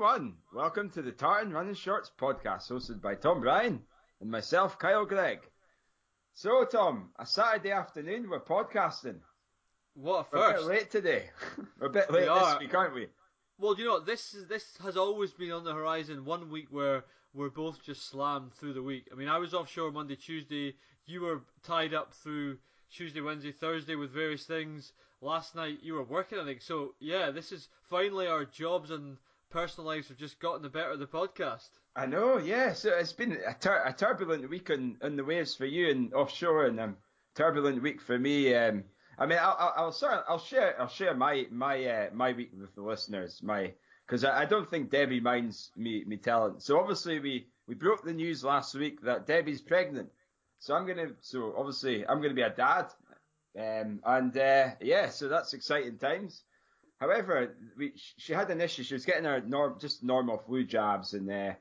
41. 0.00 0.32
Welcome 0.54 0.88
to 0.92 1.02
the 1.02 1.12
Tartan 1.12 1.52
Running 1.52 1.74
Shorts 1.74 2.10
podcast, 2.18 2.70
hosted 2.70 3.02
by 3.02 3.16
Tom 3.16 3.42
Bryan 3.42 3.82
and 4.22 4.30
myself, 4.30 4.78
Kyle 4.78 5.04
Gregg. 5.04 5.40
So, 6.32 6.64
Tom, 6.64 7.10
a 7.18 7.26
Saturday 7.26 7.72
afternoon, 7.72 8.30
we're 8.30 8.40
podcasting. 8.40 9.16
What 9.92 10.28
a 10.32 10.38
We're 10.38 10.50
a 10.50 10.54
bit 10.54 10.62
late 10.62 10.90
today. 10.90 11.24
we're 11.78 11.88
a 11.88 11.90
bit 11.90 12.10
late 12.10 12.20
this 12.22 12.30
are. 12.30 12.58
week, 12.58 12.74
aren't 12.74 12.94
we? 12.94 13.08
Well, 13.58 13.76
you 13.76 13.84
know 13.84 13.90
what? 13.90 14.06
This 14.06 14.32
is 14.32 14.48
this 14.48 14.64
has 14.82 14.96
always 14.96 15.32
been 15.32 15.52
on 15.52 15.64
the 15.64 15.74
horizon. 15.74 16.24
One 16.24 16.50
week 16.50 16.68
where 16.70 17.04
we're 17.34 17.50
both 17.50 17.84
just 17.84 18.08
slammed 18.08 18.54
through 18.54 18.72
the 18.72 18.82
week. 18.82 19.06
I 19.12 19.16
mean, 19.16 19.28
I 19.28 19.36
was 19.36 19.52
offshore 19.52 19.92
Monday, 19.92 20.16
Tuesday. 20.16 20.76
You 21.04 21.20
were 21.20 21.42
tied 21.62 21.92
up 21.92 22.14
through 22.14 22.56
Tuesday, 22.90 23.20
Wednesday, 23.20 23.52
Thursday 23.52 23.96
with 23.96 24.12
various 24.12 24.46
things. 24.46 24.94
Last 25.20 25.54
night 25.54 25.80
you 25.82 25.92
were 25.92 26.04
working, 26.04 26.38
I 26.38 26.46
think. 26.46 26.62
So 26.62 26.94
yeah, 27.00 27.30
this 27.30 27.52
is 27.52 27.68
finally 27.90 28.28
our 28.28 28.46
jobs 28.46 28.90
and 28.90 29.18
personal 29.50 29.88
lives 29.88 30.08
have 30.08 30.16
just 30.16 30.40
gotten 30.40 30.62
the 30.62 30.68
better 30.68 30.90
of 30.90 30.98
the 30.98 31.06
podcast. 31.06 31.68
I 31.96 32.06
know, 32.06 32.38
yeah. 32.38 32.72
So 32.72 32.90
it's 32.90 33.12
been 33.12 33.38
a, 33.46 33.54
tur- 33.54 33.82
a 33.84 33.92
turbulent 33.92 34.48
week 34.48 34.70
on, 34.70 34.96
on 35.02 35.16
the 35.16 35.24
waves 35.24 35.54
for 35.54 35.66
you 35.66 35.90
and 35.90 36.14
offshore, 36.14 36.66
and 36.66 36.80
um, 36.80 36.96
turbulent 37.34 37.82
week 37.82 38.00
for 38.00 38.18
me. 38.18 38.54
Um, 38.54 38.84
I 39.18 39.26
mean, 39.26 39.38
I'll, 39.40 39.56
I'll, 39.58 39.74
I'll 39.76 40.24
I'll 40.28 40.38
share 40.38 40.80
I'll 40.80 40.88
share 40.88 41.14
my 41.14 41.46
my 41.50 41.84
uh, 41.84 42.10
my 42.12 42.32
week 42.32 42.52
with 42.58 42.74
the 42.74 42.82
listeners, 42.82 43.42
my 43.42 43.72
because 44.06 44.24
I, 44.24 44.42
I 44.42 44.44
don't 44.46 44.70
think 44.70 44.90
Debbie 44.90 45.20
minds 45.20 45.72
me 45.76 46.04
me 46.06 46.16
telling. 46.16 46.58
So 46.60 46.78
obviously 46.78 47.18
we 47.18 47.46
we 47.66 47.74
broke 47.74 48.02
the 48.02 48.12
news 48.12 48.42
last 48.42 48.74
week 48.74 49.02
that 49.02 49.26
Debbie's 49.26 49.60
pregnant. 49.60 50.08
So 50.58 50.74
I'm 50.74 50.86
gonna 50.86 51.08
so 51.20 51.54
obviously 51.56 52.06
I'm 52.06 52.22
gonna 52.22 52.34
be 52.34 52.42
a 52.42 52.50
dad, 52.50 52.86
um, 53.58 54.00
and 54.04 54.36
uh, 54.36 54.68
yeah, 54.80 55.08
so 55.10 55.28
that's 55.28 55.54
exciting 55.54 55.98
times. 55.98 56.44
However, 57.00 57.56
we, 57.76 57.92
she 57.96 58.32
had 58.34 58.50
an 58.50 58.60
issue. 58.60 58.82
She 58.82 58.94
was 58.94 59.06
getting 59.06 59.24
her 59.24 59.40
norm, 59.40 59.78
just 59.80 60.04
normal 60.04 60.38
flu 60.38 60.64
jabs, 60.64 61.14
and 61.14 61.30
uh, 61.30 61.54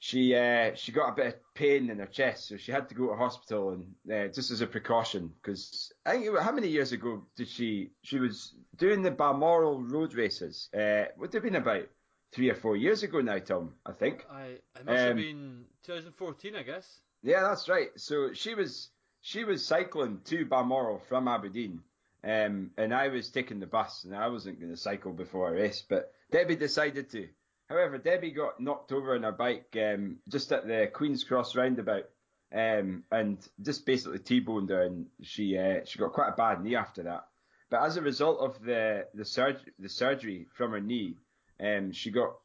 she 0.00 0.34
uh, 0.34 0.74
she 0.74 0.92
got 0.92 1.10
a 1.10 1.14
bit 1.14 1.26
of 1.26 1.34
pain 1.54 1.90
in 1.90 1.98
her 1.98 2.06
chest, 2.06 2.48
so 2.48 2.56
she 2.56 2.72
had 2.72 2.88
to 2.88 2.94
go 2.94 3.08
to 3.08 3.14
hospital, 3.16 3.70
and 3.70 3.94
uh, 4.12 4.32
just 4.32 4.50
as 4.50 4.60
a 4.60 4.66
precaution, 4.66 5.32
because 5.42 5.92
I 6.04 6.12
think 6.12 6.30
was- 6.32 6.42
how 6.42 6.52
many 6.52 6.68
years 6.68 6.92
ago 6.92 7.24
did 7.36 7.48
she 7.48 7.90
she 8.02 8.18
was 8.18 8.54
doing 8.76 9.02
the 9.02 9.10
Balmoral 9.12 9.80
road 9.82 10.14
races? 10.14 10.68
Uh, 10.74 11.04
would 11.16 11.32
have 11.34 11.42
been 11.42 11.56
about 11.56 11.86
three 12.32 12.50
or 12.50 12.54
four 12.54 12.76
years 12.76 13.02
ago 13.02 13.20
now, 13.20 13.38
Tom. 13.38 13.74
I 13.86 13.92
think. 13.92 14.24
I 14.30 14.44
it 14.76 14.84
must 14.84 14.98
have 14.98 15.10
Um, 15.12 15.16
been 15.16 15.64
2014, 15.84 16.56
I 16.56 16.62
guess. 16.62 17.00
Yeah, 17.22 17.42
that's 17.42 17.68
right. 17.68 17.88
So 17.96 18.32
she 18.32 18.54
was 18.54 18.90
she 19.20 19.44
was 19.44 19.64
cycling 19.64 20.20
to 20.26 20.44
Balmoral 20.46 21.00
from 21.08 21.26
Aberdeen, 21.26 21.80
um, 22.24 22.70
and 22.76 22.94
I 22.94 23.08
was 23.08 23.30
taking 23.30 23.60
the 23.60 23.66
bus, 23.66 24.04
and 24.04 24.14
I 24.14 24.28
wasn't 24.28 24.60
going 24.60 24.72
to 24.72 24.76
cycle 24.76 25.12
before 25.12 25.48
a 25.48 25.52
race, 25.52 25.84
but 25.88 26.12
Debbie 26.30 26.56
decided 26.56 27.10
to. 27.10 27.28
However, 27.68 27.98
Debbie 27.98 28.30
got 28.30 28.60
knocked 28.60 28.92
over 28.92 29.14
on 29.14 29.22
her 29.22 29.32
bike 29.32 29.76
um, 29.80 30.16
just 30.28 30.52
at 30.52 30.66
the 30.66 30.90
Queen's 30.92 31.24
Cross 31.24 31.54
roundabout, 31.54 32.08
um, 32.52 33.04
and 33.12 33.38
just 33.62 33.84
basically 33.84 34.18
T-boned 34.18 34.70
her, 34.70 34.82
and 34.82 35.06
she 35.22 35.56
uh, 35.58 35.84
she 35.84 35.98
got 35.98 36.12
quite 36.12 36.30
a 36.30 36.36
bad 36.36 36.62
knee 36.62 36.76
after 36.76 37.02
that. 37.04 37.26
But 37.70 37.82
as 37.82 37.96
a 37.96 38.02
result 38.02 38.40
of 38.40 38.62
the 38.62 39.06
the, 39.14 39.24
surg- 39.24 39.72
the 39.78 39.88
surgery 39.88 40.46
from 40.54 40.72
her 40.72 40.80
knee, 40.80 41.16
um, 41.60 41.92
she 41.92 42.10
got 42.10 42.36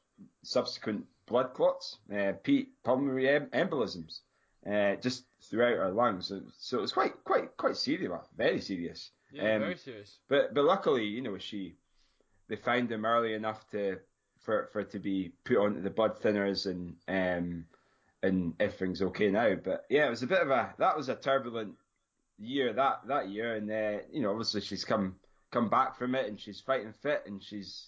subsequent 0.43 1.05
blood 1.25 1.53
clots, 1.53 1.97
uh, 2.13 2.33
pulmonary 2.83 3.29
em- 3.29 3.49
embolisms 3.53 4.19
uh, 4.69 4.95
just 4.95 5.25
throughout 5.49 5.77
her 5.77 5.91
lungs. 5.91 6.27
So, 6.27 6.41
so 6.57 6.77
it 6.77 6.81
was 6.81 6.91
quite, 6.91 7.23
quite, 7.23 7.55
quite 7.57 7.77
serious, 7.77 8.11
very 8.35 8.61
serious. 8.61 9.11
Yeah, 9.33 9.55
Um, 9.55 9.61
very 9.61 9.77
serious. 9.77 10.17
But, 10.29 10.53
but 10.53 10.63
luckily, 10.63 11.05
you 11.05 11.21
know, 11.21 11.37
she, 11.39 11.75
they 12.47 12.55
found 12.55 12.91
him 12.91 13.03
early 13.05 13.33
enough 13.33 13.67
to, 13.71 13.97
for, 14.41 14.69
for 14.71 14.81
it 14.81 14.91
to 14.91 14.99
be 14.99 15.33
put 15.43 15.57
onto 15.57 15.81
the 15.81 15.89
blood 15.89 16.21
thinners 16.21 16.65
and, 16.67 16.95
um, 17.07 17.65
and 18.21 18.53
everything's 18.59 19.01
okay 19.01 19.31
now. 19.31 19.55
But 19.55 19.85
yeah, 19.89 20.05
it 20.05 20.11
was 20.11 20.23
a 20.23 20.27
bit 20.27 20.41
of 20.41 20.49
a, 20.49 20.73
that 20.77 20.95
was 20.95 21.09
a 21.09 21.15
turbulent 21.15 21.73
year 22.37 22.73
that, 22.73 23.07
that 23.07 23.29
year. 23.29 23.55
And, 23.55 23.71
uh, 23.71 24.03
you 24.11 24.21
know, 24.21 24.29
obviously 24.31 24.61
she's 24.61 24.85
come, 24.85 25.15
come 25.51 25.69
back 25.69 25.97
from 25.97 26.13
it 26.15 26.27
and 26.27 26.39
she's 26.39 26.61
fighting 26.61 26.93
fit 27.01 27.23
and 27.25 27.41
she's, 27.41 27.87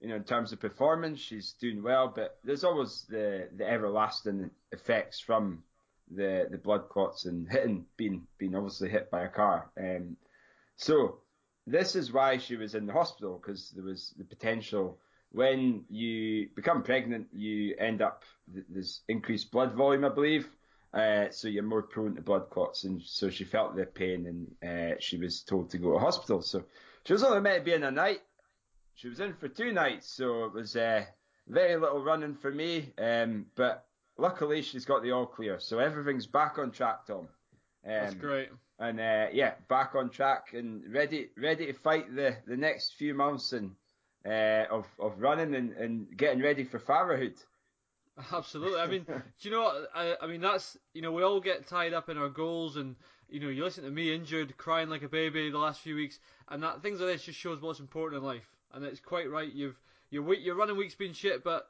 you 0.00 0.08
know, 0.08 0.16
in 0.16 0.24
terms 0.24 0.52
of 0.52 0.60
performance, 0.60 1.20
she's 1.20 1.54
doing 1.60 1.82
well, 1.82 2.12
but 2.14 2.38
there's 2.44 2.64
always 2.64 3.06
the, 3.08 3.48
the 3.56 3.66
everlasting 3.66 4.50
effects 4.72 5.20
from 5.20 5.62
the, 6.10 6.48
the 6.50 6.58
blood 6.58 6.88
clots 6.88 7.24
and 7.24 7.48
hitting, 7.48 7.86
being, 7.96 8.26
being 8.36 8.56
obviously 8.56 8.90
hit 8.90 9.10
by 9.10 9.22
a 9.22 9.28
car. 9.28 9.70
Um, 9.78 10.16
so 10.76 11.18
this 11.66 11.94
is 11.96 12.12
why 12.12 12.38
she 12.38 12.56
was 12.56 12.74
in 12.74 12.86
the 12.86 12.92
hospital 12.92 13.40
because 13.40 13.70
there 13.70 13.84
was 13.84 14.14
the 14.16 14.24
potential 14.24 14.98
when 15.32 15.84
you 15.88 16.48
become 16.54 16.82
pregnant, 16.82 17.28
you 17.32 17.74
end 17.78 18.02
up, 18.02 18.22
there's 18.46 19.00
increased 19.08 19.50
blood 19.50 19.72
volume, 19.72 20.04
I 20.04 20.10
believe. 20.10 20.46
Uh, 20.92 21.30
so 21.30 21.48
you're 21.48 21.62
more 21.62 21.82
prone 21.82 22.14
to 22.16 22.20
blood 22.20 22.50
clots, 22.50 22.84
and 22.84 23.00
so 23.02 23.30
she 23.30 23.44
felt 23.44 23.74
the 23.74 23.86
pain, 23.86 24.26
and 24.62 24.94
uh, 24.94 24.96
she 25.00 25.16
was 25.16 25.40
told 25.40 25.70
to 25.70 25.78
go 25.78 25.94
to 25.94 25.98
hospital. 25.98 26.42
So 26.42 26.64
she 27.06 27.14
was 27.14 27.22
only 27.22 27.40
meant 27.40 27.60
to 27.60 27.64
be 27.64 27.72
in 27.72 27.82
a 27.82 27.90
night, 27.90 28.20
she 28.94 29.08
was 29.08 29.20
in 29.20 29.32
for 29.34 29.48
two 29.48 29.72
nights, 29.72 30.12
so 30.12 30.44
it 30.44 30.52
was 30.52 30.76
uh, 30.76 31.04
very 31.48 31.76
little 31.76 32.04
running 32.04 32.34
for 32.34 32.50
me. 32.50 32.92
Um, 32.98 33.46
but 33.54 33.86
luckily, 34.18 34.62
she's 34.62 34.84
got 34.84 35.02
the 35.02 35.12
all 35.12 35.26
clear, 35.26 35.58
so 35.60 35.78
everything's 35.78 36.26
back 36.26 36.58
on 36.58 36.70
track, 36.70 37.06
Tom. 37.06 37.28
Um, 37.84 37.92
That's 37.92 38.14
great. 38.14 38.48
And 38.78 39.00
uh, 39.00 39.26
yeah, 39.32 39.54
back 39.68 39.94
on 39.94 40.10
track 40.10 40.54
and 40.54 40.82
ready, 40.92 41.28
ready 41.36 41.66
to 41.66 41.72
fight 41.72 42.14
the, 42.14 42.36
the 42.46 42.56
next 42.56 42.94
few 42.94 43.14
months 43.14 43.52
and 43.52 43.72
uh, 44.26 44.64
of 44.70 44.86
of 44.98 45.20
running 45.20 45.54
and, 45.54 45.72
and 45.72 46.16
getting 46.16 46.42
ready 46.42 46.64
for 46.64 46.78
fatherhood. 46.78 47.34
Absolutely. 48.32 48.80
I 48.80 48.86
mean, 48.86 49.04
do 49.06 49.22
you 49.40 49.50
know 49.50 49.62
what? 49.62 49.88
I, 49.94 50.16
I 50.20 50.26
mean, 50.26 50.40
that's, 50.40 50.76
you 50.94 51.02
know, 51.02 51.12
we 51.12 51.22
all 51.22 51.40
get 51.40 51.66
tied 51.66 51.92
up 51.92 52.08
in 52.08 52.18
our 52.18 52.28
goals 52.28 52.76
and, 52.76 52.96
you 53.28 53.40
know, 53.40 53.48
you 53.48 53.64
listen 53.64 53.84
to 53.84 53.90
me 53.90 54.14
injured, 54.14 54.56
crying 54.56 54.88
like 54.88 55.02
a 55.02 55.08
baby 55.08 55.50
the 55.50 55.58
last 55.58 55.80
few 55.80 55.94
weeks, 55.94 56.18
and 56.48 56.62
that 56.62 56.82
things 56.82 57.00
like 57.00 57.10
this 57.10 57.24
just 57.24 57.38
shows 57.38 57.60
what's 57.60 57.80
important 57.80 58.20
in 58.20 58.26
life. 58.26 58.48
And 58.72 58.84
it's 58.84 59.00
quite 59.00 59.30
right. 59.30 59.50
You've, 59.52 59.78
your 60.10 60.22
week, 60.22 60.40
your 60.42 60.54
running 60.54 60.76
week's 60.76 60.94
been 60.94 61.14
shit, 61.14 61.42
but 61.42 61.66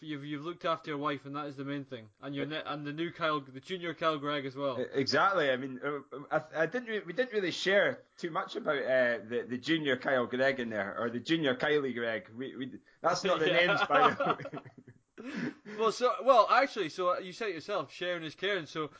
you've, 0.00 0.24
you've 0.24 0.44
looked 0.44 0.64
after 0.64 0.90
your 0.90 0.98
wife, 0.98 1.26
and 1.26 1.34
that 1.36 1.46
is 1.46 1.56
the 1.56 1.64
main 1.64 1.84
thing. 1.84 2.04
And 2.22 2.34
your 2.34 2.46
ne- 2.46 2.62
and 2.66 2.86
the 2.86 2.92
new 2.92 3.10
Kyle, 3.10 3.40
the 3.40 3.60
junior 3.60 3.94
Kyle 3.94 4.18
Gregg 4.18 4.46
as 4.46 4.56
well. 4.56 4.78
Exactly. 4.94 5.50
I 5.50 5.56
mean, 5.56 5.80
uh, 5.84 6.18
I, 6.30 6.62
I 6.62 6.66
didn't. 6.66 6.88
Re- 6.88 7.02
we 7.06 7.12
didn't 7.12 7.32
really 7.32 7.50
share 7.50 7.98
too 8.18 8.30
much 8.30 8.56
about 8.56 8.76
uh, 8.78 9.18
the 9.28 9.46
the 9.48 9.58
junior 9.58 9.96
Kyle 9.96 10.26
Gregg 10.26 10.60
in 10.60 10.70
there, 10.70 10.96
or 10.98 11.10
the 11.10 11.20
junior 11.20 11.54
Kylie 11.54 11.94
Gregg. 11.94 12.24
We, 12.36 12.56
we 12.56 12.70
that's 13.02 13.24
not 13.24 13.40
the 13.40 13.46
Yeah. 13.50 13.66
names, 13.66 13.80
by 13.88 14.10
the 14.10 14.24
way. 14.24 15.32
well, 15.78 15.92
so 15.92 16.12
well, 16.24 16.46
actually, 16.50 16.88
so 16.88 17.18
you 17.18 17.32
said 17.32 17.48
it 17.48 17.54
yourself, 17.54 17.92
sharing 17.92 18.22
is 18.24 18.34
caring. 18.34 18.66
So, 18.66 18.90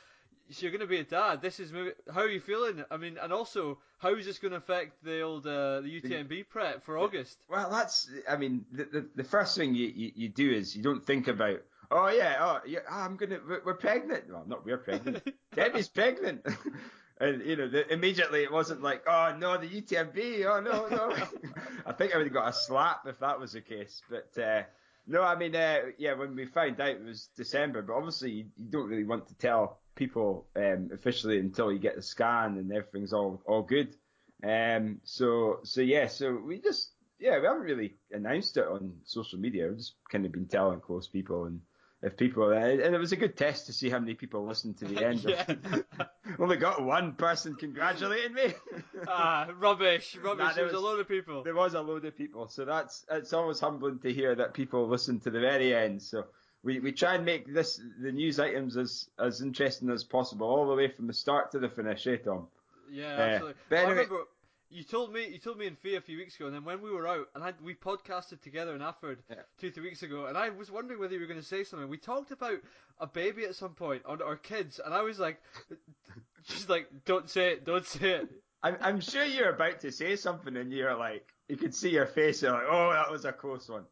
so 0.50 0.62
you're 0.62 0.70
going 0.70 0.80
to 0.80 0.86
be 0.86 0.98
a 0.98 1.04
dad. 1.04 1.42
This 1.42 1.60
is 1.60 1.72
maybe, 1.72 1.90
how 2.12 2.22
are 2.22 2.28
you 2.28 2.40
feeling? 2.40 2.84
I 2.90 2.96
mean, 2.96 3.18
and 3.20 3.32
also, 3.32 3.78
how 3.98 4.14
is 4.14 4.26
this 4.26 4.38
going 4.38 4.52
to 4.52 4.58
affect 4.58 5.02
the 5.04 5.20
old 5.22 5.46
uh, 5.46 5.80
the 5.80 6.00
UTMB 6.00 6.48
prep 6.48 6.84
for 6.84 6.98
August? 6.98 7.38
Well, 7.48 7.70
that's. 7.70 8.10
I 8.28 8.36
mean, 8.36 8.64
the 8.72 8.84
the, 8.84 9.08
the 9.16 9.24
first 9.24 9.56
thing 9.56 9.74
you, 9.74 9.92
you, 9.94 10.12
you 10.14 10.28
do 10.28 10.50
is 10.50 10.76
you 10.76 10.82
don't 10.82 11.04
think 11.04 11.28
about. 11.28 11.60
Oh 11.90 12.08
yeah, 12.08 12.36
oh 12.40 12.60
yeah, 12.66 12.80
ah, 12.90 13.04
I'm 13.04 13.16
gonna. 13.16 13.38
We're, 13.46 13.62
we're 13.64 13.74
pregnant. 13.74 14.24
Well, 14.28 14.44
not 14.46 14.64
we're 14.64 14.78
pregnant. 14.78 15.22
Debbie's 15.54 15.88
pregnant. 15.88 16.46
And 17.18 17.42
you 17.46 17.56
know, 17.56 17.68
the, 17.68 17.90
immediately 17.90 18.42
it 18.42 18.52
wasn't 18.52 18.82
like, 18.82 19.04
oh 19.08 19.34
no, 19.38 19.56
the 19.56 19.68
UTMB. 19.68 20.44
Oh 20.44 20.60
no, 20.60 20.86
no. 20.86 21.16
I 21.86 21.92
think 21.92 22.14
I 22.14 22.18
would 22.18 22.26
have 22.26 22.34
got 22.34 22.48
a 22.48 22.52
slap 22.52 23.06
if 23.06 23.20
that 23.20 23.40
was 23.40 23.52
the 23.52 23.62
case. 23.62 24.02
But 24.10 24.38
uh, 24.38 24.64
no, 25.06 25.22
I 25.22 25.34
mean, 25.34 25.56
uh, 25.56 25.78
yeah, 25.98 26.12
when 26.12 26.36
we 26.36 26.44
found 26.44 26.78
out 26.80 26.88
it 26.88 27.04
was 27.04 27.30
December, 27.36 27.80
but 27.80 27.94
obviously 27.94 28.32
you, 28.32 28.44
you 28.56 28.66
don't 28.70 28.88
really 28.88 29.04
want 29.04 29.28
to 29.28 29.34
tell 29.34 29.78
people 29.96 30.46
um, 30.54 30.90
officially 30.92 31.38
until 31.38 31.72
you 31.72 31.80
get 31.80 31.96
the 31.96 32.02
scan 32.02 32.56
and 32.58 32.72
everything's 32.72 33.12
all 33.12 33.42
all 33.46 33.62
good. 33.62 33.96
Um, 34.44 35.00
so 35.02 35.58
so 35.64 35.80
yeah, 35.80 36.06
so 36.06 36.36
we 36.36 36.60
just 36.60 36.92
yeah, 37.18 37.38
we 37.40 37.46
haven't 37.46 37.62
really 37.62 37.96
announced 38.12 38.56
it 38.58 38.66
on 38.68 38.92
social 39.04 39.38
media. 39.40 39.66
We've 39.68 39.78
just 39.78 39.94
kind 40.12 40.24
of 40.26 40.32
been 40.32 40.46
telling 40.46 40.80
close 40.80 41.08
people 41.08 41.46
and 41.46 41.62
if 42.02 42.16
people 42.16 42.50
and 42.52 42.80
it 42.94 42.98
was 42.98 43.12
a 43.12 43.16
good 43.16 43.36
test 43.36 43.66
to 43.66 43.72
see 43.72 43.88
how 43.88 43.98
many 43.98 44.14
people 44.14 44.46
listened 44.46 44.76
to 44.78 44.84
the 44.84 45.04
end. 45.04 45.24
Yeah. 45.24 45.46
Only 46.38 46.56
got 46.58 46.82
one 46.82 47.14
person 47.14 47.54
congratulating 47.54 48.34
me. 48.34 48.52
ah, 49.08 49.48
rubbish, 49.58 50.16
rubbish. 50.22 50.38
Nah, 50.38 50.48
there 50.48 50.54
there 50.56 50.64
was, 50.64 50.72
was- 50.74 50.82
a 50.82 50.84
load 50.84 51.00
of 51.00 51.08
people. 51.08 51.42
there 51.42 51.54
was 51.54 51.74
a 51.74 51.80
load 51.80 52.04
of 52.04 52.16
people, 52.16 52.48
so 52.48 52.64
that's 52.66 53.04
it's 53.10 53.32
always 53.32 53.58
humbling 53.60 53.98
to 54.00 54.12
hear 54.12 54.34
that 54.34 54.52
people 54.52 54.86
listen 54.88 55.20
to 55.20 55.30
the 55.30 55.40
very 55.40 55.74
end. 55.74 56.02
So 56.02 56.26
we, 56.66 56.80
we 56.80 56.92
try 56.92 57.14
and 57.14 57.24
make 57.24 57.52
this 57.52 57.80
the 58.00 58.12
news 58.12 58.38
items 58.40 58.76
as 58.76 59.08
as 59.18 59.40
interesting 59.40 59.88
as 59.90 60.04
possible, 60.04 60.46
all 60.48 60.68
the 60.68 60.74
way 60.74 60.88
from 60.88 61.06
the 61.06 61.14
start 61.14 61.52
to 61.52 61.58
the 61.58 61.68
finish, 61.68 62.06
eh, 62.06 62.16
Tom? 62.16 62.48
Yeah, 62.90 63.04
Uh, 63.16 63.20
absolutely. 63.20 63.54
but 63.70 63.76
Well, 63.76 63.78
I 63.78 63.82
anyway- 63.90 64.02
remember 64.04 64.24
you 64.68 64.82
told 64.82 65.12
me 65.12 65.28
you 65.28 65.38
told 65.38 65.58
me 65.58 65.66
in 65.66 65.76
Fee 65.76 65.94
a 65.94 66.00
few 66.00 66.18
weeks 66.18 66.34
ago, 66.36 66.46
and 66.46 66.54
then 66.54 66.64
when 66.64 66.82
we 66.82 66.90
were 66.90 67.06
out 67.06 67.28
and 67.36 67.44
I, 67.44 67.54
we 67.62 67.74
podcasted 67.74 68.40
together 68.42 68.74
in 68.74 68.82
Afford 68.82 69.22
Yeah. 69.30 69.36
two 69.58 69.70
three 69.70 69.84
weeks 69.84 70.02
ago, 70.02 70.26
and 70.26 70.36
I 70.36 70.50
was 70.50 70.70
wondering 70.72 70.98
whether 70.98 71.14
you 71.14 71.20
were 71.20 71.26
going 71.28 71.40
to 71.40 71.46
say 71.46 71.62
something. 71.62 71.88
We 71.88 71.98
talked 71.98 72.32
about 72.32 72.58
a 72.98 73.06
baby 73.06 73.44
at 73.44 73.54
some 73.54 73.74
point 73.74 74.02
on 74.06 74.20
our 74.20 74.36
kids, 74.36 74.80
and 74.84 74.92
I 74.92 75.02
was 75.02 75.20
like, 75.20 75.40
just 76.44 76.68
like, 76.68 76.88
don't 77.04 77.30
say 77.30 77.52
it, 77.52 77.64
don't 77.64 77.86
say 77.86 78.10
it. 78.14 78.28
I'm 78.62 78.76
I'm 78.80 79.00
sure 79.00 79.24
you're 79.24 79.50
about 79.54 79.80
to 79.80 79.92
say 79.92 80.16
something, 80.16 80.56
and 80.56 80.72
you're 80.72 80.96
like, 80.96 81.24
you 81.48 81.56
could 81.56 81.74
see 81.74 81.90
your 81.90 82.06
face, 82.06 82.42
you're 82.42 82.52
like, 82.52 82.66
oh, 82.68 82.90
that 82.92 83.10
was 83.10 83.24
a 83.24 83.32
close 83.32 83.68
one. 83.68 83.84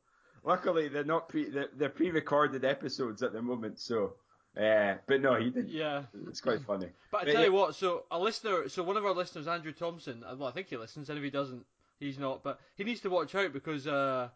Luckily 0.44 0.88
they're 0.88 1.04
not 1.04 1.28
pre 1.28 1.48
they're, 1.50 1.68
they're 1.76 1.88
pre-recorded 1.88 2.64
episodes 2.64 3.22
at 3.22 3.32
the 3.32 3.42
moment, 3.42 3.80
so. 3.80 4.14
Uh, 4.56 4.94
but 5.08 5.20
no, 5.20 5.34
he 5.34 5.50
didn't. 5.50 5.70
Yeah. 5.70 6.04
It's 6.28 6.40
quite 6.40 6.60
funny. 6.62 6.86
But 7.10 7.22
I 7.22 7.24
But 7.24 7.32
tell 7.32 7.40
yeah. 7.40 7.46
you 7.48 7.52
what, 7.52 7.74
so 7.74 8.04
a 8.10 8.18
listener, 8.18 8.68
so 8.68 8.84
one 8.84 8.96
of 8.96 9.04
our 9.04 9.12
listeners, 9.12 9.48
Andrew 9.48 9.72
Thompson, 9.72 10.22
uh, 10.22 10.36
well, 10.38 10.48
I 10.48 10.52
think 10.52 10.68
he 10.68 10.76
listens, 10.76 11.08
and 11.08 11.18
if 11.18 11.24
he 11.24 11.30
doesn't, 11.30 11.64
he's 11.98 12.18
not. 12.20 12.44
But 12.44 12.60
he 12.76 12.84
needs 12.84 13.00
to 13.00 13.10
watch 13.10 13.34
out 13.34 13.52
because 13.52 13.88
uh, 13.88 14.28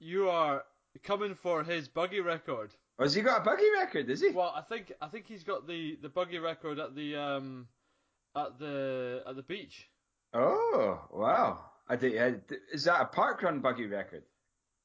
you 0.00 0.30
are 0.30 0.64
coming 1.02 1.34
for 1.34 1.62
his 1.62 1.88
buggy 1.88 2.20
record. 2.20 2.70
Oh, 2.98 3.04
has 3.04 3.14
he 3.14 3.20
got 3.20 3.42
a 3.42 3.44
buggy 3.44 3.70
record? 3.78 4.08
Is 4.08 4.22
he? 4.22 4.30
Well, 4.30 4.52
I 4.56 4.62
think 4.62 4.92
I 5.00 5.08
think 5.08 5.26
he's 5.26 5.44
got 5.44 5.66
the, 5.66 5.98
the 6.00 6.08
buggy 6.08 6.38
record 6.38 6.78
at 6.78 6.94
the 6.94 7.16
um 7.16 7.68
at 8.34 8.58
the 8.58 9.22
at 9.26 9.36
the 9.36 9.42
beach. 9.42 9.88
Oh, 10.32 11.00
wow. 11.12 11.64
I 11.88 11.96
did, 11.96 12.18
uh, 12.18 12.54
is 12.72 12.84
that 12.84 13.00
a 13.00 13.06
park 13.06 13.42
run 13.42 13.60
buggy 13.60 13.86
record? 13.86 14.22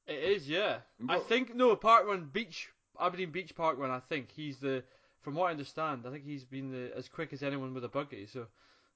It 0.07 0.23
is, 0.23 0.49
yeah. 0.49 0.77
I 1.07 1.19
think 1.19 1.55
no 1.55 1.75
park 1.75 2.05
run 2.05 2.29
beach 2.31 2.69
Aberdeen 2.99 3.31
Beach 3.31 3.55
Park 3.55 3.77
run. 3.77 3.91
I 3.91 3.99
think 3.99 4.31
he's 4.31 4.57
the 4.57 4.83
from 5.21 5.35
what 5.35 5.47
I 5.47 5.51
understand. 5.51 6.03
I 6.05 6.11
think 6.11 6.25
he's 6.25 6.43
been 6.43 6.71
the 6.71 6.95
as 6.95 7.07
quick 7.09 7.33
as 7.33 7.43
anyone 7.43 7.73
with 7.73 7.83
a 7.83 7.89
buggy. 7.89 8.27
So 8.27 8.47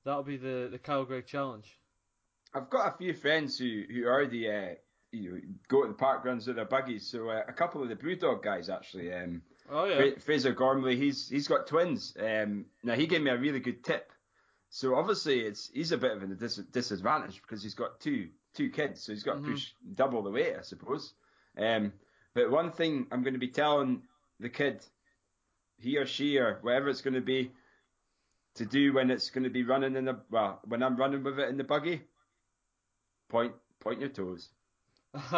that'll 0.03 0.23
be 0.23 0.37
the 0.37 0.67
the 0.71 0.79
Kyle 0.79 1.05
Gregg 1.05 1.25
challenge. 1.25 1.79
I've 2.53 2.69
got 2.69 2.93
a 2.93 2.97
few 2.97 3.13
friends 3.13 3.57
who 3.57 3.83
who 3.89 4.07
are 4.07 4.25
the 4.25 4.49
uh, 4.49 4.75
you 5.11 5.31
know 5.31 5.39
go 5.67 5.83
to 5.83 5.87
the 5.89 5.93
park 5.93 6.25
runs 6.25 6.47
with 6.47 6.57
their 6.57 6.65
buggies. 6.65 7.09
So 7.09 7.29
uh, 7.29 7.43
a 7.47 7.53
couple 7.53 7.81
of 7.81 7.89
the 7.89 7.95
Brewdog 7.95 8.43
guys 8.43 8.69
actually. 8.69 9.13
Um, 9.13 9.41
Oh 9.69 9.83
yeah. 9.83 10.11
Fraser 10.19 10.53
Gormley, 10.53 10.95
he's 10.95 11.27
he's 11.27 11.47
got 11.47 11.67
twins. 11.67 12.15
Um, 12.17 12.67
now 12.83 12.93
he 12.93 13.05
gave 13.05 13.21
me 13.21 13.31
a 13.31 13.37
really 13.37 13.59
good 13.59 13.83
tip. 13.83 14.11
So 14.69 14.95
obviously 14.95 15.41
it's 15.41 15.69
he's 15.73 15.91
a 15.91 15.97
bit 15.97 16.11
of 16.11 16.23
a 16.23 16.27
dis- 16.27 16.61
disadvantage 16.71 17.41
because 17.41 17.63
he's 17.63 17.73
got 17.73 17.99
two 17.99 18.29
two 18.57 18.69
kids, 18.69 19.03
so 19.03 19.11
he's 19.13 19.23
got 19.23 19.35
to 19.35 19.49
push 19.49 19.71
double 19.95 20.23
the 20.23 20.31
weight, 20.31 20.55
I 20.57 20.63
suppose. 20.63 21.13
Um, 21.57 21.93
but 22.33 22.51
one 22.51 22.71
thing 22.71 23.07
I'm 23.11 23.23
going 23.23 23.33
to 23.33 23.39
be 23.39 23.47
telling 23.47 24.01
the 24.39 24.49
kid, 24.49 24.85
he 25.79 25.97
or 25.97 26.05
she 26.05 26.37
or 26.37 26.59
whatever 26.61 26.89
it's 26.89 27.01
going 27.01 27.13
to 27.13 27.21
be, 27.21 27.51
to 28.55 28.65
do 28.65 28.93
when 28.93 29.11
it's 29.11 29.29
going 29.29 29.43
to 29.43 29.49
be 29.49 29.63
running 29.63 29.95
in 29.95 30.05
the 30.05 30.19
well 30.31 30.59
when 30.65 30.81
I'm 30.81 30.97
running 30.97 31.23
with 31.23 31.39
it 31.39 31.49
in 31.49 31.57
the 31.57 31.63
buggy, 31.63 32.01
point 33.29 33.53
point 33.79 33.99
your 33.99 34.09
toes. 34.09 34.49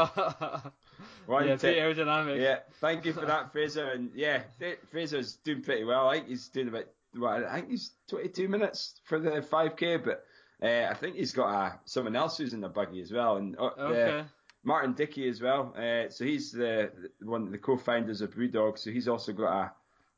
One 1.26 1.48
yeah, 1.48 1.56
tip. 1.58 1.78
aerodynamic. 1.78 2.42
Yeah, 2.42 2.60
thank 2.82 3.06
you 3.06 3.14
for 3.14 3.26
that, 3.26 3.52
Fraser. 3.52 3.86
And 3.86 4.12
yeah, 4.16 4.44
Fra- 4.58 4.78
Fraser's 4.92 5.36
doing 5.44 5.62
pretty 5.62 5.84
well. 5.84 6.08
I 6.08 6.16
think 6.16 6.28
he's 6.30 6.48
doing 6.48 6.70
about 6.70 6.86
well, 7.18 7.46
I 7.46 7.56
think 7.56 7.72
he's 7.72 7.92
22 8.10 8.48
minutes 8.48 9.00
for 9.06 9.20
the 9.20 9.42
5k, 9.42 10.04
but 10.04 10.24
uh, 10.62 10.88
I 10.90 10.94
think 10.94 11.16
he's 11.16 11.32
got 11.32 11.48
uh, 11.54 11.72
someone 11.86 12.16
else 12.16 12.38
who's 12.38 12.54
in 12.54 12.62
the 12.62 12.70
buggy 12.70 13.02
as 13.02 13.12
well, 13.12 13.38
and 13.38 13.58
uh, 13.58 13.70
Okay. 13.78 14.24
Martin 14.64 14.94
Dickie 14.94 15.30
as 15.30 15.42
well. 15.42 15.74
Uh, 15.78 16.10
so 16.10 16.26
he's 16.26 16.52
the 16.52 16.92
the 17.20 17.26
one 17.30 17.44
of 17.44 17.52
the 17.52 17.58
co-founders 17.58 18.22
of 18.22 18.32
Brewdog. 18.32 18.78
So 18.78 18.92
he's 18.92 19.08
also 19.08 19.32
got 19.34 19.54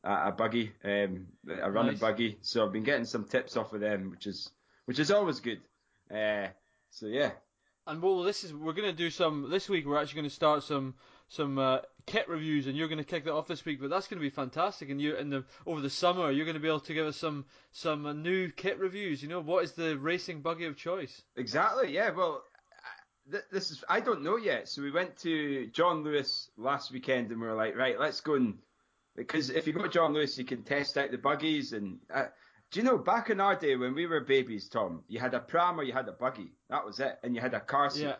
a 0.03 0.09
a, 0.09 0.27
a 0.29 0.31
buggy, 0.31 0.71
um, 0.83 1.27
a 1.47 1.69
running 1.69 1.91
Nice. 1.91 1.99
buggy. 1.99 2.37
So 2.41 2.65
I've 2.65 2.73
been 2.73 2.83
getting 2.83 3.05
some 3.05 3.25
tips 3.25 3.55
off 3.55 3.73
of 3.73 3.81
them, 3.81 4.09
which 4.09 4.25
is 4.27 4.49
which 4.85 4.97
is 4.99 5.11
always 5.11 5.39
good. 5.39 5.61
Uh, 6.09 6.47
so 6.89 7.05
yeah, 7.05 7.31
And 7.87 8.01
well, 8.01 8.23
this 8.23 8.43
is 8.43 8.53
we're 8.53 8.73
gonna 8.73 8.93
do 8.93 9.09
some 9.11 9.49
this 9.49 9.69
week. 9.69 9.85
We're 9.85 10.01
actually 10.01 10.21
gonna 10.21 10.29
start 10.31 10.63
some 10.63 10.95
some 11.29 11.57
uh, 11.59 11.79
kit 12.05 12.27
reviews, 12.29 12.67
and 12.67 12.75
you're 12.77 12.87
gonna 12.87 13.03
kick 13.03 13.25
that 13.25 13.33
off 13.33 13.47
this 13.47 13.63
week. 13.65 13.79
But 13.81 13.89
that's 13.89 14.07
gonna 14.07 14.21
be 14.21 14.29
fantastic. 14.29 14.89
And 14.89 15.01
you 15.01 15.15
in 15.15 15.29
the 15.29 15.45
over 15.65 15.81
the 15.81 15.89
summer, 15.89 16.31
you're 16.31 16.45
gonna 16.45 16.59
be 16.59 16.67
able 16.67 16.79
to 16.81 16.93
give 16.93 17.05
us 17.07 17.17
some 17.17 17.45
some 17.71 18.21
new 18.21 18.49
kit 18.51 18.79
reviews. 18.79 19.21
You 19.21 19.29
know, 19.29 19.39
what 19.41 19.63
is 19.63 19.73
the 19.73 19.97
racing 19.97 20.41
buggy 20.41 20.65
of 20.65 20.77
choice? 20.77 21.21
Exactly. 21.35 21.93
Yeah. 21.93 22.11
Well, 22.11 22.43
th- 23.31 23.43
this 23.51 23.71
is 23.71 23.83
I 23.89 23.99
don't 23.99 24.23
know 24.23 24.37
yet. 24.37 24.67
So 24.69 24.81
we 24.81 24.91
went 24.91 25.17
to 25.19 25.67
John 25.67 26.03
Lewis 26.03 26.49
last 26.57 26.91
weekend, 26.91 27.31
and 27.31 27.39
we 27.41 27.47
were 27.47 27.55
like, 27.55 27.75
right, 27.75 27.99
let's 27.99 28.21
go 28.21 28.35
and 28.35 28.57
because 29.15 29.49
if 29.49 29.67
you 29.67 29.73
go 29.73 29.81
to 29.83 29.89
John 29.89 30.13
Lewis, 30.13 30.37
you 30.37 30.45
can 30.45 30.63
test 30.63 30.97
out 30.97 31.11
the 31.11 31.17
buggies. 31.17 31.73
And 31.73 31.99
uh, 32.13 32.25
do 32.71 32.79
you 32.79 32.85
know 32.85 32.97
back 32.97 33.29
in 33.29 33.41
our 33.41 33.55
day 33.57 33.75
when 33.75 33.93
we 33.93 34.05
were 34.05 34.21
babies, 34.21 34.69
Tom, 34.69 35.03
you 35.09 35.19
had 35.19 35.33
a 35.33 35.39
pram 35.41 35.79
or 35.79 35.83
you 35.83 35.91
had 35.93 36.07
a 36.07 36.13
buggy. 36.13 36.53
That 36.69 36.85
was 36.85 36.99
it, 37.01 37.19
and 37.23 37.35
you 37.35 37.41
had 37.41 37.53
a 37.53 37.59
car 37.59 37.89
seat. 37.89 38.03
Yeah, 38.03 38.15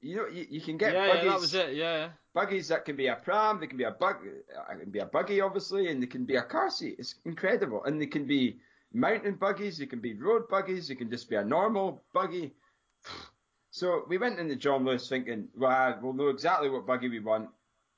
You 0.00 0.16
know, 0.16 0.26
you, 0.26 0.46
you 0.50 0.60
can 0.60 0.76
get 0.76 0.92
yeah, 0.92 1.06
buggies. 1.06 1.24
yeah, 1.24 1.30
that 1.30 1.40
was 1.40 1.54
it. 1.54 1.74
Yeah. 1.74 2.08
Buggies 2.38 2.68
that 2.68 2.84
can 2.84 2.94
be 2.94 3.08
a 3.08 3.16
pram, 3.16 3.58
they 3.58 3.66
can 3.66 3.78
be 3.78 3.84
a 3.84 3.90
bug, 3.90 4.18
uh, 4.24 4.72
it 4.72 4.80
can 4.80 4.90
be 4.90 5.00
a 5.00 5.06
buggy 5.06 5.40
obviously, 5.40 5.90
and 5.90 6.00
they 6.00 6.06
can 6.06 6.24
be 6.24 6.36
a 6.36 6.42
car 6.42 6.70
seat. 6.70 6.94
It's 6.96 7.16
incredible, 7.24 7.82
and 7.82 8.00
they 8.00 8.06
can 8.06 8.26
be 8.26 8.60
mountain 8.92 9.34
buggies, 9.34 9.78
they 9.78 9.86
can 9.86 10.00
be 10.00 10.14
road 10.14 10.48
buggies, 10.48 10.86
they 10.86 10.94
can 10.94 11.10
just 11.10 11.28
be 11.28 11.34
a 11.34 11.44
normal 11.44 12.04
buggy. 12.14 12.54
So 13.70 14.04
we 14.08 14.18
went 14.18 14.38
into 14.38 14.54
John 14.54 14.84
Lewis 14.84 15.08
thinking, 15.08 15.48
well, 15.56 15.98
we'll 16.00 16.12
know 16.12 16.28
exactly 16.28 16.70
what 16.70 16.86
buggy 16.86 17.08
we 17.08 17.18
want. 17.18 17.48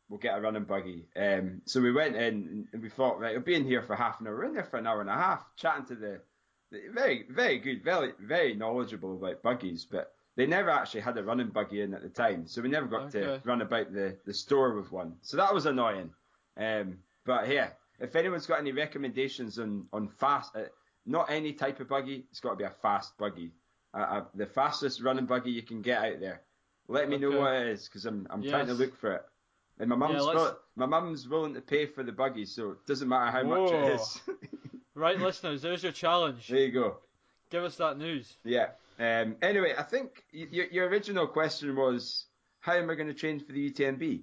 We'll 0.08 0.18
get 0.18 0.38
a 0.38 0.40
running 0.40 0.64
buggy. 0.64 1.06
Um, 1.16 1.60
so 1.66 1.82
we 1.82 1.92
went 1.92 2.16
in 2.16 2.66
and 2.72 2.82
we 2.82 2.88
thought, 2.88 3.20
right, 3.20 3.34
we'll 3.34 3.42
be 3.44 3.54
in 3.54 3.66
here 3.66 3.82
for 3.82 3.94
half 3.94 4.20
an 4.20 4.26
hour. 4.26 4.36
We're 4.36 4.46
in 4.46 4.54
there 4.54 4.64
for 4.64 4.78
an 4.78 4.86
hour 4.86 5.02
and 5.02 5.10
a 5.10 5.14
half, 5.14 5.44
chatting 5.56 5.84
to 5.86 5.94
the, 5.94 6.20
the 6.72 6.80
very, 6.92 7.26
very 7.28 7.58
good, 7.58 7.84
very, 7.84 8.12
very 8.18 8.54
knowledgeable 8.54 9.16
about 9.16 9.42
buggies, 9.42 9.84
but 9.84 10.14
they 10.36 10.46
never 10.46 10.70
actually 10.70 11.00
had 11.00 11.18
a 11.18 11.22
running 11.24 11.48
buggy 11.48 11.82
in 11.82 11.92
at 11.94 12.02
the 12.02 12.08
time, 12.08 12.46
so 12.46 12.62
we 12.62 12.68
never 12.68 12.86
got 12.86 13.10
to 13.12 13.20
run 13.44 13.60
about 13.62 13.92
the, 13.92 14.16
the 14.26 14.32
store 14.34 14.74
with 14.74 14.90
one. 14.92 15.16
So 15.22 15.36
that 15.36 15.52
was 15.52 15.66
annoying. 15.66 16.10
Um, 16.56 16.98
but 17.26 17.48
yeah, 17.48 17.70
if 17.98 18.16
anyone's 18.16 18.46
got 18.46 18.58
any 18.60 18.72
recommendations 18.72 19.58
on 19.58 19.86
on 19.92 20.08
fast, 20.08 20.54
uh, 20.56 20.62
not 21.06 21.30
any 21.30 21.52
type 21.52 21.80
of 21.80 21.88
buggy, 21.88 22.26
it's 22.30 22.40
got 22.40 22.50
to 22.50 22.56
be 22.56 22.64
a 22.64 22.70
fast 22.70 23.16
buggy, 23.18 23.52
uh, 23.94 23.96
uh, 23.98 24.24
the 24.34 24.46
fastest 24.46 25.02
running 25.02 25.26
buggy 25.26 25.50
you 25.50 25.62
can 25.62 25.82
get 25.82 26.02
out 26.04 26.20
there. 26.20 26.42
Let 26.88 27.08
me 27.08 27.18
know 27.18 27.30
what 27.38 27.52
it 27.54 27.68
is 27.68 27.86
because 27.86 28.06
I'm 28.06 28.26
I'm 28.30 28.42
trying 28.50 28.66
to 28.66 28.74
look 28.74 28.96
for 28.96 29.12
it. 29.14 29.22
And 29.78 29.88
my 29.88 29.96
mum's 29.96 30.22
let's- 30.24 30.56
my 30.76 30.86
mum's 30.86 31.28
willing 31.28 31.54
to 31.54 31.60
pay 31.60 31.86
for 31.86 32.02
the 32.02 32.12
buggy, 32.12 32.44
so 32.44 32.70
it 32.72 32.86
doesn't 32.86 33.08
matter 33.08 33.30
how 33.30 33.42
much 33.44 33.70
it 33.72 33.94
is. 33.94 34.20
Right, 34.94 35.18
listeners, 35.18 35.62
there's 35.62 35.82
your 35.82 35.92
challenge. 35.92 36.48
there 36.48 36.58
you 36.60 36.72
go. 36.72 36.96
Give 37.50 37.62
us 37.64 37.76
that 37.76 37.96
news. 37.96 38.36
Yeah. 38.44 38.70
Um, 39.00 39.36
anyway, 39.40 39.74
I 39.76 39.82
think 39.82 40.22
y- 40.34 40.46
your, 40.50 40.66
your 40.66 40.88
original 40.88 41.26
question 41.26 41.74
was, 41.74 42.26
how 42.60 42.74
am 42.74 42.90
I 42.90 42.94
going 42.94 43.08
to 43.08 43.14
train 43.14 43.40
for 43.40 43.52
the 43.52 43.70
UTMB? 43.70 44.22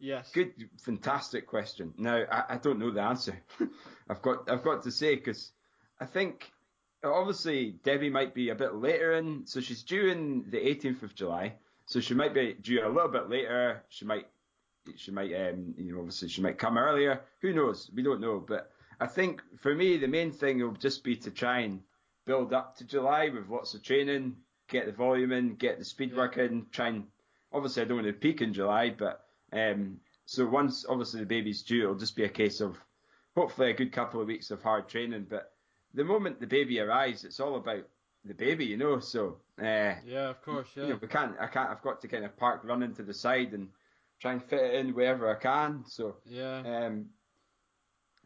Yes. 0.00 0.30
Good, 0.32 0.54
fantastic 0.80 1.46
question. 1.46 1.92
Now, 1.98 2.24
I, 2.30 2.54
I 2.54 2.56
don't 2.58 2.78
know 2.78 2.90
the 2.90 3.02
answer. 3.02 3.38
I've 4.08 4.22
got, 4.22 4.50
I've 4.50 4.64
got 4.64 4.82
to 4.84 4.90
say, 4.90 5.14
because 5.14 5.52
I 6.00 6.06
think 6.06 6.50
obviously 7.04 7.72
Debbie 7.84 8.10
might 8.10 8.34
be 8.34 8.48
a 8.48 8.54
bit 8.54 8.74
later 8.74 9.12
in, 9.12 9.46
so 9.46 9.60
she's 9.60 9.82
due 9.82 10.08
in 10.08 10.46
the 10.50 10.58
18th 10.58 11.02
of 11.02 11.14
July, 11.14 11.54
so 11.86 12.00
she 12.00 12.14
might 12.14 12.32
be 12.34 12.54
due 12.54 12.84
a 12.84 12.88
little 12.88 13.10
bit 13.10 13.28
later. 13.28 13.82
She 13.90 14.06
might, 14.06 14.26
she 14.96 15.10
might, 15.10 15.32
um, 15.34 15.74
you 15.76 15.92
know, 15.92 15.98
obviously 15.98 16.28
she 16.28 16.40
might 16.40 16.58
come 16.58 16.78
earlier. 16.78 17.20
Who 17.42 17.52
knows? 17.52 17.90
We 17.94 18.02
don't 18.02 18.20
know. 18.22 18.42
But 18.46 18.70
I 19.00 19.06
think 19.06 19.42
for 19.58 19.74
me, 19.74 19.98
the 19.98 20.08
main 20.08 20.32
thing 20.32 20.60
will 20.60 20.72
just 20.72 21.04
be 21.04 21.16
to 21.16 21.30
try 21.30 21.60
and 21.60 21.80
build 22.26 22.52
up 22.52 22.76
to 22.76 22.84
July 22.84 23.28
with 23.28 23.48
lots 23.48 23.74
of 23.74 23.82
training, 23.82 24.36
get 24.68 24.86
the 24.86 24.92
volume 24.92 25.32
in, 25.32 25.54
get 25.54 25.78
the 25.78 25.84
speed 25.84 26.16
work 26.16 26.36
in, 26.38 26.66
try 26.70 26.88
and 26.88 27.04
obviously 27.52 27.82
I 27.82 27.84
don't 27.86 27.98
want 27.98 28.08
to 28.08 28.12
peak 28.12 28.40
in 28.40 28.52
July, 28.52 28.90
but 28.90 29.24
um, 29.52 29.98
so 30.26 30.46
once 30.46 30.84
obviously 30.88 31.20
the 31.20 31.26
baby's 31.26 31.62
due, 31.62 31.84
it'll 31.84 31.94
just 31.94 32.16
be 32.16 32.24
a 32.24 32.28
case 32.28 32.60
of 32.60 32.76
hopefully 33.36 33.70
a 33.70 33.74
good 33.74 33.92
couple 33.92 34.20
of 34.20 34.26
weeks 34.26 34.50
of 34.50 34.62
hard 34.62 34.88
training. 34.88 35.26
But 35.28 35.52
the 35.92 36.04
moment 36.04 36.40
the 36.40 36.46
baby 36.46 36.80
arrives, 36.80 37.24
it's 37.24 37.40
all 37.40 37.56
about 37.56 37.84
the 38.24 38.34
baby, 38.34 38.64
you 38.64 38.76
know. 38.76 39.00
So 39.00 39.36
uh, 39.60 39.94
Yeah, 40.04 40.30
of 40.30 40.42
course. 40.42 40.68
Yeah. 40.74 40.84
you 40.84 40.88
know, 40.90 40.98
we 41.00 41.08
can't, 41.08 41.34
I 41.40 41.46
can't, 41.46 41.70
I've 41.70 41.82
got 41.82 42.00
to 42.00 42.08
kind 42.08 42.24
of 42.24 42.36
park, 42.36 42.62
running 42.64 42.94
to 42.94 43.02
the 43.02 43.14
side, 43.14 43.52
and 43.52 43.68
try 44.20 44.32
and 44.32 44.42
fit 44.42 44.62
it 44.62 44.74
in 44.74 44.94
wherever 44.94 45.30
I 45.30 45.38
can. 45.38 45.84
So 45.86 46.16
yeah. 46.24 46.62
um, 46.86 47.06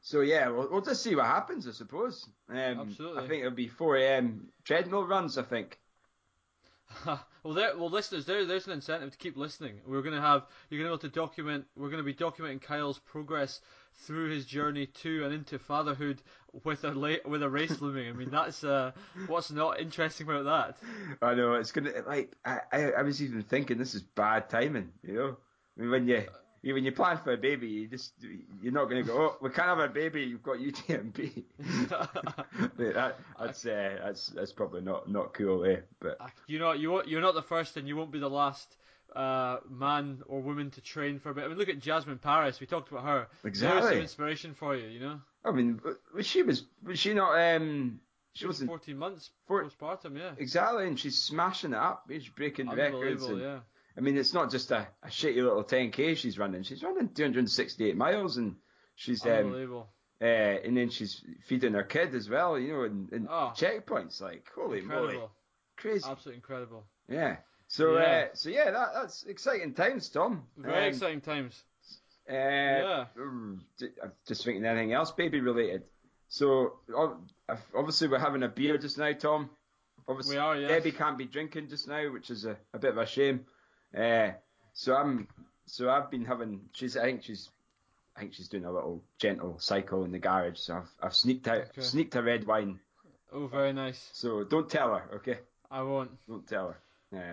so 0.08 0.22
yeah, 0.22 0.48
we'll, 0.48 0.70
we'll 0.70 0.80
just 0.80 1.02
see 1.02 1.14
what 1.14 1.26
happens, 1.26 1.68
I 1.68 1.72
suppose. 1.72 2.26
Um, 2.48 2.56
Absolutely. 2.56 3.22
I 3.22 3.28
think 3.28 3.40
it'll 3.40 3.50
be 3.50 3.68
4 3.68 3.96
a.m. 3.98 4.48
treadmill 4.64 5.06
runs. 5.06 5.36
I 5.36 5.42
think. 5.42 5.78
well, 7.06 7.52
there, 7.52 7.76
well, 7.76 7.90
listeners, 7.90 8.24
there, 8.24 8.46
there's 8.46 8.66
an 8.66 8.72
incentive 8.72 9.10
to 9.10 9.18
keep 9.18 9.36
listening. 9.36 9.74
We're 9.86 10.00
gonna 10.00 10.22
have 10.22 10.46
you're 10.70 10.78
gonna 10.78 10.88
be 10.88 10.92
able 10.94 11.10
to 11.10 11.14
document. 11.14 11.66
We're 11.76 11.90
gonna 11.90 12.04
be 12.04 12.14
documenting 12.14 12.62
Kyle's 12.62 12.98
progress 13.00 13.60
through 14.06 14.30
his 14.30 14.46
journey 14.46 14.86
to 14.86 15.26
and 15.26 15.34
into 15.34 15.58
fatherhood 15.58 16.22
with 16.64 16.84
a 16.84 16.92
la- 16.92 17.26
with 17.26 17.42
a 17.42 17.48
race 17.50 17.78
looming. 17.82 18.08
I 18.08 18.12
mean, 18.12 18.30
that's 18.30 18.64
uh, 18.64 18.92
what's 19.26 19.50
not 19.50 19.78
interesting 19.78 20.26
about 20.26 20.46
that. 20.46 20.78
I 21.20 21.34
know 21.34 21.52
it's 21.52 21.72
gonna 21.72 21.92
like 22.06 22.32
I, 22.46 22.60
I, 22.72 22.92
I 22.92 23.02
was 23.02 23.22
even 23.22 23.42
thinking 23.42 23.76
this 23.76 23.94
is 23.94 24.00
bad 24.00 24.48
timing, 24.48 24.88
you 25.02 25.12
know. 25.12 25.36
I 25.76 25.82
mean, 25.82 25.90
when 25.90 26.08
you 26.08 26.24
you- 26.68 26.74
when 26.74 26.84
you 26.84 26.92
plan 26.92 27.18
for 27.18 27.32
a 27.32 27.36
baby, 27.36 27.66
you 27.66 27.88
just 27.88 28.12
you're 28.62 28.72
not 28.72 28.84
gonna 28.88 29.02
go. 29.02 29.16
Oh, 29.18 29.36
we 29.40 29.50
can't 29.50 29.68
have 29.68 29.78
a 29.80 29.88
baby. 29.88 30.22
You've 30.22 30.42
got 30.42 30.58
UTMB. 30.58 31.44
That, 32.78 33.18
that's 33.38 33.66
uh, 33.66 33.98
that's 34.04 34.26
that's 34.28 34.52
probably 34.52 34.80
not 34.82 35.10
not 35.10 35.34
cool, 35.34 35.64
eh? 35.64 35.80
But 36.00 36.18
you 36.46 36.58
know, 36.58 36.72
you 36.72 37.02
you're 37.04 37.20
not 37.20 37.34
the 37.34 37.42
first, 37.42 37.76
and 37.76 37.86
you 37.88 37.96
won't 37.96 38.12
be 38.12 38.18
the 38.20 38.30
last. 38.30 38.76
Uh, 39.16 39.56
man 39.70 40.22
or 40.26 40.42
woman 40.42 40.70
to 40.70 40.82
train 40.82 41.18
for 41.18 41.30
a 41.30 41.34
bit. 41.34 41.42
I 41.44 41.48
mean, 41.48 41.56
look 41.56 41.70
at 41.70 41.78
Jasmin 41.78 42.18
Paris. 42.18 42.60
We 42.60 42.66
talked 42.66 42.90
about 42.90 43.04
her. 43.04 43.26
There's 43.42 43.58
some 43.58 43.68
exactly. 43.70 44.00
inspiration 44.02 44.52
for 44.52 44.76
you. 44.76 44.86
You 44.86 45.00
know, 45.00 45.20
I 45.46 45.50
mean, 45.50 45.80
she 46.20 46.42
was 46.42 46.64
was 46.84 46.98
she 46.98 47.14
not 47.14 47.32
um 47.56 48.00
she 48.34 48.40
she 48.40 48.46
was 48.46 48.56
wasn't 48.56 48.68
14 48.68 48.98
months 48.98 49.30
Four- 49.46 49.64
postpartum. 49.64 50.14
Yeah, 50.18 50.32
exactly, 50.36 50.86
and 50.86 51.00
she's 51.00 51.16
smashing 51.18 51.72
it 51.72 51.78
up. 51.78 52.04
She's 52.10 52.28
breaking 52.28 52.68
records. 52.68 53.22
unbelievable. 53.22 53.30
And, 53.32 53.40
Yeah. 53.40 53.58
I 53.98 54.00
mean, 54.00 54.16
it's 54.16 54.32
not 54.32 54.50
just 54.52 54.70
a, 54.70 54.86
a 55.02 55.08
shitty 55.08 55.36
little 55.42 55.64
10k 55.64 56.16
she's 56.16 56.38
running. 56.38 56.62
She's 56.62 56.82
running 56.84 57.08
268 57.08 57.96
miles, 57.96 58.36
and 58.36 58.54
she's 58.94 59.24
um, 59.26 59.32
Unbelievable. 59.32 59.88
uh, 60.22 60.24
and 60.24 60.76
then 60.76 60.88
she's 60.90 61.24
feeding 61.48 61.72
her 61.74 61.82
kid 61.82 62.14
as 62.14 62.28
well. 62.30 62.56
You 62.58 62.72
know, 62.72 62.82
and, 62.84 63.12
and 63.12 63.28
Oh. 63.28 63.52
checkpoints 63.56 64.20
like 64.20 64.46
holy 64.54 64.80
moly, 64.82 65.00
incredible. 65.00 65.30
crazy. 65.76 66.08
Absolutely 66.08 66.36
incredible. 66.36 66.84
Yeah. 67.08 67.38
So 67.66 67.98
Yeah. 67.98 68.04
Uh, 68.04 68.34
so 68.34 68.48
yeah, 68.50 68.70
that, 68.70 68.88
that's 68.94 69.24
exciting 69.24 69.74
times, 69.74 70.08
Tom. 70.10 70.44
Very 70.56 70.84
Um, 70.84 70.88
exciting 70.88 71.20
times. 71.20 71.60
Uh, 72.30 72.32
Yeah. 72.34 73.04
j- 73.80 73.86
I'm 74.02 74.12
just 74.26 74.44
thinking 74.44 74.64
anything 74.64 74.92
else 74.92 75.10
baby 75.10 75.40
related. 75.40 75.82
So 76.28 76.78
obviously 77.74 78.08
we're 78.08 78.18
having 78.18 78.42
a 78.42 78.48
beer 78.48 78.78
just 78.78 78.96
now, 78.98 79.12
Tom. 79.12 79.50
Obviously, 80.06 80.36
We 80.36 80.40
are, 80.40 80.56
yes. 80.56 80.70
Debbie 80.70 80.92
can't 80.92 81.18
be 81.18 81.24
drinking 81.26 81.68
just 81.68 81.88
now, 81.88 82.10
which 82.12 82.30
is 82.30 82.44
a, 82.44 82.56
a 82.72 82.78
bit 82.78 82.92
of 82.92 82.98
a 82.98 83.06
shame. 83.06 83.44
Uh, 83.96 84.30
so 84.72 84.94
I'm 84.94 85.28
so 85.66 85.90
I've 85.90 86.10
been 86.10 86.24
having. 86.24 86.60
She's 86.72 86.96
I 86.96 87.02
think 87.04 87.22
she's 87.22 87.50
I 88.16 88.20
think 88.20 88.34
she's 88.34 88.48
doing 88.48 88.64
a 88.64 88.72
little 88.72 89.02
gentle 89.18 89.58
cycle 89.58 90.04
in 90.04 90.12
the 90.12 90.18
garage. 90.18 90.58
So 90.58 90.76
I've 90.76 90.90
I've 91.02 91.14
sneaked 91.14 91.48
out 91.48 91.62
Okay. 91.70 91.82
sneaked 91.82 92.14
a 92.16 92.22
red 92.22 92.46
wine. 92.46 92.80
Oh, 93.32 93.46
very 93.46 93.72
nice. 93.72 94.08
So 94.12 94.44
don't 94.44 94.68
tell 94.70 94.94
her, 94.94 95.16
okay? 95.16 95.38
I 95.70 95.82
won't. 95.82 96.10
Don't 96.26 96.46
tell 96.46 96.68
her. 96.68 96.78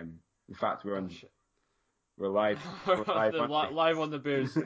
Um, 0.00 0.18
in 0.48 0.54
fact, 0.54 0.84
we're 0.84 0.96
on 0.96 1.08
Shit. 1.08 1.30
we're 2.18 2.28
live. 2.28 2.58
We're 2.86 3.02
live, 3.04 3.32
The 3.32 3.42
li- 3.42 3.70
live 3.72 3.98
on 3.98 4.10
the 4.10 4.18
beers. 4.18 4.56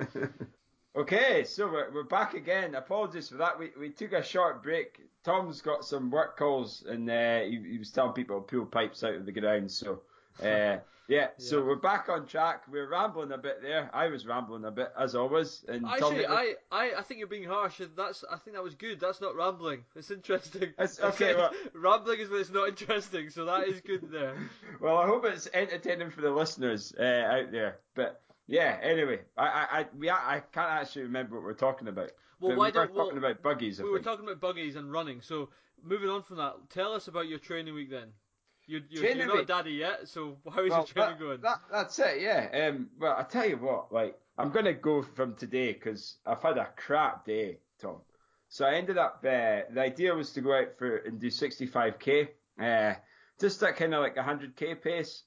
okay, 0.97 1.45
so 1.45 1.67
we're, 1.69 1.91
we're 1.93 2.03
back 2.05 2.35
again. 2.35 2.75
Apologies 2.75 3.29
for 3.29 3.37
that. 3.37 3.59
We 3.59 3.71
we 3.79 3.91
took 3.91 4.13
a 4.13 4.23
short 4.23 4.63
break. 4.63 5.01
Tom's 5.25 5.61
got 5.61 5.85
some 5.85 6.11
work 6.11 6.37
calls 6.39 6.83
and 6.89 7.09
uh, 7.11 7.41
he, 7.41 7.61
he 7.73 7.79
was 7.79 7.91
telling 7.91 8.13
people 8.13 8.41
to 8.41 8.47
pull 8.57 8.67
pipes 8.67 9.05
out 9.05 9.15
of 9.15 9.27
the 9.27 9.33
ground. 9.33 9.71
So 9.71 10.01
uh, 10.43 10.79
yeah, 11.09 11.29
so 11.39 11.59
Yeah. 11.59 11.65
we're 11.65 11.75
back 11.77 12.09
on 12.09 12.27
track. 12.27 12.63
We're 12.71 12.89
rambling 12.89 13.33
a 13.33 13.39
bit 13.39 13.63
there. 13.63 13.91
I 13.93 14.07
was 14.07 14.27
rambling 14.27 14.65
a 14.65 14.71
bit 14.71 14.93
as 14.97 15.17
always. 15.17 15.65
And 15.67 15.85
Actually, 15.85 16.25
I, 16.25 16.55
I, 16.71 16.93
I 16.99 17.03
think 17.03 17.19
you're 17.19 17.27
being 17.27 17.49
harsh. 17.49 17.81
and 17.81 17.91
That's 17.97 18.25
I 18.31 18.37
think 18.37 18.55
that 18.57 18.63
was 18.63 18.77
good. 18.77 19.01
That's 19.01 19.21
not 19.21 19.35
rambling. 19.35 19.85
It's 19.97 20.13
interesting. 20.13 20.63
It's- 20.79 21.01
okay, 21.03 21.35
well- 21.35 21.53
rambling 21.75 22.21
is 22.21 22.29
when 22.31 22.41
it's 22.41 22.51
not 22.51 22.69
interesting. 22.69 23.29
So 23.31 23.45
that 23.47 23.67
is 23.67 23.81
good 23.81 24.11
there. 24.13 24.37
well, 24.81 24.99
I 24.99 25.07
hope 25.07 25.25
it's 25.25 25.49
entertaining 25.53 26.11
for 26.11 26.21
the 26.21 26.31
listeners 26.31 26.95
uh, 26.99 27.03
out 27.03 27.51
there. 27.51 27.79
But 27.97 28.21
yeah, 28.47 28.79
anyway, 28.81 29.21
I 29.37 29.47
I 29.47 29.81
I, 29.81 29.87
we, 29.99 30.09
I 30.11 30.43
can't 30.53 30.71
actually 30.71 31.03
remember 31.03 31.35
what 31.37 31.45
we're 31.45 31.55
talking 31.55 31.89
about. 31.89 32.13
Well, 32.39 32.53
But 32.53 32.57
why 32.59 32.67
we 32.67 32.69
were 32.79 32.87
don't- 32.87 32.95
well, 32.95 33.05
talking 33.07 33.19
about 33.19 33.43
buggies? 33.43 33.81
I 33.81 33.83
we 33.83 33.91
were 33.91 33.99
talking 33.99 34.25
about 34.25 34.41
buggies 34.41 34.77
and 34.77 34.93
running. 34.93 35.23
So 35.23 35.49
moving 35.83 36.09
on 36.09 36.23
from 36.23 36.37
that, 36.37 36.55
tell 36.71 36.93
us 36.95 37.09
about 37.09 37.27
your 37.27 37.41
training 37.41 37.75
week 37.75 37.91
then. 37.91 38.13
You're, 38.71 38.83
you're, 38.89 39.03
Training 39.03 39.27
you're 39.27 39.37
not 39.39 39.47
daddy 39.49 39.73
yet, 39.73 40.07
so 40.07 40.37
how 40.49 40.62
is 40.62 40.71
Well, 40.71 40.79
your 40.79 40.87
training 40.87 41.19
that, 41.19 41.19
going? 41.19 41.41
that- 41.41 41.61
that's 41.73 41.99
it, 41.99 42.21
yeah. 42.21 42.69
Um, 42.69 42.89
well, 43.00 43.17
I 43.19 43.25
tell 43.25 43.45
you 43.49 43.57
what, 43.57 43.93
like 43.93 44.17
I'm 44.39 44.50
gonna 44.53 44.75
go 44.75 45.03
from 45.03 45.35
today 45.35 45.73
because 45.73 46.19
I've 46.25 46.41
had 46.41 46.57
a 46.57 46.69
crap 46.77 47.25
day, 47.27 47.59
Tom. 47.81 47.97
So 48.49 48.65
I 48.65 48.75
ended 48.75 48.97
up. 48.97 49.25
Uh, 49.25 49.67
the 49.73 49.81
idea 49.81 50.15
was 50.15 50.33
to 50.35 50.41
go 50.41 50.57
out 50.57 50.79
for 50.79 50.99
and 50.99 51.21
do 51.21 51.29
65k, 51.31 52.29
uh, 52.61 52.95
just 53.41 53.61
at 53.65 53.77
kind 53.77 53.93
of 53.93 54.03
like 54.03 54.15
100k 54.15 54.81
pace, 54.81 55.25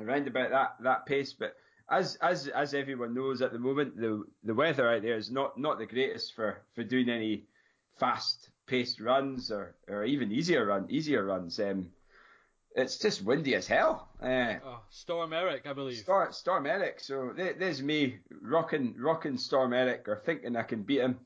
around 0.00 0.26
about 0.26 0.50
that 0.50 0.76
that 0.82 1.06
pace. 1.06 1.32
But 1.32 1.54
as 1.88 2.16
as 2.16 2.48
as 2.48 2.74
everyone 2.74 3.14
knows 3.14 3.42
at 3.42 3.52
the 3.52 3.58
moment, 3.60 3.96
the 3.96 4.24
the 4.42 4.54
weather 4.54 4.90
out 4.90 5.02
there 5.02 5.16
is 5.16 5.30
not 5.30 5.56
not 5.56 5.78
the 5.78 5.86
greatest 5.86 6.34
for 6.34 6.62
for 6.74 6.82
doing 6.82 7.08
any 7.08 7.46
fast 8.00 8.50
paced 8.66 9.00
runs 9.00 9.52
or 9.52 9.76
or 9.88 10.04
even 10.04 10.32
easier 10.32 10.66
run 10.66 10.86
easier 10.90 11.24
runs. 11.24 11.60
Um, 11.60 11.90
it's 12.74 12.98
just 12.98 13.22
windy 13.22 13.54
as 13.54 13.66
hell. 13.66 14.08
Uh, 14.22 14.54
oh, 14.64 14.80
Storm 14.90 15.32
Erik, 15.32 15.66
I 15.66 15.72
believe. 15.72 15.98
Storm, 15.98 16.32
Storm 16.32 16.66
Erik. 16.66 17.00
So 17.00 17.32
there, 17.36 17.54
there's 17.58 17.82
me 17.82 18.18
rocking, 18.40 18.94
rocking 18.98 19.38
Storm 19.38 19.72
Erik, 19.72 20.08
or 20.08 20.16
thinking 20.16 20.56
I 20.56 20.62
can 20.62 20.82
beat 20.82 21.00
him. 21.00 21.18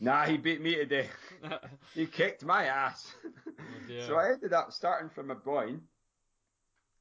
Nah, 0.00 0.24
he 0.24 0.38
beat 0.38 0.62
me 0.62 0.76
today. 0.76 1.08
he 1.94 2.06
kicked 2.06 2.44
my 2.44 2.64
ass. 2.64 3.12
dear. 3.88 4.06
so 4.06 4.16
I 4.16 4.32
ended 4.32 4.52
up 4.52 4.72
starting 4.72 5.10
from 5.10 5.30
Aboyne. 5.30 5.82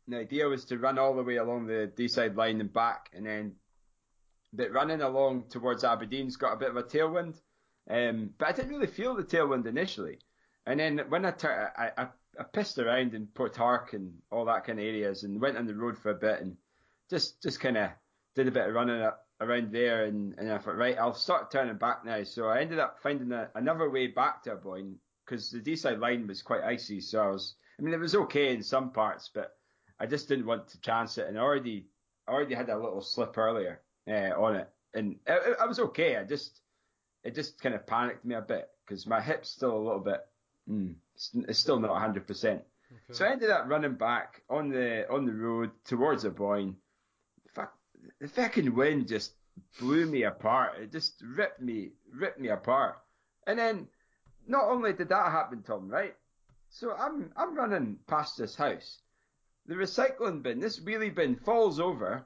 The 0.08 0.18
idea 0.18 0.48
was 0.48 0.66
to 0.66 0.78
run 0.78 0.98
all 1.00 1.16
the 1.16 1.24
way 1.24 1.38
along 1.38 1.68
the 1.68 1.92
Deeside 1.96 2.36
line 2.36 2.60
and 2.60 2.74
back, 2.74 3.10
and 3.14 3.26
then, 3.26 3.54
but 4.52 4.72
running 4.72 5.02
along 5.02 5.46
towards 5.50 5.84
Aberdeen's 5.84 6.36
got 6.36 6.54
a 6.54 6.58
bit 6.58 6.70
of 6.70 6.78
a 6.78 6.84
tailwind. 6.84 7.40
Um, 7.90 8.32
but 8.38 8.50
I 8.50 8.52
didn't 8.52 8.72
really 8.72 8.88
feel 8.88 9.16
the 9.16 9.24
tailwind 9.24 9.66
initially. 9.66 10.20
And 10.66 10.80
then 10.80 11.02
when 11.10 11.26
I, 11.26 11.32
tur- 11.32 11.72
I, 11.78 11.92
I, 11.98 12.08
I 12.40 12.44
pissed 12.44 12.78
around 12.78 13.14
in 13.14 13.28
Potarch 13.28 13.94
and 13.94 14.14
all 14.32 14.46
that 14.46 14.66
kind 14.66 14.80
of 14.80 14.86
areas 14.86 15.24
and 15.24 15.42
went 15.42 15.58
on 15.58 15.66
the 15.66 15.76
road 15.76 15.98
for 15.98 16.12
a 16.12 16.16
bit 16.16 16.42
and 16.42 16.56
just 17.10 17.42
just 17.42 17.60
kind 17.60 17.78
of 17.78 17.90
did 18.36 18.48
a 18.48 18.52
bit 18.52 18.68
of 18.68 18.74
running 18.74 19.02
up 19.02 19.26
around 19.42 19.72
there 19.72 20.06
and, 20.06 20.36
and 20.38 20.52
I 20.52 20.58
thought, 20.58 20.78
right, 20.78 20.98
I'll 20.98 21.14
start 21.14 21.52
turning 21.52 21.78
back 21.78 22.06
now. 22.06 22.24
So 22.24 22.48
I 22.48 22.60
ended 22.60 22.80
up 22.80 23.00
finding 23.02 23.32
a, 23.32 23.50
another 23.56 23.90
way 23.90 24.08
back 24.08 24.44
to 24.44 24.54
Aboyne 24.54 24.96
because 25.26 25.50
the 25.50 25.60
Deeside 25.60 26.00
line 26.00 26.28
was 26.28 26.42
quite 26.42 26.64
icy. 26.64 27.00
So 27.00 27.22
I 27.22 27.28
was, 27.28 27.56
I 27.80 27.84
mean, 27.84 27.94
it 27.94 28.00
was 28.00 28.16
okay 28.16 28.54
in 28.54 28.62
some 28.62 28.92
parts, 28.92 29.30
but 29.34 29.56
I 30.00 30.06
just 30.06 30.28
didn't 30.28 30.46
want 30.46 30.68
to 30.70 30.82
chance 30.82 31.18
it. 31.18 31.28
And 31.28 31.38
I 31.38 31.42
already, 31.42 31.88
I 32.28 32.32
already 32.32 32.56
had 32.56 32.70
a 32.70 32.78
little 32.78 33.02
slip 33.02 33.38
earlier 33.38 33.82
uh, 34.10 34.32
on 34.38 34.56
it. 34.56 34.70
And 34.94 35.16
I, 35.28 35.54
I 35.62 35.66
was 35.66 35.80
okay. 35.80 36.18
I 36.18 36.24
just, 36.24 36.62
it 37.24 37.36
just 37.36 37.62
kind 37.62 37.76
of 37.76 37.88
panicked 37.88 38.26
me 38.26 38.36
a 38.36 38.42
bit 38.42 38.70
because 38.86 39.08
my 39.08 39.22
hip's 39.22 39.50
still 39.50 39.78
a 39.78 39.80
little 39.80 40.00
bit, 40.00 40.22
mm, 40.70 40.96
it's, 41.48 41.60
still 41.60 41.80
not 41.80 41.92
100%. 41.92 42.46
Okay. 42.46 42.64
So 43.12 43.26
I 43.26 43.32
ended 43.32 43.50
up 43.50 43.66
running 43.68 43.96
back 43.96 44.42
on 44.50 44.70
the 44.70 45.10
on 45.12 45.26
the 45.26 45.34
road 45.34 45.72
towards 45.86 46.24
Aboyne. 46.24 46.76
Fuck, 47.54 47.74
the 48.20 48.28
fucking 48.28 48.74
wind 48.74 49.08
just 49.08 49.34
blew 49.80 50.06
me 50.06 50.24
apart. 50.24 50.80
It 50.80 50.92
just 50.92 51.22
ripped 51.22 51.62
me 51.62 51.92
ripped 52.12 52.40
me 52.40 52.50
apart. 52.50 52.98
And 53.46 53.60
then 53.60 53.88
not 54.48 54.66
only 54.66 54.94
did 54.94 55.10
that 55.10 55.32
happen, 55.32 55.62
Tom, 55.62 55.90
right? 55.90 56.16
So 56.70 56.94
I'm 56.94 57.32
I'm 57.36 57.56
running 57.56 57.98
past 58.08 58.38
this 58.38 58.56
house. 58.56 59.02
The 59.66 59.76
recycling 59.76 60.42
bin, 60.42 60.60
this 60.60 60.80
wheelie 60.80 61.14
bin, 61.14 61.36
falls 61.36 61.80
over. 61.80 62.26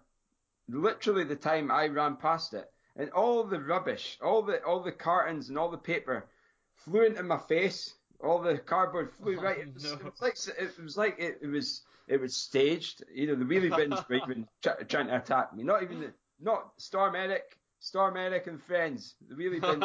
Literally 0.69 1.25
the 1.25 1.35
time 1.35 1.71
I 1.71 1.87
ran 1.87 2.15
past 2.15 2.53
it, 2.53 2.71
and 2.95 3.09
all 3.09 3.43
the 3.43 3.59
rubbish, 3.59 4.17
all 4.21 4.43
the 4.43 4.63
all 4.63 4.81
the 4.81 4.91
cartons 4.91 5.49
and 5.49 5.57
all 5.57 5.69
the 5.69 5.77
paper 5.77 6.29
flew 6.75 7.05
into 7.05 7.23
my 7.23 7.37
face. 7.37 7.95
All 8.23 8.41
the 8.41 8.57
cardboard 8.57 9.11
flew 9.21 9.39
right. 9.39 9.57
It 9.59 9.73
was, 9.73 9.83
no. 9.83 9.93
it 9.93 10.03
was 10.03 10.21
like 10.21 10.37
it 10.57 10.81
was 10.81 10.97
like 10.97 11.15
it, 11.19 11.39
it 11.41 11.47
was 11.47 11.81
it 12.07 12.19
was 12.19 12.35
staged. 12.35 13.03
You 13.13 13.27
know, 13.27 13.35
the 13.35 13.45
wheelie 13.45 13.75
bins 13.75 13.99
were 14.07 14.15
even 14.15 14.47
try, 14.61 14.73
trying 14.87 15.07
to 15.07 15.17
attack 15.17 15.55
me. 15.55 15.63
Not 15.63 15.83
even 15.83 15.99
the, 15.99 16.13
not 16.41 16.71
Storm 16.77 17.15
Erik, 17.15 17.57
Storm 17.79 18.17
Erik 18.17 18.47
and 18.47 18.61
friends. 18.61 19.15
The 19.27 19.35
wheelie 19.35 19.61
bin 19.61 19.83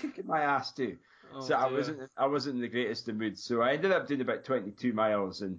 kicking 0.00 0.26
my 0.26 0.40
ass 0.40 0.72
too. 0.72 0.96
Oh, 1.34 1.40
so 1.40 1.54
I 1.54 1.70
wasn't 1.70 2.10
I 2.16 2.26
wasn't 2.26 2.56
in 2.56 2.62
the 2.62 2.68
greatest 2.68 3.08
of 3.08 3.16
moods. 3.16 3.42
So 3.42 3.62
I 3.62 3.72
ended 3.72 3.92
up 3.92 4.06
doing 4.06 4.20
about 4.20 4.44
22 4.44 4.92
miles, 4.92 5.42
and 5.42 5.58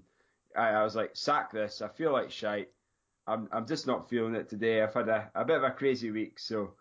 I, 0.56 0.70
I 0.70 0.84
was 0.84 0.96
like, 0.96 1.12
sack 1.14 1.52
this. 1.52 1.82
I 1.82 1.88
feel 1.88 2.12
like 2.12 2.32
shite. 2.32 2.70
I'm 3.26 3.48
I'm 3.52 3.66
just 3.66 3.88
not 3.88 4.10
feeling 4.10 4.36
it 4.36 4.50
today. 4.50 4.82
I've 4.82 4.94
had 4.94 5.08
a, 5.08 5.32
a 5.34 5.46
bit 5.46 5.58
of 5.58 5.64
a 5.64 5.72
crazy 5.72 6.12
week, 6.12 6.40
so 6.40 6.74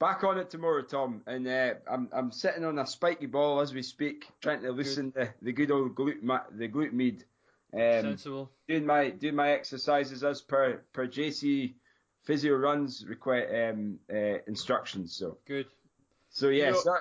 back 0.00 0.24
on 0.24 0.38
it 0.38 0.50
tomorrow, 0.50 0.82
Tom. 0.82 1.22
And 1.26 1.46
uh, 1.46 1.74
I'm 1.88 2.08
I'm 2.12 2.32
sitting 2.32 2.64
on 2.64 2.78
a 2.80 2.86
spiky 2.86 3.26
ball 3.26 3.60
as 3.60 3.72
we 3.72 3.82
speak, 3.82 4.26
trying 4.40 4.62
to 4.62 4.72
loosen 4.72 5.12
the, 5.14 5.28
the 5.42 5.52
good 5.52 5.70
old 5.70 5.94
glute 5.94 6.22
ma- 6.22 6.42
the 6.50 6.68
glute 6.68 6.92
med. 6.92 7.22
Um, 7.72 8.02
Sensible. 8.02 8.50
doing 8.66 8.84
my 8.84 9.10
doing 9.10 9.36
my 9.36 9.52
exercises 9.52 10.24
as 10.24 10.40
per 10.40 10.82
per 10.92 11.06
JC 11.06 11.74
physio 12.24 12.56
runs 12.56 13.04
require 13.06 13.70
um, 13.70 14.00
uh, 14.12 14.38
instructions. 14.48 15.14
So 15.14 15.38
Good. 15.46 15.66
so 16.30 16.48
yeah, 16.48 16.66
You 16.66 16.72
know- 16.72 16.96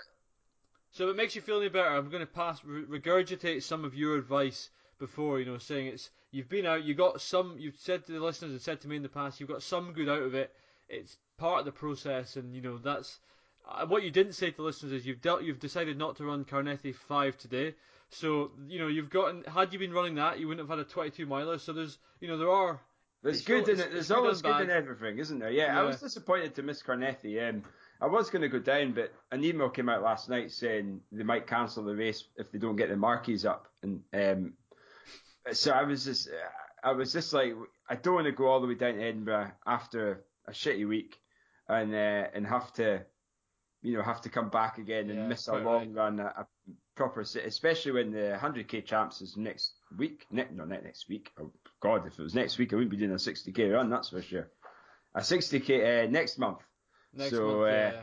so- 0.91 1.09
it 1.09 1.15
makes 1.15 1.35
you 1.35 1.41
feel 1.41 1.59
any 1.59 1.69
better, 1.69 1.89
I'm 1.89 2.09
going 2.09 2.21
to 2.25 2.31
pass 2.31 2.61
regurgitate 2.61 3.63
some 3.63 3.83
of 3.85 3.95
your 3.95 4.17
advice 4.17 4.69
before. 4.99 5.39
You 5.39 5.45
know, 5.45 5.57
saying 5.57 5.87
it's 5.87 6.09
you've 6.31 6.49
been 6.49 6.65
out, 6.67 6.83
you 6.83 6.93
got 6.93 7.19
some. 7.21 7.55
You've 7.57 7.77
said 7.79 8.05
to 8.05 8.11
the 8.11 8.19
listeners 8.19 8.51
and 8.51 8.61
said 8.61 8.81
to 8.81 8.87
me 8.87 8.95
in 8.97 9.03
the 9.03 9.09
past, 9.09 9.39
you've 9.39 9.49
got 9.49 9.63
some 9.63 9.93
good 9.93 10.09
out 10.09 10.21
of 10.21 10.35
it. 10.35 10.53
It's 10.89 11.17
part 11.39 11.59
of 11.59 11.65
the 11.65 11.71
process, 11.71 12.35
and 12.35 12.53
you 12.53 12.61
know 12.61 12.77
that's 12.77 13.19
uh, 13.67 13.85
what 13.85 14.03
you 14.03 14.11
didn't 14.11 14.33
say 14.33 14.51
to 14.51 14.61
listeners 14.61 14.91
is 14.91 15.05
you've 15.05 15.21
dealt, 15.21 15.43
you've 15.43 15.59
decided 15.59 15.97
not 15.97 16.17
to 16.17 16.25
run 16.25 16.45
Carnethy 16.45 16.91
five 16.91 17.37
today. 17.37 17.73
So 18.09 18.51
you 18.67 18.79
know 18.79 18.87
you've 18.87 19.09
gotten. 19.09 19.43
Had 19.45 19.73
you 19.73 19.79
been 19.79 19.93
running 19.93 20.15
that, 20.15 20.39
you 20.39 20.47
wouldn't 20.47 20.67
have 20.67 20.77
had 20.77 20.85
a 20.85 20.89
22 20.89 21.25
miler. 21.25 21.57
So 21.57 21.73
there's 21.73 21.97
you 22.19 22.27
know 22.27 22.37
there 22.37 22.51
are. 22.51 22.79
There's 23.21 23.41
good 23.41 23.63
still- 23.63 23.75
in 23.75 23.81
it. 23.81 23.91
There's 23.91 24.07
good 24.07 24.17
always 24.17 24.41
good 24.41 24.61
in 24.61 24.69
everything, 24.69 25.17
isn't 25.17 25.39
there? 25.39 25.51
Yeah, 25.51 25.79
I 25.79 25.83
was 25.83 25.99
disappointed 25.99 26.55
to 26.55 26.63
miss 26.63 26.81
Carnethy. 26.81 27.39
Um, 27.39 27.63
I 28.01 28.07
was 28.07 28.29
going 28.29 28.43
to 28.43 28.47
go 28.47 28.59
down, 28.59 28.93
but 28.93 29.11
an 29.31 29.43
email 29.43 29.69
came 29.69 29.89
out 29.89 30.01
last 30.01 30.29
night 30.29 30.51
saying 30.51 31.01
they 31.11 31.23
might 31.23 31.47
cancel 31.47 31.83
the 31.83 31.95
race 31.95 32.23
if 32.37 32.49
they 32.49 32.57
don't 32.57 32.77
get 32.77 32.87
the 32.87 32.95
marquees 32.95 33.45
up, 33.45 33.67
and 33.83 34.01
um, 34.13 34.53
so 35.51 35.71
I 35.71 35.83
was 35.83 36.05
just, 36.05 36.29
I 36.81 36.93
was 36.93 37.11
just 37.11 37.33
like, 37.33 37.53
I 37.89 37.95
don't 37.95 38.15
want 38.15 38.25
to 38.25 38.31
go 38.31 38.47
all 38.47 38.61
the 38.61 38.67
way 38.67 38.75
down 38.75 38.95
to 38.95 39.03
Edinburgh 39.03 39.51
after 39.65 40.23
a 40.47 40.51
shitty 40.51 40.87
week, 40.87 41.19
and 41.69 41.93
uh, 41.93 42.27
and 42.33 42.45
have 42.45 42.73
to, 42.73 43.05
you 43.81 43.93
know, 43.93 44.03
have 44.03 44.21
to 44.21 44.29
come 44.29 44.49
back 44.49 44.77
again 44.77 45.09
and 45.09 45.19
Yeah, 45.19 45.27
miss 45.27 45.47
a 45.47 45.55
long 45.55 45.93
run, 45.93 46.19
a, 46.19 46.25
a 46.25 46.47
proper, 46.95 47.21
especially 47.21 47.91
when 47.91 48.11
the 48.11 48.37
100k 48.41 48.85
champs 48.85 49.21
is 49.21 49.37
next 49.37 49.73
week. 49.97 50.25
Ne- 50.31 50.47
no, 50.51 50.65
not 50.65 50.83
next 50.83 51.07
week. 51.07 51.31
Oh 51.39 51.51
God, 51.79 52.05
if 52.07 52.19
it 52.19 52.23
was 52.23 52.35
next 52.35 52.57
week, 52.57 52.73
I 52.73 52.75
wouldn't 52.75 52.91
be 52.91 52.97
doing 52.97 53.11
a 53.11 53.15
60k 53.15 53.73
run. 53.73 53.89
That's 53.89 54.09
for 54.09 54.21
sure. 54.21 54.49
A 55.15 55.21
60k 55.21 56.07
uh, 56.07 56.11
next 56.11 56.37
month. 56.37 56.59
Next 57.13 57.31
so, 57.31 57.59
month, 57.59 57.69
uh. 57.69 58.01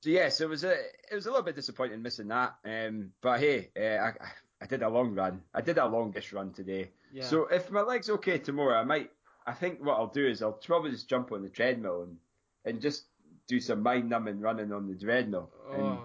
So 0.00 0.10
yeah, 0.10 0.28
so 0.28 0.44
it 0.44 0.50
was 0.50 0.62
a 0.62 0.72
it 1.10 1.14
was 1.14 1.26
a 1.26 1.30
little 1.30 1.44
bit 1.44 1.56
disappointing 1.56 2.02
missing 2.02 2.28
that. 2.28 2.54
Um, 2.64 3.10
but 3.20 3.40
hey, 3.40 3.70
uh, 3.76 4.04
I 4.04 4.12
I 4.60 4.66
did 4.66 4.82
a 4.82 4.88
long 4.88 5.14
run. 5.14 5.42
I 5.52 5.60
did 5.60 5.78
a 5.78 5.86
longish 5.86 6.32
run 6.32 6.52
today. 6.52 6.90
yeah. 7.12 7.24
So 7.24 7.46
if 7.46 7.70
my 7.70 7.82
leg's 7.82 8.10
okay 8.10 8.38
tomorrow, 8.38 8.78
I 8.78 8.84
might. 8.84 9.10
I 9.48 9.54
think 9.54 9.82
what 9.82 9.96
I'll 9.96 10.06
do 10.06 10.26
is 10.26 10.42
I'll 10.42 10.52
probably 10.52 10.90
just 10.90 11.08
jump 11.08 11.32
on 11.32 11.42
the 11.42 11.48
treadmill 11.48 12.02
and 12.02 12.16
and 12.64 12.82
just 12.82 13.04
do 13.46 13.60
some 13.60 13.82
mind 13.82 14.10
numbing 14.10 14.40
running 14.40 14.72
on 14.72 14.86
the 14.86 14.94
treadmill. 14.94 15.50
And 15.72 15.82
oh. 15.82 16.04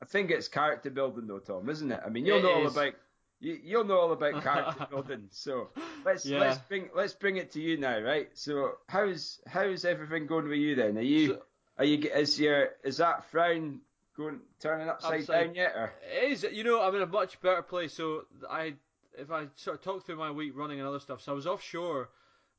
I 0.00 0.04
think 0.04 0.30
it's 0.30 0.46
character 0.46 0.90
building 0.90 1.26
though, 1.26 1.40
Tom, 1.40 1.68
isn't 1.68 1.90
it? 1.90 2.00
I 2.06 2.08
mean, 2.08 2.24
you'll 2.24 2.38
It 2.38 2.42
know 2.44 2.54
all 2.54 2.66
about 2.68 2.94
you, 3.40 3.58
you'll 3.64 3.84
know 3.84 3.98
all 3.98 4.12
about 4.12 4.42
character 4.44 4.86
building. 4.90 5.26
So 5.30 5.70
let's 6.04 6.24
Yeah. 6.24 6.38
let's 6.38 6.58
bring 6.58 6.88
let's 6.94 7.14
bring 7.14 7.36
it 7.36 7.50
to 7.52 7.60
you 7.60 7.76
now, 7.78 7.98
right? 7.98 8.30
So 8.34 8.78
how's 8.88 9.40
how's 9.46 9.84
everything 9.84 10.26
going 10.26 10.48
with 10.48 10.58
you 10.58 10.76
then? 10.76 10.96
Are 10.96 11.02
you 11.02 11.26
So- 11.28 11.42
are 11.78 11.84
you 11.84 11.98
is 12.08 12.38
your 12.38 12.70
is 12.84 12.98
that 12.98 13.28
frown 13.30 13.80
going 14.16 14.38
turning 14.60 14.88
upside, 14.88 15.22
Upside- 15.22 15.46
down 15.46 15.54
yet? 15.56 15.72
Or? 15.74 15.92
It 16.16 16.30
is. 16.30 16.46
You 16.52 16.62
know, 16.62 16.80
I'm 16.80 16.94
in 16.94 17.02
a 17.02 17.06
much 17.06 17.40
better 17.40 17.62
place. 17.62 17.92
So 17.92 18.26
I, 18.48 18.74
if 19.18 19.32
I 19.32 19.48
sort 19.56 19.78
of 19.78 19.82
talk 19.82 20.06
through 20.06 20.16
my 20.16 20.30
week 20.30 20.52
running 20.54 20.78
and 20.78 20.88
other 20.88 21.00
stuff. 21.00 21.20
So 21.22 21.32
I 21.32 21.34
was 21.34 21.48
offshore 21.48 22.10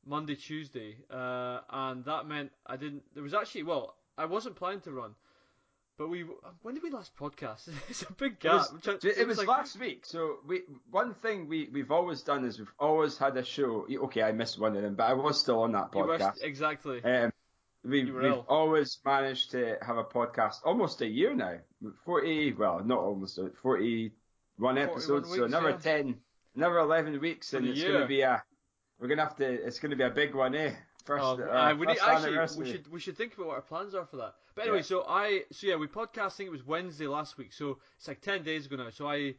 Monday, 0.06 0.36
Tuesday, 0.36 0.96
uh, 1.10 1.60
and 1.68 2.04
that 2.04 2.26
meant 2.26 2.52
I 2.66 2.76
didn't. 2.76 3.02
There 3.14 3.22
was 3.22 3.34
actually 3.34 3.64
well, 3.64 3.96
I 4.16 4.24
wasn't 4.26 4.54
planning 4.56 4.80
to 4.82 4.92
run, 4.92 5.14
but 5.98 6.08
we. 6.08 6.24
When 6.62 6.74
did 6.74 6.82
we 6.84 6.90
last 6.90 7.16
podcast? 7.16 7.68
it's 7.88 8.02
a 8.02 8.12
big 8.12 8.32
It 8.34 8.40
gap. 8.40 8.52
was, 8.52 8.72
I'm 8.86 8.98
it 9.02 9.26
was 9.26 9.38
like- 9.38 9.48
last 9.48 9.78
week. 9.80 10.06
So 10.06 10.36
we 10.46 10.62
one 10.90 11.14
thing 11.14 11.48
we 11.48 11.68
we've 11.72 11.90
always 11.90 12.22
done 12.22 12.44
is 12.44 12.58
we've 12.58 12.72
always 12.78 13.18
had 13.18 13.36
a 13.36 13.44
show. 13.44 13.86
Okay, 14.04 14.22
I 14.22 14.32
missed 14.32 14.58
one 14.60 14.76
of 14.76 14.82
them, 14.82 14.94
but 14.94 15.04
I 15.10 15.14
was 15.14 15.40
still 15.40 15.60
on 15.62 15.72
that 15.72 15.88
you 15.94 16.00
were- 16.00 16.18
podcast. 16.18 16.42
exactly. 16.42 17.02
Um, 17.02 17.32
we, 17.84 18.04
we've 18.10 18.24
ill. 18.24 18.44
always 18.48 18.98
managed 19.04 19.52
to 19.52 19.76
have 19.80 19.96
a 19.96 20.02
podcast 20.04 20.56
almost 20.64 21.00
a 21.02 21.06
year 21.06 21.34
now. 21.34 21.58
Forty, 22.04 22.52
well, 22.52 22.82
not 22.84 22.98
almost 22.98 23.38
uh, 23.38 23.44
forty-one 23.62 24.78
episodes. 24.78 25.32
so 25.34 25.44
another 25.44 25.70
yeah. 25.70 25.76
ten, 25.76 26.16
another 26.56 26.78
eleven 26.78 27.20
weeks, 27.20 27.54
and 27.54 27.66
it's 27.66 27.82
going 27.82 28.00
to 28.00 28.06
be 28.06 28.22
a. 28.22 28.42
We're 29.00 29.08
going 29.08 29.18
to 29.18 29.24
have 29.24 29.36
to. 29.36 29.44
It's 29.44 29.78
going 29.78 29.90
to 29.90 29.96
be 29.96 30.04
a 30.04 30.10
big 30.10 30.34
one, 30.34 30.54
eh? 30.54 30.72
First, 31.04 31.22
Oh, 31.24 31.40
uh, 31.40 31.74
we 31.78 31.86
first 31.86 32.02
actually, 32.02 32.64
we 32.64 32.70
should 32.72 32.92
we 32.92 32.98
should 33.00 33.16
think 33.16 33.34
about 33.34 33.46
what 33.46 33.54
our 33.56 33.62
plans 33.62 33.94
are 33.94 34.06
for 34.06 34.16
that. 34.16 34.34
But 34.56 34.62
anyway, 34.62 34.78
Yeah. 34.78 34.82
so 34.82 35.04
I 35.06 35.42
so 35.52 35.66
yeah, 35.68 35.76
we 35.76 35.86
podcast. 35.86 36.18
I 36.18 36.28
think 36.30 36.48
it 36.48 36.52
was 36.52 36.66
Wednesday 36.66 37.06
last 37.06 37.38
week, 37.38 37.52
so 37.52 37.78
it's 37.96 38.08
like 38.08 38.20
ten 38.22 38.42
days 38.42 38.66
ago 38.66 38.76
now. 38.76 38.90
So 38.90 39.06
I 39.08 39.34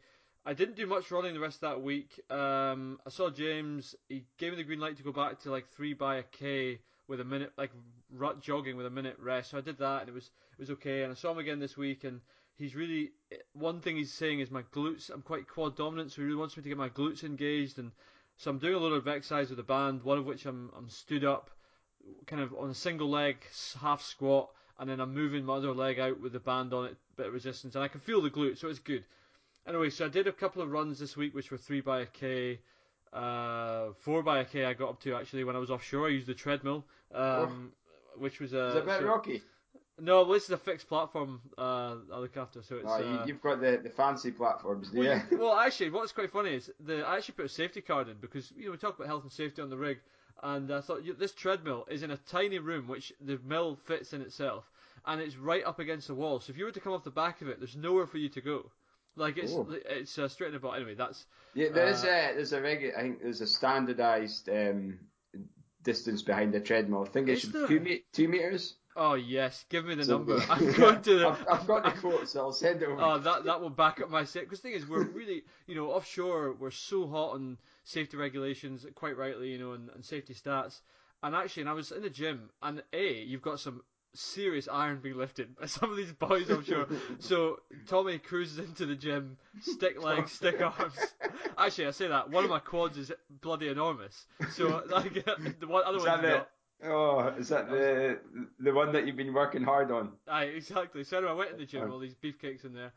I 0.46 0.54
didn't 0.54 0.76
do 0.76 0.86
much 0.86 1.10
running 1.10 1.34
the 1.34 1.40
rest 1.40 1.56
of 1.56 1.70
that 1.70 1.82
week. 1.82 2.18
Um, 2.30 2.98
I 3.06 3.10
saw 3.10 3.28
James. 3.28 3.94
He 4.08 4.24
gave 4.38 4.52
me 4.52 4.56
the 4.56 4.64
green 4.64 4.80
light 4.80 4.96
to 4.96 5.02
go 5.02 5.12
back 5.12 5.40
to 5.40 5.50
like 5.50 5.68
three 5.76 5.92
by 5.92 6.16
a 6.16 6.22
k 6.22 6.78
with 7.06 7.20
a 7.20 7.24
minute 7.24 7.52
like 7.58 7.70
rut 8.10 8.40
jogging 8.40 8.76
with 8.78 8.86
a 8.86 8.90
minute 8.90 9.16
rest. 9.20 9.50
So 9.50 9.58
I 9.58 9.60
did 9.60 9.76
that, 9.78 10.00
and 10.00 10.08
it 10.08 10.14
was 10.14 10.30
it 10.52 10.60
was 10.60 10.70
okay. 10.70 11.02
And 11.02 11.12
I 11.12 11.16
saw 11.16 11.32
him 11.32 11.38
again 11.38 11.58
this 11.58 11.76
week, 11.76 12.04
and 12.04 12.22
he's 12.56 12.74
really 12.74 13.10
one 13.52 13.80
thing 13.82 13.96
he's 13.96 14.14
saying 14.14 14.40
is 14.40 14.50
my 14.50 14.62
glutes. 14.74 15.10
I'm 15.10 15.20
quite 15.20 15.46
quad 15.48 15.76
dominant, 15.76 16.12
so 16.12 16.22
he 16.22 16.28
really 16.28 16.36
wants 16.36 16.56
me 16.56 16.62
to 16.62 16.68
get 16.70 16.78
my 16.78 16.88
glutes 16.88 17.24
engaged 17.24 17.78
and. 17.78 17.90
So 18.38 18.50
I'm 18.50 18.58
doing 18.58 18.74
a 18.74 18.78
lot 18.78 18.92
of 18.92 19.06
exercise 19.08 19.48
with 19.48 19.56
the 19.56 19.64
band, 19.64 20.02
one 20.04 20.16
of 20.16 20.24
which 20.24 20.46
I'm 20.46 20.70
I'm 20.76 20.88
stood 20.88 21.24
up, 21.24 21.50
kind 22.26 22.40
of 22.40 22.54
on 22.54 22.70
a 22.70 22.74
single 22.74 23.10
leg, 23.10 23.36
half 23.80 24.00
squat, 24.02 24.48
and 24.78 24.88
then 24.88 25.00
I'm 25.00 25.12
moving 25.12 25.44
my 25.44 25.54
other 25.54 25.72
leg 25.72 25.98
out 25.98 26.20
with 26.20 26.32
the 26.32 26.38
band 26.40 26.72
on 26.72 26.86
it, 26.86 26.96
bit 27.16 27.26
of 27.26 27.32
resistance, 27.34 27.74
and 27.74 27.82
I 27.82 27.88
can 27.88 28.00
feel 28.00 28.20
the 28.22 28.30
glute, 28.30 28.58
so 28.58 28.68
it's 28.68 28.78
good. 28.78 29.04
Anyway, 29.66 29.90
so 29.90 30.06
I 30.06 30.08
did 30.08 30.28
a 30.28 30.32
couple 30.32 30.62
of 30.62 30.70
runs 30.70 30.98
this 31.00 31.16
week, 31.16 31.34
which 31.34 31.50
were 31.50 31.58
three 31.58 31.80
by 31.80 32.00
a 32.02 32.06
k, 32.06 32.60
uh, 33.12 33.88
four 33.98 34.22
by 34.22 34.38
a 34.38 34.44
k. 34.44 34.64
I 34.64 34.72
got 34.72 34.90
up 34.90 35.00
to 35.02 35.14
actually 35.16 35.42
when 35.44 35.56
I 35.56 35.58
was 35.58 35.70
offshore. 35.70 36.06
I 36.06 36.10
used 36.10 36.28
the 36.28 36.34
treadmill, 36.34 36.84
um, 37.12 37.72
which 38.16 38.38
was 38.40 38.52
a 38.52 38.68
Is 38.68 38.74
it 38.76 38.82
a 38.82 38.86
bit 38.86 39.00
so- 39.00 39.06
rocky? 39.06 39.42
No, 40.00 40.22
well, 40.22 40.32
this 40.34 40.44
is 40.44 40.50
a 40.50 40.56
fixed 40.58 40.88
platform 40.88 41.40
uh, 41.56 41.96
I 42.12 42.18
look 42.18 42.36
after, 42.36 42.62
so 42.62 42.76
it's. 42.76 42.84
Oh, 42.88 42.98
you, 42.98 43.18
uh, 43.18 43.26
you've 43.26 43.42
got 43.42 43.60
the, 43.60 43.80
the 43.82 43.90
fancy 43.90 44.30
platforms, 44.30 44.90
well, 44.92 45.20
you- 45.30 45.38
well, 45.38 45.54
actually, 45.58 45.90
what's 45.90 46.12
quite 46.12 46.30
funny 46.30 46.54
is 46.54 46.70
the 46.80 47.06
I 47.06 47.16
actually 47.16 47.34
put 47.34 47.46
a 47.46 47.48
safety 47.48 47.80
card 47.80 48.08
in 48.08 48.16
because 48.20 48.52
you 48.56 48.66
know 48.66 48.70
we 48.72 48.76
talk 48.78 48.96
about 48.96 49.06
health 49.08 49.22
and 49.24 49.32
safety 49.32 49.60
on 49.62 49.70
the 49.70 49.76
rig, 49.76 49.98
and 50.42 50.70
I 50.72 50.80
thought 50.80 51.02
this 51.18 51.32
treadmill 51.32 51.86
is 51.90 52.02
in 52.02 52.10
a 52.10 52.16
tiny 52.16 52.58
room 52.58 52.86
which 52.88 53.12
the 53.20 53.38
mill 53.44 53.76
fits 53.86 54.12
in 54.12 54.20
itself, 54.22 54.70
and 55.06 55.20
it's 55.20 55.36
right 55.36 55.64
up 55.64 55.78
against 55.78 56.06
the 56.08 56.14
wall. 56.14 56.40
So 56.40 56.50
if 56.52 56.58
you 56.58 56.64
were 56.64 56.72
to 56.72 56.80
come 56.80 56.92
off 56.92 57.04
the 57.04 57.10
back 57.10 57.40
of 57.42 57.48
it, 57.48 57.58
there's 57.58 57.76
nowhere 57.76 58.06
for 58.06 58.18
you 58.18 58.28
to 58.30 58.40
go. 58.40 58.70
Like 59.16 59.36
it's 59.36 59.52
Oh. 59.52 59.66
it's 59.88 60.16
uh, 60.18 60.28
straight 60.28 60.48
in 60.48 60.52
the 60.54 60.60
bottom. 60.60 60.82
Anyway, 60.82 60.94
that's 60.94 61.26
Yeah, 61.54 61.70
there 61.70 61.88
is 61.88 62.04
Uh, 62.04 62.06
a 62.08 62.34
there's 62.34 62.52
a 62.52 62.60
regu- 62.60 62.96
I 62.96 63.02
think 63.02 63.20
there's 63.22 63.40
a 63.40 63.46
standardised 63.48 64.48
um, 64.48 65.00
distance 65.82 66.22
behind 66.22 66.52
the 66.52 66.60
treadmill. 66.60 67.04
I 67.04 67.08
think 67.10 67.28
it 67.28 67.40
should 67.40 67.52
there? 67.52 67.66
two 67.66 67.80
me- 67.80 68.04
two 68.12 68.28
meters. 68.28 68.74
Oh 68.98 69.14
yes, 69.14 69.64
give 69.70 69.86
me 69.86 69.94
the 69.94 70.04
So- 70.04 70.18
number. 70.18 70.38
I'm 70.50 70.72
going 70.72 71.00
to 71.02 71.18
the. 71.18 71.28
I've, 71.28 71.46
I've 71.50 71.66
got 71.66 71.84
the 71.84 71.98
quote, 72.00 72.28
so 72.28 72.40
I'll 72.40 72.52
send 72.52 72.82
it 72.82 72.88
over. 72.88 73.00
Oh, 73.00 73.18
that 73.18 73.44
that 73.44 73.60
will 73.60 73.70
back 73.70 74.00
up 74.02 74.10
my 74.10 74.24
set. 74.24 74.42
Because 74.44 74.60
the 74.60 74.68
thing 74.68 74.76
is, 74.76 74.86
we're 74.86 75.04
really, 75.04 75.44
you 75.66 75.74
know, 75.74 75.90
offshore, 75.92 76.54
we're 76.58 76.70
so 76.70 77.06
hot 77.06 77.30
on 77.34 77.56
safety 77.84 78.16
regulations, 78.18 78.84
quite 78.94 79.16
rightly, 79.16 79.48
you 79.50 79.58
know, 79.58 79.72
and, 79.72 79.88
and 79.94 80.04
safety 80.04 80.34
stats. 80.34 80.80
And 81.22 81.34
actually, 81.34 81.62
and 81.62 81.70
I 81.70 81.74
was 81.74 81.90
in 81.90 82.02
the 82.02 82.10
gym, 82.10 82.50
and 82.62 82.82
a, 82.92 83.12
you've 83.22 83.42
got 83.42 83.60
some 83.60 83.82
serious 84.14 84.68
iron 84.70 85.00
being 85.00 85.16
lifted 85.16 85.54
by 85.56 85.66
some 85.66 85.90
of 85.90 85.96
these 85.96 86.12
boys 86.12 86.48
I'm 86.50 86.64
sure. 86.64 86.86
so 87.18 87.60
Tommy 87.88 88.18
cruises 88.18 88.58
into 88.58 88.86
the 88.86 88.94
gym, 88.94 89.36
stick 89.60 90.02
legs, 90.02 90.32
stick 90.32 90.60
arms. 90.60 90.94
Actually, 91.56 91.88
I 91.88 91.90
say 91.92 92.08
that 92.08 92.30
one 92.30 92.44
of 92.44 92.50
my 92.50 92.58
quads 92.58 92.96
is 92.98 93.12
bloody 93.42 93.68
enormous. 93.68 94.26
So 94.52 94.82
like 94.90 95.12
the 95.60 95.66
one 95.66 95.84
other 95.84 95.98
is 95.98 96.42
one's 96.80 96.88
that 96.88 96.90
the, 97.08 97.28
not. 97.28 97.36
oh, 97.36 97.40
is 97.40 97.48
that 97.48 97.70
the 97.70 98.18
the 98.60 98.72
one 98.72 98.92
that 98.92 99.06
you've 99.06 99.16
been 99.16 99.32
working 99.34 99.62
hard 99.62 99.90
on? 99.90 100.12
Aye, 100.28 100.44
exactly. 100.44 101.04
So 101.04 101.18
anyway, 101.18 101.32
I 101.32 101.34
went 101.34 101.50
in 101.52 101.58
the 101.58 101.66
gym, 101.66 101.90
all 101.90 101.98
these 101.98 102.14
beefcakes 102.14 102.64
in 102.64 102.72
there, 102.74 102.92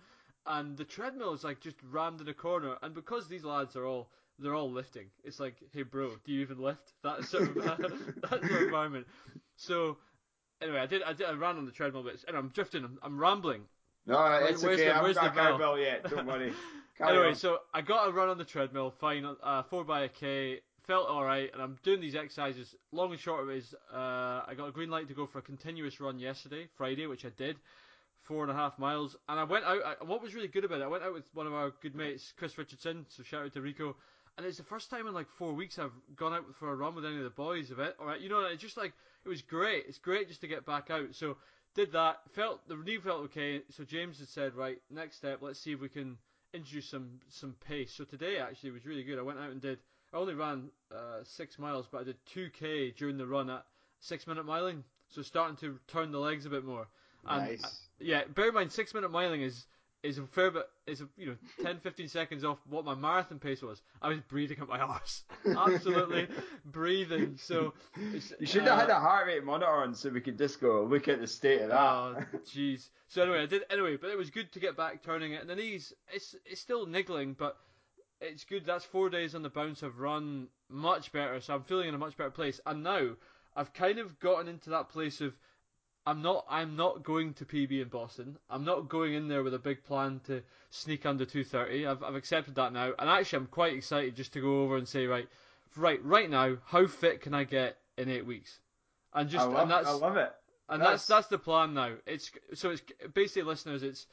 and 0.45 0.77
the 0.77 0.85
treadmill 0.85 1.33
is 1.33 1.43
like 1.43 1.59
just 1.59 1.77
rammed 1.89 2.21
in 2.21 2.27
a 2.27 2.33
corner. 2.33 2.77
And 2.81 2.93
because 2.93 3.27
these 3.27 3.43
lads 3.43 3.75
are 3.75 3.85
all 3.85 4.09
they're 4.39 4.55
all 4.55 4.71
lifting, 4.71 5.07
it's 5.23 5.39
like, 5.39 5.55
hey 5.73 5.83
bro, 5.83 6.11
do 6.25 6.31
you 6.31 6.41
even 6.41 6.59
lift? 6.59 6.93
That 7.03 7.23
sort 7.25 7.43
of 7.49 7.55
that 7.63 8.29
sort 8.29 8.43
of 8.43 8.61
environment. 8.61 9.07
So 9.55 9.97
anyway, 10.61 10.79
I 10.79 10.85
did 10.85 11.03
I 11.03 11.13
did 11.13 11.27
I 11.27 11.33
ran 11.33 11.57
on 11.57 11.65
the 11.65 11.71
treadmill 11.71 12.03
but 12.03 12.23
and 12.27 12.37
I'm 12.37 12.49
drifting, 12.49 12.83
I'm, 12.83 12.99
I'm 13.03 13.19
rambling. 13.19 13.61
No, 14.07 14.23
it's 14.43 14.63
where's 14.63 14.79
okay. 14.79 14.89
the- 14.89 14.95
I 14.95 15.01
where's 15.01 15.17
haven't 15.17 15.35
got 15.35 15.49
the 15.49 15.55
a 15.55 15.57
bell? 15.59 15.77
yet. 15.77 16.09
Don't 16.09 16.25
worry. 16.25 16.53
Anyway, 16.99 17.29
on. 17.29 17.35
so 17.35 17.57
I 17.73 17.81
got 17.81 18.07
a 18.09 18.11
run 18.11 18.29
on 18.29 18.37
the 18.37 18.43
treadmill, 18.43 18.91
fine, 18.91 19.25
uh, 19.41 19.63
four 19.63 19.83
by 19.83 20.01
a 20.01 20.07
k, 20.09 20.59
felt 20.87 21.07
all 21.07 21.23
right, 21.23 21.49
and 21.53 21.61
I'm 21.61 21.77
doing 21.83 22.01
these 22.01 22.15
exercises. 22.15 22.75
Long 22.91 23.11
and 23.11 23.19
short 23.19 23.43
of 23.43 23.49
it 23.49 23.57
is, 23.57 23.75
uh, 23.93 24.41
I 24.47 24.53
got 24.57 24.67
a 24.67 24.71
green 24.71 24.89
light 24.89 25.07
to 25.07 25.13
go 25.13 25.27
for 25.27 25.39
a 25.39 25.41
continuous 25.41 25.99
run 25.99 26.19
yesterday, 26.19 26.67
Friday, 26.77 27.07
which 27.07 27.25
I 27.25 27.29
did, 27.37 27.57
four 28.23 28.43
and 28.43 28.51
a 28.51 28.55
half 28.55 28.77
miles, 28.79 29.15
and 29.29 29.39
I 29.39 29.43
went 29.43 29.65
out. 29.65 29.79
I, 29.85 30.03
what 30.03 30.21
was 30.21 30.33
really 30.33 30.47
good 30.47 30.65
about 30.65 30.81
it, 30.81 30.83
I 30.83 30.87
went 30.87 31.03
out 31.03 31.13
with 31.13 31.25
one 31.33 31.47
of 31.47 31.53
our 31.53 31.71
good 31.81 31.95
mates, 31.95 32.33
Chris 32.37 32.57
Richardson. 32.57 33.05
So 33.09 33.23
shout 33.23 33.45
out 33.45 33.53
to 33.53 33.61
Rico. 33.61 33.95
And 34.37 34.45
it's 34.45 34.57
the 34.57 34.63
first 34.63 34.89
time 34.89 35.07
in 35.07 35.13
like 35.13 35.27
four 35.37 35.53
weeks 35.53 35.77
I've 35.77 35.91
gone 36.15 36.33
out 36.33 36.45
for 36.57 36.71
a 36.71 36.75
run 36.75 36.95
with 36.95 37.05
any 37.05 37.17
of 37.17 37.23
the 37.23 37.29
boys 37.29 37.69
of 37.69 37.79
it. 37.79 37.95
All 37.99 38.07
right, 38.07 38.19
you 38.19 38.29
know, 38.29 38.45
it's 38.45 38.61
just 38.61 38.77
like 38.77 38.93
it 39.25 39.29
was 39.29 39.41
great. 39.41 39.85
It's 39.87 39.97
great 39.97 40.29
just 40.29 40.41
to 40.41 40.47
get 40.47 40.65
back 40.65 40.89
out. 40.89 41.13
So 41.13 41.37
did 41.75 41.91
that. 41.91 42.17
Felt 42.33 42.67
the 42.67 42.75
knee 42.75 42.97
felt 43.03 43.25
okay. 43.25 43.61
So 43.71 43.83
James 43.83 44.19
had 44.19 44.29
said, 44.29 44.55
right, 44.55 44.77
next 44.89 45.17
step, 45.17 45.39
let's 45.41 45.59
see 45.59 45.73
if 45.73 45.81
we 45.81 45.89
can 45.89 46.17
introduce 46.53 46.89
some 46.89 47.19
some 47.29 47.55
pace. 47.67 47.93
So 47.95 48.03
today 48.03 48.37
actually 48.37 48.71
was 48.71 48.85
really 48.85 49.03
good. 49.03 49.19
I 49.19 49.21
went 49.21 49.39
out 49.39 49.51
and 49.51 49.61
did. 49.61 49.79
I 50.13 50.17
only 50.17 50.33
ran 50.33 50.69
uh, 50.93 51.23
six 51.23 51.57
miles, 51.57 51.87
but 51.91 52.01
I 52.01 52.03
did 52.03 52.17
two 52.25 52.49
k 52.49 52.91
during 52.91 53.17
the 53.17 53.25
run 53.25 53.49
at 53.49 53.65
six 53.99 54.27
minute 54.27 54.45
miling. 54.45 54.83
So 55.09 55.21
starting 55.21 55.57
to 55.57 55.77
turn 55.87 56.11
the 56.11 56.19
legs 56.19 56.45
a 56.45 56.49
bit 56.49 56.65
more. 56.65 56.87
And 57.27 57.43
nice. 57.45 57.81
yeah, 57.99 58.23
bear 58.33 58.49
in 58.49 58.53
mind 58.53 58.71
six 58.71 58.93
minute 58.93 59.11
miling 59.11 59.41
is 59.41 59.65
is 60.03 60.17
a 60.17 60.25
fair 60.25 60.49
bit 60.49 60.67
is 60.87 61.01
a, 61.01 61.07
you 61.15 61.27
know 61.27 61.35
10 61.63 61.79
15 61.79 62.07
seconds 62.07 62.43
off 62.43 62.57
what 62.67 62.83
my 62.83 62.95
marathon 62.95 63.39
pace 63.39 63.61
was. 63.61 63.81
I 64.01 64.09
was 64.09 64.19
breathing 64.21 64.57
at 64.59 64.67
my 64.67 64.79
arse, 64.79 65.23
absolutely 65.45 66.27
breathing. 66.65 67.37
So 67.37 67.73
You 68.39 68.47
should 68.47 68.63
uh, 68.63 68.71
have 68.71 68.79
had 68.79 68.89
a 68.89 68.99
heart 68.99 69.27
rate 69.27 69.43
monitor 69.43 69.71
on 69.71 69.93
so 69.93 70.09
we 70.09 70.21
could 70.21 70.37
just 70.37 70.59
go 70.59 70.83
look 70.83 71.07
at 71.07 71.19
the 71.19 71.27
state 71.27 71.61
of 71.61 71.69
that. 71.69 71.79
Oh, 71.79 72.15
jeez. 72.45 72.89
So 73.07 73.21
anyway, 73.21 73.43
I 73.43 73.45
did 73.45 73.63
anyway, 73.69 73.97
but 73.97 74.09
it 74.09 74.17
was 74.17 74.29
good 74.29 74.51
to 74.53 74.59
get 74.59 74.75
back 74.75 75.03
turning 75.03 75.33
it. 75.33 75.41
And 75.41 75.49
the 75.49 75.55
knees, 75.55 75.93
it's 76.11 76.35
it's 76.45 76.61
still 76.61 76.85
niggling, 76.85 77.33
but 77.33 77.57
it's 78.21 78.43
good. 78.43 78.65
That's 78.65 78.85
four 78.85 79.09
days 79.09 79.35
on 79.35 79.41
the 79.41 79.49
bounce. 79.49 79.83
I've 79.83 79.99
run 79.99 80.47
much 80.69 81.11
better, 81.11 81.41
so 81.41 81.55
I'm 81.55 81.63
feeling 81.63 81.89
in 81.89 81.95
a 81.95 81.99
much 81.99 82.15
better 82.17 82.29
place. 82.31 82.59
And 82.65 82.83
now 82.83 83.09
I've 83.55 83.73
kind 83.73 83.99
of 83.99 84.19
gotten 84.19 84.47
into 84.47 84.69
that 84.69 84.89
place 84.89 85.21
of 85.21 85.33
I'm 86.05 86.21
not 86.21 86.45
I'm 86.49 86.75
not 86.75 87.03
going 87.03 87.33
to 87.35 87.45
PB 87.45 87.81
in 87.81 87.87
Boston. 87.89 88.37
I'm 88.49 88.63
not 88.65 88.89
going 88.89 89.13
in 89.13 89.27
there 89.27 89.43
with 89.43 89.53
a 89.53 89.59
big 89.59 89.83
plan 89.83 90.21
to 90.25 90.41
sneak 90.69 91.05
under 91.05 91.25
230. 91.25 91.85
I've 91.85 92.03
I've 92.03 92.15
accepted 92.15 92.55
that 92.55 92.73
now, 92.73 92.93
and 92.97 93.09
actually 93.09 93.37
I'm 93.37 93.47
quite 93.47 93.73
excited 93.73 94.15
just 94.15 94.33
to 94.33 94.41
go 94.41 94.63
over 94.63 94.77
and 94.77 94.87
say 94.87 95.05
right, 95.05 95.27
right, 95.75 96.03
right 96.03 96.29
now, 96.29 96.57
how 96.65 96.87
fit 96.87 97.21
can 97.21 97.33
I 97.33 97.43
get 97.43 97.77
in 97.97 98.09
eight 98.09 98.25
weeks? 98.25 98.59
And 99.13 99.29
just 99.29 99.43
I 99.45 99.47
love, 99.47 99.61
and 99.63 99.71
that's 99.71 99.87
I 99.87 99.91
love 99.91 100.17
it. 100.17 100.31
and 100.69 100.81
That's- 100.81 101.01
that's 101.01 101.07
that's 101.07 101.27
the 101.27 101.37
plan 101.37 101.73
now. 101.73 101.93
It's 102.05 102.31
so 102.55 102.71
it's 102.71 102.81
basically 103.13 103.43
listeners. 103.43 103.83
It's 103.83 104.07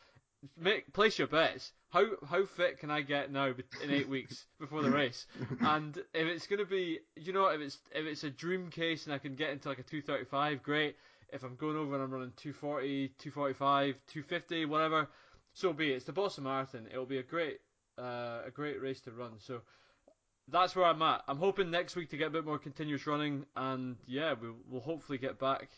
make 0.57 0.93
place 0.93 1.19
your 1.19 1.29
bets. 1.29 1.73
How 1.91 2.05
how 2.29 2.45
fit 2.45 2.79
can 2.79 2.91
I 2.91 3.01
get 3.01 3.33
now 3.33 3.55
in 3.83 3.91
eight 3.91 4.09
weeks 4.09 4.45
before 4.61 4.83
the 4.83 4.91
race? 4.91 5.27
And 5.61 5.97
if 5.97 6.27
it's 6.27 6.47
going 6.47 6.59
to 6.59 6.67
be, 6.67 7.01
you 7.17 7.33
know, 7.33 7.47
if 7.47 7.61
it's 7.61 7.79
if 7.95 8.07
it's 8.07 8.25
a 8.25 8.31
dream 8.31 8.71
case 8.71 9.07
and 9.07 9.15
I 9.15 9.19
can 9.19 9.35
get 9.35 9.51
into 9.51 9.69
like 9.69 9.79
a 9.79 9.83
235, 9.83 10.63
great. 10.63 10.97
If 11.31 11.43
I'm 11.43 11.57
going 11.57 11.77
over 11.77 11.95
and 11.95 12.03
I'm 12.03 12.11
running 12.11 12.33
240, 12.37 13.09
245, 13.19 13.95
250, 14.07 14.65
whatever, 14.65 15.09
so 15.53 15.73
be 15.73 15.93
it. 15.93 15.97
It's 15.97 16.05
the 16.07 16.13
Boston 16.13 16.45
Marathon. 16.45 16.87
It'll 16.91 17.05
be 17.05 17.19
a 17.19 17.23
great 17.23 17.59
uh, 17.99 18.43
a 18.47 18.51
great 18.53 18.81
race 18.81 19.01
to 19.03 19.11
run. 19.11 19.33
So 19.39 19.63
that's 20.49 20.75
where 20.77 20.87
I'm 20.87 21.03
at. 21.03 21.23
I'm 21.29 21.39
hoping 21.39 21.71
next 21.71 21.97
week 21.97 22.11
to 22.11 22.17
get 22.17 22.29
a 22.29 22.31
bit 22.31 22.45
more 22.45 22.59
continuous 22.59 23.07
running, 23.07 23.45
and 23.57 23.97
yeah, 24.07 24.35
we'll, 24.41 24.57
we'll 24.69 24.81
hopefully 24.81 25.19
get 25.19 25.39
back 25.39 25.69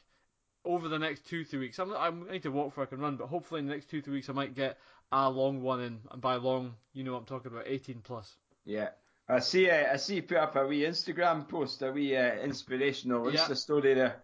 over 0.64 0.88
the 0.88 0.98
next 0.98 1.26
two 1.26 1.44
three 1.44 1.60
weeks. 1.60 1.78
I'm, 1.78 1.92
I'm 1.94 2.26
I 2.28 2.32
need 2.32 2.42
to 2.42 2.50
walk 2.50 2.68
before 2.68 2.84
I 2.84 2.86
can 2.86 3.00
run, 3.00 3.16
but 3.16 3.28
hopefully 3.28 3.60
in 3.60 3.66
the 3.66 3.74
next 3.74 3.90
two 3.90 4.02
three 4.02 4.14
weeks 4.14 4.28
I 4.28 4.32
might 4.32 4.54
get 4.54 4.78
a 5.12 5.30
long 5.30 5.62
one 5.62 5.80
in, 5.80 6.00
and 6.10 6.20
by 6.20 6.36
long, 6.36 6.74
you 6.92 7.04
know 7.04 7.12
what 7.12 7.20
I'm 7.20 7.24
talking 7.26 7.52
about, 7.52 7.64
18 7.66 8.00
plus. 8.02 8.36
Yeah. 8.64 8.90
I 9.28 9.38
see. 9.38 9.70
Uh, 9.70 9.92
I 9.92 9.96
see. 9.96 10.16
You 10.16 10.22
put 10.22 10.38
up 10.38 10.56
a 10.56 10.66
wee 10.66 10.80
Instagram 10.80 11.48
post, 11.48 11.82
a 11.82 11.92
wee 11.92 12.16
uh, 12.16 12.34
inspirational 12.36 13.26
Insta 13.26 13.48
yeah. 13.50 13.54
story 13.54 13.94
there. 13.94 14.22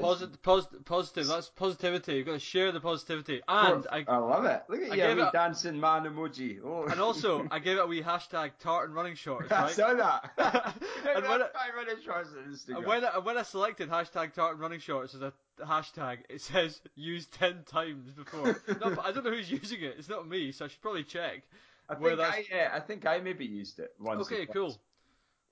Positive, 0.00 0.42
posit- 0.42 0.84
positive. 0.84 1.26
That's 1.26 1.48
positivity. 1.48 2.16
You've 2.16 2.26
got 2.26 2.34
to 2.34 2.38
share 2.38 2.70
the 2.70 2.80
positivity. 2.80 3.40
And 3.48 3.86
I, 3.90 4.04
I 4.06 4.18
love 4.18 4.44
it. 4.44 4.62
Look 4.68 4.82
at 4.82 4.92
I 4.92 5.10
you, 5.10 5.16
wee 5.16 5.22
a, 5.22 5.30
dancing 5.32 5.80
man 5.80 6.04
emoji. 6.04 6.58
Oh. 6.62 6.84
And 6.84 7.00
also, 7.00 7.46
I 7.50 7.60
gave 7.60 7.78
it 7.78 7.80
a 7.80 7.86
wee 7.86 8.02
hashtag 8.02 8.50
tartan 8.60 8.94
running 8.94 9.14
shorts. 9.14 9.50
Right? 9.50 9.64
I 9.64 9.72
saw 9.72 9.94
that. 9.94 10.32
and 11.16 11.24
when 11.26 11.42
I, 11.42 11.48
running 11.74 12.02
shorts 12.04 12.28
on 12.36 12.52
Instagram. 12.52 12.86
When 12.86 13.04
when 13.24 13.38
I 13.38 13.42
selected 13.42 13.88
hashtag 13.88 14.34
tartan 14.34 14.60
running 14.60 14.80
shorts 14.80 15.14
as 15.14 15.22
a 15.22 15.32
hashtag, 15.60 16.18
it 16.28 16.40
says 16.40 16.80
used 16.94 17.32
ten 17.32 17.64
times 17.64 18.10
before. 18.12 18.60
no, 18.68 18.94
but 18.94 19.04
I 19.04 19.12
don't 19.12 19.24
know 19.24 19.30
who's 19.30 19.50
using 19.62 19.82
it. 19.82 19.96
It's 19.98 20.08
not 20.08 20.28
me, 20.28 20.52
so 20.52 20.64
I 20.64 20.68
should 20.68 20.82
probably 20.82 21.04
check. 21.04 21.42
I 21.88 21.94
think 21.96 22.20
I, 22.20 22.70
I 22.74 22.80
think 22.80 23.06
I 23.06 23.18
maybe 23.18 23.44
used 23.44 23.80
it 23.80 23.90
once. 23.98 24.26
Okay, 24.26 24.46
cool. 24.46 24.80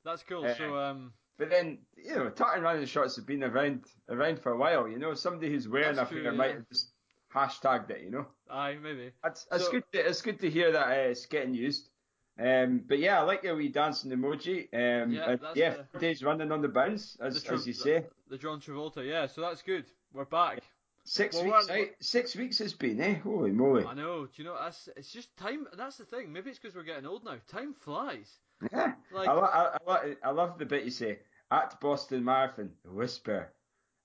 That's 0.05 0.23
cool. 0.23 0.45
Uh, 0.45 0.55
so 0.55 0.77
um. 0.77 1.13
But 1.37 1.51
then, 1.51 1.79
you 1.97 2.17
know, 2.17 2.31
tartan 2.31 2.65
running 2.65 2.85
shorts 2.87 3.15
have 3.15 3.27
been 3.27 3.45
around 3.45 3.85
around 4.09 4.41
for 4.41 4.53
a 4.53 4.57
while. 4.57 4.89
You 4.89 4.99
know, 4.99 5.15
somebody 5.15 5.51
who's 5.51 5.69
wearing 5.69 5.99
a 5.99 6.05
pair 6.05 6.23
yeah. 6.23 6.31
might 6.31 6.55
have 6.55 6.69
just 6.69 6.91
hashtagged 7.33 7.91
it. 7.91 8.03
You 8.03 8.11
know. 8.11 8.27
Aye, 8.51 8.77
maybe. 8.83 9.11
It's, 9.25 9.47
it's 9.53 9.65
so, 9.65 9.71
good. 9.71 9.85
To, 9.93 10.09
it's 10.09 10.23
good 10.23 10.41
to 10.41 10.51
hear 10.51 10.73
that 10.73 10.89
uh, 10.89 11.11
it's 11.11 11.27
getting 11.27 11.55
used. 11.55 11.91
Um, 12.39 12.83
but 12.87 12.99
yeah, 12.99 13.21
I 13.21 13.23
like 13.25 13.43
your 13.43 13.57
wee 13.57 13.69
dancing 13.69 14.11
emoji. 14.13 14.69
Um, 14.73 15.13
yeah, 15.13 15.25
uh, 15.25 15.37
yeah, 15.55 15.75
the, 15.93 15.99
days 15.99 16.23
running 16.23 16.53
on 16.53 16.63
the 16.63 16.69
bounce, 16.69 17.17
as, 17.21 17.43
the, 17.43 17.55
as 17.55 17.67
you 17.67 17.73
say. 17.73 18.01
The, 18.29 18.37
the 18.37 18.39
John 18.39 18.61
Travolta, 18.61 19.05
yeah. 19.07 19.27
So 19.27 19.41
that's 19.41 19.63
good. 19.63 19.87
We're 20.13 20.25
back. 20.25 20.61
Six 21.05 21.37
well, 21.37 21.47
weeks, 21.47 21.69
eh? 21.71 21.87
Six 22.01 22.37
weeks 22.37 22.59
has 22.59 22.75
been, 22.75 23.01
eh? 23.01 23.15
Holy 23.15 23.51
moly! 23.51 23.85
I 23.85 23.95
know. 23.95 24.27
Do 24.27 24.31
you 24.37 24.45
know? 24.45 24.57
That's 24.61 24.89
it's 24.97 25.11
just 25.11 25.35
time. 25.37 25.67
That's 25.77 25.97
the 25.97 26.05
thing. 26.05 26.33
Maybe 26.33 26.51
it's 26.51 26.59
because 26.59 26.77
we're 26.77 26.83
getting 26.83 27.07
old 27.07 27.25
now. 27.25 27.37
Time 27.49 27.75
flies. 27.75 28.31
Yeah. 28.73 28.93
Like, 29.13 29.29
I, 29.29 29.33
I, 29.33 29.79
I, 29.89 30.17
I 30.25 30.31
love 30.31 30.59
the 30.59 30.67
bit 30.67 30.85
you 30.85 30.91
say 30.91 31.19
at 31.51 31.81
Boston 31.81 32.25
Marathon, 32.25 32.71
whisper, 32.85 33.53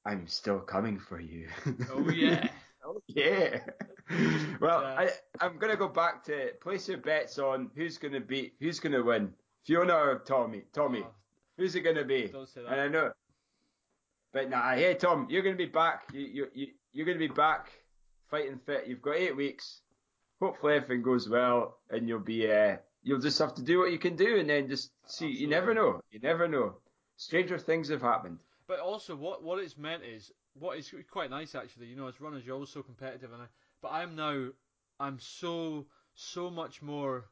I'm 0.05 0.27
still 0.27 0.59
coming 0.59 0.99
for 0.99 1.19
you. 1.19 1.47
Oh, 1.91 2.09
yeah. 2.09 2.47
oh, 2.85 3.01
yeah. 3.07 3.59
well, 4.59 4.81
yeah. 4.81 4.99
I, 4.99 5.09
I'm 5.39 5.57
going 5.57 5.71
to 5.71 5.77
go 5.77 5.87
back 5.87 6.23
to 6.25 6.49
place 6.61 6.87
your 6.87 6.97
bets 6.97 7.39
on 7.39 7.71
who's 7.75 7.97
going 7.97 8.13
to 8.13 8.19
beat, 8.19 8.53
who's 8.59 8.79
going 8.79 8.93
to 8.93 9.01
win. 9.01 9.33
Fiona 9.65 9.93
or 9.93 10.23
Tommy? 10.25 10.63
Tommy. 10.73 11.01
Oh, 11.03 11.11
who's 11.57 11.75
it 11.75 11.81
going 11.81 11.95
to 11.95 12.05
be? 12.05 12.27
Don't 12.27 12.47
say 12.47 12.61
that. 12.61 12.71
And 12.71 12.81
I 12.81 12.87
know. 12.87 13.11
But 14.33 14.49
nah, 14.49 14.73
hey, 14.73 14.95
Tom, 14.95 15.27
you're 15.29 15.43
going 15.43 15.55
to 15.55 15.65
be 15.65 15.71
back. 15.71 16.03
You, 16.13 16.21
you, 16.21 16.47
you, 16.53 16.67
you're 16.91 17.05
going 17.05 17.17
to 17.17 17.27
be 17.27 17.33
back 17.33 17.71
fighting 18.29 18.59
fit. 18.65 18.87
You've 18.87 19.01
got 19.01 19.15
eight 19.15 19.35
weeks. 19.35 19.81
Hopefully 20.41 20.75
everything 20.75 21.03
goes 21.03 21.29
well 21.29 21.77
and 21.89 22.09
you'll 22.09 22.19
be, 22.19 22.51
uh, 22.51 22.77
you'll 23.03 23.21
just 23.21 23.39
have 23.39 23.53
to 23.55 23.61
do 23.61 23.79
what 23.79 23.91
you 23.91 23.99
can 23.99 24.15
do 24.15 24.39
and 24.39 24.49
then 24.49 24.67
just 24.67 24.91
see. 25.05 25.25
Absolutely. 25.25 25.41
You 25.41 25.47
never 25.47 25.73
know. 25.73 26.01
You 26.11 26.19
never 26.19 26.47
know 26.47 26.75
stranger 27.17 27.57
things 27.57 27.89
have 27.89 28.01
happened. 28.01 28.39
But 28.67 28.79
also, 28.79 29.15
what 29.15 29.43
what 29.43 29.59
it's 29.59 29.77
meant 29.77 30.03
is 30.03 30.31
what 30.53 30.77
is 30.77 30.93
quite 31.11 31.29
nice 31.29 31.55
actually. 31.55 31.87
You 31.87 31.95
know, 31.95 32.07
as 32.07 32.19
runners, 32.21 32.45
you're 32.45 32.55
always 32.55 32.69
so 32.69 32.81
competitive, 32.81 33.31
and 33.33 33.41
I, 33.43 33.45
but 33.83 33.91
I'm 33.91 34.15
now 34.15 34.47
I'm 34.99 35.19
so 35.19 35.85
so 36.15 36.49
much 36.49 36.81
more 36.81 37.25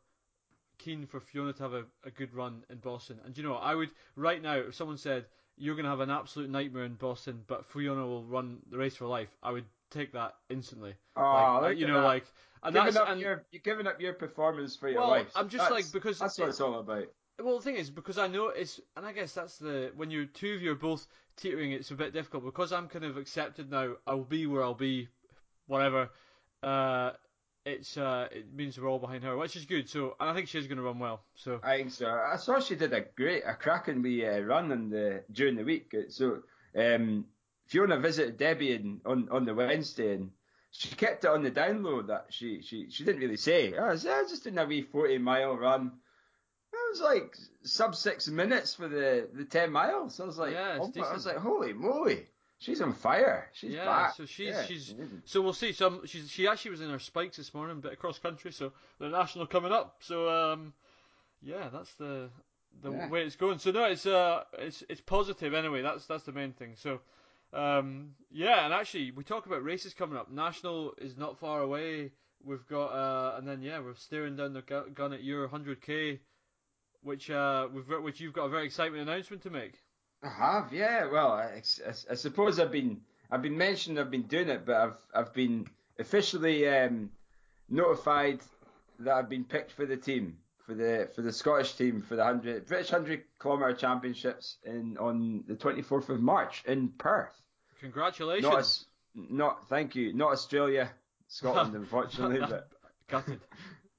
keen 0.78 1.06
for 1.08 1.20
Fiona 1.20 1.54
to 1.54 1.64
have 1.64 1.74
a, 1.74 1.86
a 2.06 2.12
good 2.12 2.34
run 2.34 2.64
in 2.70 2.78
Boston. 2.78 3.20
And 3.26 3.36
you 3.36 3.44
know, 3.44 3.56
I 3.56 3.74
would 3.74 3.90
right 4.16 4.42
now 4.42 4.56
if 4.56 4.76
someone 4.76 4.98
said 4.98 5.26
you're 5.58 5.76
going 5.76 5.86
to 5.86 5.90
have 5.90 6.00
an 6.00 6.10
absolute 6.10 6.50
nightmare 6.50 6.86
in 6.86 6.96
Boston, 6.96 7.44
but 7.48 7.66
Fiona 7.66 8.06
will 8.06 8.24
run 8.24 8.60
the 8.70 8.78
race 8.78 8.96
for 8.96 9.06
life, 9.06 9.30
I 9.44 9.52
would 9.52 9.66
take 9.92 10.14
that 10.14 10.36
instantly. 10.50 10.96
Oh, 11.16 11.60
like, 11.62 11.78
you 11.78 11.88
know, 11.88 12.02
that. 12.02 12.06
like 12.06 12.26
and 12.64 12.74
giving 12.74 12.94
that's, 12.94 13.10
and, 13.10 13.20
your, 13.20 13.46
you're 13.52 13.62
giving 13.62 13.88
up 13.88 14.00
your 14.00 14.14
performance 14.14 14.76
for 14.76 14.90
your 14.90 15.02
well, 15.02 15.10
wife. 15.10 15.32
I'm 15.36 15.50
just 15.50 15.70
that's, 15.70 15.72
like 15.72 15.92
because 15.92 16.20
that's 16.20 16.38
what 16.38 16.50
it's 16.50 16.62
all 16.62 16.80
about. 16.80 17.06
Well, 17.40 17.58
the 17.58 17.64
thing 17.64 17.76
is, 17.76 17.90
because 17.90 18.18
I 18.18 18.28
know 18.28 18.50
it's, 18.50 18.80
and 18.96 19.06
I 19.06 19.14
guess 19.14 19.34
that's 19.34 19.58
the 19.58 19.92
when 19.96 20.12
you 20.12 20.26
two 20.28 20.56
of 20.56 20.62
you 20.62 20.72
are 20.72 20.76
both 20.76 21.08
teetering, 21.38 21.72
it's 21.72 21.92
a 21.92 21.96
bit 21.96 22.14
difficult 22.14 22.44
because 22.44 22.72
I'm 22.72 22.88
kind 22.88 23.06
of 23.06 23.18
accepted 23.18 23.72
now. 23.72 23.94
I'll 24.06 24.24
be 24.24 24.46
where 24.48 24.64
I'll 24.64 24.74
be, 24.74 25.08
whatever. 25.68 26.10
Uh, 26.64 27.12
it's 27.66 27.96
uh, 27.98 28.28
it 28.32 28.54
means 28.54 28.80
we're 28.80 28.90
all 28.90 29.00
behind 29.00 29.24
her, 29.24 29.38
which 29.38 29.56
is 29.56 29.66
good. 29.66 29.88
So, 29.90 30.16
and 30.20 30.30
I 30.30 30.34
think 30.34 30.48
she's 30.48 30.68
going 30.68 30.78
to 30.78 30.84
run 30.84 31.00
well. 31.00 31.24
So 31.36 31.60
I 31.64 31.78
think 31.78 31.92
so. 31.92 32.08
I 32.08 32.38
saw 32.38 32.60
she 32.60 32.76
did 32.76 32.94
a 32.94 33.02
great, 33.16 33.44
a 33.46 33.54
cracking 33.54 34.02
wee 34.02 34.26
uh, 34.26 34.40
run 34.40 34.72
in 34.72 34.90
the 34.90 35.24
during 35.32 35.56
the 35.56 35.64
week. 35.64 35.94
So 36.10 36.40
um, 36.76 37.26
Fiona 37.68 38.00
visited 38.00 38.38
Debbie 38.38 38.74
in, 38.74 39.02
on 39.06 39.30
on 39.32 39.46
the 39.46 39.54
Wednesday 39.54 40.16
and 40.16 40.32
she 40.72 40.96
kept 40.96 41.26
it 41.26 41.30
on 41.30 41.44
the 41.44 41.52
download 41.52 42.08
that 42.08 42.28
she 42.30 42.62
she 42.62 42.90
she 42.90 43.04
didn't 43.04 43.22
really 43.22 43.38
say. 43.38 43.74
Oh, 43.78 43.84
I 43.84 43.92
was 43.92 44.04
just 44.04 44.44
doing 44.44 44.58
a 44.58 44.66
wee 44.66 44.82
forty 44.82 45.18
mile 45.18 45.56
run. 45.56 45.92
It 46.74 46.78
was 46.92 47.02
like 47.02 47.36
sub 47.64 47.96
six 47.96 48.28
minutes 48.28 48.76
for 48.76 48.88
the, 48.88 49.28
the 49.34 49.46
ten 49.46 49.72
miles. 49.72 50.20
I 50.20 50.26
was 50.26 50.38
like, 50.38 50.54
yeah, 50.54 50.80
oh, 50.80 50.92
I 51.04 51.14
was 51.14 51.26
like, 51.26 51.38
holy 51.38 51.74
moly, 51.74 52.28
she's 52.62 52.80
on 52.82 52.94
fire. 52.94 53.50
She's 53.52 53.72
yeah, 53.72 53.86
back. 53.86 54.16
So 54.16 54.26
she's 54.26 54.48
yeah, 54.48 54.64
she's 54.64 54.94
so 55.26 55.42
we'll 55.42 55.54
see. 55.54 55.74
Some 55.74 56.06
she's 56.06 56.30
she 56.30 56.48
actually 56.48 56.72
was 56.72 56.82
in 56.82 56.90
her 56.90 57.00
spikes 57.00 57.38
this 57.38 57.54
morning, 57.54 57.82
but 57.82 57.92
across 57.92 58.20
country. 58.20 58.52
So 58.52 58.72
the 59.00 59.10
national 59.10 59.48
coming 59.48 59.74
up. 59.74 59.98
So 60.00 60.30
um, 60.30 60.74
yeah, 61.42 61.70
that's 61.74 61.94
the 61.96 62.30
the 62.82 62.92
yeah. 62.92 63.10
way 63.10 63.24
it's 63.24 63.36
going. 63.36 63.60
So 63.60 63.72
no, 63.72 63.86
it's 63.86 64.06
uh, 64.06 64.44
it's 64.60 64.84
it's 64.88 65.02
positive 65.02 65.54
anyway. 65.54 65.82
That's 65.82 66.06
that's 66.06 66.24
the 66.24 66.32
main 66.32 66.54
thing. 66.54 66.76
So. 66.78 67.02
Um, 67.54 68.12
yeah, 68.32 68.64
and 68.64 68.74
actually, 68.74 69.12
we 69.12 69.26
talk 69.26 69.46
about 69.46 69.62
races 69.62 69.94
coming 69.94 70.18
up. 70.18 70.32
National 70.32 70.94
is 70.98 71.18
not 71.18 71.38
far 71.38 71.60
away. 71.60 72.14
We've 72.46 72.66
got, 72.66 72.94
uh, 72.94 73.36
and 73.38 73.46
then 73.46 73.62
yeah, 73.62 73.82
we're 73.82 73.96
staring 73.96 74.38
down 74.38 74.54
the 74.54 74.62
gun 74.62 75.12
at 75.12 75.22
your 75.22 75.50
100k 75.50 76.20
which 77.02 77.30
uh, 77.30 77.68
which 77.68 78.20
you've 78.20 78.34
got 78.34 78.46
a 78.46 78.50
very 78.50 78.66
exciting 78.66 79.00
announcement 79.00 79.44
to 79.44 79.50
make. 79.50 79.82
I 80.24 80.30
have, 80.30 80.72
yeah. 80.74 81.08
Well, 81.12 81.32
I, 81.32 81.62
I, 81.88 81.94
I 82.12 82.16
suppose 82.16 82.60
I've 82.60 82.72
been 82.72 83.02
I've 83.32 83.42
been 83.42 83.58
mentioned 83.58 84.00
I've 84.00 84.12
been 84.12 84.24
doing 84.28 84.50
it, 84.50 84.66
but 84.66 84.76
I've 84.76 84.98
I've 85.14 85.34
been 85.34 85.68
officially 86.00 86.68
um, 86.68 87.10
notified 87.70 88.40
that 89.00 89.14
I've 89.14 89.30
been 89.30 89.46
picked 89.46 89.72
for 89.72 89.86
the 89.86 89.98
team 89.98 90.38
for 90.66 90.76
the 90.76 91.10
for 91.16 91.22
the 91.22 91.32
Scottish 91.32 91.74
team 91.74 92.02
for 92.02 92.16
the 92.16 92.24
hundred 92.24 92.68
British 92.68 92.90
hundred 92.92 93.24
kilometer 93.40 93.74
championships 93.74 94.58
in 94.64 94.98
on 95.00 95.44
the 95.48 95.56
twenty 95.56 95.82
fourth 95.82 96.10
of 96.10 96.22
March 96.22 96.64
in 96.66 96.90
Perth. 96.90 97.42
Congratulations. 97.80 98.86
Not, 99.16 99.32
not 99.32 99.70
thank 99.70 99.96
you. 99.96 100.14
Not 100.14 100.34
Australia, 100.34 100.92
Scotland, 101.28 101.76
unfortunately, 101.76 102.40
but 102.40 102.70
gutted. 103.08 103.42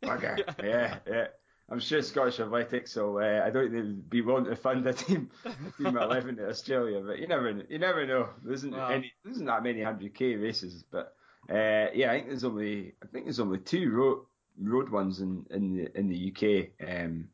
Okay, 0.04 0.34
yeah, 0.64 0.98
yeah. 1.08 1.26
I'm 1.70 1.80
sure 1.80 2.02
Scottish 2.02 2.40
Athletics 2.40 2.96
will. 2.96 3.18
Uh, 3.18 3.40
I 3.44 3.50
don't 3.50 3.70
think 3.70 3.84
they'd 3.84 4.10
be 4.10 4.20
willing 4.20 4.44
to 4.44 4.56
fund 4.56 4.86
a 4.86 4.92
team, 4.92 5.30
a 5.44 5.82
team 5.82 5.96
eleven 5.96 6.36
to 6.36 6.48
Australia, 6.48 7.02
but 7.04 7.18
you 7.18 7.26
never, 7.26 7.62
you 7.68 7.78
never 7.78 8.06
know. 8.06 8.28
There 8.42 8.52
isn't 8.52 8.72
wow. 8.72 8.88
any, 8.88 9.12
there 9.24 9.32
isn't 9.32 9.46
that 9.46 9.62
many 9.62 9.82
hundred 9.82 10.14
k 10.14 10.34
races, 10.34 10.84
but 10.90 11.14
uh, 11.48 11.86
yeah, 11.94 12.10
I 12.10 12.16
think 12.16 12.28
there's 12.28 12.44
only, 12.44 12.94
I 13.02 13.06
think 13.06 13.24
there's 13.24 13.40
only 13.40 13.58
two 13.58 13.90
road 13.90 14.18
road 14.60 14.90
ones 14.90 15.20
in 15.20 15.46
in 15.50 15.76
the 15.76 15.98
in 15.98 16.08
the 16.08 16.32
UK. 16.32 16.88
Um, 16.88 17.28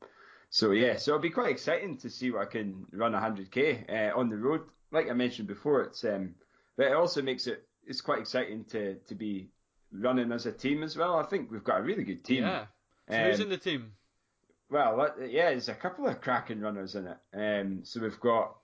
so 0.50 0.70
yeah, 0.70 0.96
so 0.96 1.12
it'll 1.12 1.22
be 1.22 1.30
quite 1.30 1.50
exciting 1.50 1.96
to 1.98 2.10
see 2.10 2.30
what 2.30 2.42
I 2.42 2.46
can 2.46 2.86
run 2.92 3.12
100k 3.12 3.90
uh, 3.90 4.18
on 4.18 4.30
the 4.30 4.36
road. 4.36 4.62
Like 4.90 5.10
I 5.10 5.12
mentioned 5.12 5.48
before, 5.48 5.82
it's 5.82 6.04
um, 6.04 6.34
but 6.76 6.86
it 6.86 6.94
also 6.94 7.22
makes 7.22 7.46
it 7.46 7.66
it's 7.86 8.00
quite 8.00 8.20
exciting 8.20 8.64
to 8.66 8.94
to 8.94 9.14
be 9.14 9.48
running 9.92 10.32
as 10.32 10.46
a 10.46 10.52
team 10.52 10.82
as 10.82 10.96
well. 10.96 11.16
I 11.16 11.24
think 11.24 11.50
we've 11.50 11.64
got 11.64 11.80
a 11.80 11.82
really 11.82 12.04
good 12.04 12.24
team. 12.24 12.44
Yeah. 12.44 12.66
So 13.10 13.16
um, 13.16 13.24
who's 13.24 13.40
in 13.40 13.48
the 13.48 13.56
team? 13.56 13.92
Well, 14.70 15.14
yeah, 15.20 15.50
there's 15.50 15.68
a 15.68 15.74
couple 15.74 16.06
of 16.06 16.20
cracking 16.20 16.60
runners 16.60 16.94
in 16.94 17.06
it. 17.06 17.16
Um, 17.32 17.80
so 17.84 18.00
we've 18.00 18.20
got 18.20 18.56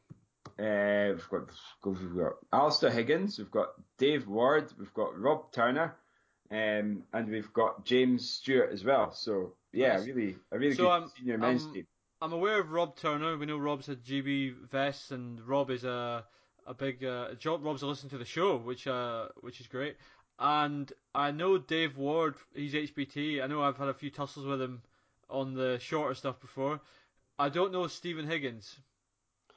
uh, 0.58 1.12
we've 1.12 1.28
got 1.30 1.48
we've 1.84 2.16
got 2.16 2.32
Alistair 2.52 2.90
Higgins, 2.90 3.38
we've 3.38 3.50
got 3.50 3.68
Dave 3.98 4.28
Ward, 4.28 4.72
we've 4.78 4.92
got 4.92 5.18
Rob 5.18 5.50
Turner, 5.52 5.96
um, 6.50 7.04
and 7.12 7.30
we've 7.30 7.52
got 7.52 7.84
James 7.86 8.28
Stewart 8.28 8.70
as 8.72 8.84
well. 8.84 9.12
So 9.12 9.54
yeah, 9.72 9.96
nice. 9.96 10.06
really 10.06 10.36
a 10.52 10.58
really 10.58 10.74
so 10.74 11.00
good 11.00 11.10
senior 11.16 11.38
men's 11.38 11.66
team. 11.72 11.86
I'm 12.20 12.32
aware 12.32 12.60
of 12.60 12.70
Rob 12.70 12.96
Turner. 12.96 13.36
We 13.36 13.46
know 13.46 13.58
Rob's 13.58 13.88
a 13.88 13.96
GB 13.96 14.68
vest, 14.70 15.10
and 15.10 15.40
Rob 15.40 15.70
is 15.70 15.84
a 15.84 16.24
a 16.66 16.74
big 16.74 17.02
uh, 17.02 17.34
job. 17.34 17.64
Rob's 17.64 17.82
a 17.82 17.86
listen 17.86 18.10
to 18.10 18.18
the 18.18 18.24
show, 18.26 18.56
which 18.58 18.86
uh, 18.86 19.28
which 19.40 19.60
is 19.60 19.66
great. 19.66 19.96
and 20.38 20.92
I 21.14 21.30
know 21.30 21.56
Dave 21.56 21.96
Ward. 21.96 22.34
He's 22.54 22.74
HBT. 22.74 23.42
I 23.42 23.46
know 23.46 23.62
I've 23.62 23.78
had 23.78 23.88
a 23.88 23.94
few 23.94 24.10
tussles 24.10 24.44
with 24.44 24.60
him 24.60 24.82
on 25.30 25.54
the 25.54 25.78
shorter 25.78 26.14
stuff 26.14 26.40
before. 26.40 26.80
I 27.38 27.48
don't 27.48 27.72
know 27.72 27.86
Stephen 27.88 28.26
Higgins. 28.26 28.76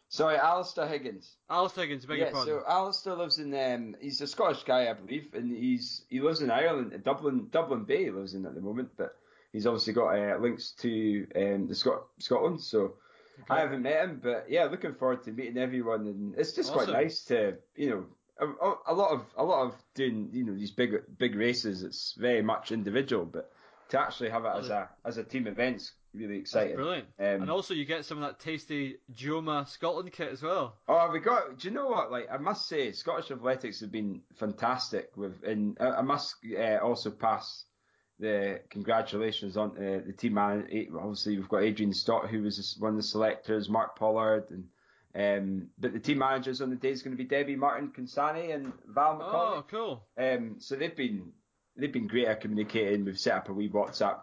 Sorry, 0.10 0.38
Alistair 0.38 0.88
Higgins. 0.88 1.36
Alistair 1.50 1.84
Higgins, 1.84 2.06
beg 2.06 2.20
your 2.20 2.28
Yeah, 2.28 2.44
so 2.46 2.64
Alistair 2.68 3.16
lives 3.16 3.40
in 3.40 3.54
um, 3.54 3.96
he's 4.00 4.22
a 4.22 4.28
Scottish 4.28 4.64
guy, 4.64 4.90
I 4.90 4.94
believe, 4.94 5.34
and 5.34 5.52
he's 5.52 6.06
he 6.10 6.22
lives 6.22 6.42
in 6.42 6.50
Ireland, 6.50 7.02
Dublin, 7.04 7.50
Dublin 7.52 7.84
Bay. 7.84 8.06
He 8.06 8.12
lives 8.12 8.34
in 8.34 8.46
at 8.46 8.56
the 8.56 8.62
moment, 8.62 8.92
but 8.96 9.18
he's 9.52 9.68
obviously 9.68 9.94
got 9.94 10.18
uh, 10.18 10.38
links 10.38 10.72
to 10.80 11.28
um, 11.36 11.68
the 11.68 11.76
Scot- 11.76 12.08
Scotland. 12.20 12.62
So 12.62 12.94
I 13.50 13.60
haven't 13.60 13.82
met 13.82 14.02
him, 14.06 14.22
but 14.24 14.46
yeah, 14.50 14.64
looking 14.66 14.94
forward 14.96 15.24
to 15.26 15.32
meeting 15.32 15.58
everyone, 15.58 16.08
and 16.08 16.36
it's 16.38 16.54
just 16.54 16.72
Awesome. 16.72 16.86
quite 16.86 17.04
nice 17.04 17.24
to 17.26 17.56
you 17.76 17.90
know. 17.90 18.06
A, 18.40 18.92
a 18.92 18.94
lot 18.94 19.12
of 19.12 19.26
a 19.36 19.44
lot 19.44 19.66
of 19.66 19.74
doing 19.96 20.30
you 20.32 20.46
know 20.46 20.54
these 20.54 20.70
big 20.72 20.94
big 21.18 21.36
races. 21.36 21.82
It's 21.82 22.14
very 22.14 22.44
much 22.44 22.72
individual, 22.72 23.26
but 23.26 23.52
to 23.90 24.00
actually 24.00 24.30
have 24.30 24.46
it 24.46 24.52
as 24.56 24.70
a 24.70 24.90
as 25.06 25.18
a 25.18 25.24
team 25.24 25.48
event's 25.48 25.94
really 26.14 26.40
That's 26.40 26.50
exciting. 26.52 26.76
brilliant. 26.76 27.08
Um, 27.20 27.42
and 27.44 27.50
also, 27.52 27.74
you 27.74 27.86
get 27.86 28.06
some 28.06 28.22
of 28.22 28.24
that 28.24 28.40
tasty 28.40 28.96
Joma 29.14 29.68
Scotland 29.68 30.12
kit 30.12 30.32
as 30.32 30.42
well. 30.42 30.78
Oh, 30.88 31.10
we 31.12 31.20
got. 31.20 31.60
Do 31.60 31.68
you 31.68 31.74
know 31.74 31.88
what? 31.88 32.12
Like, 32.12 32.28
I 32.32 32.38
must 32.38 32.68
say, 32.68 32.92
Scottish 32.92 33.30
athletics 33.32 33.80
have 33.82 33.92
been 33.92 34.22
fantastic. 34.40 35.10
With, 35.16 35.44
and 35.44 35.78
I 35.80 36.02
must 36.02 36.36
uh, 36.58 36.78
also 36.84 37.12
pass 37.12 37.66
the 38.20 38.62
congratulations 38.72 39.58
on 39.58 39.76
to 39.76 40.02
the 40.06 40.14
team 40.14 40.34
man. 40.34 40.68
eh, 40.72 40.86
Obviously, 41.00 41.38
we've 41.38 41.50
got 41.50 41.64
Adrian 41.64 41.94
Stott, 41.94 42.30
who 42.30 42.42
was 42.42 42.76
one 42.80 42.92
of 42.92 42.98
the 42.98 43.04
selectors, 43.04 43.70
Mark 43.70 43.96
Pollard, 43.98 44.46
and 44.50 44.66
um, 45.16 45.68
but 45.80 45.94
the 45.94 46.00
team 46.00 46.20
managers 46.20 46.62
on 46.62 46.70
the 46.70 46.76
day 46.76 46.90
is 46.92 47.02
going 47.02 47.16
to 47.16 47.24
be 47.24 47.28
Debbie 47.28 47.56
Martin 47.56 47.92
Consani 47.96 48.54
and 48.54 48.72
Val 48.88 49.18
McCauley. 49.20 49.58
Oh, 49.58 49.66
cool. 49.70 50.04
Um, 50.18 50.56
so 50.60 50.76
they've 50.76 50.96
been 50.96 51.32
they've 51.78 51.92
been 51.94 52.08
great 52.08 52.28
at 52.28 52.42
communicating. 52.42 53.06
We've 53.06 53.20
set 53.20 53.36
up 53.36 53.50
a 53.50 53.54
wee 53.54 53.70
WhatsApp 53.70 54.20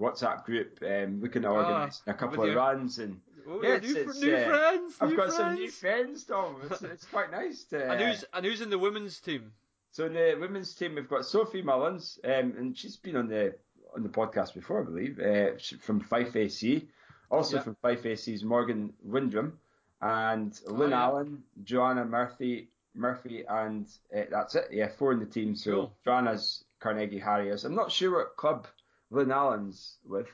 WhatsApp 0.00 0.44
group, 0.44 0.78
um, 0.82 1.20
looking 1.20 1.42
to 1.42 1.48
Ah, 1.48 1.52
organise 1.52 2.02
a 2.06 2.14
couple 2.14 2.48
of 2.48 2.54
runs 2.54 2.98
and. 2.98 3.20
Oh, 3.46 3.60
Yeah, 3.62 3.78
new, 3.78 3.96
it's- 3.96 4.20
new 4.20 4.34
uh, 4.36 4.44
friends. 4.48 4.94
I've 5.00 5.10
new 5.10 5.16
got 5.16 5.22
friends. 5.24 5.36
some 5.36 5.54
new 5.54 5.70
friends, 5.70 6.24
Tom. 6.24 6.56
It's, 6.70 6.82
it's 6.94 7.04
quite 7.06 7.30
nice 7.32 7.64
to. 7.64 7.90
And 7.90 8.00
who's 8.00 8.24
and 8.32 8.46
who's 8.46 8.60
in 8.60 8.70
the 8.70 8.78
women's 8.78 9.18
team? 9.20 9.52
So 9.90 10.06
in 10.06 10.14
the 10.14 10.36
women's 10.40 10.74
team, 10.74 10.94
we've 10.94 11.08
got 11.08 11.26
Sophie 11.26 11.60
Mullins, 11.60 12.18
um, 12.24 12.54
and 12.56 12.78
she's 12.78 12.96
been 12.96 13.16
on 13.16 13.28
the 13.28 13.54
on 13.94 14.02
the 14.04 14.08
podcast 14.08 14.54
before, 14.54 14.80
I 14.80 14.84
believe, 14.84 15.18
uh, 15.20 15.58
from 15.80 16.00
Fife 16.00 16.34
AC. 16.36 16.88
Also 17.30 17.56
Yeah. 17.56 17.62
from 17.62 17.74
Fife 17.82 18.06
is 18.06 18.44
Morgan 18.44 18.92
Windrum, 19.06 19.52
and 20.00 20.58
Lynn 20.66 20.90
yeah. 20.90 21.02
Allen, 21.02 21.42
Joanna 21.64 22.04
Murphy, 22.04 22.68
Murphy, 22.94 23.44
and 23.48 23.86
uh, 24.16 24.20
that's 24.30 24.54
it. 24.54 24.68
Yeah, 24.70 24.88
four 24.88 25.12
in 25.12 25.18
the 25.18 25.26
team. 25.26 25.54
So 25.56 25.70
Cool. 25.72 25.96
Joanna's 26.04 26.64
Carnegie 26.82 27.18
Harriers. 27.18 27.64
I'm 27.64 27.74
not 27.74 27.92
sure 27.92 28.18
what 28.18 28.36
club 28.36 28.66
Lynn 29.10 29.30
Allen's 29.30 29.98
with. 30.04 30.26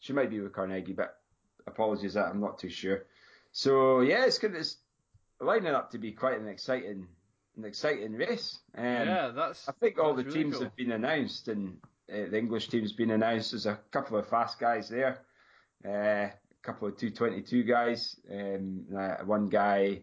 She 0.00 0.12
might 0.12 0.30
be 0.30 0.40
with 0.40 0.52
Carnegie, 0.52 0.92
but 0.92 1.16
apologies 1.66 2.14
that 2.14 2.26
I'm 2.26 2.40
not 2.40 2.58
too 2.58 2.68
sure. 2.68 3.06
So 3.52 4.00
yeah, 4.00 4.26
it's 4.26 4.38
good. 4.38 4.54
It's 4.54 4.76
lining 5.40 5.74
up 5.74 5.90
to 5.92 5.98
be 5.98 6.12
quite 6.12 6.38
an 6.38 6.48
exciting, 6.48 7.08
an 7.56 7.64
exciting 7.64 8.12
race. 8.12 8.58
Um, 8.76 8.84
yeah, 8.84 9.32
that's. 9.34 9.68
I 9.68 9.72
think 9.72 9.98
all 9.98 10.14
the 10.14 10.24
really 10.24 10.42
teams 10.42 10.54
cool. 10.54 10.64
have 10.64 10.76
been 10.76 10.92
announced, 10.92 11.48
and 11.48 11.78
uh, 12.12 12.30
the 12.30 12.38
English 12.38 12.68
team's 12.68 12.92
been 12.92 13.10
announced. 13.10 13.52
There's 13.52 13.66
a 13.66 13.80
couple 13.90 14.18
of 14.18 14.28
fast 14.28 14.58
guys 14.58 14.88
there, 14.88 15.22
uh, 15.84 16.28
a 16.28 16.32
couple 16.62 16.88
of 16.88 16.96
222 16.96 17.64
guys, 17.64 18.20
um, 18.30 18.84
uh, 18.96 19.24
one 19.24 19.48
guy, 19.48 20.02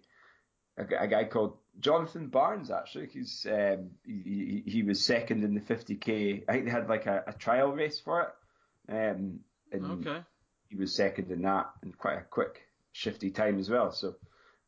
a, 0.78 0.84
a 1.00 1.08
guy 1.08 1.26
called 1.26 1.58
Jonathan 1.80 2.28
Barnes. 2.28 2.72
Actually, 2.72 3.08
he's 3.08 3.46
um, 3.50 3.92
he, 4.06 4.64
he, 4.66 4.72
he 4.72 4.84
was 4.84 5.04
second 5.06 5.44
in 5.44 5.54
the 5.54 5.62
50k. 5.62 6.44
I 6.48 6.52
think 6.54 6.66
they 6.66 6.72
had 6.72 6.90
like 6.90 7.06
a, 7.06 7.24
a 7.28 7.34
trial 7.34 7.72
race 7.72 8.00
for 8.00 8.22
it, 8.22 8.92
um, 8.92 9.40
and 9.72 10.08
Okay. 10.08 10.22
he 10.70 10.76
was 10.76 10.96
second 10.96 11.32
in 11.32 11.42
that, 11.44 11.70
and 11.82 11.98
quite 11.98 12.18
a 12.18 12.24
quick, 12.24 12.62
shifty 12.92 13.32
time 13.32 13.60
as 13.60 13.70
well. 13.70 13.92
So, 13.92 14.16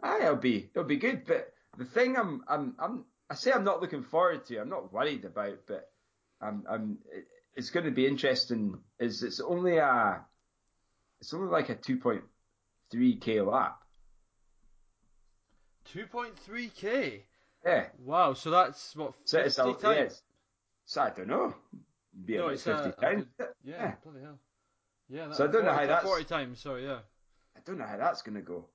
aye, 0.04 0.20
it'll 0.24 0.36
be 0.36 0.70
it'll 0.74 0.88
be 0.88 0.98
good. 0.98 1.26
But 1.26 1.54
the 1.78 1.86
thing 1.86 2.18
I'm 2.18 2.44
I'm 2.48 2.76
I'm 2.80 3.06
I 3.30 3.36
say 3.36 3.52
I'm 3.52 3.64
not 3.64 3.82
looking 3.82 4.04
forward 4.04 4.46
to. 4.48 4.58
I'm 4.60 4.70
not 4.70 4.92
worried 4.94 5.26
about, 5.26 5.60
but 5.68 5.90
I'm 6.42 6.64
I'm 6.70 6.98
it's 7.56 7.70
going 7.72 7.86
to 7.86 7.92
be 7.92 8.08
interesting. 8.08 8.80
Is 9.00 9.24
it's 9.24 9.40
only 9.40 9.78
a 9.78 10.22
it's 11.22 11.34
only 11.34 11.50
like 11.50 11.70
a 11.70 11.76
2.3k 11.76 13.46
lap. 13.52 13.84
2.3k. 15.94 17.22
Yeah. 17.66 17.86
Wow. 18.06 18.34
So 18.34 18.50
that's 18.52 18.96
what 18.96 19.14
50 19.28 19.50
So 19.50 19.74
times. 19.74 19.98
yeah, 19.98 20.10
so 20.86 21.02
I 21.02 21.10
don't 21.10 21.28
know. 21.28 21.54
Be 22.26 22.38
No, 22.38 22.48
it's, 22.50 22.64
50 22.64 22.82
uh, 22.82 22.88
a 22.88 22.92
times. 22.94 23.26
good- 23.38 23.48
Yeah. 23.64 23.76
Yeah, 23.76 23.94
bloody 24.04 24.22
hell. 24.22 24.40
Yeah. 25.10 25.28
That, 25.28 25.36
So 25.36 25.44
I 25.48 25.52
don't 25.52 25.66
know 25.66 25.72
40 25.72 25.80
how 25.82 25.86
that's- 25.88 26.04
40 26.04 26.24
times. 26.26 26.60
Sorry. 26.60 26.86
Yeah. 26.86 27.00
I 27.56 27.60
don't 27.66 27.78
know 27.78 27.86
how 27.86 27.98
that's 27.98 28.22
going 28.22 28.36
to 28.36 28.42
go. 28.42 28.66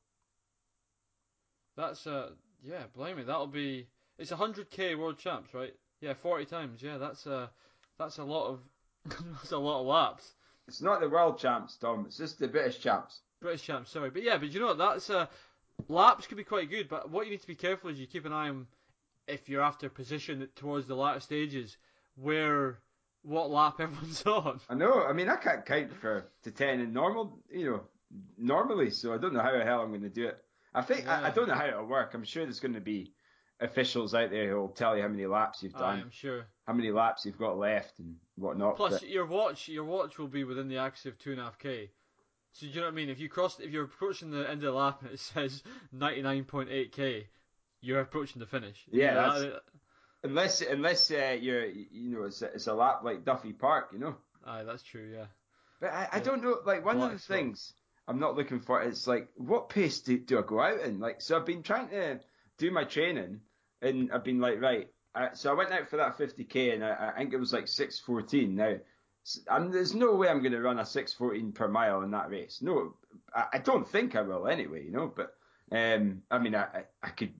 That's 1.76 2.06
uh. 2.06 2.30
Yeah. 2.62 2.84
Blame 2.94 3.16
Blimey. 3.16 3.24
That'll 3.26 3.46
be. 3.46 3.88
It's 4.18 4.30
100k 4.30 4.96
world 4.98 5.18
champs, 5.18 5.52
right? 5.54 5.74
Yeah. 6.00 6.14
40 6.14 6.44
times. 6.46 6.82
Yeah. 6.82 6.98
That's 6.98 7.26
uh. 7.26 7.48
That's 7.98 8.18
a 8.18 8.24
lot 8.24 8.48
of. 8.48 8.60
that's 9.34 9.52
a 9.52 9.58
lot 9.58 9.80
of 9.80 9.86
laps. 9.86 10.32
It's 10.68 10.80
not 10.80 11.00
the 11.00 11.08
world 11.10 11.38
champs, 11.38 11.76
Tom. 11.76 12.04
It's 12.06 12.16
just 12.16 12.38
the 12.38 12.48
British 12.48 12.80
champs. 12.80 13.20
British 13.40 13.62
champs, 13.64 13.90
sorry, 13.90 14.08
but 14.08 14.22
yeah, 14.22 14.38
but 14.38 14.48
you 14.50 14.60
know 14.60 14.68
what? 14.68 14.78
That's 14.78 15.10
uh, 15.10 15.26
laps 15.88 16.26
could 16.26 16.36
be 16.36 16.44
quite 16.44 16.70
good, 16.70 16.88
but 16.88 17.10
what 17.10 17.26
you 17.26 17.32
need 17.32 17.40
to 17.40 17.46
be 17.46 17.54
careful 17.54 17.90
is 17.90 17.98
you 17.98 18.06
keep 18.06 18.24
an 18.24 18.32
eye 18.32 18.48
on 18.48 18.66
if 19.26 19.48
you're 19.48 19.62
after 19.62 19.88
position 19.88 20.48
towards 20.56 20.86
the 20.86 20.94
latter 20.94 21.20
stages, 21.20 21.76
where 22.16 22.78
what 23.22 23.50
lap 23.50 23.76
everyone's 23.80 24.22
on. 24.24 24.60
I 24.68 24.74
know. 24.74 25.04
I 25.04 25.12
mean, 25.12 25.28
I 25.28 25.36
can't 25.36 25.64
count 25.64 25.92
for 26.00 26.30
to 26.44 26.50
ten 26.50 26.80
in 26.80 26.92
normal, 26.92 27.38
you 27.50 27.70
know, 27.70 27.80
normally. 28.38 28.90
So 28.90 29.12
I 29.12 29.18
don't 29.18 29.32
know 29.32 29.42
how 29.42 29.56
the 29.56 29.64
hell 29.64 29.80
I'm 29.80 29.90
going 29.90 30.02
to 30.02 30.08
do 30.08 30.28
it. 30.28 30.38
I 30.74 30.82
think 30.82 31.08
I, 31.08 31.28
I 31.28 31.30
don't 31.30 31.48
know 31.48 31.54
how 31.54 31.66
it'll 31.66 31.86
work. 31.86 32.14
I'm 32.14 32.24
sure 32.24 32.44
there's 32.44 32.60
going 32.60 32.74
to 32.74 32.80
be 32.80 33.12
officials 33.60 34.14
out 34.14 34.30
there 34.30 34.50
who'll 34.50 34.68
tell 34.68 34.96
you 34.96 35.02
how 35.02 35.08
many 35.08 35.26
laps 35.26 35.62
you've 35.62 35.72
done. 35.72 35.82
I 35.82 35.92
done, 35.92 36.00
am 36.02 36.10
sure. 36.10 36.46
how 36.66 36.72
many 36.72 36.90
laps 36.90 37.24
you've 37.24 37.38
got 37.38 37.56
left, 37.56 37.98
and 38.00 38.16
whatnot. 38.36 38.76
Plus, 38.76 39.00
but- 39.00 39.08
your 39.08 39.26
watch, 39.26 39.68
your 39.68 39.84
watch 39.84 40.18
will 40.18 40.28
be 40.28 40.44
within 40.44 40.68
the 40.68 40.78
axis 40.78 41.06
of 41.06 41.18
two 41.18 41.32
and 41.32 41.40
a 41.40 41.44
half 41.44 41.58
k. 41.58 41.90
So 42.54 42.66
do 42.66 42.72
you 42.72 42.80
know 42.80 42.86
what 42.86 42.92
I 42.92 42.94
mean? 42.94 43.08
If 43.10 43.18
you 43.20 43.28
cross, 43.28 43.58
if 43.60 43.70
you're 43.70 43.84
approaching 43.84 44.30
the 44.30 44.48
end 44.48 44.62
of 44.64 44.72
the 44.72 44.78
lap 44.78 45.02
and 45.02 45.10
it 45.12 45.18
says 45.34 45.62
99.8k, 45.94 47.24
you're 47.80 48.00
approaching 48.00 48.40
the 48.40 48.46
finish. 48.46 48.84
You 48.90 49.02
Yeah, 49.02 49.14
know, 49.14 49.20
that's- 49.20 49.42
that- 49.42 49.62
unless 50.22 50.60
unless 50.62 51.10
uh, 51.10 51.36
you're, 51.40 51.66
you 51.66 52.10
know, 52.16 52.22
it's 52.24 52.42
a, 52.42 52.46
it's 52.46 52.66
a 52.66 52.74
lap 52.74 53.00
like 53.04 53.24
Duthie 53.24 53.52
Park, 53.58 53.90
you 53.92 53.98
know. 53.98 54.16
aye, 54.46 54.64
that's 54.64 54.82
true. 54.82 55.10
Yeah. 55.14 55.26
But 55.80 55.90
I, 55.92 56.08
I 56.12 56.16
Yeah. 56.18 56.22
don't 56.22 56.42
know. 56.42 56.58
Like 56.64 56.84
one 56.84 57.00
of 57.00 57.10
the 57.12 57.18
spot. 57.18 57.36
things 57.36 57.74
I'm 58.08 58.18
not 58.20 58.36
looking 58.36 58.60
for 58.60 58.82
is 58.82 59.06
like 59.06 59.28
what 59.36 59.68
pace 59.68 60.00
do, 60.00 60.18
do 60.18 60.38
I 60.38 60.42
go 60.42 60.60
out 60.60 60.80
in? 60.80 60.98
Like 61.00 61.20
so, 61.20 61.36
I've 61.36 61.46
been 61.46 61.62
trying 61.62 61.88
to 61.88 62.20
do 62.58 62.70
my 62.70 62.84
training, 62.84 63.40
and 63.82 64.12
I've 64.12 64.24
been 64.24 64.40
like 64.40 64.60
right. 64.60 64.88
I, 65.16 65.34
so 65.34 65.50
I 65.50 65.54
went 65.54 65.72
out 65.72 65.88
for 65.88 65.96
that 65.98 66.16
50k, 66.18 66.74
and 66.74 66.84
I, 66.84 67.12
I 67.14 67.18
think 67.18 67.32
it 67.34 67.38
was 67.38 67.52
like 67.52 67.66
6:14. 67.66 68.50
Now, 68.50 68.76
I'm, 69.50 69.70
there's 69.70 69.94
no 69.94 70.14
way 70.14 70.28
I'm 70.28 70.40
going 70.40 70.52
to 70.52 70.60
run 70.60 70.78
a 70.78 70.82
6:14 70.82 71.54
per 71.54 71.68
mile 71.68 72.02
in 72.02 72.10
that 72.10 72.30
race. 72.30 72.58
No, 72.60 72.94
I, 73.34 73.46
I 73.54 73.58
don't 73.58 73.88
think 73.88 74.16
I 74.16 74.22
will 74.22 74.46
anyway. 74.46 74.84
You 74.84 74.92
know, 74.92 75.12
but 75.14 75.34
um, 75.72 76.22
I 76.30 76.38
mean, 76.38 76.54
I, 76.54 76.84
I, 77.02 77.08
could, 77.10 77.32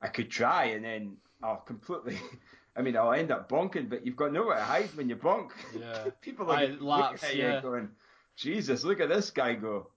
I 0.00 0.08
could 0.08 0.30
try, 0.30 0.66
and 0.66 0.84
then 0.84 1.16
I'll 1.42 1.56
completely. 1.56 2.18
I 2.76 2.82
mean, 2.82 2.96
I'll 2.96 3.12
end 3.12 3.32
up 3.32 3.48
bonking, 3.48 3.90
but 3.90 4.06
you've 4.06 4.16
got 4.16 4.32
nowhere 4.32 4.56
to 4.56 4.62
hide 4.62 4.96
when 4.96 5.08
you 5.08 5.16
bonk. 5.16 5.50
Yeah. 5.78 6.04
People 6.20 6.50
are 6.50 6.56
Aye, 6.56 6.76
laps, 6.80 7.24
at 7.24 7.34
you 7.34 7.42
yeah. 7.42 7.60
going, 7.60 7.88
Jesus, 8.36 8.84
look 8.84 9.00
at 9.00 9.08
this 9.08 9.30
guy 9.30 9.54
go. 9.54 9.88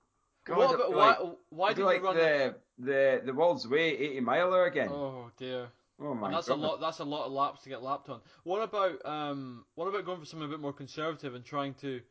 God, 0.46 0.58
what 0.58 0.80
feel 0.80 0.92
why? 0.92 1.08
like, 1.08 1.20
why 1.50 1.66
I 1.68 1.70
did 1.70 1.78
feel 1.78 1.86
you 1.86 1.94
like 1.94 2.04
run? 2.04 2.16
the, 2.18 2.56
the 2.80 3.22
the 3.26 3.34
world's 3.34 3.68
way 3.68 3.96
80 3.98 4.20
miler 4.22 4.66
again? 4.66 4.90
Oh 4.90 5.32
dear. 5.38 5.68
Oh, 6.02 6.14
my 6.14 6.28
And 6.28 6.36
that's 6.36 6.48
god. 6.48 6.58
a 6.58 6.62
lot. 6.62 6.82
That's 6.82 7.00
a 7.00 7.04
lot 7.04 7.26
of 7.26 7.32
laps 7.32 7.64
to 7.64 7.70
get 7.70 7.84
lapped 7.84 8.10
on. 8.10 8.22
What 8.44 8.62
about 8.62 9.06
um? 9.06 9.66
What 9.76 9.88
about 9.88 10.06
going 10.06 10.20
for 10.20 10.26
something 10.26 10.48
a 10.48 10.52
bit 10.52 10.60
more 10.60 10.74
conservative 10.74 11.36
and 11.36 11.46
trying 11.46 11.76
to 11.76 12.02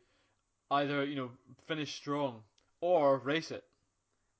either 0.71 1.05
you 1.05 1.17
know 1.17 1.31
finish 1.67 1.95
strong 1.95 2.43
or 2.81 3.19
race 3.19 3.51
it? 3.51 3.65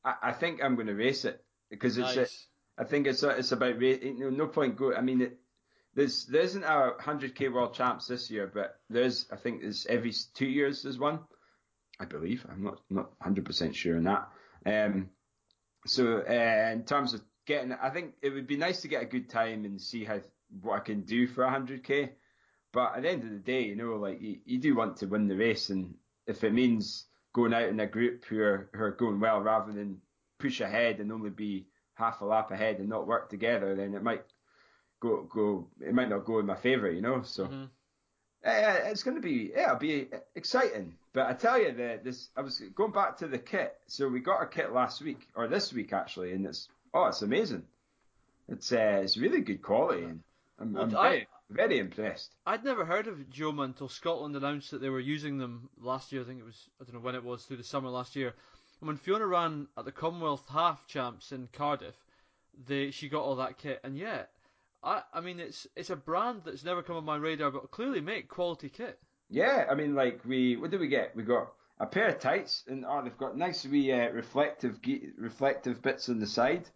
I, 0.05 0.15
I 0.23 0.33
think 0.33 0.63
I'm 0.63 0.75
going 0.75 0.87
to 0.87 0.95
race 0.95 1.25
it 1.25 1.45
because 1.71 1.99
it's. 1.99 2.17
A, 2.17 2.21
Nice. 2.21 2.47
I 2.79 2.85
think 2.85 3.07
it's 3.07 3.23
a, 3.23 3.29
it's 3.31 3.53
about 3.53 3.81
you 3.81 4.15
know, 4.19 4.31
no 4.31 4.47
point 4.47 4.77
go. 4.77 4.95
I 4.95 5.03
mean, 5.03 5.21
it, 5.21 5.39
there's 5.95 6.25
there 6.27 6.41
isn't 6.43 6.65
a 6.65 6.93
100k 7.01 7.53
world 7.53 7.75
champs 7.75 8.07
this 8.07 8.31
year, 8.31 8.51
but 8.53 8.81
there's 8.89 9.27
I 9.31 9.37
think 9.37 9.61
there's 9.61 9.87
every 9.87 10.13
two 10.35 10.47
years 10.47 10.83
there's 10.83 10.99
one. 10.99 11.21
I 12.01 12.07
believe 12.07 12.47
I'm 12.51 12.63
not 12.65 12.81
not 12.89 13.11
100 13.19 13.45
percent 13.45 13.77
sure 13.77 13.97
on 13.97 14.05
that. 14.05 14.29
Um, 14.65 15.11
so 15.87 16.19
uh, 16.19 16.71
in 16.73 16.85
terms 16.85 17.13
of 17.13 17.21
getting, 17.47 17.73
I 17.73 17.91
think 17.91 18.15
it 18.23 18.31
would 18.31 18.47
be 18.47 18.57
nice 18.57 18.83
to 18.83 18.89
get 18.89 19.03
a 19.03 19.07
good 19.07 19.29
time 19.29 19.65
and 19.65 19.81
see 19.81 20.05
how 20.05 20.21
what 20.61 20.77
I 20.77 20.81
can 20.81 21.03
do 21.03 21.27
for 21.27 21.45
100k. 21.45 22.11
But 22.73 22.97
at 22.97 23.03
the 23.03 23.11
end 23.11 23.25
of 23.25 23.31
the 23.31 23.37
day, 23.39 23.63
you 23.65 23.77
know, 23.77 23.97
like 23.97 24.21
you, 24.21 24.39
you 24.45 24.59
do 24.59 24.75
want 24.75 24.99
to 24.99 25.07
win 25.07 25.29
the 25.29 25.37
race, 25.37 25.71
and 25.71 25.95
if 26.27 26.43
it 26.45 26.53
means 26.53 27.07
going 27.33 27.53
out 27.55 27.69
in 27.69 27.81
a 27.81 27.87
group 27.87 28.25
who 28.25 28.41
are 28.41 28.71
who 28.73 28.83
are 28.83 28.91
going 28.93 29.21
well 29.21 29.41
rather 29.41 29.73
than 29.73 30.01
push 30.39 30.61
ahead 30.61 31.01
and 31.01 31.13
only 31.13 31.31
be 31.31 31.67
half 31.95 32.21
a 32.21 32.25
lap 32.25 32.51
ahead 32.51 32.79
and 32.79 32.89
not 32.89 33.07
work 33.07 33.29
together, 33.29 33.75
then 33.75 33.95
it 33.95 34.03
might 34.03 34.25
go 35.01 35.23
go. 35.25 35.69
It 35.81 35.95
might 35.95 36.09
not 36.09 36.25
go 36.25 36.39
in 36.39 36.47
my 36.47 36.57
favour, 36.57 36.91
you 36.91 37.03
know. 37.03 37.23
So 37.23 37.47
Mhm. 37.47 37.65
uh, 38.45 38.79
it's 38.91 39.03
going 39.03 39.17
to 39.17 39.23
be 39.23 39.53
yeah, 39.55 39.67
it'll 39.67 39.77
be 39.77 40.09
exciting. 40.35 40.97
But 41.13 41.27
I 41.27 41.35
tell 41.35 41.61
you, 41.61 41.73
the 41.73 42.01
this 42.03 42.31
I 42.37 42.41
was 42.41 42.59
going 42.75 42.93
back 42.93 43.19
to 43.19 43.29
the 43.29 43.39
kit. 43.39 43.79
So 43.87 44.09
we 44.09 44.21
got 44.21 44.39
our 44.39 44.47
kit 44.47 44.73
last 44.73 45.03
week 45.03 45.29
or 45.35 45.47
this 45.47 45.73
week 45.73 45.93
actually, 45.93 46.33
and 46.33 46.47
it's 46.47 46.69
oh, 46.95 47.07
it's 47.07 47.23
amazing. 47.23 47.65
It's 48.49 48.73
uh, 48.73 49.01
it's 49.03 49.17
really 49.17 49.41
good 49.41 49.63
quality, 49.63 50.05
and 50.05 50.21
I'm, 50.59 50.73
Well, 50.75 50.85
I'm 50.85 50.97
I- 50.97 51.09
very 51.09 51.29
very 51.51 51.79
impressed. 51.79 52.35
I'd 52.47 52.65
never 52.65 52.85
heard 52.85 53.07
of 53.07 53.19
Joma 53.31 53.65
until 53.65 53.89
Scotland 53.89 54.35
announced 54.37 54.71
that 54.71 54.81
they 54.81 54.89
were 54.89 55.01
using 55.01 55.39
them 55.39 55.69
last 55.79 56.13
year. 56.13 56.23
I 56.23 56.25
think 56.25 56.41
it 56.41 56.45
was 56.45 56.69
I 56.81 56.85
don't 56.85 56.95
know 56.95 57.01
when 57.01 57.15
it 57.15 57.25
was 57.25 57.45
through 57.45 57.59
the 57.59 57.65
summer 57.65 57.89
last 57.91 58.17
year. 58.17 58.35
And 58.81 58.89
when 58.89 58.97
Fiona 58.97 59.27
ran 59.27 59.69
at 59.77 59.85
the 59.85 59.93
Commonwealth 59.93 60.49
Half 60.49 60.87
Champs 60.87 61.31
in 61.33 61.49
Cardiff, 61.53 61.95
they 62.67 62.91
she 62.91 63.09
got 63.09 63.23
all 63.23 63.37
that 63.37 63.59
kit. 63.59 63.81
And 63.85 63.97
yeah, 63.97 64.25
I 64.83 65.03
I 65.13 65.21
mean 65.21 65.41
it's 65.41 65.67
it's 65.77 65.91
a 65.91 65.97
brand 65.97 66.43
that's 66.45 66.65
never 66.65 66.83
come 66.83 66.97
on 66.97 67.05
my 67.05 67.17
radar, 67.17 67.51
but 67.51 67.71
clearly 67.71 68.01
make 68.01 68.29
quality 68.29 68.69
kit. 68.69 68.99
Yeah, 69.31 69.67
I 69.71 69.75
mean, 69.75 69.95
like 69.95 70.21
we, 70.27 70.57
what 70.57 70.71
do 70.71 70.79
we 70.79 70.89
get? 70.89 71.17
We 71.17 71.23
got 71.23 71.53
a 71.81 71.87
pair 71.87 72.09
of 72.09 72.19
tights, 72.19 72.65
and 72.67 72.85
oh, 72.87 73.01
they've 73.03 73.17
got 73.17 73.37
nice 73.37 73.65
wee 73.65 73.91
uh, 73.93 74.11
reflective, 74.11 74.83
ge- 74.83 75.13
reflective 75.17 75.81
bits 75.81 76.09
on 76.11 76.19
the 76.21 76.27
side. 76.27 76.69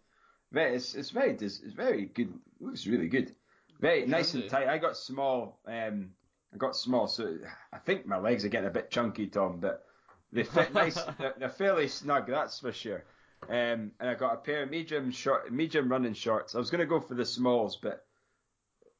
Very, 0.51 0.75
it's, 0.75 0.95
it's 0.95 1.09
very, 1.09 1.33
dis- 1.33 1.61
it's 1.63 1.73
very 1.73 2.05
good. 2.05 2.33
Looks 2.59 2.87
really 2.87 3.07
good. 3.07 3.35
Very 3.79 4.05
nice 4.05 4.33
and 4.33 4.49
tight. 4.49 4.67
I 4.67 4.77
got 4.77 4.97
small. 4.97 5.59
Um, 5.67 6.11
I 6.53 6.57
got 6.57 6.75
small, 6.75 7.07
so 7.07 7.37
I 7.73 7.77
think 7.79 8.05
my 8.05 8.17
legs 8.17 8.45
are 8.45 8.49
getting 8.49 8.67
a 8.67 8.73
bit 8.73 8.89
chunky, 8.89 9.27
Tom, 9.27 9.59
but 9.59 9.85
they 10.31 10.43
fit 10.55 10.73
nice. 10.73 10.99
they're, 11.19 11.35
they're 11.37 11.49
fairly 11.49 11.87
snug, 11.87 12.27
that's 12.27 12.59
for 12.59 12.71
sure. 12.71 13.03
Um, 13.49 13.91
and 13.99 14.09
I 14.09 14.15
got 14.15 14.33
a 14.33 14.37
pair 14.37 14.63
of 14.63 14.71
medium 14.71 15.11
short, 15.11 15.51
medium 15.51 15.89
running 15.89 16.13
shorts. 16.13 16.55
I 16.55 16.57
was 16.57 16.71
going 16.71 16.79
to 16.79 16.87
go 16.87 16.99
for 16.99 17.13
the 17.13 17.25
smalls, 17.25 17.77
but 17.77 18.05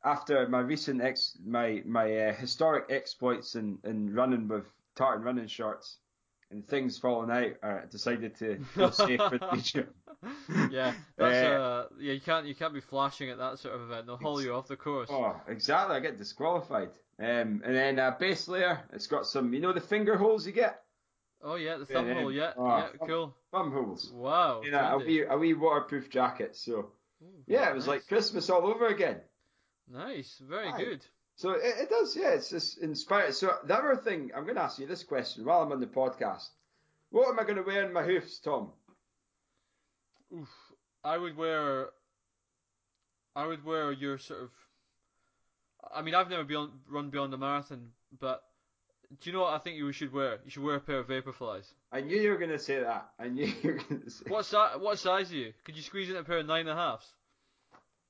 after 0.03 0.47
my 0.47 0.59
recent 0.59 1.01
ex, 1.01 1.37
my 1.43 1.81
my 1.85 2.27
uh, 2.27 2.33
historic 2.33 2.85
exploits 2.91 3.55
in, 3.55 3.79
in 3.83 4.13
running 4.13 4.47
with 4.47 4.65
tartan 4.95 5.23
running 5.23 5.47
shorts 5.47 5.97
and 6.51 6.67
things 6.67 6.97
falling 6.97 7.31
out, 7.31 7.53
I 7.63 7.85
decided 7.89 8.37
to 8.39 8.59
go 8.75 8.89
safe 8.89 9.19
for 9.19 9.37
the 9.37 9.47
future. 9.53 9.89
Yeah, 10.71 10.93
that's 11.15 11.45
Uh, 11.45 11.61
uh, 11.61 11.87
yeah 11.99 12.13
you 12.13 12.19
can't 12.19 12.47
you 12.47 12.55
can't 12.55 12.73
be 12.73 12.81
flashing 12.81 13.29
at 13.29 13.37
that 13.37 13.59
sort 13.59 13.75
of 13.75 13.81
event. 13.81 14.07
They'll 14.07 14.17
haul 14.17 14.41
you 14.41 14.55
off 14.55 14.67
the 14.67 14.75
course. 14.75 15.09
Oh, 15.11 15.39
exactly. 15.47 15.95
I 15.95 15.99
get 15.99 16.17
disqualified. 16.17 16.89
Um, 17.19 17.61
and 17.63 17.75
then 17.75 17.99
uh, 17.99 18.15
base 18.19 18.47
layer, 18.47 18.81
it's 18.93 19.05
got 19.05 19.27
some, 19.27 19.53
you 19.53 19.59
know, 19.61 19.73
the 19.73 19.79
finger 19.79 20.17
holes 20.17 20.47
you 20.47 20.53
get, 20.53 20.81
Oh 21.43 21.55
yeah, 21.55 21.77
the 21.77 21.85
thumb 21.85 22.11
hole. 22.11 22.31
Yeah, 22.31 22.53
oh, 22.57 22.65
yeah, 22.65 22.87
thumb- 22.97 23.07
cool. 23.07 23.35
thumb 23.51 23.71
holes. 23.71 24.11
Wow. 24.13 24.61
You 24.63 24.71
know, 24.71 24.79
a 24.79 24.97
wee, 24.97 25.23
a 25.23 25.37
wee 25.37 25.53
waterproof 25.53 26.09
jacket. 26.09 26.55
So 26.55 26.87
yeah, 27.45 27.69
it 27.69 27.75
was 27.75 27.85
nice. 27.85 27.97
like 27.97 28.07
Christmas 28.07 28.49
all 28.49 28.65
over 28.65 28.87
again. 28.87 29.17
Nice, 29.91 30.41
very 30.47 30.67
Aye. 30.67 30.77
good. 30.77 31.05
So 31.37 31.51
it, 31.51 31.61
it 31.63 31.89
does, 31.89 32.15
yeah. 32.15 32.31
It's 32.31 32.49
just 32.49 32.79
inspired. 32.79 33.33
So 33.35 33.53
the 33.63 33.75
other 33.75 33.95
thing, 33.95 34.31
I'm 34.35 34.43
going 34.43 34.55
to 34.55 34.63
ask 34.63 34.79
you 34.79 34.87
this 34.87 35.03
question 35.03 35.45
while 35.45 35.61
I'm 35.61 35.71
on 35.71 35.79
the 35.79 35.87
podcast. 35.87 36.49
What 37.11 37.29
am 37.29 37.39
I 37.39 37.43
going 37.43 37.55
to 37.57 37.61
wear 37.61 37.85
in 37.85 37.93
my 37.93 38.03
hoofs, 38.03 38.39
Tom? 38.39 38.71
Oof. 40.35 40.49
I 41.03 41.17
would 41.17 41.37
wear. 41.37 41.89
I 43.35 43.45
would 43.45 43.63
wear 43.63 43.91
your 43.91 44.17
sort 44.17 44.41
of. 44.41 44.49
I 45.95 46.01
mean, 46.01 46.15
I've 46.15 46.29
never 46.29 46.43
beyond, 46.43 46.71
run 46.89 47.11
beyond 47.11 47.31
the 47.31 47.37
marathon, 47.37 47.91
but 48.19 48.43
do 49.21 49.29
you 49.29 49.33
know 49.35 49.43
what 49.43 49.53
I 49.53 49.59
think 49.59 49.77
you 49.77 49.89
should 49.93 50.11
wear? 50.11 50.39
You 50.43 50.49
should 50.51 50.63
wear 50.63 50.75
a 50.75 50.81
pair 50.81 50.99
of 50.99 51.07
Vaporflies. 51.07 51.67
I 51.93 52.01
knew 52.01 52.17
you 52.17 52.31
were 52.31 52.37
going 52.37 52.49
to 52.49 52.59
say 52.59 52.79
that. 52.81 53.09
I 53.17 53.29
knew 53.29 53.45
you 53.45 53.73
were 53.73 53.79
going 53.87 54.01
to 54.01 54.09
say. 54.09 54.25
What 54.27 54.45
si- 54.45 54.79
What 54.79 54.99
size 54.99 55.31
are 55.31 55.35
you? 55.35 55.53
Could 55.63 55.77
you 55.77 55.83
squeeze 55.83 56.09
in 56.09 56.15
a 56.17 56.23
pair 56.23 56.39
of 56.39 56.47
nine 56.47 56.61
and 56.67 56.71
a 56.71 56.75
halves? 56.75 57.07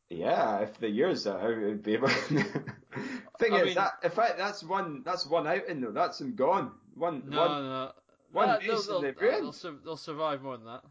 Yeah, 0.09 0.59
if 0.59 0.79
the 0.79 0.89
years 0.89 1.27
are, 1.27 1.39
I 1.39 1.65
would 1.67 1.83
be 1.83 1.95
able. 1.95 2.07
Thing 3.39 3.53
I 3.53 3.57
is 3.59 3.65
mean- 3.67 3.75
that 3.75 3.93
in 4.03 4.11
fact 4.11 4.37
that's 4.37 4.63
one 4.63 5.03
that's 5.05 5.25
one 5.25 5.47
outing 5.47 5.81
though. 5.81 5.91
That's 5.91 6.19
him 6.21 6.35
gone. 6.35 6.71
One 6.95 7.23
No, 7.27 7.39
one. 7.41 7.63
no. 7.63 7.91
one 8.31 8.49
Uh, 8.49 8.59
base 8.59 8.85
they'll, 8.87 9.01
they'll, 9.01 9.09
uh, 9.11 9.13
they'll, 9.19 9.51
sur- 9.51 9.79
they'll 9.83 9.97
survive 9.97 10.41
more 10.41 10.57
than 10.57 10.65
that. 10.65 10.83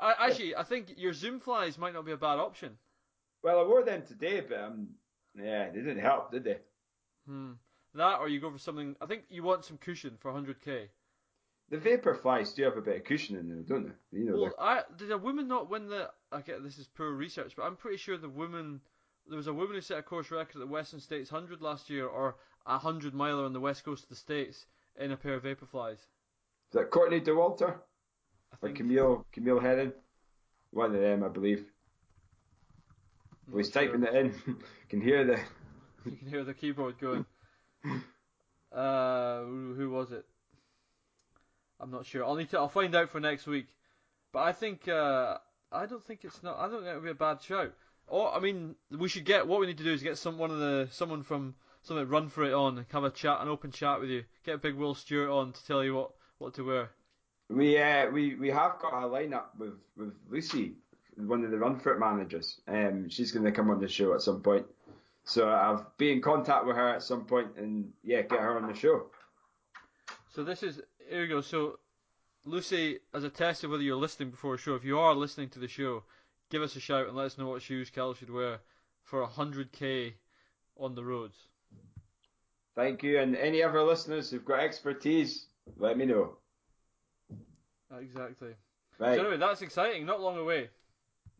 I, 0.00 0.28
actually, 0.28 0.54
I 0.56 0.62
think 0.62 0.94
your 0.96 1.12
Zoom 1.12 1.40
flies 1.40 1.76
might 1.76 1.92
not 1.92 2.06
be 2.06 2.12
a 2.12 2.16
bad 2.16 2.38
option. 2.38 2.78
Well, 3.42 3.58
I 3.60 3.64
wore 3.64 3.82
them 3.84 4.02
today, 4.06 4.40
but 4.48 4.58
um, 4.60 4.88
yeah, 5.36 5.70
they 5.70 5.78
didn't 5.80 5.98
help, 5.98 6.30
did 6.30 6.44
they? 6.44 6.58
Hmm. 7.26 7.52
That, 7.94 8.20
or 8.20 8.28
you 8.28 8.40
go 8.40 8.50
for 8.50 8.58
something. 8.58 8.94
I 9.00 9.06
think 9.06 9.24
you 9.28 9.42
want 9.42 9.64
some 9.64 9.76
cushion 9.76 10.16
for 10.20 10.32
100k. 10.32 10.86
The 11.70 11.78
vapor 11.78 12.14
flies 12.14 12.52
do 12.54 12.62
have 12.64 12.76
a 12.76 12.80
bit 12.80 12.96
of 12.96 13.04
cushion 13.04 13.36
in 13.36 13.48
them, 13.48 13.64
don't 13.68 13.86
they? 13.88 14.18
You 14.18 14.24
know, 14.30 14.36
Well, 14.40 14.54
I 14.58 14.82
did 14.96 15.10
a 15.10 15.18
woman 15.18 15.48
not 15.48 15.68
win 15.68 15.88
the? 15.88 16.10
I 16.32 16.40
get 16.42 16.62
this 16.62 16.78
is 16.78 16.86
poor 16.86 17.10
research, 17.10 17.54
but 17.56 17.64
I'm 17.64 17.76
pretty 17.76 17.96
sure 17.98 18.16
the 18.16 18.28
woman 18.28 18.80
there 19.28 19.36
was 19.36 19.46
a 19.46 19.52
woman 19.52 19.74
who 19.74 19.80
set 19.80 19.98
a 19.98 20.02
course 20.02 20.30
record 20.30 20.56
at 20.56 20.60
the 20.60 20.66
Western 20.66 21.00
States 21.00 21.30
hundred 21.30 21.60
last 21.60 21.90
year, 21.90 22.06
or 22.06 22.36
a 22.66 22.78
hundred 22.78 23.14
miler 23.14 23.44
on 23.44 23.52
the 23.52 23.60
west 23.60 23.84
coast 23.84 24.04
of 24.04 24.08
the 24.08 24.16
states 24.16 24.66
in 24.98 25.12
a 25.12 25.16
pair 25.16 25.34
of 25.34 25.42
Vaporflies. 25.42 25.94
is 25.94 26.72
that 26.72 26.90
Courtney 26.90 27.20
Dauwalter 27.20 27.76
I 28.52 28.66
or. 28.66 28.72
Camille 28.72 29.26
Camille 29.32 29.60
Herron? 29.60 29.92
One 30.70 30.94
of 30.94 31.00
them, 31.00 31.24
I 31.24 31.28
believe. 31.28 31.64
Oh, 33.52 33.56
he's 33.56 33.70
sure. 33.70 33.86
typing 33.86 34.02
it 34.02 34.14
in. 34.14 34.34
can 34.88 35.00
hear 35.00 35.24
the. 35.24 35.38
You 36.04 36.16
can 36.16 36.28
hear 36.28 36.44
the 36.44 36.54
keyboard 36.54 36.98
going. 36.98 37.24
uh, 38.72 39.40
who, 39.40 39.74
who 39.76 39.90
was 39.90 40.12
it? 40.12 40.24
I'm 41.80 41.90
not 41.90 42.06
sure. 42.06 42.24
I'll 42.24 42.34
need 42.34 42.50
to. 42.50 42.58
I'll 42.58 42.68
find 42.68 42.94
out 42.94 43.10
for 43.10 43.20
next 43.20 43.46
week. 43.46 43.66
But 44.32 44.40
I 44.40 44.52
think. 44.52 44.88
Uh, 44.88 45.38
I 45.70 45.86
don't 45.86 46.04
think 46.04 46.24
it's 46.24 46.42
not. 46.42 46.58
I 46.58 46.68
don't 46.68 46.80
think 46.80 46.88
it 46.88 46.94
would 46.94 47.04
be 47.04 47.10
a 47.10 47.14
bad 47.14 47.42
shout. 47.42 47.72
Or 48.08 48.34
I 48.34 48.40
mean, 48.40 48.74
we 48.90 49.08
should 49.08 49.24
get. 49.24 49.46
What 49.46 49.60
we 49.60 49.66
need 49.66 49.78
to 49.78 49.84
do 49.84 49.92
is 49.92 50.02
get 50.02 50.18
some 50.18 50.38
one 50.38 50.50
of 50.50 50.58
the 50.58 50.88
someone 50.90 51.22
from 51.22 51.54
something 51.82 52.08
run 52.08 52.28
for 52.28 52.44
it 52.44 52.52
on, 52.52 52.86
have 52.90 53.04
a 53.04 53.10
chat, 53.10 53.40
an 53.40 53.48
open 53.48 53.70
chat 53.70 54.00
with 54.00 54.10
you. 54.10 54.24
Get 54.44 54.56
a 54.56 54.58
big 54.58 54.74
Will 54.74 54.94
Stewart 54.94 55.30
on 55.30 55.52
to 55.52 55.66
tell 55.66 55.84
you 55.84 55.94
what 55.94 56.10
what 56.38 56.54
to 56.54 56.64
wear. 56.64 56.90
We 57.48 57.78
uh, 57.78 58.10
we 58.10 58.34
we 58.34 58.50
have 58.50 58.78
got 58.80 58.92
a 58.92 59.06
lineup 59.06 59.56
with 59.58 59.74
with 59.96 60.14
Lucy, 60.28 60.74
one 61.16 61.44
of 61.44 61.50
the 61.50 61.58
Run 61.58 61.78
For 61.78 61.94
It 61.94 61.98
managers. 61.98 62.60
Um, 62.66 63.08
she's 63.08 63.32
going 63.32 63.44
to 63.44 63.52
come 63.52 63.70
on 63.70 63.80
the 63.80 63.88
show 63.88 64.14
at 64.14 64.22
some 64.22 64.42
point. 64.42 64.66
So 65.24 65.48
I'll 65.48 65.92
be 65.98 66.10
in 66.10 66.22
contact 66.22 66.64
with 66.64 66.76
her 66.76 66.88
at 66.88 67.02
some 67.02 67.26
point 67.26 67.48
and 67.58 67.92
yeah, 68.02 68.22
get 68.22 68.40
her 68.40 68.56
on 68.56 68.66
the 68.66 68.74
show. 68.74 69.10
So 70.34 70.42
this 70.42 70.62
is 70.62 70.80
here 71.08 71.22
we 71.22 71.26
go. 71.26 71.40
So 71.40 71.78
Lucy, 72.44 73.00
as 73.12 73.24
a 73.24 73.28
test 73.28 73.64
of 73.64 73.70
whether 73.70 73.82
you're 73.82 73.96
listening 73.96 74.30
before 74.30 74.54
a 74.54 74.58
show, 74.58 74.74
if 74.74 74.84
you 74.84 74.98
are 74.98 75.14
listening 75.14 75.50
to 75.50 75.58
the 75.58 75.68
show, 75.68 76.04
give 76.50 76.62
us 76.62 76.76
a 76.76 76.80
shout 76.80 77.06
and 77.08 77.16
let 77.16 77.26
us 77.26 77.38
know 77.38 77.48
what 77.48 77.62
shoes 77.62 77.90
Cal 77.90 78.14
should 78.14 78.30
wear 78.30 78.58
for 79.02 79.24
hundred 79.26 79.72
k 79.72 80.14
on 80.76 80.94
the 80.94 81.04
roads. 81.04 81.36
Thank 82.74 83.02
you, 83.02 83.18
and 83.18 83.36
any 83.36 83.62
other 83.62 83.82
listeners 83.82 84.30
who've 84.30 84.44
got 84.44 84.60
expertise, 84.60 85.46
let 85.78 85.96
me 85.98 86.06
know. 86.06 86.36
Exactly. 87.98 88.50
Right. 88.98 89.16
So 89.16 89.20
anyway, 89.22 89.36
that's 89.38 89.62
exciting. 89.62 90.06
Not 90.06 90.20
long 90.20 90.38
away. 90.38 90.68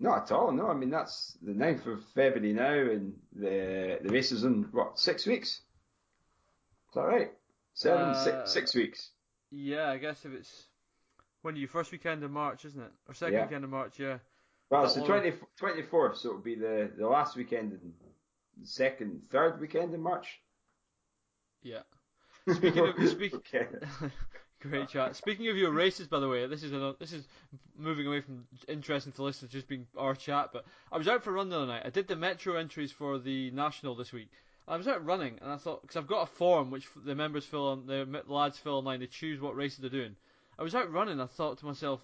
Not 0.00 0.22
at 0.24 0.32
all. 0.32 0.52
No, 0.52 0.68
I 0.68 0.74
mean 0.74 0.90
that's 0.90 1.36
the 1.42 1.52
9th 1.52 1.86
of 1.86 2.04
February 2.14 2.52
now, 2.52 2.72
and 2.72 3.14
the 3.34 3.98
the 4.02 4.08
race 4.10 4.32
is 4.32 4.44
in 4.44 4.64
what 4.72 4.98
six 4.98 5.26
weeks? 5.26 5.48
Is 6.90 6.94
that 6.94 7.00
right? 7.02 7.30
Seven, 7.74 8.08
Uh, 8.08 8.14
six, 8.24 8.52
six 8.52 8.74
weeks. 8.74 9.10
Yeah, 9.50 9.90
I 9.90 9.98
guess 9.98 10.24
if 10.24 10.32
it's 10.32 10.64
when 11.42 11.54
are 11.54 11.58
you 11.58 11.66
first 11.68 11.92
weekend 11.92 12.22
in 12.22 12.30
March, 12.32 12.64
isn't 12.64 12.80
it? 12.80 12.92
Or 13.08 13.14
second 13.14 13.34
Yeah. 13.34 13.44
weekend 13.44 13.64
in 13.64 13.70
March? 13.70 13.98
Yeah. 13.98 14.18
Well, 14.70 14.84
it's 14.84 14.94
the 14.94 15.00
long. 15.00 15.08
20, 15.08 15.32
24th, 15.60 16.16
so 16.18 16.28
it'll 16.30 16.40
be 16.42 16.54
the, 16.54 16.90
the 16.98 17.06
last 17.08 17.36
weekend 17.36 17.72
in 17.72 17.92
the 18.60 18.66
second, 18.66 19.22
third 19.30 19.60
weekend 19.60 19.94
in 19.94 20.00
March. 20.02 20.40
Yeah. 21.62 21.80
Speaking 22.54 22.86
of- 22.86 23.08
speak- 23.08 23.34
Great 24.60 24.88
chat. 24.88 25.14
Speaking 25.14 25.46
of 25.48 25.56
your 25.56 25.70
races, 25.70 26.08
by 26.08 26.18
the 26.18 26.28
way, 26.28 26.44
this 26.48 26.64
is 26.64 26.72
another, 26.72 26.96
this 26.98 27.12
is 27.12 27.28
moving 27.78 28.08
away 28.08 28.20
from 28.20 28.44
interesting 28.66 29.12
to 29.12 29.22
listeners, 29.22 29.52
just 29.52 29.68
being 29.68 29.86
our 29.96 30.16
chat. 30.16 30.50
But 30.52 30.64
I 30.90 30.98
was 30.98 31.06
out 31.06 31.22
for 31.22 31.30
a 31.30 31.34
run 31.34 31.48
the 31.48 31.56
other 31.58 31.66
night. 31.66 31.82
I 31.84 31.90
did 31.90 32.08
the 32.08 32.16
metro 32.16 32.56
entries 32.56 32.90
for 32.90 33.20
the 33.20 33.52
national 33.52 33.94
this 33.94 34.12
week. 34.12 34.30
I 34.66 34.76
was 34.76 34.88
out 34.88 35.04
running, 35.06 35.38
and 35.40 35.52
I 35.52 35.56
thought 35.58 35.82
because 35.82 35.96
I've 35.96 36.08
got 36.08 36.22
a 36.24 36.26
form 36.26 36.72
which 36.72 36.88
the 37.06 37.14
members 37.14 37.44
fill 37.44 37.68
on, 37.68 37.86
the 37.86 38.04
lads 38.26 38.58
fill 38.58 38.78
online. 38.78 38.98
They 38.98 39.06
choose 39.06 39.40
what 39.40 39.54
races 39.54 39.78
they're 39.78 39.90
doing. 39.90 40.16
I 40.58 40.64
was 40.64 40.74
out 40.74 40.90
running. 40.92 41.20
I 41.20 41.26
thought 41.26 41.58
to 41.58 41.66
myself, 41.66 42.00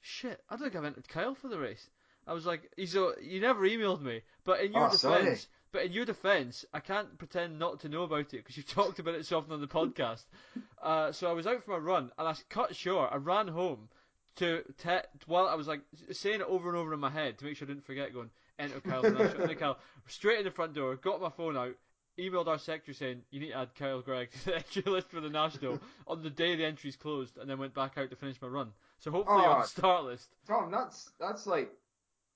shit, 0.00 0.40
I 0.48 0.56
don't 0.56 0.64
think 0.64 0.76
I've 0.76 0.84
entered 0.84 1.08
Kyle 1.08 1.34
for 1.34 1.48
the 1.48 1.58
race. 1.58 1.88
I 2.26 2.32
was 2.34 2.46
like, 2.46 2.70
he's 2.76 2.94
a, 2.94 3.12
you 3.20 3.40
never 3.40 3.62
emailed 3.66 4.02
me, 4.02 4.22
but 4.44 4.60
in 4.60 4.72
your 4.72 4.86
Oh, 4.86 4.90
sorry. 4.94 5.22
defense, 5.22 5.48
but 5.72 5.84
in 5.86 5.92
your 5.92 6.04
defense, 6.04 6.64
I 6.72 6.80
can't 6.80 7.16
pretend 7.18 7.58
not 7.58 7.80
to 7.80 7.88
know 7.88 8.02
about 8.02 8.20
it 8.34 8.38
because 8.44 8.56
you 8.56 8.62
talked 8.68 8.98
about 8.98 9.14
it 9.14 9.26
so 9.26 9.38
often 9.38 9.52
on 9.52 9.60
the 9.60 9.66
podcast. 9.66 10.24
Uh, 10.82 11.12
so 11.12 11.28
I 11.28 11.32
was 11.34 11.46
out 11.46 11.62
for 11.62 11.72
my 11.72 11.76
run 11.76 12.10
and 12.16 12.26
I 12.26 12.34
cut 12.48 12.74
short. 12.74 13.10
I 13.12 13.16
ran 13.16 13.48
home 13.48 13.90
to 14.36 14.62
te- 14.78 15.06
while 15.26 15.46
I 15.46 15.54
was 15.54 15.68
like 15.68 15.82
saying 16.10 16.40
it 16.40 16.46
over 16.48 16.70
and 16.70 16.78
over 16.78 16.94
in 16.94 17.00
my 17.00 17.10
head 17.10 17.36
to 17.38 17.44
make 17.44 17.58
sure 17.58 17.66
I 17.66 17.72
didn't 17.72 17.84
forget. 17.84 18.14
Going 18.14 18.30
enter 18.58 18.80
Kyle, 18.80 19.04
enter 19.04 19.54
Kyle, 19.56 19.78
straight 20.06 20.38
in 20.38 20.46
the 20.46 20.50
front 20.50 20.72
door. 20.72 20.96
Got 20.96 21.20
my 21.20 21.28
phone 21.28 21.58
out. 21.58 21.74
Emailed 22.20 22.46
our 22.48 22.58
secretary 22.58 22.94
saying 22.94 23.22
you 23.30 23.40
need 23.40 23.48
to 23.52 23.56
add 23.58 23.74
Kyle 23.74 24.02
Gregg 24.02 24.30
to 24.32 24.44
the 24.46 24.56
entry 24.62 24.82
list 24.86 25.10
for 25.10 25.20
the 25.20 25.30
national 25.30 25.80
on 26.06 26.22
the 26.22 26.30
day 26.30 26.54
the 26.56 26.64
entries 26.64 26.96
closed, 26.96 27.38
and 27.38 27.48
then 27.48 27.58
went 27.58 27.74
back 27.74 27.96
out 27.96 28.10
to 28.10 28.16
finish 28.16 28.40
my 28.42 28.48
run. 28.48 28.72
So 28.98 29.10
hopefully 29.10 29.42
Oh. 29.46 29.50
on 29.50 29.60
the 29.62 29.66
start 29.66 30.04
list. 30.04 30.28
Tom, 30.46 30.70
that's 30.70 31.10
that's 31.18 31.46
like 31.46 31.70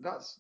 that's 0.01 0.39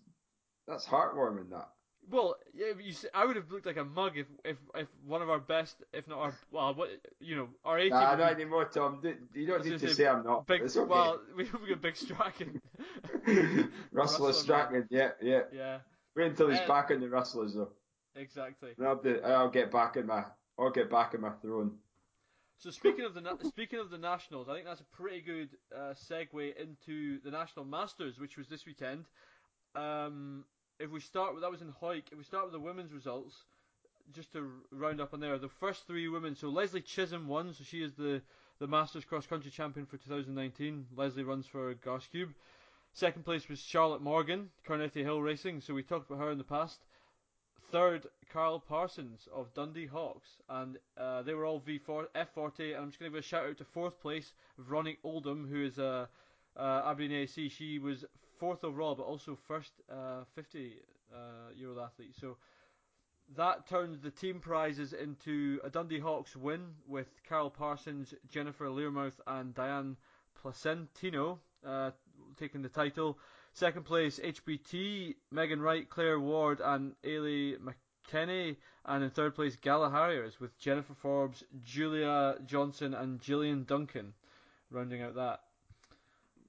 that's 0.67 0.87
heartwarming. 0.87 1.51
That 1.51 1.69
Well, 2.11 2.37
yeah, 2.55 2.73
you 2.81 2.93
see, 2.93 3.09
I 3.15 3.25
would 3.27 3.37
have 3.37 3.51
looked 3.51 3.67
like 3.67 3.77
a 3.77 3.85
mug 3.85 4.17
if, 4.17 4.27
if 4.45 4.57
if 4.75 4.89
one 5.07 5.21
of 5.23 5.29
our 5.31 5.39
best, 5.39 5.77
if 5.93 6.09
not 6.09 6.19
our, 6.19 6.35
well, 6.51 6.75
what 6.75 6.89
you 7.21 7.37
know, 7.37 7.49
our 7.65 7.79
A 7.79 7.83
team. 7.83 7.91
Nah, 7.91 8.17
not 8.17 8.33
anymore, 8.33 8.65
Tom. 8.67 9.01
You 9.35 9.47
don't 9.47 9.65
need 9.65 9.79
to 9.81 9.95
say 9.95 10.07
I'm 10.07 10.25
not. 10.25 10.47
big. 10.47 10.63
It's 10.63 10.77
okay. 10.77 10.89
Well, 10.89 11.21
we 11.37 11.45
we 11.63 11.69
got 11.69 11.83
Big 11.83 11.97
Strachan. 11.97 12.61
Rustler 13.27 13.69
Rustler, 13.93 14.33
Strachan, 14.33 14.87
yeah, 14.91 15.11
yeah. 15.21 15.41
yeah, 15.53 15.79
Wait 16.17 16.27
until 16.29 16.49
he's 16.51 16.61
Uh, 16.61 16.67
back 16.69 16.91
in 16.91 17.01
the 17.01 17.09
Rustlers 17.09 17.55
though. 17.55 17.71
Exactly. 18.17 18.71
I'll, 18.85 19.49
get 19.51 19.71
back 19.71 19.97
in 19.97 20.07
my, 20.07 20.25
I'll 20.59 20.71
get 20.71 20.91
back 20.91 21.15
in 21.15 21.21
my 21.21 21.31
throne. 21.43 21.73
So 22.59 22.71
speaking 22.71 23.05
of 23.05 23.15
the 23.15 23.23
speaking 23.49 23.81
of 23.81 23.91
the 23.91 23.99
nationals, 23.99 24.49
I 24.49 24.55
think 24.55 24.67
that's 24.67 24.81
a 24.81 24.97
pretty 24.97 25.21
good 25.21 25.51
uh, 25.75 25.95
segue 25.95 26.57
into 26.57 27.21
the 27.23 27.31
national 27.31 27.65
masters, 27.65 28.19
which 28.19 28.37
was 28.37 28.49
this 28.49 28.65
weekend. 28.67 29.05
Um, 29.75 30.45
if 30.79 30.91
we 30.91 31.01
start 31.01 31.35
with 31.35 31.43
that 31.43 31.51
was 31.51 31.63
in 31.63 31.73
Hawick. 31.81 32.05
If 32.13 32.19
we 32.19 32.25
start 32.25 32.45
with 32.45 32.53
the 32.53 32.61
women's 32.61 32.93
results, 32.93 33.35
just 34.13 34.33
to 34.33 34.51
round 34.71 35.01
up 35.01 35.15
on 35.15 35.21
there, 35.21 35.37
the 35.39 35.49
first 35.49 35.87
three 35.87 36.09
women. 36.09 36.37
So 36.37 36.49
Leslie 36.49 36.81
Chisholm 36.81 37.27
won, 37.29 37.53
so 37.53 37.65
she 37.65 37.83
is 37.83 37.93
the 37.95 38.23
the 38.61 38.67
Masters 38.69 39.05
cross 39.05 39.27
country 39.27 39.51
champion 39.51 39.85
for 39.85 39.97
2019. 39.97 40.87
Leslie 40.97 41.25
runs 41.25 41.47
for 41.47 41.75
Garscube. 41.75 42.33
Second 42.93 43.25
place 43.25 43.49
was 43.49 43.59
Charlotte 43.59 44.01
Morgan, 44.01 44.51
Carnethy 44.65 45.03
Hill 45.03 45.21
Racing. 45.21 45.61
So 45.61 45.75
we 45.75 45.83
talked 45.83 46.09
about 46.09 46.23
her 46.23 46.31
in 46.31 46.39
the 46.39 46.45
past. 46.45 46.79
Third, 47.75 48.07
Carol 48.33 48.61
Parsons 48.61 49.27
of 49.35 49.53
Dundee 49.53 49.87
Hawks, 49.87 50.29
and 50.49 50.79
uh, 50.97 51.23
they 51.23 51.35
were 51.35 51.45
all 51.45 51.61
V4 51.61 52.07
F40. 52.15 52.77
And 52.77 52.77
I'm 52.77 52.89
just 52.91 53.01
going 53.01 53.11
to 53.11 53.17
give 53.17 53.19
a 53.19 53.21
shout 53.21 53.47
out 53.47 53.59
to 53.59 53.65
fourth 53.65 53.99
place, 54.01 54.33
Veronique 54.59 55.01
Oldham, 55.03 55.49
who 55.51 55.65
is 55.65 55.79
a 55.79 56.09
uh, 56.57 56.61
uh, 56.61 56.89
Aberdeen 56.89 57.23
AC. 57.23 57.49
She 57.49 57.81
was 57.81 58.05
fourth 58.39 58.63
overall, 58.63 58.95
but 58.95 59.03
also 59.03 59.37
first 59.49 59.73
uh, 59.91 60.23
50 60.37 60.75
uh, 61.13 61.17
year 61.57 61.71
old 61.71 61.81
athlete. 61.81 62.15
So 62.21 62.37
that 63.37 63.69
turned 63.69 64.03
the 64.03 64.13
team 64.13 64.39
prizes 64.39 64.93
into 64.93 65.59
a 65.65 65.69
Dundee 65.69 65.99
Hawks 65.99 66.37
win 66.37 66.61
with 66.87 67.09
Carol 67.29 67.51
Parsons, 67.51 68.15
Jennifer 68.31 68.67
Learmouth, 68.67 69.19
and 69.27 69.53
Diane 69.53 69.97
Placentino 70.41 71.39
uh, 71.67 71.91
taking 72.39 72.63
the 72.63 72.69
title. 72.69 73.19
Second 73.55 73.85
place, 73.85 74.19
HBT, 74.19 75.15
Megan 75.31 75.61
Wright, 75.63 75.89
Claire 75.89 76.19
Ward, 76.19 76.61
and 76.63 76.93
Ailey 77.05 77.57
McKenney. 77.59 78.57
And 78.85 79.05
in 79.05 79.11
third 79.11 79.37
place, 79.37 79.55
Gala 79.55 79.91
Harriers 79.91 80.41
with 80.41 80.59
Jennifer 80.59 80.95
Forbes, 80.95 81.45
Julia 81.65 82.35
Johnson, 82.47 82.95
and 82.95 83.21
Gillian 83.21 83.63
Duncan 83.63 84.13
rounding 84.73 85.03
out 85.03 85.15
that. 85.15 85.41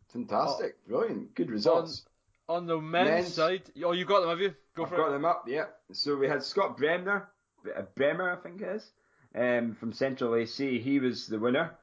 Fantastic, 0.08 0.84
brilliant, 0.88 1.36
good 1.36 1.52
results. 1.52 2.06
On 2.50 2.66
the 2.66 2.80
men's, 2.80 3.10
Men's. 3.10 3.34
side, 3.34 3.62
oh, 3.84 3.92
you 3.92 4.06
got 4.06 4.22
them, 4.22 4.30
have 4.30 4.42
you? 4.42 4.56
Go 4.76 4.84
I've 4.84 4.90
for 4.90 4.98
got 4.98 5.10
it. 5.10 5.12
them 5.12 5.26
up, 5.26 5.46
yeah. 5.48 5.66
So 5.92 6.16
we 6.16 6.28
had 6.28 6.42
Scott 6.44 6.76
Bremner, 6.76 7.30
Bremer, 7.96 8.32
I 8.32 8.36
think 8.38 8.62
it 8.62 8.68
is, 8.68 8.92
um, 9.36 9.76
from 9.76 9.94
Central 9.94 10.36
AC. 10.36 10.80
He 10.80 11.00
was 11.00 11.28
the 11.28 11.38
winner, 11.40 11.76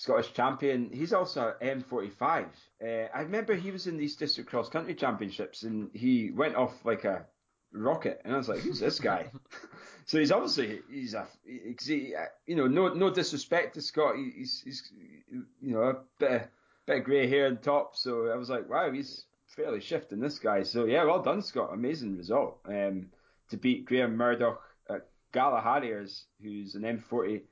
Scottish 0.00 0.32
champion. 0.32 0.88
He's 0.90 1.12
also 1.12 1.52
M45. 1.60 2.46
Uh, 2.82 2.86
I 3.14 3.20
remember 3.20 3.54
he 3.54 3.70
was 3.70 3.86
in 3.86 3.98
these 3.98 4.16
district 4.16 4.48
cross 4.48 4.70
country 4.70 4.94
championships 4.94 5.62
and 5.62 5.90
he 5.92 6.30
went 6.30 6.56
off 6.56 6.72
like 6.86 7.04
a 7.04 7.26
rocket, 7.70 8.22
and 8.24 8.32
I 8.32 8.38
was 8.38 8.48
like, 8.48 8.60
who's 8.60 8.80
this 8.80 8.98
guy? 8.98 9.30
so 10.06 10.18
he's 10.18 10.32
obviously 10.32 10.80
he's 10.90 11.12
a 11.12 11.26
he, 11.44 12.14
uh, 12.14 12.24
you 12.46 12.56
know 12.56 12.66
no 12.66 12.94
no 12.94 13.10
disrespect 13.10 13.74
to 13.74 13.82
Scott. 13.82 14.16
He- 14.16 14.32
He's 14.38 14.62
he's 14.64 14.90
you 15.30 15.44
know 15.74 15.82
a 15.82 15.94
bit 16.18 16.32
of, 16.32 16.42
bit 16.86 16.98
of 17.00 17.04
grey 17.04 17.28
hair 17.28 17.46
and 17.48 17.60
top. 17.62 17.94
So 17.94 18.28
I 18.28 18.36
was 18.36 18.48
like, 18.48 18.70
wow, 18.70 18.90
he's 18.90 19.26
fairly 19.48 19.80
shifting 19.80 20.18
this 20.20 20.38
guy. 20.38 20.62
So 20.62 20.86
yeah, 20.86 21.04
well 21.04 21.20
done, 21.22 21.42
Scott. 21.42 21.74
Amazing 21.74 22.16
result. 22.16 22.60
Um, 22.64 23.10
to 23.50 23.58
beat 23.58 23.84
Graham 23.84 24.16
Murdoch 24.16 24.62
at 24.88 25.08
Gala 25.34 25.60
Harriers, 25.60 26.24
who's 26.42 26.74
an 26.74 26.84
M40, 26.84 27.42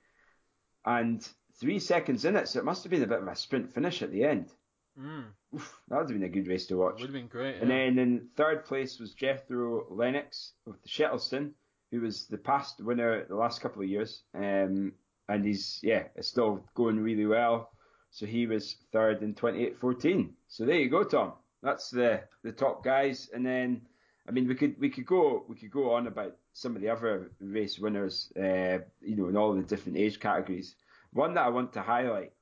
and 0.87 1.29
three 1.61 1.79
seconds 1.79 2.25
in 2.25 2.37
it. 2.37 2.49
So 2.49 2.59
it 2.59 2.65
must 2.65 2.85
have 2.85 2.91
been 2.91 3.03
a 3.03 3.07
bit 3.07 3.21
of 3.21 3.29
a 3.29 3.37
sprint 3.37 3.73
finish 3.73 4.03
at 4.03 4.13
the 4.13 4.25
end. 4.25 4.53
Mm, 5.01 5.27
Oof, 5.55 5.81
that 5.89 5.97
would 5.97 6.11
have 6.11 6.21
been 6.21 6.29
a 6.29 6.33
good 6.33 6.49
race 6.49 6.67
to 6.67 6.77
watch. 6.77 6.95
would 6.95 7.03
have 7.03 7.13
been 7.13 7.29
great. 7.29 7.57
And 7.61 7.71
yeah. 7.71 7.85
then 7.85 7.99
in 7.99 8.29
third 8.37 8.65
place 8.65 8.99
was 8.99 9.15
Jethro 9.15 9.87
Lennox 9.91 10.53
of 10.67 10.77
the 10.83 10.89
Shettleston, 10.89 11.53
who 11.91 12.01
was 12.01 12.27
the 12.27 12.39
past 12.39 12.83
winner 12.83 13.25
the 13.25 13.37
last 13.37 13.61
couple 13.61 13.83
of 13.83 13.89
years. 13.89 14.23
Um, 14.35 14.93
and 15.29 15.45
he's, 15.45 15.79
yeah, 15.83 16.05
it's 16.17 16.29
still 16.29 16.65
going 16.75 17.01
really 17.01 17.27
well. 17.27 17.71
So 18.11 18.27
he 18.27 18.47
was 18.47 18.77
third 18.93 19.23
in 19.23 19.35
28.14. 19.35 20.31
So 20.49 20.65
there 20.65 20.79
you 20.79 20.89
go, 20.89 21.05
Tom. 21.05 21.35
That's 21.63 21.91
the, 21.91 22.23
the 22.43 22.53
top 22.53 22.85
guys. 22.85 23.29
And 23.33 23.45
then, 23.45 23.83
I 24.27 24.31
mean, 24.31 24.49
we 24.49 24.55
could, 24.55 24.81
we 24.81 24.89
could 24.89 25.07
go, 25.07 25.45
we 25.49 25.57
could 25.57 25.71
go 25.71 25.93
on 25.93 26.07
about 26.07 26.37
some 26.53 26.75
of 26.75 26.83
the 26.83 26.89
other 26.89 27.31
race 27.41 27.79
winners, 27.79 28.33
uh, 28.37 28.79
you 29.01 29.17
know, 29.17 29.29
in 29.29 29.37
all 29.37 29.55
the 29.55 29.63
different 29.63 29.99
age 29.99 30.19
categories. 30.19 30.75
One 31.19 31.35
that 31.35 31.47
I 31.47 31.49
want 31.49 31.73
to 31.73 31.83
highlight 31.83 32.33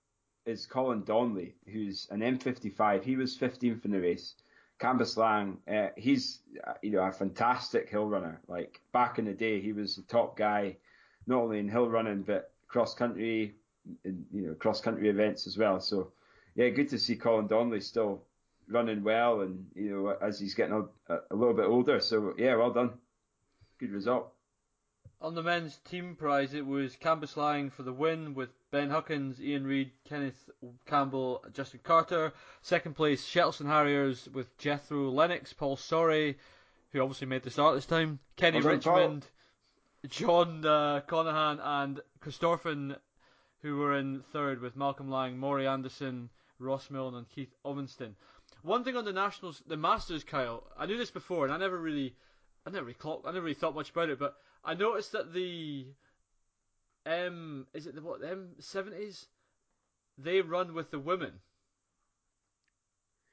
is 0.45 0.66
Colin 0.66 1.03
Donnelly, 1.03 1.55
who's 1.66 2.07
an 2.11 2.20
M55. 2.20 3.03
He 3.03 3.16
was 3.16 3.35
15th 3.35 3.87
in 3.87 3.91
the 3.91 3.99
race. 3.99 4.35
Cambuslang, 4.79 5.57
uh, 5.66 5.93
he's 5.97 6.41
you 6.83 6.91
know 6.91 7.01
a 7.01 7.11
fantastic 7.11 7.89
hill 7.89 8.05
runner. 8.05 8.43
Like 8.49 8.83
back 8.93 9.18
in 9.18 9.24
the 9.24 9.33
day, 9.33 9.62
he 9.62 9.72
was 9.72 9.97
the 9.97 10.03
top 10.03 10.37
guy, 10.37 10.77
not 11.27 11.39
only 11.39 11.59
in 11.59 11.70
hill 11.70 11.89
running 11.89 12.20
but 12.20 12.53
cross 12.68 12.93
country, 12.93 13.55
in, 14.05 14.27
you 14.31 14.49
know 14.49 14.55
cross 14.57 14.83
country 14.83 15.09
events 15.09 15.47
as 15.47 15.57
well. 15.57 15.81
So 15.81 16.12
yeah, 16.55 16.68
good 16.68 16.91
to 16.91 16.99
see 16.99 17.16
Colin 17.16 17.47
Donnelly 17.47 17.81
still 17.81 18.24
running 18.68 19.03
well, 19.03 19.41
and 19.41 19.64
you 19.74 19.89
know 19.89 20.18
as 20.20 20.39
he's 20.39 20.53
getting 20.53 20.87
a, 21.09 21.14
a 21.31 21.35
little 21.35 21.55
bit 21.55 21.64
older. 21.64 21.99
So 21.99 22.35
yeah, 22.37 22.57
well 22.57 22.74
done, 22.74 22.93
good 23.81 23.93
result. 23.93 24.36
On 25.19 25.35
the 25.35 25.43
men's 25.43 25.79
team 25.79 26.14
prize, 26.14 26.53
it 26.53 26.67
was 26.67 26.95
Cambuslang 26.97 27.73
for 27.73 27.83
the 27.83 27.93
win 27.93 28.35
with 28.35 28.51
Ben 28.71 28.91
Huckins, 28.91 29.41
Ian 29.41 29.67
Reid, 29.67 29.91
Kenneth 30.05 30.51
Campbell, 30.85 31.43
Justin 31.55 31.81
Carter. 31.83 32.35
Second 32.61 32.97
place, 32.97 33.27
Shettleston 33.27 33.67
Harriers 33.67 34.29
with 34.33 34.57
Jethro 34.59 35.11
Lennox, 35.11 35.55
Paul 35.55 35.77
Sorry, 35.77 36.37
who 36.93 37.01
obviously 37.01 37.29
made 37.29 37.43
the 37.43 37.51
start 37.51 37.75
this 37.75 37.87
time, 37.87 38.19
Kenny 38.37 38.61
Well 38.61 38.77
done, 38.77 38.81
Paul. 38.81 38.99
Richmond, 38.99 39.27
John 40.09 40.67
uh, 40.67 41.01
Conahan, 41.09 41.61
and 41.62 42.01
Corstorphine, 42.21 42.97
who 43.62 43.79
were 43.79 43.97
in 43.97 44.21
third 44.33 44.61
with 44.61 44.77
Malcolm 44.77 45.11
Lang, 45.11 45.39
Maury 45.39 45.67
Anderson, 45.67 46.29
Ross 46.59 46.91
Milne, 46.91 47.14
and 47.14 47.29
Keith 47.31 47.55
Ovenston. 47.64 48.14
One 48.62 48.85
thing 48.85 48.97
on 48.97 49.07
the 49.07 49.12
nationals, 49.14 49.62
the 49.67 49.79
Masters, 49.79 50.25
Kyle. 50.25 50.64
I 50.79 50.85
knew 50.85 50.99
this 50.99 51.11
before, 51.11 51.45
and 51.45 51.55
I 51.55 51.57
never 51.57 51.79
really, 51.79 52.14
I 52.67 52.71
never 52.71 52.85
really 52.85 52.95
clocked, 52.95 53.27
I 53.27 53.31
never 53.31 53.45
really 53.45 53.55
thought 53.55 53.75
much 53.75 53.91
about 53.91 54.11
it. 54.11 54.19
But 54.19 54.37
I 54.67 54.75
noticed 54.75 55.12
that 55.12 55.33
the 55.33 55.87
M, 57.07 57.67
is 57.73 57.87
it 57.87 57.95
the 57.95 58.03
what 58.03 58.21
the 58.21 58.31
M 58.31 58.49
seventies? 58.59 59.27
They 60.19 60.41
run 60.41 60.75
with 60.75 60.91
the 60.91 60.99
women. 60.99 61.33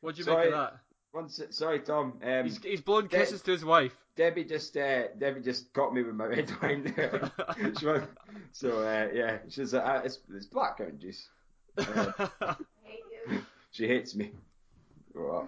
What 0.02 0.16
do 0.16 0.22
you 0.22 0.28
make 0.32 0.46
of 0.48 0.52
that? 0.52 0.74
One 1.12 1.30
se- 1.30 1.52
sorry, 1.52 1.80
Tom. 1.80 2.20
Um, 2.24 2.44
He's, 2.46 2.62
he's 2.64 2.82
blowing 2.82 3.08
De- 3.08 3.18
kisses 3.18 3.42
to 3.44 3.52
his 3.52 3.64
wife. 3.66 3.96
Debbie 4.16 4.44
just 4.44 4.78
uh, 4.78 5.08
Debbie 5.18 5.42
just 5.42 5.74
caught 5.74 5.94
me 5.94 6.04
with 6.04 6.16
my 6.16 6.26
red 6.26 6.52
wine 6.62 6.94
there. 6.96 7.32
She 7.80 7.86
went- 7.86 8.10
so 8.52 8.80
uh, 8.82 9.10
yeah, 9.14 9.38
she's 9.50 9.74
uh, 9.74 10.02
it's, 10.04 10.20
it's 10.34 10.46
blackcurrant 10.46 11.00
juice. 11.00 11.30
Uh, 11.78 12.28
she 13.72 13.88
hates 13.88 14.14
me. 14.14 14.32
Oh. 15.18 15.48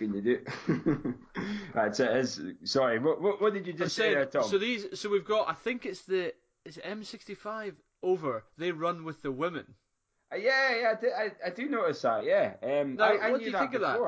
Can 0.00 0.14
you 0.14 0.22
do? 0.22 1.14
So 1.92 2.04
it 2.04 2.16
is, 2.16 2.40
sorry, 2.64 2.98
what, 2.98 3.20
what 3.20 3.40
what 3.40 3.52
did 3.52 3.66
you 3.66 3.72
just 3.74 3.94
say 3.94 4.14
there, 4.14 4.26
Tom? 4.26 4.44
so 4.44 4.58
these, 4.58 4.98
so 4.98 5.08
we've 5.10 5.24
got. 5.24 5.48
I 5.48 5.52
think 5.52 5.84
it's 5.86 6.00
the 6.02 6.32
it's 6.64 6.78
M 6.82 7.04
sixty 7.04 7.34
five 7.34 7.74
over. 8.02 8.44
They 8.58 8.72
run 8.72 9.04
with 9.04 9.20
the 9.22 9.30
women. 9.30 9.66
Uh, 10.32 10.36
yeah, 10.36 10.74
yeah, 10.80 10.92
I 10.96 11.00
do, 11.00 11.08
I, 11.10 11.48
I 11.48 11.50
do 11.50 11.68
notice 11.68 12.02
that. 12.02 12.24
Yeah. 12.24 12.54
Um, 12.62 12.96
Now, 12.96 13.04
I, 13.04 13.16
I 13.26 13.30
what 13.30 13.40
do 13.40 13.46
you 13.46 13.52
think 13.52 13.74
of 13.74 13.82
that? 13.82 14.00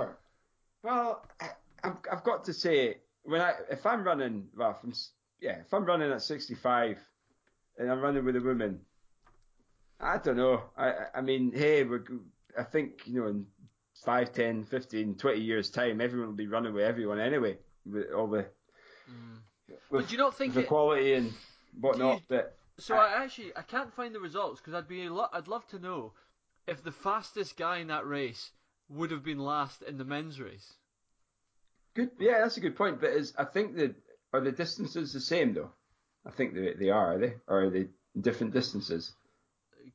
Well, 0.82 1.24
I- 1.40 1.51
I've 1.84 1.97
I've 2.11 2.24
got 2.24 2.45
to 2.47 2.53
say 2.55 2.99
when 3.24 3.40
I 3.40 3.53
if 3.70 3.84
I'm 3.86 4.03
running 4.05 4.49
well 4.57 4.72
from 4.74 4.90
s- 4.90 5.11
yeah 5.40 5.59
if 5.66 5.72
I'm 5.74 5.84
running 5.84 6.11
at 6.12 6.22
65 6.22 6.99
and 7.78 7.90
I'm 7.90 8.01
running 8.01 8.24
with 8.24 8.36
a 8.36 8.40
woman, 8.40 8.80
I 10.01 10.18
don't 10.18 10.36
know. 10.36 10.62
I 10.76 10.95
I- 11.14 11.20
mean, 11.20 11.53
hey, 11.53 11.84
we're 11.84 12.05
I 12.59 12.62
think 12.64 13.03
you 13.07 13.20
know 13.20 13.26
in 13.28 13.47
5, 14.05 14.32
10, 14.32 14.64
15, 14.64 15.14
20 15.16 15.40
years 15.40 15.70
time, 15.70 16.00
everyone 16.00 16.28
will 16.28 16.36
be 16.36 16.46
running 16.46 16.74
with 16.74 16.84
everyone 16.84 17.20
anyway 17.20 17.57
with 17.86 18.11
all 18.12 18.26
the 18.28 18.46
mm. 19.11 19.38
with 19.90 20.03
But 20.03 20.09
do 20.09 20.12
you 20.12 20.18
not 20.18 20.36
think 20.36 20.55
the 20.55 20.61
it? 20.61 20.68
quality 20.68 21.14
and 21.14 21.32
whatnot. 21.80 22.22
But 22.28 22.57
So 22.78 22.94
I 22.96 23.22
actually 23.22 23.53
I 23.57 23.62
can't 23.62 23.92
find 23.94 24.14
the 24.14 24.20
results 24.20 24.61
because 24.61 24.74
I'd 24.74 24.88
be 24.88 25.09
lo- 25.09 25.28
I'd 25.32 25.48
love 25.48 25.66
to 25.68 25.78
know 25.78 26.12
if 26.66 26.82
the 26.82 26.92
fastest 26.92 27.57
guy 27.57 27.78
in 27.78 27.88
that 27.88 28.07
race 28.07 28.50
would 28.88 29.11
have 29.11 29.24
been 29.24 29.38
last 29.38 29.82
in 29.82 29.98
the 29.98 30.05
men's 30.05 30.40
race. 30.40 30.72
Good. 31.94 32.11
Yeah, 32.18 32.40
that's 32.40 32.57
a 32.57 32.61
good 32.61 32.76
point. 32.76 33.00
But 33.00 33.11
is 33.11 33.34
I 33.38 33.44
think 33.44 33.76
the 33.76 33.94
are 34.32 34.40
the 34.40 34.53
distances 34.53 35.12
the 35.12 35.20
same 35.20 35.55
though? 35.55 35.70
I 36.26 36.30
think 36.30 36.55
they 36.55 36.74
they 36.74 36.90
are. 36.90 37.14
Are 37.14 37.18
they? 37.18 37.34
Or 37.46 37.64
are 37.64 37.70
they 37.70 37.88
different 38.20 38.53
distances? 38.53 39.12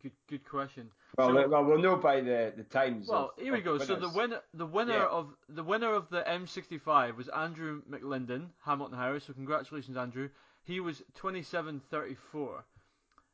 Good 0.02 0.12
good 0.28 0.46
question. 0.46 0.92
Well, 1.18 1.34
So- 1.34 1.48
well, 1.48 1.66
we'll 1.66 1.80
know 1.80 1.96
by 1.96 2.22
the 2.22 2.54
the 2.56 2.64
times. 2.64 3.08
Well, 3.08 3.34
of- 3.36 3.44
here 3.44 3.52
we 3.52 3.62
go. 3.62 3.80
So 3.80 3.96
the 3.96 4.10
winner, 4.10 4.42
the 4.54 4.68
winner 4.68 4.94
Yeah. 4.98 5.08
of 5.08 5.36
the 5.50 5.64
winner 5.64 5.92
of 5.94 6.10
the 6.10 6.22
M65 6.30 7.16
was 7.18 7.28
Andrew 7.30 7.82
McLinden, 7.90 8.50
Hamilton 8.64 8.98
Harriers. 8.98 9.24
So 9.24 9.34
congratulations, 9.34 9.98
Andrew. 9.98 10.30
He 10.64 10.80
was 10.80 11.02
27.34. 11.16 12.64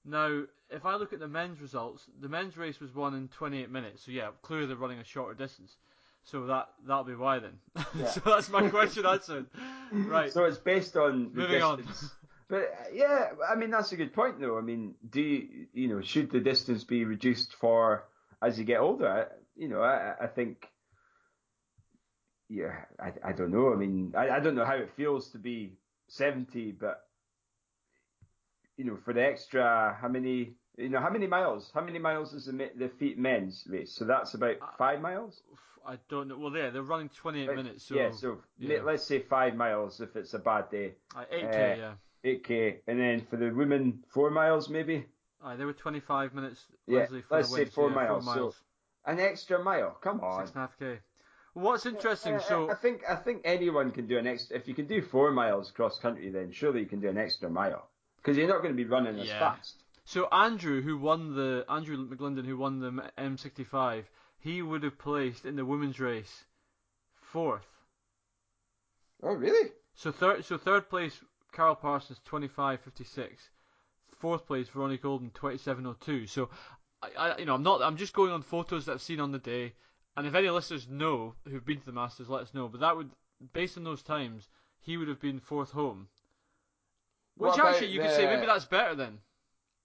Now, 0.05 0.43
if 0.69 0.85
I 0.85 0.95
look 0.95 1.11
at 1.11 1.19
the 1.19 1.27
men's 1.27 1.59
results, 1.59 2.09
the 2.21 2.29
men's 2.29 2.55
race 2.57 2.79
was 2.79 2.93
won 2.95 3.15
in 3.15 3.27
28 3.29 3.69
minutes. 3.69 4.03
So 4.03 4.11
yeah, 4.11 4.31
clearly 4.43 4.67
they're 4.67 4.77
running 4.77 4.99
a 4.99 5.03
shorter 5.03 5.33
distance. 5.33 5.75
So 6.23 6.45
that 6.45 6.69
that'll 6.87 7.03
be 7.03 7.15
why 7.15 7.39
then. 7.39 7.59
Yeah. 7.95 8.07
so 8.07 8.21
that's 8.21 8.49
my 8.49 8.69
question 8.69 9.05
answered. 9.05 9.47
Right. 9.91 10.31
So 10.31 10.45
it's 10.45 10.57
based 10.57 10.95
on 10.95 11.33
the 11.33 11.41
Moving 11.41 11.61
on. 11.61 11.85
But 12.53 12.71
uh, 12.71 12.89
yeah, 12.93 13.29
I 13.51 13.55
mean 13.55 13.71
that's 13.71 13.93
a 13.93 13.95
good 13.95 14.13
point 14.13 14.39
though. 14.39 14.59
I 14.59 14.61
mean, 14.61 14.93
do 15.09 15.19
you, 15.19 15.65
you 15.73 15.87
know 15.87 16.01
should 16.01 16.29
the 16.29 16.39
distance 16.39 16.83
be 16.83 17.03
reduced 17.03 17.55
for 17.55 18.03
as 18.43 18.59
you 18.59 18.63
get 18.63 18.79
older? 18.79 19.09
I, 19.09 19.25
you 19.59 19.69
know, 19.69 19.81
I, 19.81 20.13
I 20.21 20.27
think. 20.27 20.67
Yeah, 22.49 22.75
I, 22.99 23.13
I 23.29 23.31
don't 23.31 23.49
know. 23.49 23.73
I 23.73 23.75
mean, 23.75 24.13
I, 24.15 24.29
I 24.29 24.39
don't 24.39 24.53
know 24.53 24.65
how 24.65 24.75
it 24.75 24.91
feels 24.95 25.31
to 25.31 25.39
be 25.39 25.73
seventy, 26.07 26.71
but 26.71 27.07
you 28.77 28.85
know, 28.85 28.99
for 29.03 29.15
the 29.15 29.25
extra, 29.25 29.97
how 29.99 30.07
many, 30.07 30.53
you 30.77 30.89
know, 30.89 30.99
how 30.99 31.09
many 31.09 31.25
miles? 31.25 31.71
How 31.73 31.81
many 31.81 31.97
miles 31.97 32.33
is 32.33 32.45
the 32.45 32.69
the 32.77 32.89
feet 32.99 33.17
men's 33.17 33.63
race? 33.67 33.95
So 33.95 34.05
that's 34.05 34.35
about 34.35 34.57
Uh, 34.61 34.67
five 34.77 35.01
miles. 35.01 35.41
I 35.87 35.97
don't 36.07 36.27
know. 36.27 36.37
Well, 36.37 36.55
yeah, 36.55 36.69
they're 36.69 36.83
running 36.83 37.09
28 37.09 37.55
minutes. 37.55 37.85
So 37.85 37.95
yeah, 37.95 38.11
so 38.11 38.43
yeah. 38.59 38.83
let's 38.83 39.03
say 39.03 39.21
five 39.21 39.55
miles 39.55 40.01
if 40.01 40.15
it's 40.15 40.35
a 40.35 40.39
bad 40.39 40.69
day. 40.69 40.93
uh, 41.15 41.25
8k, 41.33 41.73
uh, 41.73 41.75
yeah. 41.77 41.93
8k, 42.25 42.77
and 42.87 42.99
then 42.99 43.25
for 43.29 43.37
the 43.37 43.49
women, 43.51 44.03
four 44.13 44.29
miles 44.29 44.69
maybe. 44.69 45.05
Aye, 45.43 45.55
they 45.57 45.65
were 45.65 45.73
25 45.73 46.33
minutes. 46.33 46.65
Yeah, 46.87 46.99
Leslie, 46.99 47.21
for 47.21 47.35
let's 47.37 47.53
say 47.53 47.65
four 47.65 47.89
yeah, 47.89 47.95
miles, 47.95 48.23
Four 48.25 48.33
so- 48.33 48.39
miles. 48.39 48.55
An 49.05 49.19
extra 49.19 49.61
mile, 49.61 49.97
come 50.01 50.21
on. 50.21 50.39
Six 50.45 50.51
and 50.51 50.57
a 50.57 50.59
half 50.61 50.79
k. 50.79 50.99
What's 51.53 51.85
interesting? 51.85 52.35
I, 52.35 52.39
So 52.39 52.71
I 52.71 52.75
think 52.75 53.01
I 53.07 53.15
think 53.15 53.41
anyone 53.43 53.91
can 53.91 54.07
do 54.07 54.17
an 54.17 54.25
extra. 54.25 54.55
If 54.57 54.67
you 54.67 54.73
can 54.73 54.87
do 54.87 55.01
four 55.01 55.31
miles 55.31 55.71
cross 55.71 55.99
country, 55.99 56.29
then 56.31 56.51
surely 56.53 56.79
you 56.79 56.85
can 56.85 57.01
do 57.01 57.09
an 57.09 57.17
extra 57.17 57.49
mile 57.49 57.89
because 58.17 58.37
you're 58.37 58.47
not 58.47 58.61
going 58.63 58.73
to 58.73 58.81
be 58.81 58.85
running 58.89 59.19
as 59.19 59.27
Yeah. 59.27 59.39
fast. 59.39 59.83
so 60.05 60.27
Andrew, 60.31 60.81
who 60.81 60.97
won 60.97 61.35
the 61.35 61.65
Andrew 61.69 61.97
McLinden, 62.07 62.45
who 62.45 62.57
won 62.57 62.79
the 62.79 63.11
M65, 63.17 64.05
he 64.39 64.61
would 64.61 64.83
have 64.83 64.97
placed 64.97 65.45
in 65.45 65.57
the 65.57 65.65
women's 65.65 65.99
race 65.99 66.45
fourth. 67.33 67.67
Oh 69.21 69.33
really? 69.33 69.71
So 69.95 70.11
third, 70.13 70.45
so 70.45 70.57
third 70.57 70.89
place, 70.89 71.19
Carol 71.53 71.75
Parsons, 71.75 72.19
25.56. 72.29 73.29
Fourth 74.19 74.45
place, 74.45 74.67
Veronica 74.69 75.03
Golden, 75.03 75.29
27.02. 75.31 76.29
So, 76.29 76.49
I, 77.01 77.09
I, 77.17 77.37
you 77.37 77.45
know, 77.45 77.55
I'm 77.55 77.63
not. 77.63 77.81
I'm 77.81 77.97
just 77.97 78.13
going 78.13 78.31
on 78.31 78.41
photos 78.41 78.85
that 78.85 78.93
I've 78.93 79.01
seen 79.01 79.19
on 79.19 79.31
the 79.31 79.39
day, 79.39 79.73
and 80.15 80.25
if 80.25 80.33
any 80.33 80.49
listeners 80.49 80.87
know 80.89 81.35
who've 81.47 81.65
been 81.65 81.79
to 81.79 81.85
the 81.85 81.91
Masters, 81.91 82.29
let 82.29 82.41
us 82.41 82.53
know. 82.53 82.67
But 82.67 82.81
that 82.81 82.95
would, 82.95 83.11
based 83.53 83.77
on 83.77 83.83
those 83.83 84.01
times, 84.01 84.47
he 84.79 84.97
would 84.97 85.07
have 85.07 85.19
been 85.19 85.39
fourth 85.39 85.71
home. 85.71 86.07
Which 87.35 87.51
What 87.51 87.65
actually, 87.65 87.87
you 87.87 88.01
could 88.01 88.11
say 88.11 88.25
maybe 88.25 88.45
that's 88.45 88.65
better 88.65 88.95
then. 88.95 89.19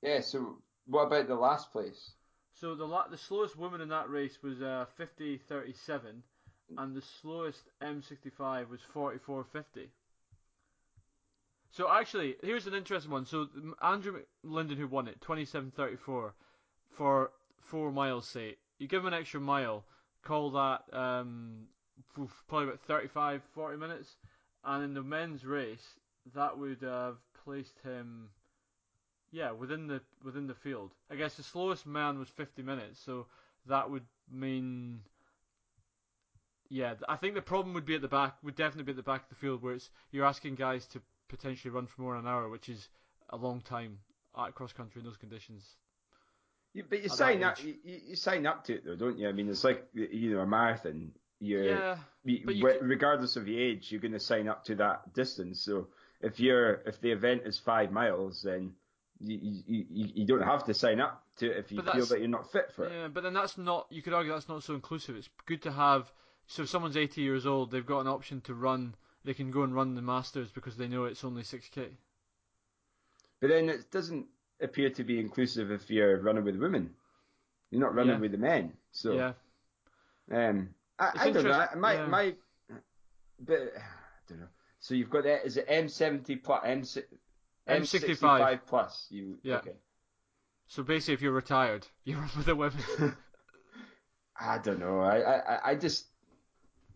Yeah. 0.02 0.20
So 0.20 0.58
what 0.86 1.06
about 1.06 1.28
the 1.28 1.34
last 1.34 1.72
place? 1.72 2.12
So 2.54 2.74
the 2.74 2.84
la- 2.84 3.08
the 3.08 3.18
slowest 3.18 3.56
woman 3.56 3.80
in 3.80 3.88
that 3.88 4.10
race 4.10 4.38
was 4.42 4.60
uh, 4.60 4.86
50.37, 4.98 6.22
and 6.76 6.94
the 6.94 7.02
slowest 7.02 7.62
M65 7.82 8.68
was 8.68 8.80
44.50. 8.94 9.88
So 11.70 11.90
actually, 11.90 12.36
here's 12.42 12.66
an 12.66 12.74
interesting 12.74 13.12
one. 13.12 13.26
So 13.26 13.48
Andrew 13.82 14.22
Linden, 14.42 14.78
who 14.78 14.86
won 14.86 15.08
it, 15.08 15.20
27.34 15.20 16.32
for 16.96 17.30
four 17.60 17.92
miles. 17.92 18.26
Say 18.26 18.56
you 18.78 18.88
give 18.88 19.02
him 19.02 19.08
an 19.08 19.14
extra 19.14 19.40
mile, 19.40 19.84
call 20.22 20.50
that 20.52 20.82
um, 20.92 21.66
probably 22.48 22.68
about 22.68 22.80
35, 22.80 23.42
40 23.54 23.76
minutes, 23.76 24.16
and 24.64 24.84
in 24.84 24.94
the 24.94 25.02
men's 25.02 25.44
race, 25.44 25.84
that 26.34 26.58
would 26.58 26.82
have 26.82 27.16
placed 27.44 27.78
him. 27.84 28.30
Yeah, 29.30 29.50
within 29.50 29.86
the 29.86 30.00
within 30.24 30.46
the 30.46 30.54
field. 30.54 30.92
I 31.10 31.16
guess 31.16 31.34
the 31.34 31.42
slowest 31.42 31.86
man 31.86 32.18
was 32.18 32.28
50 32.30 32.62
minutes, 32.62 32.98
so 33.04 33.26
that 33.66 33.90
would 33.90 34.06
mean. 34.30 35.00
Yeah, 36.70 36.94
I 37.08 37.16
think 37.16 37.34
the 37.34 37.42
problem 37.42 37.74
would 37.74 37.86
be 37.86 37.94
at 37.94 38.02
the 38.02 38.08
back. 38.08 38.36
Would 38.42 38.56
definitely 38.56 38.84
be 38.84 38.92
at 38.92 38.96
the 38.96 39.10
back 39.10 39.24
of 39.24 39.28
the 39.28 39.34
field, 39.34 39.62
where 39.62 39.74
it's 39.74 39.90
you're 40.10 40.24
asking 40.24 40.54
guys 40.54 40.86
to 40.88 41.02
potentially 41.28 41.70
run 41.70 41.86
for 41.86 42.02
more 42.02 42.16
than 42.16 42.26
an 42.26 42.30
hour, 42.30 42.48
which 42.48 42.68
is 42.68 42.88
a 43.30 43.36
long 43.36 43.60
time 43.60 43.98
at 44.38 44.54
cross 44.54 44.72
country 44.72 45.00
in 45.00 45.06
those 45.06 45.16
conditions. 45.16 45.64
You, 46.74 46.84
but 46.88 46.98
you 46.98 47.04
At 47.04 47.10
that 47.10 47.16
sign 47.16 47.42
up. 47.42 47.62
You, 47.62 47.74
you 47.84 48.16
sign 48.16 48.46
up 48.46 48.64
to 48.64 48.74
it 48.74 48.84
though, 48.84 48.96
don't 48.96 49.18
you? 49.18 49.28
I 49.28 49.32
mean, 49.32 49.48
it's 49.48 49.64
like 49.64 49.86
you 49.94 50.34
know 50.34 50.40
a 50.40 50.46
marathon. 50.46 51.12
You're, 51.40 51.64
Yeah, 51.64 51.98
you- 52.24 52.44
you 52.50 52.66
re- 52.66 52.78
regardless 52.82 53.36
of 53.36 53.46
your 53.48 53.60
age, 53.60 53.90
you're 53.90 54.00
going 54.00 54.12
to 54.12 54.20
sign 54.20 54.48
up 54.48 54.64
to 54.64 54.74
that 54.76 55.12
distance. 55.14 55.62
So 55.62 55.88
if 56.20 56.40
you're 56.40 56.82
if 56.86 57.00
the 57.00 57.12
event 57.12 57.42
is 57.46 57.58
five 57.58 57.90
miles, 57.92 58.42
then 58.42 58.74
you 59.20 59.38
you, 59.66 59.84
you, 59.88 60.08
you 60.14 60.26
don't 60.26 60.42
have 60.42 60.64
to 60.66 60.74
sign 60.74 61.00
up 61.00 61.22
to 61.38 61.50
it 61.50 61.56
if 61.58 61.72
you 61.72 61.80
feel 61.82 62.06
that 62.06 62.18
you're 62.20 62.28
not 62.28 62.50
fit 62.52 62.70
for 62.74 62.84
it. 62.86 62.92
yeah, 62.92 63.08
but 63.08 63.22
then 63.22 63.34
that's 63.34 63.56
not. 63.56 63.86
You 63.90 64.02
could 64.02 64.12
argue 64.14 64.32
that's 64.32 64.48
not 64.48 64.62
so 64.62 64.74
inclusive. 64.74 65.16
It's 65.16 65.28
good 65.46 65.62
to 65.62 65.72
have. 65.72 66.12
So 66.48 66.62
if 66.62 66.68
someone's 66.70 66.96
80 66.96 67.20
years 67.20 67.46
old, 67.46 67.70
they've 67.70 67.84
got 67.84 68.00
an 68.00 68.08
option 68.08 68.40
to 68.42 68.54
run. 68.54 68.94
They 69.24 69.34
can 69.34 69.50
go 69.50 69.62
and 69.62 69.74
run 69.74 69.94
the 69.94 70.02
Masters 70.02 70.50
because 70.50 70.76
they 70.76 70.88
know 70.88 71.04
it's 71.04 71.24
only 71.24 71.42
6k. 71.42 71.88
But 73.40 73.48
then 73.50 73.68
it 73.68 73.90
doesn't 73.90 74.26
appear 74.60 74.90
to 74.90 75.04
be 75.04 75.18
inclusive 75.18 75.70
if 75.70 75.90
you're 75.90 76.20
running 76.20 76.44
with 76.44 76.56
women. 76.56 76.94
You're 77.70 77.80
not 77.80 77.94
running 77.94 78.14
Yeah. 78.14 78.20
with 78.20 78.32
the 78.32 78.38
men. 78.38 78.72
So 78.92 79.12
yeah, 79.14 79.32
um, 80.32 80.74
I, 80.98 81.12
I 81.16 81.30
don't 81.30 81.44
know. 81.44 81.66
My 81.76 81.94
yeah. 81.94 82.06
my, 82.06 82.34
but 83.38 83.58
I 83.76 83.82
don't 84.28 84.40
know. 84.40 84.48
So 84.80 84.94
you've 84.94 85.10
got 85.10 85.24
that. 85.24 85.44
Is 85.44 85.56
it 85.56 85.68
M70 85.68 86.42
plus 86.42 86.62
M 86.64 86.82
M65. 86.82 87.18
M65 87.68 88.60
plus? 88.66 89.06
You 89.10 89.38
Yeah. 89.42 89.56
okay? 89.56 89.74
So 90.66 90.82
basically, 90.82 91.14
if 91.14 91.22
you're 91.22 91.32
retired, 91.32 91.86
you 92.04 92.16
run 92.16 92.30
with 92.36 92.46
the 92.46 92.56
women. 92.56 92.82
I 94.40 94.58
don't 94.58 94.78
know. 94.80 95.00
I 95.00 95.18
I, 95.18 95.70
I 95.70 95.74
just. 95.74 96.06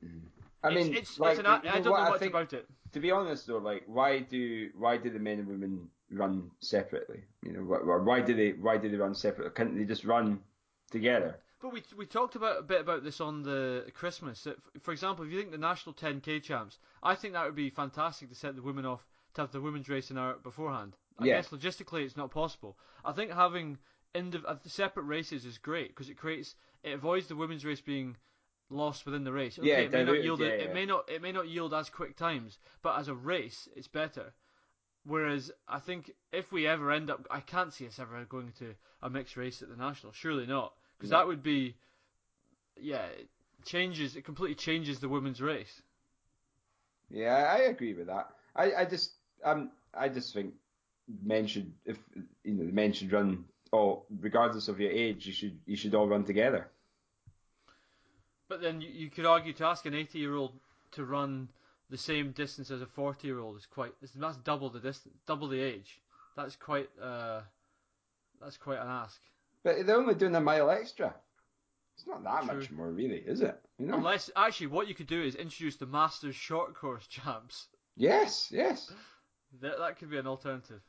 mm. 0.04 0.20
I 0.62 0.70
mean, 0.70 0.92
it's, 0.94 1.10
it's, 1.10 1.18
like, 1.18 1.32
it's 1.32 1.40
an, 1.40 1.46
I 1.46 1.58
don't 1.60 1.84
know 1.84 1.90
what, 1.92 2.10
much 2.10 2.18
think, 2.20 2.32
about 2.32 2.52
it. 2.52 2.68
To 2.92 3.00
be 3.00 3.10
honest, 3.10 3.46
though, 3.46 3.58
like, 3.58 3.84
why 3.86 4.20
do 4.20 4.70
why 4.76 4.96
do 4.96 5.10
the 5.10 5.18
men 5.18 5.38
and 5.40 5.48
women 5.48 5.88
run 6.10 6.50
separately? 6.60 7.24
You 7.42 7.52
know, 7.52 7.62
wh- 7.64 7.82
wh- 7.82 8.06
why 8.06 8.20
do 8.20 8.34
they 8.34 8.50
why 8.52 8.76
do 8.76 8.88
they 8.88 8.96
run 8.96 9.14
separately? 9.14 9.52
Can't 9.54 9.76
they 9.76 9.84
just 9.84 10.04
run 10.04 10.40
together? 10.90 11.38
But 11.60 11.72
we 11.72 11.82
we 11.96 12.06
talked 12.06 12.34
about 12.36 12.58
a 12.58 12.62
bit 12.62 12.80
about 12.80 13.04
this 13.04 13.20
on 13.20 13.42
the 13.42 13.86
Christmas. 13.94 14.46
For 14.80 14.92
example, 14.92 15.24
if 15.24 15.32
you 15.32 15.38
think 15.38 15.52
the 15.52 15.58
national 15.58 15.94
10k 15.94 16.42
champs, 16.42 16.78
I 17.02 17.14
think 17.14 17.34
that 17.34 17.44
would 17.44 17.54
be 17.54 17.70
fantastic 17.70 18.28
to 18.28 18.34
set 18.34 18.56
the 18.56 18.62
women 18.62 18.84
off 18.84 19.06
to 19.34 19.40
have 19.42 19.52
the 19.52 19.60
women's 19.60 19.88
race 19.88 20.10
an 20.10 20.18
hour 20.18 20.34
beforehand. 20.42 20.96
I 21.18 21.26
Yeah. 21.26 21.36
guess 21.36 21.48
logistically 21.48 22.04
it's 22.04 22.16
not 22.16 22.30
possible. 22.30 22.76
I 23.04 23.12
think 23.12 23.30
having 23.32 23.78
indiv- 24.14 24.44
uh, 24.44 24.56
separate 24.66 25.04
races 25.04 25.44
is 25.44 25.58
great 25.58 25.88
because 25.88 26.10
it 26.10 26.16
creates 26.16 26.54
it 26.82 26.92
avoids 26.92 27.28
the 27.28 27.36
women's 27.36 27.64
race 27.64 27.80
being 27.80 28.16
lost 28.72 29.04
within 29.06 29.24
the 29.24 29.32
race. 29.32 29.58
Okay, 29.58 29.68
Yeah, 29.68 29.78
it 29.78 29.92
may 29.92 30.04
not 30.04 30.22
yield 30.22 30.40
yeah, 30.40 30.46
it 30.46 30.66
yeah. 30.68 30.72
may 30.74 30.86
not 30.86 31.08
it 31.10 31.22
may 31.22 31.32
not 31.32 31.48
yield 31.48 31.74
as 31.74 31.90
quick 31.90 32.16
times, 32.16 32.58
but 32.82 32.98
as 32.98 33.08
a 33.08 33.14
race 33.14 33.68
it's 33.76 33.88
better. 33.88 34.32
Whereas 35.04 35.50
I 35.68 35.80
think 35.80 36.12
if 36.32 36.52
we 36.52 36.66
ever 36.66 36.92
end 36.92 37.10
up, 37.10 37.26
I 37.30 37.40
can't 37.40 37.72
see 37.72 37.86
us 37.86 37.98
ever 37.98 38.24
going 38.24 38.52
to 38.60 38.74
a 39.02 39.10
mixed 39.10 39.36
race 39.36 39.60
at 39.62 39.68
the 39.68 39.76
national. 39.76 40.12
Surely 40.12 40.46
not, 40.46 40.72
because 40.96 41.10
No. 41.10 41.18
that 41.18 41.26
would 41.26 41.42
be, 41.42 41.74
yeah, 42.80 43.06
it 43.06 43.28
changes. 43.64 44.14
It 44.16 44.24
completely 44.24 44.54
changes 44.54 45.00
the 45.00 45.08
women's 45.08 45.40
race. 45.40 45.82
Yeah, 47.10 47.34
I, 47.34 47.62
agree 47.64 47.94
with 47.94 48.06
that. 48.06 48.28
I, 48.56 48.72
I 48.74 48.84
just 48.84 49.12
um 49.44 49.70
I 49.92 50.08
just 50.08 50.32
think 50.32 50.54
men 51.22 51.46
should 51.46 51.72
if 51.84 51.98
you 52.44 52.54
know 52.54 52.64
the 52.66 52.72
men 52.72 52.92
should 52.92 53.12
run 53.12 53.44
all 53.72 54.06
regardless 54.20 54.68
of 54.68 54.80
your 54.80 54.90
age. 54.90 55.26
You 55.26 55.32
should 55.32 55.58
you 55.66 55.76
should 55.76 55.94
all 55.94 56.08
run 56.08 56.24
together. 56.24 56.68
But 58.52 58.60
then 58.60 58.82
you, 58.82 58.90
you 58.90 59.08
could 59.08 59.24
argue 59.24 59.54
to 59.54 59.64
ask 59.64 59.86
an 59.86 59.94
80 59.94 60.18
year 60.18 60.34
old 60.34 60.52
to 60.90 61.06
run 61.06 61.48
the 61.88 61.96
same 61.96 62.32
distance 62.32 62.70
as 62.70 62.82
a 62.82 62.86
40 62.86 63.26
year 63.26 63.38
old 63.38 63.56
is 63.56 63.64
quite. 63.64 63.94
That's 64.14 64.36
double 64.36 64.68
the 64.68 64.78
distance, 64.78 65.14
double 65.26 65.48
the 65.48 65.58
age. 65.58 66.02
That's 66.36 66.54
quite. 66.54 66.90
Uh, 67.02 67.40
that's 68.42 68.58
quite 68.58 68.78
an 68.78 68.88
ask. 68.88 69.18
But 69.64 69.86
they're 69.86 69.96
only 69.96 70.14
doing 70.14 70.34
a 70.34 70.40
mile 70.40 70.68
extra. 70.68 71.14
It's 71.96 72.06
not 72.06 72.22
that 72.24 72.44
True. 72.44 72.58
much 72.58 72.70
more, 72.70 72.90
really, 72.90 73.22
is 73.26 73.40
it? 73.40 73.58
You 73.78 73.86
know? 73.86 73.94
Unless 73.94 74.30
actually, 74.36 74.66
what 74.66 74.86
you 74.86 74.94
could 74.94 75.06
do 75.06 75.22
is 75.22 75.34
introduce 75.34 75.76
the 75.76 75.86
Masters 75.86 76.36
short 76.36 76.74
course 76.74 77.06
champs. 77.08 77.68
Yes, 77.96 78.50
yes. 78.52 78.92
That 79.62 79.78
that 79.78 79.98
could 79.98 80.10
be 80.10 80.18
an 80.18 80.26
alternative. 80.26 80.82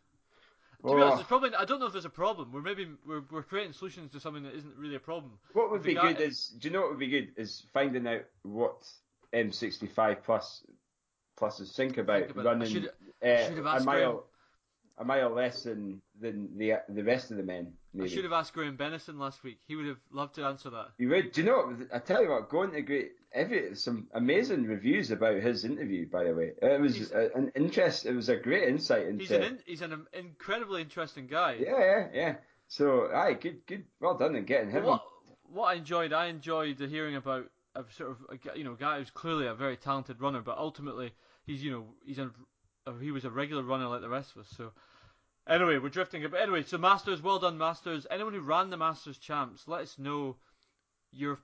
To 0.84 0.90
Oh, 0.90 0.96
be 0.98 1.02
honest, 1.02 1.22
it's 1.22 1.28
probably 1.30 1.56
I 1.56 1.64
don't 1.64 1.80
know 1.80 1.86
if 1.86 1.94
there's 1.94 2.04
a 2.06 2.10
problem. 2.10 2.52
We're 2.52 2.62
maybe 2.62 2.88
we're, 3.08 3.24
we're 3.32 3.44
creating 3.44 3.72
solutions 3.72 4.12
to 4.12 4.20
something 4.20 4.44
that 4.44 4.54
isn't 4.54 4.76
really 4.76 4.96
a 4.96 5.00
problem. 5.00 5.40
what 5.54 5.72
would 5.72 5.82
be 5.84 5.94
good 5.94 6.20
is, 6.20 6.50
do 6.60 6.68
you 6.68 6.74
know 6.74 6.82
what 6.82 6.90
would 6.90 7.00
be 7.00 7.08
good 7.08 7.30
is 7.38 7.64
finding 7.74 8.06
out 8.06 8.26
what 8.42 8.86
M65 9.34 10.24
plus 10.24 10.66
pluses 11.40 11.74
think 11.74 11.98
about 11.98 12.20
Think 12.20 12.32
about 12.32 12.46
running 12.46 12.70
should- 12.70 12.92
uh, 13.24 13.48
should 13.48 13.58
have 13.58 13.82
a 13.82 13.84
mile. 13.86 14.26
A 14.98 15.04
mile 15.04 15.30
less 15.30 15.64
than 15.64 16.02
than 16.20 16.58
the 16.58 16.74
the 16.90 17.04
rest 17.04 17.32
of 17.32 17.38
the 17.38 17.44
men. 17.44 17.74
Maybe. 17.94 18.10
I 18.10 18.14
should 18.14 18.24
have 18.24 18.34
asked 18.34 18.54
Graham 18.54 18.78
Bennison 18.78 19.20
last 19.20 19.44
week. 19.44 19.60
He 19.68 19.76
would 19.76 19.86
have 19.86 20.00
loved 20.12 20.36
to 20.36 20.46
answer 20.46 20.70
that. 20.72 20.90
You 20.98 21.10
would. 21.10 21.32
Do 21.32 21.42
you 21.42 21.48
know? 21.48 21.76
I 21.94 22.00
tell 22.00 22.24
you 22.24 22.30
what, 22.30 22.50
going 22.50 22.72
to 22.72 22.82
great. 22.82 23.12
Every 23.34 23.76
some 23.76 24.08
amazing 24.14 24.66
reviews 24.66 25.10
about 25.10 25.42
his 25.42 25.66
interview. 25.66 26.08
By 26.08 26.26
the 26.26 26.36
way, 26.36 26.52
it 26.62 26.80
was 26.80 27.12
an 27.12 27.52
interest. 27.56 28.06
It 28.06 28.14
was 28.14 28.30
a 28.30 28.36
great 28.36 28.70
insight 28.70 29.08
into. 29.08 29.24
He's 29.24 29.32
an 29.32 29.44
in, 29.44 29.60
he's 29.66 29.82
an 29.82 30.06
incredibly 30.14 30.82
interesting 30.82 31.28
guy. 31.28 31.58
Yeah, 31.60 31.80
yeah, 31.80 32.08
yeah. 32.14 32.36
So, 32.68 33.10
aye, 33.14 33.34
good, 33.34 33.66
good, 33.68 33.86
well 34.00 34.18
done 34.18 34.36
in 34.36 34.46
getting 34.46 34.72
him. 34.72 34.84
What, 34.84 35.04
what 35.52 35.66
I 35.66 35.74
enjoyed, 35.76 36.14
I 36.14 36.28
enjoyed 36.28 36.80
hearing 36.80 37.16
about 37.16 37.46
a 37.76 37.84
sort 37.98 38.12
of 38.12 38.18
a, 38.30 38.58
you 38.58 38.64
know 38.64 38.76
guy 38.76 39.00
who's 39.00 39.10
clearly 39.10 39.48
a 39.48 39.54
very 39.54 39.78
talented 39.78 40.22
runner, 40.22 40.42
but 40.42 40.58
ultimately 40.58 41.12
he's 41.46 41.64
you 41.64 41.72
know 41.72 41.86
he's 42.06 42.20
a, 42.20 42.32
he 43.00 43.12
was 43.12 43.26
a 43.26 43.30
regular 43.30 43.64
runner 43.64 43.88
like 43.88 44.02
the 44.02 44.10
rest 44.10 44.36
of 44.36 44.42
us. 44.42 44.48
So 44.56 44.72
anyway, 45.48 45.78
we're 45.78 45.90
drifting. 45.90 46.26
But 46.30 46.42
anyway, 46.42 46.64
so 46.64 46.78
Masters, 46.78 47.22
well 47.22 47.40
done, 47.40 47.58
Masters. 47.58 48.08
Anyone 48.10 48.34
who 48.34 48.42
ran 48.42 48.70
the 48.70 48.78
Masters 48.78 49.18
champs, 49.18 49.68
let 49.68 49.82
us 49.82 49.98
know 49.98 50.36
your 51.12 51.40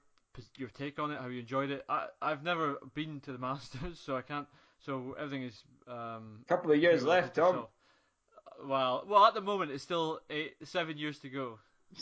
your 0.55 0.69
take 0.69 0.99
on 0.99 1.11
it, 1.11 1.19
how 1.19 1.27
you 1.27 1.39
enjoyed 1.39 1.71
it. 1.71 1.83
I 1.89 2.07
I've 2.21 2.43
never 2.43 2.77
been 2.93 3.19
to 3.21 3.31
the 3.31 3.37
Masters, 3.39 3.99
so 3.99 4.15
I 4.15 4.21
can't. 4.21 4.47
So 4.79 5.15
everything 5.17 5.43
is. 5.43 5.63
Um, 5.87 6.39
a 6.41 6.45
couple 6.47 6.71
of 6.71 6.79
years 6.79 7.03
left, 7.03 7.35
Tom. 7.35 7.65
Well, 8.65 9.05
well, 9.07 9.25
at 9.25 9.33
the 9.33 9.41
moment 9.41 9.71
it's 9.71 9.83
still 9.83 10.19
eight, 10.29 10.55
seven 10.63 10.97
years 10.97 11.19
to 11.19 11.29
go. 11.29 11.59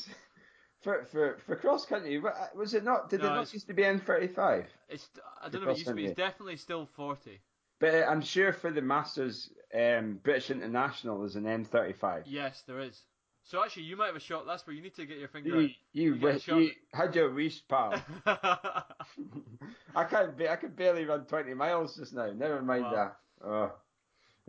for 0.82 1.06
for 1.06 1.38
for 1.46 1.56
cross 1.56 1.86
country, 1.86 2.22
was 2.56 2.74
it 2.74 2.84
not? 2.84 3.10
Did 3.10 3.22
no, 3.22 3.28
it 3.28 3.36
not 3.36 3.54
used 3.54 3.68
to 3.68 3.74
be 3.74 3.84
N 3.84 4.00
thirty 4.00 4.28
five? 4.28 4.66
It's 4.90 5.08
I 5.42 5.50
don't 5.50 5.64
know. 5.64 5.72
It 5.72 5.78
used 5.78 5.88
to 5.88 5.94
be. 5.94 6.06
It's 6.06 6.16
definitely 6.16 6.58
still 6.58 6.88
forty. 6.96 7.40
But 7.80 7.94
uh, 7.94 8.06
I'm 8.10 8.22
sure 8.22 8.54
for 8.54 8.72
the 8.72 8.82
Masters, 8.82 9.50
um, 9.74 10.20
British 10.24 10.50
International 10.50 11.24
is 11.26 11.36
an 11.36 11.44
M35. 11.44 12.24
Yes, 12.26 12.64
there 12.68 12.80
is. 12.80 13.04
So 13.44 13.64
actually, 13.64 13.84
you 13.84 13.96
might 13.96 14.08
have 14.08 14.16
a 14.16 14.20
shot. 14.20 14.46
That's 14.46 14.68
where 14.68 14.76
you 14.76 14.82
need 14.82 14.96
to 14.96 15.06
get 15.06 15.20
your 15.20 15.30
finger. 15.30 15.62
You, 15.62 15.70
you, 15.94 16.16
you, 16.16 16.40
you 16.48 16.72
had 16.94 17.16
your 17.16 17.32
wish, 17.32 17.66
pal. 17.68 17.94
I 18.26 20.04
can't. 20.10 20.38
Be, 20.38 20.50
I 20.50 20.58
could 20.58 20.76
barely 20.76 21.06
run 21.06 21.26
20 21.26 21.54
miles 21.54 21.96
just 21.96 22.14
now. 22.14 22.30
Never 22.32 22.62
mind 22.62 22.84
wow. 22.84 22.94
that. 23.42 23.48
Oh. 23.48 23.72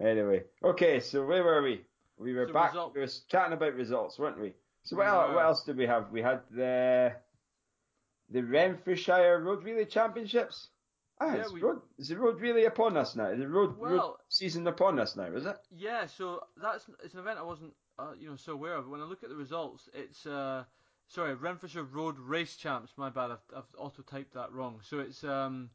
Anyway, 0.05 0.43
okay. 0.65 0.99
So 0.99 1.25
where 1.25 1.45
were 1.45 1.63
we? 1.63 1.83
We 2.19 2.33
were 2.33 2.49
so 2.49 2.53
back. 2.53 2.73
Result. 2.73 2.95
We 2.95 3.01
were 3.03 3.09
chatting 3.29 3.53
about 3.53 3.75
results, 3.75 4.19
weren't 4.19 4.41
we? 4.41 4.55
So 4.83 4.97
what, 4.97 5.07
else, 5.07 5.35
what 5.35 5.45
else 5.45 5.65
did 5.65 5.77
we 5.77 5.87
have? 5.87 6.11
We 6.11 6.23
had 6.23 6.41
the 6.51 7.13
the 8.31 8.43
Renfrewshire 8.43 9.41
Road 9.41 9.63
Relay 9.63 9.85
Championships. 9.85 10.71
Ah, 11.21 11.35
yeah, 11.35 11.45
is, 11.45 11.53
we, 11.53 11.61
road, 11.61 11.81
is 11.99 12.09
the 12.09 12.17
road 12.17 12.41
really 12.41 12.65
upon 12.65 12.97
us 12.97 13.17
now? 13.17 13.27
Is 13.27 13.41
the 13.41 13.49
road, 13.49 13.77
well, 13.77 13.91
road 13.91 14.15
season 14.29 14.67
upon 14.67 15.01
us 15.01 15.17
now? 15.17 15.25
Is 15.25 15.47
it? 15.47 15.57
Yeah. 15.77 16.07
So 16.07 16.45
that's 16.63 16.87
it's 17.03 17.15
an 17.15 17.21
event 17.21 17.39
I 17.39 17.43
wasn't 17.43 17.73
uh, 17.99 18.13
you 18.19 18.31
know 18.31 18.37
so 18.37 18.53
aware 18.53 18.75
of. 18.75 18.89
When 18.89 19.01
I 19.01 19.05
look 19.05 19.23
at 19.23 19.29
the 19.29 19.37
results, 19.37 19.89
it's 19.95 20.27
uh, 20.27 20.65
sorry 21.09 21.35
Renfrewshire 21.35 21.83
Road 21.83 22.19
Race 22.19 22.57
Champs. 22.57 22.93
My 22.97 23.11
bad. 23.11 23.33
I've, 23.33 23.57
I've 23.57 23.65
auto 23.77 24.03
typed 24.03 24.35
that 24.35 24.53
wrong. 24.53 24.81
So 24.83 25.01
it's 25.01 25.25
um, 25.25 25.71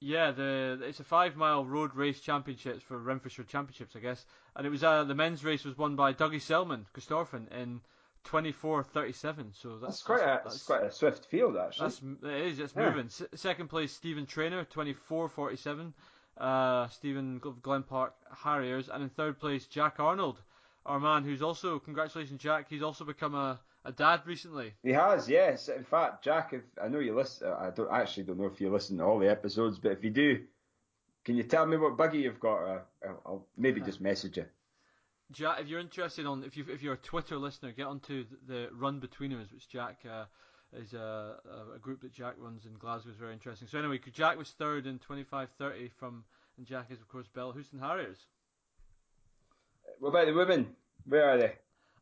yeah, 0.00 0.30
the 0.30 0.78
it's 0.82 1.00
a 1.00 1.04
five 1.04 1.36
mile 1.36 1.64
road 1.64 1.94
race 1.94 2.20
championships 2.20 2.82
for 2.82 2.98
Renfrewshire 2.98 3.46
Championships, 3.46 3.96
I 3.96 4.00
guess. 4.00 4.26
And 4.54 4.66
it 4.66 4.70
was 4.70 4.84
uh, 4.84 5.04
the 5.04 5.14
men's 5.14 5.44
race 5.44 5.64
was 5.64 5.78
won 5.78 5.96
by 5.96 6.12
Dougie 6.12 6.40
Selman, 6.40 6.86
Corstorphine, 6.94 7.50
in 7.50 7.80
24:37. 8.26 9.54
So 9.54 9.78
that's, 9.78 9.80
that's 9.80 10.02
quite 10.02 10.22
a 10.22 10.40
that's, 10.44 10.62
quite 10.62 10.82
a 10.82 10.90
swift 10.90 11.26
field 11.26 11.56
actually. 11.56 11.88
That's, 11.88 12.02
it 12.24 12.46
is. 12.46 12.58
It's 12.58 12.74
yeah. 12.76 12.88
moving. 12.88 13.06
S- 13.06 13.22
second 13.34 13.68
place 13.68 13.92
Stephen 13.92 14.26
Trainer, 14.26 14.64
24:47. 14.64 15.92
Uh, 16.36 16.86
Stephen 16.88 17.40
Glen 17.62 17.82
Park 17.82 18.12
Harriers, 18.30 18.90
and 18.90 19.02
in 19.02 19.08
third 19.08 19.40
place 19.40 19.66
Jack 19.66 19.98
Arnold, 19.98 20.42
our 20.84 21.00
man, 21.00 21.24
who's 21.24 21.40
also 21.40 21.78
congratulations 21.78 22.42
Jack. 22.42 22.66
He's 22.68 22.82
also 22.82 23.04
become 23.04 23.34
a 23.34 23.58
a 23.86 23.92
dad 23.92 24.22
recently. 24.26 24.74
He 24.82 24.92
has, 24.92 25.28
yes. 25.28 25.68
In 25.68 25.84
fact, 25.84 26.24
Jack, 26.24 26.52
if 26.52 26.62
I 26.82 26.88
know 26.88 26.98
you 26.98 27.14
listen, 27.14 27.48
I 27.48 27.70
don't 27.70 27.90
I 27.90 28.02
actually 28.02 28.24
don't 28.24 28.38
know 28.38 28.46
if 28.46 28.60
you 28.60 28.70
listen 28.70 28.98
to 28.98 29.04
all 29.04 29.18
the 29.18 29.30
episodes, 29.30 29.78
but 29.78 29.92
if 29.92 30.04
you 30.04 30.10
do, 30.10 30.42
can 31.24 31.36
you 31.36 31.44
tell 31.44 31.64
me 31.64 31.76
what 31.76 31.96
buggy 31.96 32.18
you've 32.18 32.40
got? 32.40 32.64
Uh, 32.64 32.78
I'll 33.24 33.46
maybe 33.56 33.80
just 33.80 34.00
message 34.00 34.36
you. 34.36 34.46
Jack, 35.32 35.60
if 35.60 35.68
you're 35.68 35.80
interested 35.80 36.24
on, 36.26 36.44
if 36.44 36.56
you 36.56 36.64
if 36.68 36.82
you're 36.82 36.94
a 36.94 36.98
Twitter 36.98 37.36
listener, 37.36 37.72
get 37.72 37.86
onto 37.86 38.24
the, 38.24 38.52
the 38.52 38.68
Run 38.72 39.00
Between 39.00 39.32
Us, 39.32 39.50
which 39.52 39.68
Jack 39.68 39.98
uh, 40.08 40.24
is 40.72 40.94
a, 40.94 41.36
a, 41.74 41.78
group 41.78 42.00
that 42.02 42.12
Jack 42.12 42.34
runs 42.38 42.64
in 42.64 42.74
Glasgow. 42.74 43.10
is 43.10 43.16
very 43.16 43.32
interesting. 43.32 43.66
So 43.68 43.78
anyway, 43.78 44.00
Jack 44.12 44.38
was 44.38 44.50
third 44.50 44.86
in 44.86 45.00
25:30 45.00 45.90
from, 45.98 46.24
and 46.56 46.66
Jack 46.66 46.86
is 46.90 47.00
of 47.00 47.08
course 47.08 47.26
Bellahouston 47.34 47.80
Harriers. 47.80 48.18
What 49.98 50.10
about 50.10 50.26
the 50.26 50.32
women? 50.32 50.76
Where 51.06 51.28
are 51.28 51.38
they? 51.38 51.52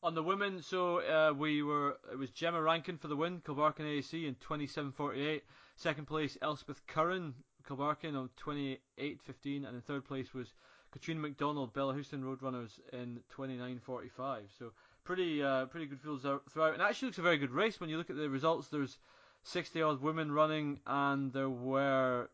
On 0.02 0.14
the 0.14 0.22
women, 0.22 0.60
so 0.60 0.98
uh, 0.98 1.32
we 1.32 1.62
were 1.62 1.96
it 2.12 2.18
was 2.18 2.30
Gemma 2.30 2.60
Rankin 2.60 2.98
for 2.98 3.08
the 3.08 3.16
win, 3.16 3.40
Kilbarchan 3.40 3.86
AAC 3.86 4.26
in 4.26 4.34
27.48. 4.34 5.40
Second 5.76 6.06
place 6.06 6.36
Elspeth 6.42 6.86
Curran, 6.86 7.34
Kilbarchan 7.66 8.14
on 8.14 8.28
28.15, 8.44 9.66
and 9.66 9.74
in 9.74 9.80
third 9.80 10.04
place 10.04 10.34
was 10.34 10.52
Katrina 10.94 11.20
McDonald, 11.20 11.74
Bellahouston 11.74 12.22
Roadrunners 12.22 12.78
in 12.92 13.18
29.45. 13.36 14.42
So 14.56 14.70
pretty 15.02 15.42
uh, 15.42 15.66
pretty 15.66 15.86
good 15.86 16.00
fields 16.00 16.24
throughout, 16.52 16.74
and 16.74 16.80
actually 16.80 17.06
looks 17.06 17.18
a 17.18 17.22
very 17.22 17.36
good 17.36 17.50
race 17.50 17.80
when 17.80 17.90
you 17.90 17.98
look 17.98 18.10
at 18.10 18.16
the 18.16 18.30
results. 18.30 18.68
There's 18.68 18.96
60 19.42 19.82
odd 19.82 20.00
women 20.00 20.30
running, 20.30 20.78
and 20.86 21.32
there 21.32 21.50
were 21.50 22.30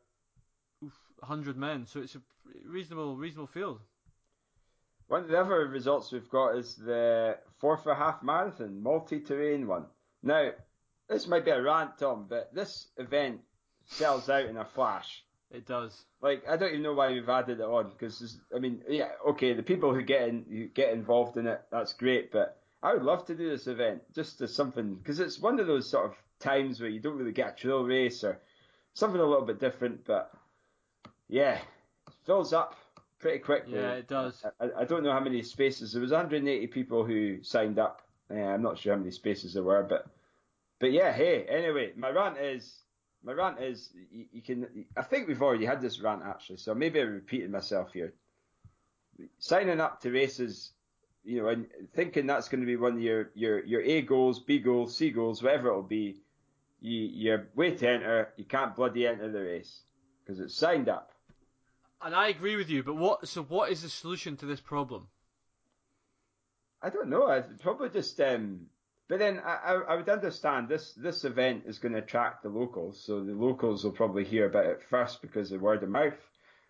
oof, 0.85 0.93
100 1.21 1.57
men, 1.57 1.87
so 1.87 2.01
it's 2.01 2.15
a 2.15 2.21
reasonable 2.67 3.17
reasonable 3.17 3.47
field. 3.47 3.81
One 5.09 5.23
of 5.23 5.29
the 5.29 5.41
other 5.41 5.67
results 5.67 6.13
we've 6.13 6.29
got 6.29 6.57
is 6.57 6.77
the 6.77 7.39
Forfar 7.63 7.97
half 7.97 8.23
marathon, 8.23 8.83
multi-terrain 8.83 9.67
one. 9.67 9.87
Now, 10.23 10.51
this 11.09 11.27
might 11.27 11.47
be 11.47 11.51
a 11.51 11.63
rant, 11.63 11.99
Tom, 11.99 12.27
but 12.29 12.55
this 12.55 12.89
event 12.99 13.41
sells 13.87 14.29
out 14.29 14.45
in 14.45 14.59
a 14.59 14.67
flash. 14.67 15.25
It 15.53 15.67
does. 15.67 16.05
Like 16.23 16.45
I 16.49 16.57
don't 16.57 16.71
even 16.71 16.83
know 16.83 16.95
why 16.95 17.11
we've 17.11 17.29
added 17.29 17.61
it 17.61 17.65
on 17.65 17.91
because 17.91 18.39
I 18.55 18.59
mean, 18.59 18.83
yeah, 18.89 19.11
okay, 19.31 19.53
the 19.53 19.63
people 19.63 19.93
who 19.93 20.03
get 20.03 20.29
in, 20.29 20.45
who 20.49 20.67
get 20.67 20.93
involved 20.93 21.37
in 21.37 21.47
it, 21.47 21.63
that's 21.73 21.93
great. 21.93 22.31
But 22.31 22.61
I 22.83 22.95
would 22.95 23.03
love 23.03 23.27
to 23.27 23.35
do 23.35 23.49
this 23.49 23.67
event 23.67 24.03
just 24.15 24.41
as 24.41 24.55
something 24.55 24.95
because 24.95 25.19
it's 25.19 25.41
one 25.41 25.59
of 25.59 25.67
those 25.67 25.91
sort 25.91 26.07
of 26.07 26.17
times 26.39 26.81
where 26.81 26.89
you 26.89 27.01
don't 27.01 27.17
really 27.17 27.33
get 27.33 27.55
a 27.55 27.57
trail 27.57 27.83
race 27.83 28.23
or 28.23 28.39
something 28.95 29.21
a 29.21 29.25
little 29.25 29.45
bit 29.45 29.59
different. 29.59 30.05
But 30.05 30.33
yeah, 31.29 31.59
fills 32.25 32.53
up 32.53 32.77
pretty 33.19 33.41
quickly. 33.41 33.75
Yeah, 33.75 33.95
it 33.95 34.09
does. 34.09 34.45
I, 34.61 34.69
I, 34.79 34.85
don't 34.85 35.03
know 35.03 35.13
how 35.13 35.21
many 35.21 35.43
spaces. 35.43 35.93
There 35.93 36.03
was 36.03 36.13
180 36.13 36.67
people 36.69 37.05
who 37.05 37.43
signed 37.43 37.79
up. 37.79 38.03
Uh, 38.31 38.37
I'm 38.37 38.63
not 38.63 38.79
sure 38.79 38.95
how 38.95 38.99
many 38.99 39.11
spaces 39.11 39.55
there 39.55 39.65
were, 39.65 39.83
but 39.83 40.07
but 40.79 40.93
yeah. 40.93 41.13
Hey, 41.13 41.45
anyway, 41.49 41.93
my 41.97 42.11
rant 42.11 42.39
is 42.39 42.83
my 43.23 43.33
rant 43.33 43.61
is 43.61 43.91
you, 44.11 44.27
you 44.33 44.43
can. 44.43 44.87
I 44.97 45.03
think 45.03 45.29
we've 45.29 45.43
already 45.43 45.67
had 45.67 45.81
this 45.81 46.01
rant 46.01 46.23
actually, 46.25 46.57
so 46.57 46.75
maybe 46.75 47.01
I'm 47.01 47.13
repeating 47.13 47.51
myself 47.51 47.93
here. 47.93 48.15
Signing 49.39 49.81
up 49.81 50.01
to 50.03 50.11
races, 50.11 50.71
you 51.25 51.43
know, 51.43 51.49
and 51.49 51.67
thinking 51.95 52.27
that's 52.27 52.49
going 52.49 52.61
to 52.61 52.67
be 52.67 52.77
one 52.77 52.95
of 52.95 53.01
your 53.01 53.31
your 53.35 53.65
your 53.65 53.83
A 53.83 54.03
goals, 54.03 54.41
B 54.41 54.59
goals, 54.59 54.97
C 54.97 55.11
goals, 55.11 55.43
whatever 55.43 55.69
it'll 55.69 55.83
be. 55.83 56.17
You, 56.83 56.99
you're 57.13 57.49
way 57.55 57.73
to 57.73 57.89
enter. 57.89 58.33
You 58.37 58.45
can't 58.45 58.75
bloody 58.75 59.07
enter 59.07 59.31
the 59.31 59.43
race 59.43 59.83
because 60.25 60.41
it's 60.41 60.55
signed 60.55 60.89
up. 60.89 61.13
And 62.01 62.15
I 62.15 62.29
agree 62.29 62.57
with 62.57 62.71
you, 62.71 62.83
but 62.83 62.97
what? 62.97 63.29
So 63.29 63.43
what 63.43 63.71
is 63.71 63.83
the 63.83 63.91
solution 63.91 64.39
to 64.39 64.47
this 64.47 64.61
problem? 64.61 65.09
I 66.83 66.89
don't 66.89 67.11
know. 67.11 67.29
I 67.29 67.41
probably 67.41 67.91
just. 67.91 68.19
Um, 68.21 68.69
but 69.11 69.19
then 69.19 69.43
I, 69.45 69.75
I 69.89 69.97
would 69.97 70.09
understand 70.09 70.69
this. 70.69 70.93
This 70.93 71.25
event 71.25 71.65
is 71.67 71.81
going 71.81 71.95
to 71.95 71.99
attract 71.99 72.45
the 72.45 72.49
locals, 72.49 73.03
so 73.05 73.25
the 73.25 73.33
locals 73.33 73.83
will 73.83 73.91
probably 73.91 74.25
hear 74.25 74.47
about 74.47 74.67
it 74.67 74.81
first 74.89 75.21
because 75.21 75.51
of 75.51 75.61
word 75.61 75.83
of 75.83 75.89
mouth 75.89 76.15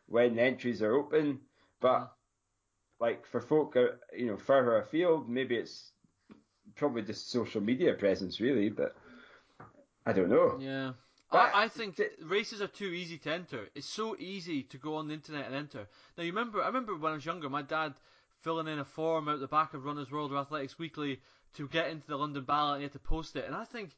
when 0.06 0.36
the 0.36 0.42
entries 0.42 0.80
are 0.80 0.94
open. 0.94 1.40
But 1.82 1.98
mm-hmm. 1.98 3.04
like 3.04 3.26
for 3.26 3.42
folk, 3.42 3.76
uh, 3.76 3.88
you 4.16 4.24
know, 4.24 4.38
further 4.38 4.78
afield, 4.78 5.28
maybe 5.28 5.54
it's 5.54 5.92
probably 6.76 7.02
just 7.02 7.30
social 7.30 7.60
media 7.60 7.92
presence, 7.92 8.40
really. 8.40 8.70
But 8.70 8.96
I 10.06 10.14
don't 10.14 10.30
know. 10.30 10.58
Yeah. 10.58 10.92
I, 11.30 11.64
I, 11.64 11.68
think 11.68 12.00
races 12.22 12.62
are 12.62 12.68
too 12.68 12.86
easy 12.86 13.18
to 13.18 13.32
enter. 13.32 13.68
It's 13.74 13.86
so 13.86 14.16
easy 14.18 14.62
to 14.62 14.78
go 14.78 14.96
on 14.96 15.08
the 15.08 15.14
internet 15.14 15.44
and 15.44 15.54
enter. 15.54 15.86
Now 16.16 16.24
you 16.24 16.32
remember, 16.32 16.62
I 16.62 16.68
remember 16.68 16.96
when 16.96 17.12
I 17.12 17.16
was 17.16 17.26
younger, 17.26 17.50
my 17.50 17.62
dad 17.62 17.92
filling 18.40 18.66
in 18.66 18.78
a 18.78 18.84
form 18.84 19.28
out 19.28 19.40
the 19.40 19.46
back 19.46 19.74
of 19.74 19.84
Runners 19.84 20.10
World 20.10 20.32
or 20.32 20.38
Athletics 20.38 20.78
Weekly 20.78 21.20
to 21.54 21.68
get 21.68 21.90
into 21.90 22.06
the 22.06 22.16
London 22.16 22.44
ballot 22.44 22.74
and 22.74 22.80
he 22.80 22.84
had 22.84 22.92
to 22.92 22.98
post 22.98 23.36
it. 23.36 23.46
And 23.46 23.54
I 23.54 23.64
think, 23.64 23.90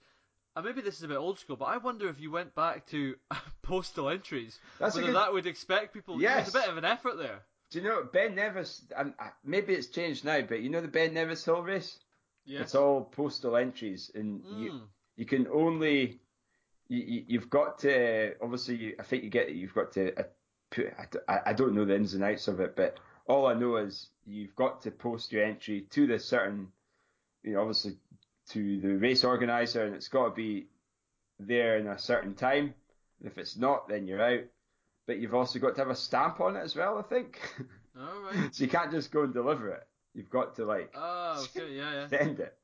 uh, 0.56 0.62
maybe 0.62 0.80
this 0.80 0.96
is 0.96 1.02
a 1.02 1.08
bit 1.08 1.16
old 1.16 1.38
school, 1.38 1.56
but 1.56 1.66
I 1.66 1.78
wonder 1.78 2.08
if 2.08 2.20
you 2.20 2.30
went 2.30 2.54
back 2.54 2.86
to 2.88 3.16
postal 3.62 4.08
entries, 4.08 4.58
That's 4.78 4.94
whether 4.94 5.08
good... 5.08 5.16
that 5.16 5.32
would 5.32 5.46
expect 5.46 5.94
people. 5.94 6.20
Yes. 6.20 6.52
There's 6.52 6.64
a 6.64 6.66
bit 6.66 6.72
of 6.72 6.78
an 6.78 6.84
effort 6.84 7.18
there. 7.18 7.40
Do 7.70 7.78
you 7.78 7.84
know 7.84 8.04
Ben 8.12 8.34
Nevis? 8.34 8.82
Um, 8.94 9.14
maybe 9.42 9.72
it's 9.72 9.86
changed 9.86 10.26
now, 10.26 10.42
but 10.42 10.60
you 10.60 10.68
know 10.68 10.82
the 10.82 10.88
Ben 10.88 11.14
Nevis 11.14 11.44
Hill 11.44 11.62
race. 11.62 11.98
Yeah. 12.44 12.60
It's 12.60 12.74
all 12.74 13.02
postal 13.02 13.56
entries, 13.56 14.10
and 14.14 14.42
mm. 14.42 14.60
you 14.60 14.72
hmm. 14.72 14.78
you 15.16 15.24
can 15.24 15.46
only 15.46 16.20
you, 16.88 17.24
you 17.26 17.40
have 17.40 17.48
got 17.48 17.78
to 17.80 18.34
obviously. 18.42 18.76
You, 18.76 18.96
I 19.00 19.04
think 19.04 19.24
you 19.24 19.30
get 19.30 19.48
it 19.48 19.54
you've 19.54 19.72
got 19.72 19.92
to 19.92 20.20
uh, 20.20 20.24
put. 20.70 20.92
I, 21.26 21.40
I 21.46 21.52
don't 21.54 21.74
know 21.74 21.86
the 21.86 21.96
ins 21.96 22.12
and 22.12 22.22
outs 22.22 22.46
of 22.46 22.60
it, 22.60 22.76
but 22.76 22.98
all 23.26 23.46
I 23.46 23.54
know 23.54 23.76
is 23.76 24.08
you've 24.26 24.54
got 24.54 24.82
to 24.82 24.90
post 24.90 25.32
your 25.32 25.44
entry 25.44 25.86
to 25.90 26.06
this 26.06 26.26
certain, 26.26 26.68
you 27.42 27.54
know, 27.54 27.60
obviously 27.60 27.92
to 28.50 28.80
the 28.80 28.96
race 28.96 29.24
organizer, 29.24 29.84
and 29.84 29.94
it's 29.94 30.08
got 30.08 30.28
to 30.28 30.34
be 30.34 30.66
there 31.38 31.78
in 31.78 31.86
a 31.86 31.98
certain 31.98 32.34
time. 32.34 32.74
If 33.24 33.38
it's 33.38 33.56
not, 33.56 33.88
then 33.88 34.06
you're 34.06 34.22
out. 34.22 34.40
But 35.06 35.18
you've 35.18 35.34
also 35.34 35.58
got 35.58 35.74
to 35.76 35.80
have 35.80 35.90
a 35.90 35.96
stamp 35.96 36.40
on 36.40 36.56
it 36.56 36.60
as 36.60 36.76
well, 36.76 36.98
I 36.98 37.02
think. 37.02 37.38
All 37.98 38.22
right. 38.32 38.54
so 38.54 38.64
you 38.64 38.70
can't 38.70 38.90
just 38.90 39.10
go 39.10 39.22
and 39.24 39.32
deliver 39.34 39.68
it. 39.70 39.86
You've 40.14 40.30
got 40.30 40.56
to 40.56 40.64
like 40.64 40.92
Oh, 40.94 41.44
okay, 41.56 41.72
yeah, 41.74 41.92
yeah. 41.92 42.06
send 42.18 42.40
it. 42.40 42.56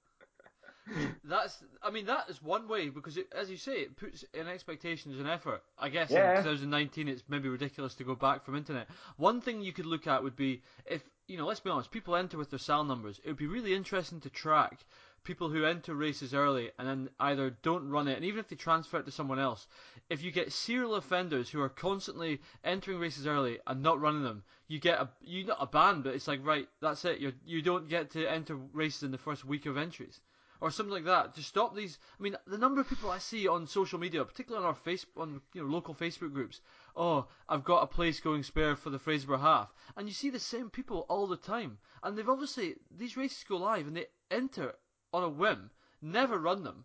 That's, 1.22 1.62
I 1.82 1.90
mean, 1.90 2.06
that 2.06 2.30
is 2.30 2.42
one 2.42 2.66
way 2.66 2.88
because, 2.88 3.18
it, 3.18 3.26
as 3.38 3.50
you 3.50 3.58
say, 3.58 3.72
it 3.72 3.96
puts 3.96 4.24
in 4.32 4.48
expectations 4.48 5.18
and 5.18 5.28
effort. 5.28 5.62
I 5.78 5.90
guess 5.90 6.10
Yeah. 6.10 6.38
in 6.38 6.44
2019, 6.44 7.08
it's 7.08 7.22
maybe 7.28 7.48
ridiculous 7.48 7.94
to 7.96 8.04
go 8.04 8.14
back 8.14 8.44
from 8.44 8.56
internet. 8.56 8.88
One 9.16 9.40
thing 9.42 9.60
you 9.60 9.72
could 9.72 9.84
look 9.86 10.06
at 10.06 10.22
would 10.22 10.36
be 10.36 10.62
if, 10.86 11.02
you 11.28 11.36
know, 11.36 11.46
let's 11.46 11.60
be 11.60 11.70
honest, 11.70 11.90
people 11.90 12.16
enter 12.16 12.38
with 12.38 12.48
their 12.50 12.58
SAL 12.58 12.84
numbers. 12.84 13.20
It 13.22 13.28
would 13.28 13.36
be 13.36 13.46
really 13.46 13.74
interesting 13.74 14.20
to 14.20 14.30
track 14.30 14.84
people 15.24 15.50
who 15.50 15.66
enter 15.66 15.94
races 15.94 16.32
early 16.32 16.70
and 16.78 16.88
then 16.88 17.10
either 17.20 17.50
don't 17.50 17.90
run 17.90 18.08
it, 18.08 18.16
and 18.16 18.24
even 18.24 18.40
if 18.40 18.48
they 18.48 18.56
transfer 18.56 18.98
it 18.98 19.04
to 19.04 19.10
someone 19.10 19.38
else, 19.38 19.66
if 20.08 20.22
you 20.22 20.30
get 20.30 20.52
serial 20.52 20.94
offenders 20.94 21.50
who 21.50 21.60
are 21.60 21.68
constantly 21.68 22.40
entering 22.64 22.98
races 22.98 23.26
early 23.26 23.58
and 23.66 23.82
not 23.82 24.00
running 24.00 24.22
them, 24.22 24.42
you 24.68 24.80
get 24.80 25.00
a 25.00 25.08
you 25.20 25.44
not 25.44 25.58
a 25.60 25.66
ban, 25.66 26.00
but 26.00 26.14
it's 26.14 26.28
like 26.28 26.44
right, 26.46 26.66
that's 26.80 27.04
it. 27.04 27.18
You 27.18 27.34
you 27.44 27.60
don't 27.60 27.88
get 27.88 28.10
to 28.12 28.26
enter 28.26 28.56
races 28.72 29.02
in 29.02 29.10
the 29.10 29.18
first 29.18 29.44
week 29.44 29.66
of 29.66 29.76
entries 29.76 30.20
or 30.60 30.70
something 30.70 30.92
like 30.92 31.04
that 31.04 31.34
to 31.34 31.42
stop 31.42 31.74
these. 31.74 31.98
I 32.18 32.22
mean, 32.22 32.36
the 32.46 32.58
number 32.58 32.80
of 32.80 32.88
people 32.88 33.10
I 33.10 33.18
see 33.18 33.46
on 33.46 33.66
social 33.66 33.98
media, 33.98 34.24
particularly 34.24 34.64
on 34.64 34.68
our 34.68 34.74
face 34.74 35.04
on 35.16 35.40
you 35.52 35.62
know 35.62 35.68
local 35.68 35.94
Facebook 35.94 36.32
groups. 36.32 36.60
Oh, 36.96 37.26
I've 37.48 37.64
got 37.64 37.82
a 37.82 37.86
place 37.86 38.20
going 38.20 38.42
spare 38.42 38.74
for 38.76 38.90
the 38.90 38.98
Fraserburgh 38.98 39.40
half, 39.40 39.72
and 39.96 40.08
you 40.08 40.14
see 40.14 40.30
the 40.30 40.38
same 40.40 40.70
people 40.70 41.06
all 41.08 41.26
the 41.26 41.36
time, 41.36 41.78
and 42.02 42.16
they've 42.16 42.28
obviously 42.28 42.74
these 42.90 43.16
races 43.16 43.44
go 43.48 43.56
live 43.56 43.86
and 43.86 43.96
they 43.96 44.06
enter 44.30 44.74
on 45.12 45.22
a 45.22 45.28
whim, 45.28 45.70
never 46.02 46.38
run 46.38 46.62
them, 46.64 46.84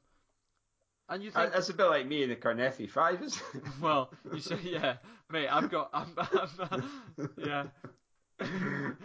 and 1.10 1.24
you 1.24 1.32
think. 1.32 1.52
That's 1.52 1.70
a 1.70 1.74
bit 1.74 1.86
like 1.86 2.08
me 2.08 2.24
in 2.24 2.30
the 2.30 2.36
Carnethy 2.36 2.88
Five, 2.88 3.22
isn't 3.24 3.42
it? 3.56 3.64
well, 3.82 4.12
you 4.32 4.40
say, 4.40 4.58
yeah, 4.64 4.98
mate. 5.32 5.48
I've 5.48 5.70
got, 5.72 5.90
I'm, 5.94 6.14
I'm, 6.72 6.90
yeah, 7.38 7.66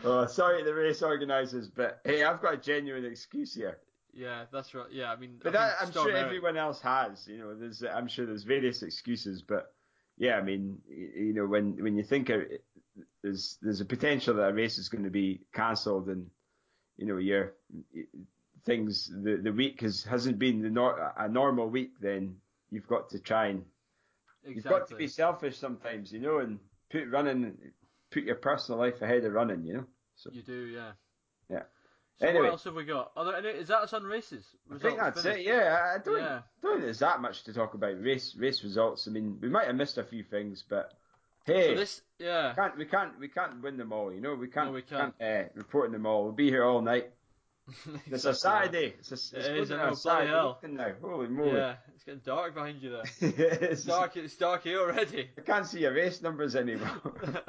oh, 0.05 0.27
sorry 0.27 0.59
to 0.61 0.65
the 0.65 0.75
race 0.75 1.03
organisers, 1.03 1.69
but 1.69 2.01
hey, 2.05 2.23
I've 2.25 2.41
got 2.43 2.55
a 2.55 2.57
genuine 2.59 3.05
excuse 3.05 3.55
here. 3.55 3.79
yeah. 4.13 4.45
That's 4.53 4.75
right. 4.75 4.87
Yeah, 4.91 5.11
I 5.13 5.17
mean, 5.17 5.39
But 5.43 5.57
I 5.57 5.73
I'm 5.81 5.93
sure 5.93 6.13
everyone 6.13 6.57
else 6.57 6.81
has. 6.81 7.27
You 7.29 7.39
know, 7.39 7.55
there's 7.55 7.83
I'm 7.83 8.09
sure 8.09 8.27
there's 8.27 8.45
various 8.45 8.83
excuses, 8.83 9.43
but 9.43 9.73
yeah, 10.19 10.37
I 10.37 10.43
mean, 10.43 10.79
you 10.89 11.33
know, 11.33 11.47
when 11.47 11.83
when 11.83 11.97
you 11.97 12.03
think 12.03 12.29
it, 12.31 12.65
there's 13.23 13.59
there's 13.63 13.81
a 13.81 13.85
potential 13.85 14.35
that 14.35 14.49
a 14.49 14.53
race 14.53 14.79
is 14.79 14.89
going 14.89 15.05
to 15.05 15.11
be 15.11 15.41
cancelled, 15.55 16.09
and 16.09 16.27
you 16.97 17.07
know, 17.07 17.19
your 17.19 17.55
things 18.65 19.09
the 19.09 19.37
the 19.43 19.53
week 19.53 19.81
has 19.81 20.05
hasn't 20.05 20.39
been 20.39 20.63
the 20.63 20.71
nor- 20.71 21.15
a 21.17 21.29
normal 21.29 21.69
week, 21.69 21.93
then 22.01 22.37
you've 22.71 22.89
got 22.89 23.11
to 23.11 23.21
try 23.21 23.47
and 23.49 23.65
you've 24.45 24.65
got 24.65 24.89
to 24.89 24.97
be 24.97 25.07
selfish 25.09 25.57
sometimes, 25.59 26.13
you 26.13 26.21
know, 26.21 26.39
and 26.39 26.59
put 26.91 27.09
running, 27.11 27.57
put 28.11 28.25
your 28.25 28.37
personal 28.37 28.81
life 28.81 29.01
ahead 29.03 29.25
of 29.25 29.33
running, 29.33 29.65
you 29.65 29.75
know. 29.75 29.85
So 30.17 30.31
You 30.33 30.43
do. 30.43 30.67
Yeah. 30.67 30.93
So 32.21 32.27
Anyway. 32.27 32.45
what 32.47 32.51
else 32.53 32.65
have 32.65 32.75
we 32.75 32.85
got? 32.85 33.13
Are 33.17 33.25
there 33.25 33.37
any, 33.37 33.49
is 33.49 33.69
that 33.69 33.79
us 33.83 33.93
on 33.93 34.03
races? 34.03 34.45
I 34.75 34.79
think 34.79 34.99
that's 34.99 35.23
finished? 35.23 35.41
it. 35.41 35.47
Yeah, 35.47 35.95
I 35.95 36.03
don't 36.05 36.19
Yeah. 36.19 36.41
don't 36.63 36.73
think 36.73 36.83
there's 36.85 36.99
that 36.99 37.21
much 37.21 37.45
to 37.45 37.53
talk 37.53 37.75
about 37.75 38.03
race 38.03 38.35
race 38.37 38.65
results. 38.65 39.07
I 39.07 39.13
mean, 39.13 39.39
we 39.41 39.49
might 39.49 39.67
have 39.69 39.77
missed 39.77 39.99
a 39.99 40.03
few 40.03 40.25
things, 40.25 40.65
but 40.69 40.93
hey, 41.45 41.69
So 41.69 41.75
this, 41.77 42.03
yeah. 42.19 42.51
we 42.51 42.55
can't 42.57 42.77
we 42.79 42.85
can't 42.87 43.19
we 43.21 43.29
can't 43.29 43.63
win 43.63 43.77
them 43.77 43.93
all. 43.93 44.13
You 44.13 44.21
know, 44.21 44.35
we 44.35 44.49
can't 44.49 44.67
No, 44.69 44.73
we 44.73 44.83
can't. 44.83 45.15
uh, 45.21 45.45
report 45.55 45.93
them 45.93 46.07
all. 46.07 46.25
We'll 46.25 46.33
be 46.33 46.51
here 46.51 46.65
all 46.65 46.83
night. 46.83 47.11
It's 48.11 48.25
a 48.25 48.31
Exactly. 48.31 48.33
Saturday. 48.35 48.95
It's 48.99 49.11
a, 49.11 49.15
it's 49.15 49.33
It 49.33 49.57
is, 49.59 49.69
to 49.69 49.75
I 49.75 49.79
be 49.79 49.85
know, 49.85 49.93
a 49.93 49.97
Saturday 49.97 50.31
hell. 50.31 50.59
now. 50.63 50.93
Holy 51.01 51.29
moly! 51.29 51.53
Yeah, 51.57 51.75
it's 51.95 52.03
getting 52.03 52.21
dark 52.25 52.55
behind 52.55 52.83
you 52.83 52.91
there. 52.91 53.05
It's 53.71 53.85
dark. 53.85 54.17
It's 54.17 54.35
dark 54.37 54.65
here 54.65 54.81
already. 54.81 55.31
I 55.39 55.41
can't 55.43 55.67
see 55.67 55.81
your 55.81 55.93
race 55.95 56.21
numbers 56.23 56.57
anymore. 56.57 57.01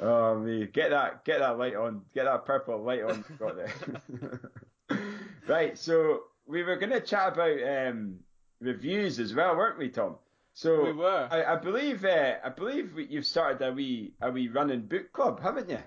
oh 0.00 0.38
me, 0.38 0.66
get 0.66 0.90
that 0.90 1.24
get 1.24 1.40
that 1.40 1.58
light 1.58 1.74
on, 1.74 2.02
get 2.14 2.24
that 2.24 2.44
purple 2.44 2.82
light 2.82 3.02
on. 3.02 3.24
Got 3.38 3.56
there. 3.56 4.40
right, 5.48 5.78
so 5.78 6.22
we 6.46 6.62
were 6.62 6.76
going 6.76 6.92
to 6.92 7.00
chat 7.00 7.32
about 7.32 7.58
um, 7.62 8.18
reviews 8.60 9.18
as 9.18 9.34
well, 9.34 9.56
weren't 9.56 9.78
we, 9.78 9.88
Tom? 9.88 10.16
So 10.52 10.84
we 10.84 10.92
were. 10.92 11.28
I, 11.30 11.54
I 11.54 11.56
believe 11.56 12.04
uh, 12.04 12.34
I 12.44 12.48
believe 12.50 12.92
you've 13.08 13.26
started 13.26 13.66
a 13.66 13.72
wee 13.72 14.12
a 14.20 14.30
wee 14.30 14.48
running 14.48 14.82
book 14.82 15.12
club, 15.12 15.40
haven't 15.40 15.70
you? 15.70 15.78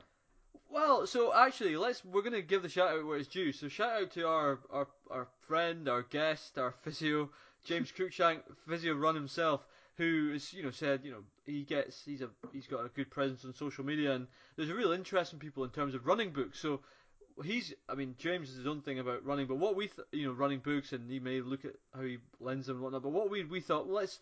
Well, 0.69 1.05
so 1.05 1.33
actually, 1.33 1.77
let's 1.77 2.03
we're 2.03 2.23
gonna 2.23 2.41
give 2.41 2.63
the 2.63 2.69
shout 2.69 2.89
out 2.89 3.05
where 3.05 3.17
it's 3.17 3.27
due. 3.27 3.51
So 3.51 3.67
shout 3.67 4.01
out 4.01 4.11
to 4.11 4.27
our 4.27 4.59
our, 4.71 4.87
our 5.11 5.27
friend, 5.47 5.87
our 5.87 6.03
guest, 6.03 6.57
our 6.57 6.73
physio, 6.83 7.29
James 7.65 7.91
Cruikshank, 7.97 8.41
physio 8.67 8.95
run 8.95 9.15
himself, 9.15 9.61
who 9.97 10.31
has 10.33 10.53
you 10.53 10.63
know 10.63 10.71
said 10.71 11.01
you 11.03 11.11
know 11.11 11.23
he 11.45 11.63
gets 11.63 12.03
he's 12.03 12.21
a 12.21 12.29
he's 12.51 12.67
got 12.67 12.85
a 12.85 12.89
good 12.89 13.09
presence 13.09 13.45
on 13.45 13.53
social 13.53 13.83
media 13.83 14.13
and 14.13 14.27
there's 14.55 14.69
a 14.69 14.75
real 14.75 14.91
interest 14.91 15.33
in 15.33 15.39
people 15.39 15.63
in 15.63 15.69
terms 15.69 15.95
of 15.95 16.05
running 16.05 16.31
books. 16.31 16.59
So 16.59 16.81
he's 17.43 17.73
I 17.89 17.95
mean 17.95 18.15
James 18.17 18.49
is 18.49 18.57
his 18.57 18.67
own 18.67 18.81
thing 18.81 18.99
about 18.99 19.25
running, 19.25 19.47
but 19.47 19.57
what 19.57 19.75
we 19.75 19.87
th- 19.87 20.07
you 20.11 20.27
know 20.27 20.33
running 20.33 20.59
books 20.59 20.93
and 20.93 21.09
he 21.09 21.19
may 21.19 21.41
look 21.41 21.65
at 21.65 21.75
how 21.93 22.01
he 22.01 22.17
lends 22.39 22.67
them 22.67 22.77
and 22.77 22.83
whatnot. 22.83 23.03
But 23.03 23.11
what 23.11 23.29
we 23.29 23.43
we 23.43 23.61
thought 23.61 23.89
let's 23.89 24.19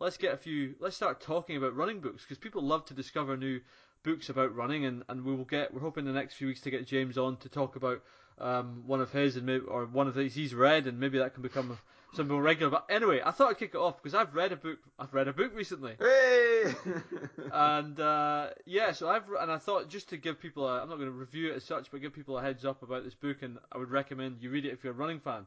let's 0.00 0.16
get 0.16 0.34
a 0.34 0.38
few 0.38 0.74
let's 0.80 0.96
start 0.96 1.20
talking 1.20 1.56
about 1.56 1.76
running 1.76 2.00
books 2.00 2.22
because 2.22 2.38
people 2.38 2.62
love 2.62 2.84
to 2.86 2.94
discover 2.94 3.36
new 3.36 3.60
books 4.04 4.28
about 4.28 4.54
running, 4.54 4.84
and, 4.84 5.02
and 5.08 5.24
we 5.24 5.34
will 5.34 5.44
get. 5.44 5.74
We're 5.74 5.80
hoping 5.80 6.04
the 6.04 6.12
next 6.12 6.34
few 6.34 6.46
weeks 6.46 6.60
to 6.60 6.70
get 6.70 6.86
James 6.86 7.18
on 7.18 7.38
to 7.38 7.48
talk 7.48 7.74
about 7.74 8.02
um, 8.38 8.84
one 8.86 9.00
of 9.00 9.10
his 9.10 9.36
and 9.36 9.46
maybe 9.46 9.64
or 9.66 9.86
one 9.86 10.06
of 10.06 10.14
these 10.14 10.34
he's 10.34 10.54
read, 10.54 10.86
and 10.86 11.00
maybe 11.00 11.18
that 11.18 11.34
can 11.34 11.42
become 11.42 11.76
something 12.14 12.32
more 12.34 12.42
regular. 12.42 12.70
But 12.70 12.86
anyway, 12.88 13.20
I 13.24 13.30
thought 13.30 13.50
I'd 13.50 13.58
kick 13.58 13.70
it 13.74 13.78
off 13.78 14.02
because 14.02 14.14
I've 14.14 14.34
read 14.34 14.52
a 14.52 14.56
book. 14.56 14.78
I've 14.98 15.12
read 15.12 15.28
a 15.28 15.32
book 15.32 15.52
recently, 15.54 15.96
Hey! 15.98 16.74
and 17.52 17.98
uh, 18.00 18.48
yeah, 18.66 18.92
so 18.92 19.08
I've 19.08 19.24
and 19.40 19.50
I 19.50 19.58
thought 19.58 19.88
just 19.88 20.08
to 20.10 20.16
give 20.16 20.40
people, 20.40 20.66
a, 20.68 20.82
I'm 20.82 20.88
not 20.88 20.96
going 20.96 21.10
to 21.10 21.16
review 21.16 21.52
it 21.52 21.56
as 21.56 21.64
such, 21.64 21.90
but 21.90 22.00
give 22.00 22.14
people 22.14 22.38
a 22.38 22.42
heads 22.42 22.64
up 22.64 22.82
about 22.82 23.04
this 23.04 23.14
book, 23.14 23.42
and 23.42 23.58
I 23.72 23.78
would 23.78 23.90
recommend 23.90 24.40
you 24.40 24.50
read 24.50 24.64
it 24.64 24.72
if 24.72 24.84
you're 24.84 24.92
a 24.92 24.96
running 24.96 25.20
fan. 25.20 25.46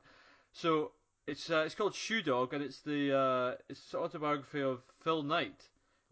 So 0.53 0.91
it's 1.28 1.49
uh, 1.49 1.63
it's 1.65 1.76
called 1.76 1.93
Shoe 1.95 2.22
Dog, 2.22 2.53
and 2.53 2.63
it's 2.63 2.80
the 2.82 3.15
uh, 3.18 3.55
it's 3.70 3.91
the 3.91 3.99
autobiography 3.99 4.61
of 4.61 4.80
Phil 5.03 5.24
Knight. 5.24 5.61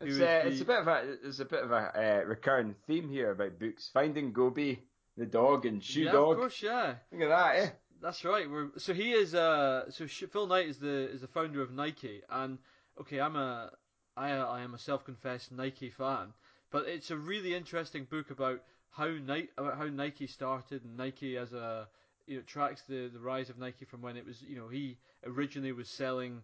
It's, 0.02 0.18
uh, 0.18 0.20
the- 0.20 0.48
it's 0.48 0.62
a 0.62 0.66
bit 0.66 0.80
of 0.80 0.88
a 0.88 1.16
it's 1.24 1.40
a 1.40 1.46
bit 1.46 1.64
of 1.64 1.72
a 1.72 1.76
uh, 2.22 2.26
recurring 2.28 2.76
theme 2.86 3.10
here 3.10 3.32
about 3.32 3.58
books. 3.60 3.90
Finding 3.94 4.34
Gobi, 4.34 4.84
the 5.18 5.26
dog, 5.26 5.66
and 5.66 5.82
Shoe 5.84 6.02
yeah, 6.02 6.12
Dog. 6.12 6.32
of 6.34 6.38
course, 6.40 6.62
yeah. 6.62 6.96
Look 7.12 7.22
at 7.22 7.30
that, 7.30 7.56
eh? 7.56 7.70
That's 8.02 8.24
right. 8.26 8.50
We're, 8.50 8.70
so 8.78 8.94
he 8.94 9.12
is. 9.12 9.34
Uh, 9.34 9.90
so 9.90 10.08
Phil 10.08 10.48
Knight 10.48 10.68
is 10.68 10.78
the 10.78 11.10
is 11.10 11.22
the 11.22 11.28
founder 11.28 11.62
of 11.62 11.72
Nike, 11.72 12.22
and 12.30 12.58
okay, 13.00 13.20
I'm 13.20 13.36
a 13.36 13.72
I 14.18 14.32
I 14.32 14.62
am 14.62 14.74
a 14.74 14.80
self-confessed 14.80 15.52
Nike 15.52 15.90
fan, 15.90 16.34
but 16.72 16.88
it's 16.88 17.12
a 17.12 17.18
really 17.18 17.54
interesting 17.54 18.06
book 18.06 18.30
about 18.32 18.62
how 18.92 19.08
Nike 19.08 19.50
about 19.58 19.78
how 19.78 19.86
Nike 19.86 20.28
started 20.28 20.84
and 20.84 20.98
Nike 20.98 21.38
as 21.38 21.54
a 21.54 21.88
you 22.28 22.38
know 22.38 22.44
tracks 22.44 22.84
the 22.88 23.10
the 23.12 23.20
rise 23.20 23.50
of 23.50 23.58
Nike 23.58 23.86
from 23.86 24.02
when 24.02 24.18
it 24.18 24.26
was 24.26 24.42
you 24.42 24.58
know 24.58 24.68
he 24.68 24.98
originally 25.26 25.72
was 25.72 25.90
selling. 25.90 26.42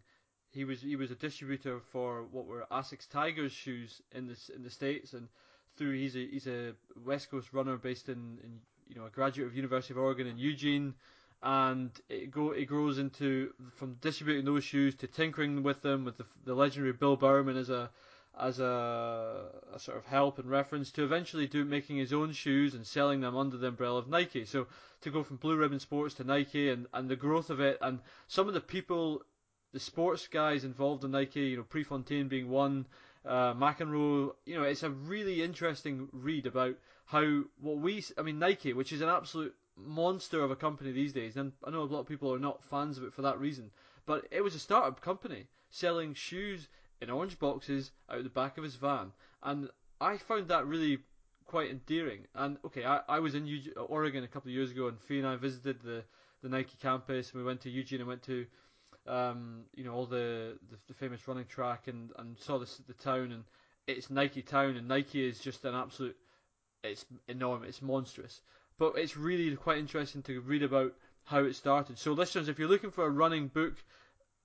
He 0.51 0.65
was 0.65 0.81
he 0.81 0.95
was 0.95 1.11
a 1.11 1.15
distributor 1.15 1.79
for 1.91 2.23
what 2.31 2.45
were 2.45 2.65
Asics 2.71 3.07
Tigers 3.09 3.53
shoes 3.53 4.01
in 4.11 4.27
the 4.27 4.37
in 4.55 4.63
the 4.63 4.69
states, 4.69 5.13
and 5.13 5.27
through 5.77 5.93
he's 5.93 6.15
a 6.15 6.27
he's 6.27 6.47
a 6.47 6.73
West 7.05 7.31
Coast 7.31 7.53
runner 7.53 7.77
based 7.77 8.09
in, 8.09 8.39
in 8.43 8.59
you 8.87 8.95
know 8.95 9.05
a 9.05 9.09
graduate 9.09 9.47
of 9.47 9.55
University 9.55 9.93
of 9.93 9.97
Oregon 9.97 10.27
in 10.27 10.37
Eugene, 10.37 10.93
and 11.43 11.89
it 12.07 12.29
go 12.29 12.51
it 12.51 12.65
grows 12.65 12.99
into 12.99 13.53
from 13.75 13.95
distributing 13.95 14.45
those 14.45 14.63
shoes 14.63 14.95
to 14.95 15.07
tinkering 15.07 15.63
with 15.63 15.81
them 15.81 16.05
with 16.05 16.17
the, 16.17 16.25
the 16.45 16.53
legendary 16.53 16.93
Bill 16.93 17.15
Bowerman 17.15 17.57
as 17.57 17.69
a 17.69 17.89
as 18.39 18.59
a, 18.59 19.49
a 19.73 19.79
sort 19.79 19.97
of 19.97 20.05
help 20.05 20.39
and 20.39 20.49
reference 20.49 20.91
to 20.91 21.03
eventually 21.03 21.47
do 21.47 21.65
making 21.65 21.97
his 21.97 22.13
own 22.13 22.31
shoes 22.31 22.73
and 22.73 22.87
selling 22.87 23.19
them 23.19 23.35
under 23.35 23.57
the 23.57 23.67
umbrella 23.67 23.99
of 23.99 24.07
Nike. 24.07 24.45
So 24.45 24.67
to 25.01 25.11
go 25.11 25.23
from 25.23 25.37
Blue 25.37 25.57
Ribbon 25.57 25.79
Sports 25.79 26.15
to 26.15 26.23
Nike 26.23 26.69
and, 26.69 26.87
and 26.93 27.09
the 27.09 27.15
growth 27.15 27.49
of 27.49 27.59
it 27.59 27.77
and 27.81 27.99
some 28.27 28.47
of 28.47 28.53
the 28.53 28.61
people, 28.61 29.23
the 29.73 29.79
sports 29.79 30.27
guys 30.27 30.63
involved 30.63 31.03
in 31.03 31.11
Nike, 31.11 31.41
you 31.41 31.57
know, 31.57 31.63
Prefontaine 31.63 32.29
being 32.29 32.49
one, 32.49 32.87
uh, 33.25 33.53
McEnroe, 33.53 34.33
you 34.45 34.55
know, 34.55 34.63
it's 34.63 34.83
a 34.83 34.89
really 34.89 35.43
interesting 35.43 36.07
read 36.13 36.45
about 36.45 36.75
how 37.05 37.43
what 37.59 37.79
we, 37.79 38.03
I 38.17 38.21
mean, 38.21 38.39
Nike, 38.39 38.73
which 38.73 38.93
is 38.93 39.01
an 39.01 39.09
absolute 39.09 39.55
monster 39.75 40.43
of 40.43 40.51
a 40.51 40.55
company 40.55 40.91
these 40.91 41.13
days, 41.13 41.37
and 41.37 41.51
I 41.65 41.71
know 41.71 41.81
a 41.81 41.83
lot 41.83 42.01
of 42.01 42.07
people 42.07 42.33
are 42.33 42.39
not 42.39 42.63
fans 42.65 42.97
of 42.97 43.03
it 43.03 43.13
for 43.13 43.21
that 43.23 43.39
reason, 43.39 43.71
but 44.05 44.25
it 44.31 44.41
was 44.41 44.55
a 44.55 44.59
startup 44.59 45.01
company 45.01 45.47
selling 45.69 46.13
shoes 46.13 46.67
in 47.01 47.09
orange 47.09 47.39
boxes 47.39 47.91
out 48.09 48.23
the 48.23 48.29
back 48.29 48.57
of 48.57 48.63
his 48.63 48.75
van, 48.75 49.11
and 49.43 49.69
I 49.99 50.17
found 50.17 50.47
that 50.47 50.67
really 50.67 50.99
quite 51.45 51.69
endearing. 51.69 52.27
And 52.33 52.57
okay, 52.65 52.85
I, 52.85 53.01
I 53.07 53.19
was 53.19 53.35
in 53.35 53.45
Eugene, 53.45 53.73
Oregon 53.77 54.23
a 54.23 54.27
couple 54.27 54.49
of 54.49 54.55
years 54.55 54.71
ago, 54.71 54.87
and 54.87 54.99
Fee 54.99 55.19
and 55.19 55.27
I 55.27 55.35
visited 55.35 55.81
the 55.81 56.03
the 56.41 56.49
Nike 56.49 56.77
campus, 56.81 57.31
and 57.31 57.39
we 57.39 57.45
went 57.45 57.61
to 57.61 57.69
Eugene 57.69 57.99
and 57.99 58.07
went 58.07 58.23
to 58.23 58.45
um, 59.07 59.63
you 59.75 59.83
know 59.83 59.93
all 59.93 60.05
the, 60.05 60.57
the 60.69 60.77
the 60.87 60.93
famous 60.93 61.27
running 61.27 61.45
track 61.45 61.87
and 61.87 62.11
and 62.17 62.37
saw 62.39 62.57
the 62.57 62.69
the 62.87 62.93
town 62.93 63.31
and 63.31 63.43
it's 63.87 64.09
Nike 64.09 64.41
town 64.41 64.77
and 64.77 64.87
Nike 64.87 65.27
is 65.27 65.39
just 65.39 65.65
an 65.65 65.75
absolute 65.75 66.15
it's 66.83 67.05
enormous, 67.27 67.69
it's 67.69 67.81
monstrous. 67.81 68.41
But 68.81 68.97
it's 68.97 69.15
really 69.15 69.55
quite 69.55 69.77
interesting 69.77 70.23
to 70.23 70.41
read 70.41 70.63
about 70.63 70.95
how 71.25 71.43
it 71.43 71.55
started. 71.55 71.99
So, 71.99 72.13
listeners, 72.13 72.49
if 72.49 72.57
you're 72.57 72.67
looking 72.67 72.89
for 72.89 73.05
a 73.05 73.11
running 73.11 73.47
book 73.47 73.75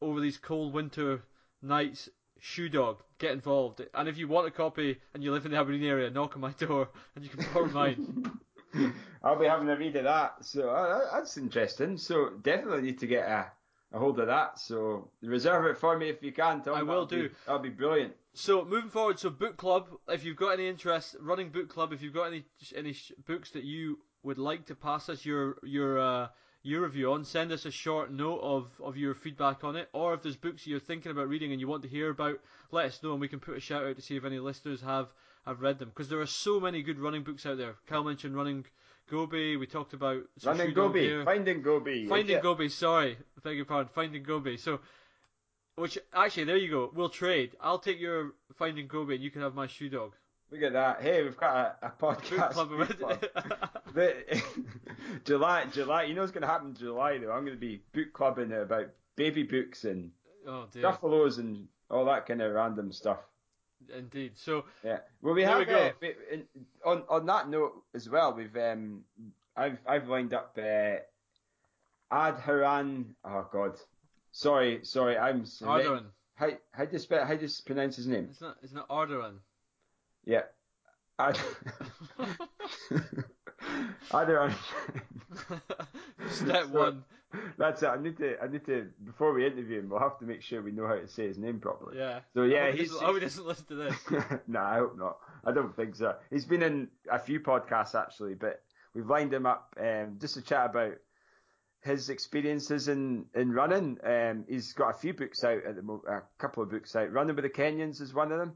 over 0.02 0.20
these 0.20 0.36
cold 0.36 0.74
winter 0.74 1.22
nights, 1.62 2.10
Shoe 2.38 2.68
Dog, 2.68 3.02
get 3.18 3.30
involved. 3.30 3.80
And 3.94 4.10
if 4.10 4.18
you 4.18 4.28
want 4.28 4.46
a 4.46 4.50
copy 4.50 4.98
and 5.14 5.24
you 5.24 5.32
live 5.32 5.46
in 5.46 5.52
the 5.52 5.56
Aberdeen 5.56 5.88
area, 5.88 6.10
knock 6.10 6.34
on 6.34 6.42
my 6.42 6.50
door 6.50 6.90
and 7.14 7.24
you 7.24 7.30
can 7.30 7.46
borrow 7.54 7.64
mine. 7.68 8.30
I'll 9.24 9.38
be 9.38 9.46
having 9.46 9.70
a 9.70 9.76
read 9.78 9.96
of 9.96 10.04
that. 10.04 10.44
So 10.44 10.68
uh, 10.68 11.14
that's 11.14 11.38
interesting. 11.38 11.96
So 11.96 12.32
definitely 12.42 12.82
need 12.82 12.98
to 12.98 13.06
get 13.06 13.26
a, 13.26 13.50
a 13.94 13.98
hold 13.98 14.20
of 14.20 14.26
that. 14.26 14.58
So 14.58 15.08
reserve 15.22 15.64
it 15.64 15.78
for 15.78 15.96
me 15.96 16.10
if 16.10 16.22
you 16.22 16.32
can, 16.32 16.60
Tom. 16.60 16.74
I 16.74 16.82
will 16.82 17.06
that'll 17.06 17.06
do. 17.06 17.28
Be, 17.30 17.34
that'll 17.46 17.62
be 17.62 17.70
brilliant. 17.70 18.12
So 18.34 18.66
moving 18.66 18.90
forward, 18.90 19.18
so 19.18 19.30
book 19.30 19.56
club. 19.56 19.88
If 20.08 20.26
you've 20.26 20.36
got 20.36 20.50
any 20.50 20.68
interest, 20.68 21.16
running 21.20 21.48
book 21.48 21.70
club. 21.70 21.94
If 21.94 22.02
you've 22.02 22.12
got 22.12 22.24
any 22.24 22.44
any 22.76 22.94
books 23.26 23.52
that 23.52 23.64
you 23.64 23.98
would 24.26 24.38
like 24.38 24.66
to 24.66 24.74
pass 24.74 25.08
us 25.08 25.24
your 25.24 25.56
your 25.62 25.98
uh, 25.98 26.28
your 26.62 26.82
review 26.82 27.12
on, 27.12 27.24
send 27.24 27.52
us 27.52 27.64
a 27.64 27.70
short 27.70 28.10
note 28.10 28.40
of, 28.40 28.66
of 28.82 28.96
your 28.96 29.14
feedback 29.14 29.62
on 29.62 29.76
it. 29.76 29.88
Or 29.92 30.14
if 30.14 30.22
there's 30.22 30.36
books 30.36 30.66
you're 30.66 30.80
thinking 30.80 31.12
about 31.12 31.28
reading 31.28 31.52
and 31.52 31.60
you 31.60 31.68
want 31.68 31.84
to 31.84 31.88
hear 31.88 32.10
about, 32.10 32.40
let 32.72 32.86
us 32.86 33.00
know 33.04 33.12
and 33.12 33.20
we 33.20 33.28
can 33.28 33.38
put 33.38 33.56
a 33.56 33.60
shout 33.60 33.84
out 33.86 33.94
to 33.94 34.02
see 34.02 34.16
if 34.16 34.24
any 34.24 34.40
listeners 34.40 34.80
have 34.80 35.06
have 35.46 35.62
read 35.62 35.78
them. 35.78 35.90
Because 35.90 36.08
there 36.08 36.20
are 36.20 36.26
so 36.26 36.58
many 36.58 36.82
good 36.82 36.98
running 36.98 37.22
books 37.22 37.46
out 37.46 37.56
there. 37.56 37.76
Cal 37.86 38.02
mentioned 38.02 38.34
running 38.34 38.64
Gobi. 39.08 39.56
We 39.56 39.66
talked 39.68 39.92
about 39.92 40.24
Running 40.44 40.74
Gobi, 40.74 41.00
here. 41.02 41.24
finding 41.24 41.62
Gobi. 41.62 42.08
Finding 42.08 42.36
Yeah. 42.36 42.42
Gobi, 42.42 42.68
sorry, 42.68 43.16
beg 43.44 43.56
your 43.56 43.64
pardon, 43.64 43.92
Finding 43.94 44.24
Gobi. 44.24 44.56
So, 44.56 44.80
which 45.76 45.98
actually, 46.12 46.44
there 46.44 46.56
you 46.56 46.68
go. 46.70 46.90
We'll 46.92 47.10
trade. 47.10 47.52
I'll 47.60 47.78
take 47.78 48.00
your 48.00 48.32
Finding 48.58 48.88
Gobi, 48.88 49.14
and 49.14 49.22
you 49.22 49.30
can 49.30 49.42
have 49.42 49.54
my 49.54 49.68
shoe 49.68 49.88
dog. 49.88 50.14
Look 50.50 50.62
at 50.62 50.72
that. 50.72 51.02
Hey, 51.02 51.22
we've 51.22 51.36
got 51.36 51.76
a, 51.82 51.86
a 51.86 51.90
Book 51.90 52.22
podcast. 52.22 52.50
club 52.52 52.68
book 52.70 52.98
club. 52.98 53.24
The- 53.96 54.42
July, 55.24 55.64
July. 55.72 56.02
You 56.02 56.14
know 56.14 56.20
what's 56.20 56.30
going 56.30 56.42
to 56.42 56.48
happen 56.48 56.68
in 56.68 56.74
July 56.74 57.16
though. 57.16 57.32
I'm 57.32 57.46
going 57.46 57.56
to 57.56 57.60
be 57.60 57.82
book 57.94 58.12
clubbing 58.12 58.52
about 58.52 58.90
baby 59.16 59.42
books 59.42 59.84
and 59.84 60.10
oh 60.46 60.66
dear, 60.70 60.82
buffaloes 60.82 61.38
and 61.38 61.66
all 61.90 62.04
that 62.04 62.26
kind 62.26 62.42
of 62.42 62.52
random 62.52 62.92
stuff. 62.92 63.20
indeed. 63.96 64.32
So, 64.34 64.64
Yeah. 64.84 64.98
Well, 65.22 65.32
we 65.34 65.44
have 65.44 65.66
we 65.66 65.74
uh, 65.74 65.90
in, 66.30 66.44
on 66.84 67.04
on 67.08 67.24
that 67.24 67.48
note 67.48 67.84
as 67.94 68.08
well. 68.10 68.34
We've 68.34 68.54
um, 68.56 69.00
I've 69.56 69.78
I've 69.86 70.08
lined 70.08 70.34
up 70.34 70.58
uh, 70.58 70.96
Ad 72.10 72.38
Haran. 72.38 73.14
Oh 73.24 73.48
God, 73.50 73.78
sorry, 74.32 74.80
sorry. 74.82 75.16
I'm 75.16 75.46
sorry. 75.46 75.84
Ardaran. 75.84 76.04
How 76.34 76.50
how 76.72 76.84
do 76.84 76.92
you 76.92 76.98
spell? 76.98 77.24
How 77.24 77.34
do 77.34 77.46
you 77.46 77.52
pronounce 77.64 77.96
his 77.96 78.08
name? 78.08 78.28
It's 78.30 78.42
not. 78.42 78.56
It's 78.62 78.74
not 78.74 78.88
Ardaran. 78.90 79.38
Yeah. 80.26 80.42
Ad. 81.18 81.38
Adharan. 84.10 84.54
Step 86.30 86.64
So- 86.64 86.78
one. 86.78 87.04
That's 87.58 87.82
it. 87.82 87.88
I 87.88 88.00
need 88.00 88.16
to. 88.18 88.40
I 88.42 88.46
need 88.46 88.64
to. 88.66 88.86
Before 89.04 89.34
we 89.34 89.44
interview 89.46 89.80
him, 89.80 89.90
we'll 89.90 89.98
have 90.00 90.18
to 90.20 90.24
make 90.24 90.40
sure 90.42 90.62
we 90.62 90.70
know 90.70 90.86
how 90.86 90.94
to 90.94 91.08
say 91.08 91.26
his 91.26 91.36
name 91.36 91.58
properly. 91.60 91.98
Yeah. 91.98 92.20
So 92.32 92.44
yeah, 92.44 92.66
I 92.66 92.72
he's. 92.72 92.96
I 92.96 93.04
hope 93.04 93.14
he 93.14 93.20
doesn't 93.20 93.44
listen 93.46 93.66
to 93.66 93.74
this. 93.74 93.94
nah, 94.46 94.64
I 94.70 94.76
hope 94.78 94.96
not. 94.96 95.18
I 95.44 95.52
don't 95.52 95.74
think 95.76 95.96
so. 95.96 96.14
He's 96.30 96.46
been 96.46 96.62
in 96.62 96.88
a 97.10 97.18
few 97.18 97.40
podcasts 97.40 97.94
actually, 97.94 98.34
but 98.34 98.62
we've 98.94 99.10
lined 99.10 99.34
him 99.34 99.44
up 99.44 99.74
um, 99.78 100.16
just 100.18 100.34
to 100.34 100.42
chat 100.42 100.70
about 100.70 100.92
his 101.82 102.08
experiences 102.08 102.88
in, 102.88 103.26
in 103.34 103.52
running. 103.52 103.98
Um, 104.04 104.44
he's 104.48 104.72
got 104.72 104.90
a 104.90 104.98
few 104.98 105.12
books 105.12 105.44
out 105.44 105.64
at 105.68 105.76
the 105.76 105.82
moment, 105.82 106.08
a 106.08 106.22
couple 106.38 106.62
of 106.62 106.70
books 106.70 106.96
out. 106.96 107.12
Running 107.12 107.36
with 107.36 107.44
the 107.44 107.50
Kenyans 107.50 108.00
is 108.00 108.14
one 108.14 108.32
of 108.32 108.38
them. 108.38 108.54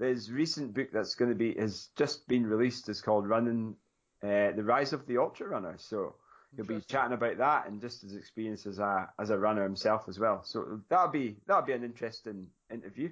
His 0.00 0.30
recent 0.30 0.74
book 0.74 0.88
that's 0.92 1.14
going 1.14 1.30
to 1.30 1.36
be 1.36 1.54
has 1.54 1.88
just 1.96 2.26
been 2.26 2.46
released 2.46 2.88
is 2.88 3.00
called 3.00 3.28
Running, 3.28 3.76
uh, 4.22 4.52
the 4.52 4.64
Rise 4.64 4.92
of 4.92 5.06
the 5.06 5.18
Ultra 5.18 5.48
Runner. 5.48 5.76
So 5.78 6.14
he'll 6.56 6.64
be 6.64 6.80
chatting 6.80 7.12
about 7.12 7.38
that 7.38 7.68
and 7.68 7.80
just 7.80 8.02
his 8.02 8.14
experience 8.16 8.66
as 8.66 8.78
a 8.78 9.08
as 9.18 9.30
a 9.30 9.38
runner 9.38 9.62
himself 9.62 10.04
as 10.08 10.18
well. 10.18 10.42
So 10.44 10.80
that'll 10.88 11.08
be 11.12 11.36
that'll 11.46 11.62
be 11.66 11.72
an 11.72 11.84
interesting 11.84 12.46
interview 12.72 13.10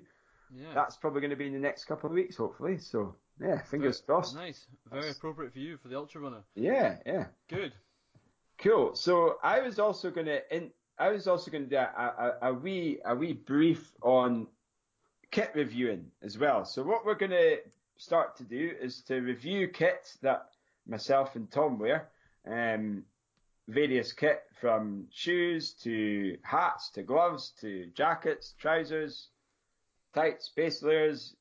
Yeah. 0.54 0.72
that's 0.74 0.96
probably 0.96 1.20
going 1.20 1.30
to 1.30 1.36
be 1.36 1.46
in 1.46 1.52
the 1.52 1.58
next 1.58 1.84
couple 1.84 2.08
of 2.08 2.14
weeks, 2.14 2.36
hopefully. 2.36 2.78
So 2.78 3.14
yeah, 3.40 3.60
fingers 3.62 4.00
Very- 4.00 4.06
crossed. 4.06 4.34
Nice. 4.34 4.66
Very 4.90 5.10
appropriate 5.10 5.52
for 5.52 5.58
you 5.58 5.76
for 5.76 5.88
the 5.88 5.96
ultra 5.96 6.20
runner. 6.22 6.42
Yeah, 6.54 6.96
yeah, 7.04 7.26
Good. 7.48 7.72
cool. 8.58 8.94
So 8.94 9.36
I 9.42 9.60
was 9.60 9.78
also 9.78 10.10
going 10.10 10.26
to 10.26 10.56
in 10.56 10.70
I 10.98 11.10
was 11.10 11.26
also 11.26 11.50
going 11.50 11.64
to 11.64 11.70
do 11.70 11.76
a, 11.76 12.36
a, 12.42 12.48
a 12.50 12.54
wee 12.54 13.00
a 13.04 13.14
wee 13.14 13.34
brief 13.34 13.92
on 14.02 14.46
kit 15.30 15.50
reviewing 15.54 16.06
as 16.22 16.38
well. 16.38 16.64
So 16.64 16.82
what 16.82 17.04
we're 17.04 17.14
going 17.16 17.32
to 17.32 17.58
start 17.98 18.36
to 18.36 18.44
do 18.44 18.72
is 18.80 19.02
to 19.02 19.20
review 19.20 19.68
kits 19.68 20.16
that 20.22 20.48
myself 20.86 21.36
and 21.36 21.50
Tom 21.50 21.78
wear. 21.78 22.08
Um, 22.48 23.04
various 23.68 24.12
kit 24.12 24.42
from 24.60 25.06
shoes 25.10 25.72
to 25.82 26.36
hats 26.42 26.90
to 26.90 27.02
gloves 27.02 27.52
to 27.60 27.86
jackets, 27.94 28.54
trousers, 28.58 29.28
tights, 30.14 30.50
base 30.54 30.82
layers, 30.82 31.34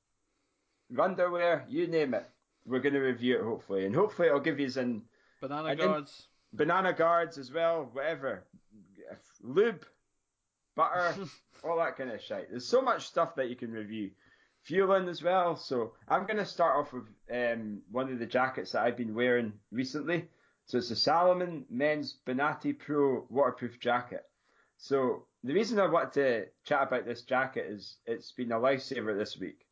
underwear, 0.99 1.65
you 1.69 1.87
name 1.87 2.13
it. 2.13 2.27
We're 2.65 2.79
going 2.79 2.93
to 2.95 2.99
review 2.99 3.37
it 3.37 3.43
hopefully, 3.43 3.85
and 3.85 3.93
hopefully 3.95 4.27
it'll 4.27 4.39
give 4.39 4.59
you 4.59 4.69
an 4.77 5.03
Banana 5.41 5.75
then- 5.75 5.77
guards. 5.77 6.27
banana 6.53 6.93
guards 6.93 7.37
as 7.37 7.51
well, 7.51 7.89
whatever, 7.93 8.43
lube, 9.43 9.85
butter, 10.75 11.13
all 11.63 11.77
that 11.77 11.95
kind 11.97 12.09
of 12.11 12.21
shit. 12.21 12.47
There's 12.49 12.67
so 12.67 12.81
much 12.81 13.05
stuff 13.05 13.35
that 13.35 13.49
you 13.49 13.55
can 13.55 13.71
review. 13.71 14.09
Fueling 14.65 15.07
as 15.07 15.21
well. 15.21 15.55
So 15.55 15.93
I'm 16.07 16.25
going 16.25 16.37
to 16.37 16.45
start 16.45 16.75
off 16.75 16.91
with 16.91 17.03
um, 17.31 17.81
one 17.91 18.11
of 18.11 18.19
the 18.19 18.25
jackets 18.25 18.71
that 18.71 18.81
I've 18.83 18.97
been 18.97 19.13
wearing 19.13 19.53
recently. 19.71 20.27
So 20.65 20.79
it's 20.79 20.89
the 20.89 20.95
Salomon 20.95 21.65
Men's 21.69 22.17
Bonatti 22.25 22.77
Pro 22.77 23.25
waterproof 23.29 23.79
jacket. 23.79 24.23
So 24.77 25.27
the 25.43 25.53
reason 25.53 25.79
I 25.79 25.87
wanted 25.87 26.13
to 26.13 26.45
chat 26.63 26.87
about 26.87 27.05
this 27.05 27.21
jacket 27.21 27.67
is 27.69 27.97
it's 28.07 28.31
been 28.31 28.51
a 28.51 28.59
lifesaver 28.59 29.15
this 29.15 29.37
week. 29.37 29.65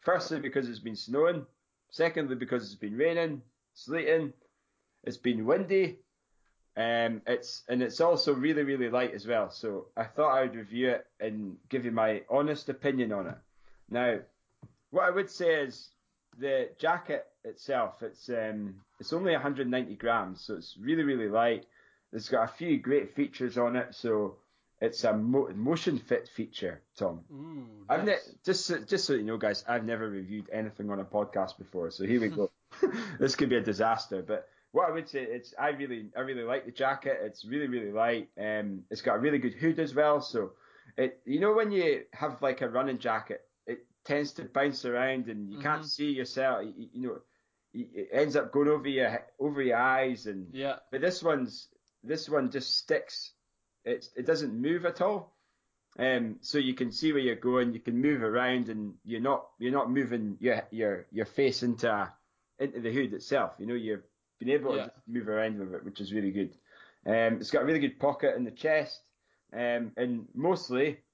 Firstly, 0.00 0.40
because 0.40 0.68
it's 0.68 0.78
been 0.78 0.96
snowing. 0.96 1.44
Secondly, 1.90 2.36
because 2.36 2.64
it's 2.64 2.74
been 2.74 2.96
raining, 2.96 3.42
sleeting. 3.74 4.32
It's 5.04 5.18
been 5.18 5.44
windy. 5.44 5.98
Um, 6.76 7.22
it's 7.26 7.64
and 7.68 7.82
it's 7.82 8.00
also 8.00 8.32
really 8.32 8.62
really 8.62 8.88
light 8.88 9.12
as 9.12 9.26
well. 9.26 9.50
So 9.50 9.88
I 9.96 10.04
thought 10.04 10.36
I 10.36 10.42
would 10.42 10.54
review 10.54 10.90
it 10.90 11.06
and 11.20 11.56
give 11.68 11.84
you 11.84 11.90
my 11.90 12.22
honest 12.30 12.68
opinion 12.68 13.12
on 13.12 13.26
it. 13.26 13.34
Now, 13.90 14.18
what 14.90 15.04
I 15.04 15.10
would 15.10 15.30
say 15.30 15.62
is 15.62 15.88
the 16.38 16.70
jacket 16.78 17.26
itself. 17.44 18.02
It's 18.02 18.28
um, 18.28 18.76
it's 19.00 19.12
only 19.12 19.32
190 19.32 19.94
grams, 19.96 20.40
so 20.42 20.54
it's 20.54 20.76
really 20.80 21.02
really 21.02 21.28
light. 21.28 21.66
It's 22.12 22.28
got 22.28 22.44
a 22.44 22.52
few 22.52 22.78
great 22.78 23.14
features 23.14 23.58
on 23.58 23.76
it. 23.76 23.94
So 23.94 24.36
it's 24.80 25.04
a 25.04 25.12
mo- 25.12 25.50
motion 25.54 25.98
fit 25.98 26.28
feature, 26.28 26.80
Tom. 26.96 27.20
Ooh. 27.32 27.66
I've 27.88 28.04
ne- 28.04 28.12
nice. 28.12 28.34
just 28.44 28.66
so- 28.66 28.78
just 28.78 29.04
so 29.04 29.14
you 29.14 29.24
know, 29.24 29.36
guys, 29.36 29.64
I've 29.68 29.84
never 29.84 30.08
reviewed 30.08 30.48
anything 30.52 30.90
on 30.90 31.00
a 31.00 31.04
podcast 31.04 31.58
before, 31.58 31.90
so 31.90 32.04
here 32.04 32.20
we 32.20 32.28
go. 32.28 32.50
this 33.18 33.34
could 33.34 33.48
be 33.48 33.56
a 33.56 33.62
disaster, 33.62 34.22
but 34.22 34.48
what 34.72 34.88
I 34.88 34.92
would 34.92 35.08
say 35.08 35.22
it's 35.22 35.54
I 35.58 35.70
really 35.70 36.10
I 36.16 36.20
really 36.20 36.42
like 36.42 36.66
the 36.66 36.72
jacket. 36.72 37.18
It's 37.22 37.44
really 37.44 37.66
really 37.66 37.90
light. 37.90 38.28
Um, 38.38 38.84
it's 38.90 39.02
got 39.02 39.16
a 39.16 39.18
really 39.18 39.38
good 39.38 39.54
hood 39.54 39.78
as 39.78 39.94
well. 39.94 40.20
So 40.20 40.52
it 40.96 41.20
you 41.24 41.40
know 41.40 41.52
when 41.54 41.72
you 41.72 42.02
have 42.12 42.40
like 42.42 42.60
a 42.60 42.68
running 42.68 42.98
jacket, 42.98 43.42
tends 44.08 44.32
to 44.32 44.44
bounce 44.44 44.84
around 44.84 45.28
and 45.28 45.50
you 45.52 45.58
can't 45.58 45.82
Mhm. 45.82 45.86
see 45.96 46.10
yourself. 46.12 46.64
You, 46.64 46.88
you 46.92 47.02
know, 47.02 47.22
it 47.74 48.08
ends 48.12 48.34
up 48.36 48.50
going 48.52 48.68
over 48.68 48.88
your 48.88 49.10
over 49.38 49.62
your 49.62 49.76
eyes 49.76 50.26
and 50.26 50.48
Yeah. 50.54 50.78
but 50.90 51.00
this 51.00 51.22
one's 51.22 51.68
this 52.02 52.28
one 52.28 52.50
just 52.50 52.76
sticks. 52.76 53.34
It 53.84 54.08
it 54.16 54.26
doesn't 54.26 54.54
move 54.68 54.86
at 54.86 55.00
all. 55.00 55.36
Um, 55.98 56.38
so 56.40 56.58
you 56.58 56.74
can 56.74 56.90
see 56.92 57.12
where 57.12 57.22
you're 57.22 57.34
going. 57.52 57.74
You 57.74 57.80
can 57.80 58.00
move 58.00 58.22
around, 58.22 58.68
and 58.68 58.94
you're 59.04 59.20
not 59.30 59.40
you're 59.58 59.72
not 59.78 59.90
moving 59.90 60.36
your 60.40 60.62
your 60.70 61.06
your 61.10 61.26
face 61.26 61.62
into 61.62 61.90
into 62.58 62.80
the 62.80 62.92
hood 62.92 63.12
itself. 63.14 63.54
You 63.58 63.66
know 63.66 63.74
you're 63.74 64.04
being 64.38 64.52
able 64.52 64.76
Yeah. 64.76 64.84
to 64.86 64.90
just 64.94 65.08
move 65.08 65.28
around 65.28 65.58
with 65.58 65.74
it, 65.74 65.84
which 65.84 66.00
is 66.00 66.12
really 66.12 66.30
good. 66.32 66.52
Um, 67.06 67.40
it's 67.40 67.50
got 67.50 67.62
a 67.62 67.66
really 67.66 67.80
good 67.86 67.98
pocket 67.98 68.36
in 68.36 68.44
the 68.44 68.52
chest, 68.64 69.02
um, 69.52 69.92
and 69.96 70.28
mostly 70.34 71.04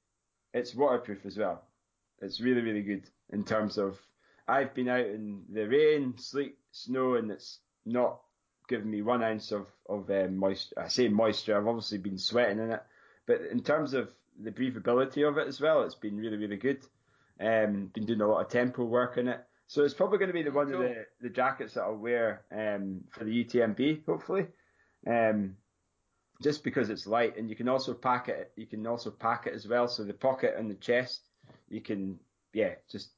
it's 0.52 0.74
waterproof 0.74 1.24
as 1.26 1.38
well. 1.38 1.66
It's 2.24 2.40
really 2.40 2.62
really 2.62 2.82
good 2.82 3.08
in 3.32 3.44
terms 3.44 3.78
of 3.78 3.98
I've 4.46 4.74
been 4.74 4.88
out 4.88 5.06
in 5.06 5.42
the 5.50 5.66
rain, 5.66 6.14
sleet, 6.18 6.56
snow, 6.70 7.14
and 7.14 7.30
it's 7.30 7.60
not 7.86 8.20
given 8.68 8.90
me 8.90 9.02
one 9.02 9.22
ounce 9.22 9.52
of 9.52 9.66
of 9.88 10.10
um, 10.10 10.36
moisture. 10.36 10.74
I 10.78 10.88
say 10.88 11.08
moisture. 11.08 11.56
I've 11.56 11.66
obviously 11.66 11.98
been 11.98 12.18
sweating 12.18 12.58
in 12.58 12.70
it, 12.70 12.82
but 13.26 13.40
in 13.50 13.62
terms 13.62 13.94
of 13.94 14.10
the 14.40 14.50
breathability 14.50 15.26
of 15.26 15.38
it 15.38 15.48
as 15.48 15.60
well, 15.60 15.82
it's 15.82 15.94
been 15.94 16.16
really 16.16 16.36
really 16.36 16.56
good. 16.56 16.84
Um, 17.40 17.90
been 17.92 18.06
doing 18.06 18.20
a 18.20 18.28
lot 18.28 18.42
of 18.42 18.48
tempo 18.48 18.84
work 18.84 19.16
in 19.18 19.28
it, 19.28 19.44
so 19.66 19.82
it's 19.82 19.94
probably 19.94 20.18
going 20.18 20.28
to 20.28 20.34
be 20.34 20.42
the 20.42 20.52
one 20.52 20.70
cool. 20.70 20.82
of 20.82 20.88
the, 20.88 21.06
the 21.20 21.30
jackets 21.30 21.74
that 21.74 21.82
I'll 21.82 21.96
wear 21.96 22.42
um, 22.52 23.02
for 23.10 23.24
the 23.24 23.44
UTMB 23.44 24.04
hopefully. 24.06 24.46
Um, 25.06 25.56
just 26.42 26.64
because 26.64 26.90
it's 26.90 27.06
light 27.06 27.36
and 27.36 27.48
you 27.48 27.56
can 27.56 27.68
also 27.68 27.94
pack 27.94 28.28
it. 28.28 28.52
You 28.56 28.66
can 28.66 28.86
also 28.86 29.10
pack 29.10 29.46
it 29.46 29.54
as 29.54 29.66
well. 29.66 29.88
So 29.88 30.04
the 30.04 30.12
pocket 30.12 30.54
and 30.58 30.70
the 30.70 30.74
chest, 30.74 31.22
you 31.68 31.80
can 31.80 32.18
yeah 32.52 32.74
just 32.90 33.10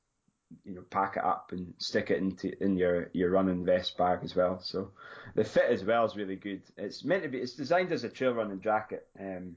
you 0.65 0.75
know 0.75 0.83
pack 0.91 1.17
it 1.17 1.25
up 1.25 1.51
and 1.53 1.75
stick 1.79 2.11
it 2.11 2.19
into 2.19 2.53
in 2.63 2.77
your 2.77 3.11
your 3.13 3.31
running 3.31 3.65
vest 3.65 3.97
bag 3.97 4.21
as 4.23 4.35
well. 4.35 4.61
So 4.61 4.91
the 5.35 5.45
fit 5.45 5.71
as 5.71 5.85
well 5.85 6.05
is 6.05 6.17
really 6.17 6.37
good. 6.37 6.63
It's 6.77 7.05
meant 7.05 7.23
to 7.25 7.29
be. 7.29 7.39
It's 7.39 7.55
designed 7.55 7.93
as 7.93 8.05
a 8.05 8.09
trail 8.09 8.33
running 8.33 8.61
jacket, 8.61 9.07
um, 9.19 9.57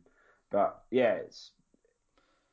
but 0.51 0.83
yeah, 0.91 1.15
it's. 1.15 1.51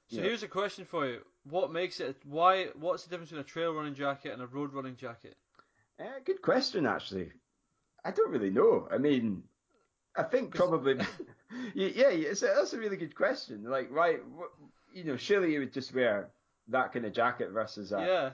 So 0.09 0.22
here's 0.22 0.45
a 0.45 0.49
question 0.49 0.84
for 0.84 1.07
you: 1.07 1.20
What 1.45 1.72
makes 1.72 2.01
it? 2.01 2.16
Why? 2.24 2.66
What's 2.78 3.05
the 3.05 3.11
difference 3.11 3.30
between 3.30 3.45
a 3.45 3.49
trail 3.49 3.72
running 3.72 3.95
jacket 3.95 4.32
and 4.32 4.43
a 4.43 4.47
road 4.47 4.72
running 4.72 4.97
jacket? 4.97 5.37
Uh, 5.99 6.20
good 6.24 6.43
question, 6.43 6.87
actually. 6.87 7.32
I 8.05 8.11
don't 8.11 8.30
really 8.30 8.51
know. 8.51 8.87
I 8.93 8.99
mean, 8.99 9.43
I 10.16 10.22
think 10.22 10.55
probably, 10.55 10.95
yeah, 11.74 12.09
it's 12.09 12.43
a, 12.43 12.53
that's 12.55 12.74
a 12.74 12.78
really 12.78 12.97
good 12.97 13.14
question. 13.14 13.64
Like, 13.64 13.95
why, 13.95 14.16
you 14.93 15.05
know, 15.05 15.16
surely 15.16 15.53
you 15.53 15.61
would 15.61 15.72
just 15.72 15.95
wear 15.95 16.30
that 16.68 16.93
kind 16.93 17.05
of 17.05 17.12
jacket 17.12 17.51
versus 17.51 17.93
a, 17.93 17.99
yeah. 18.01 18.30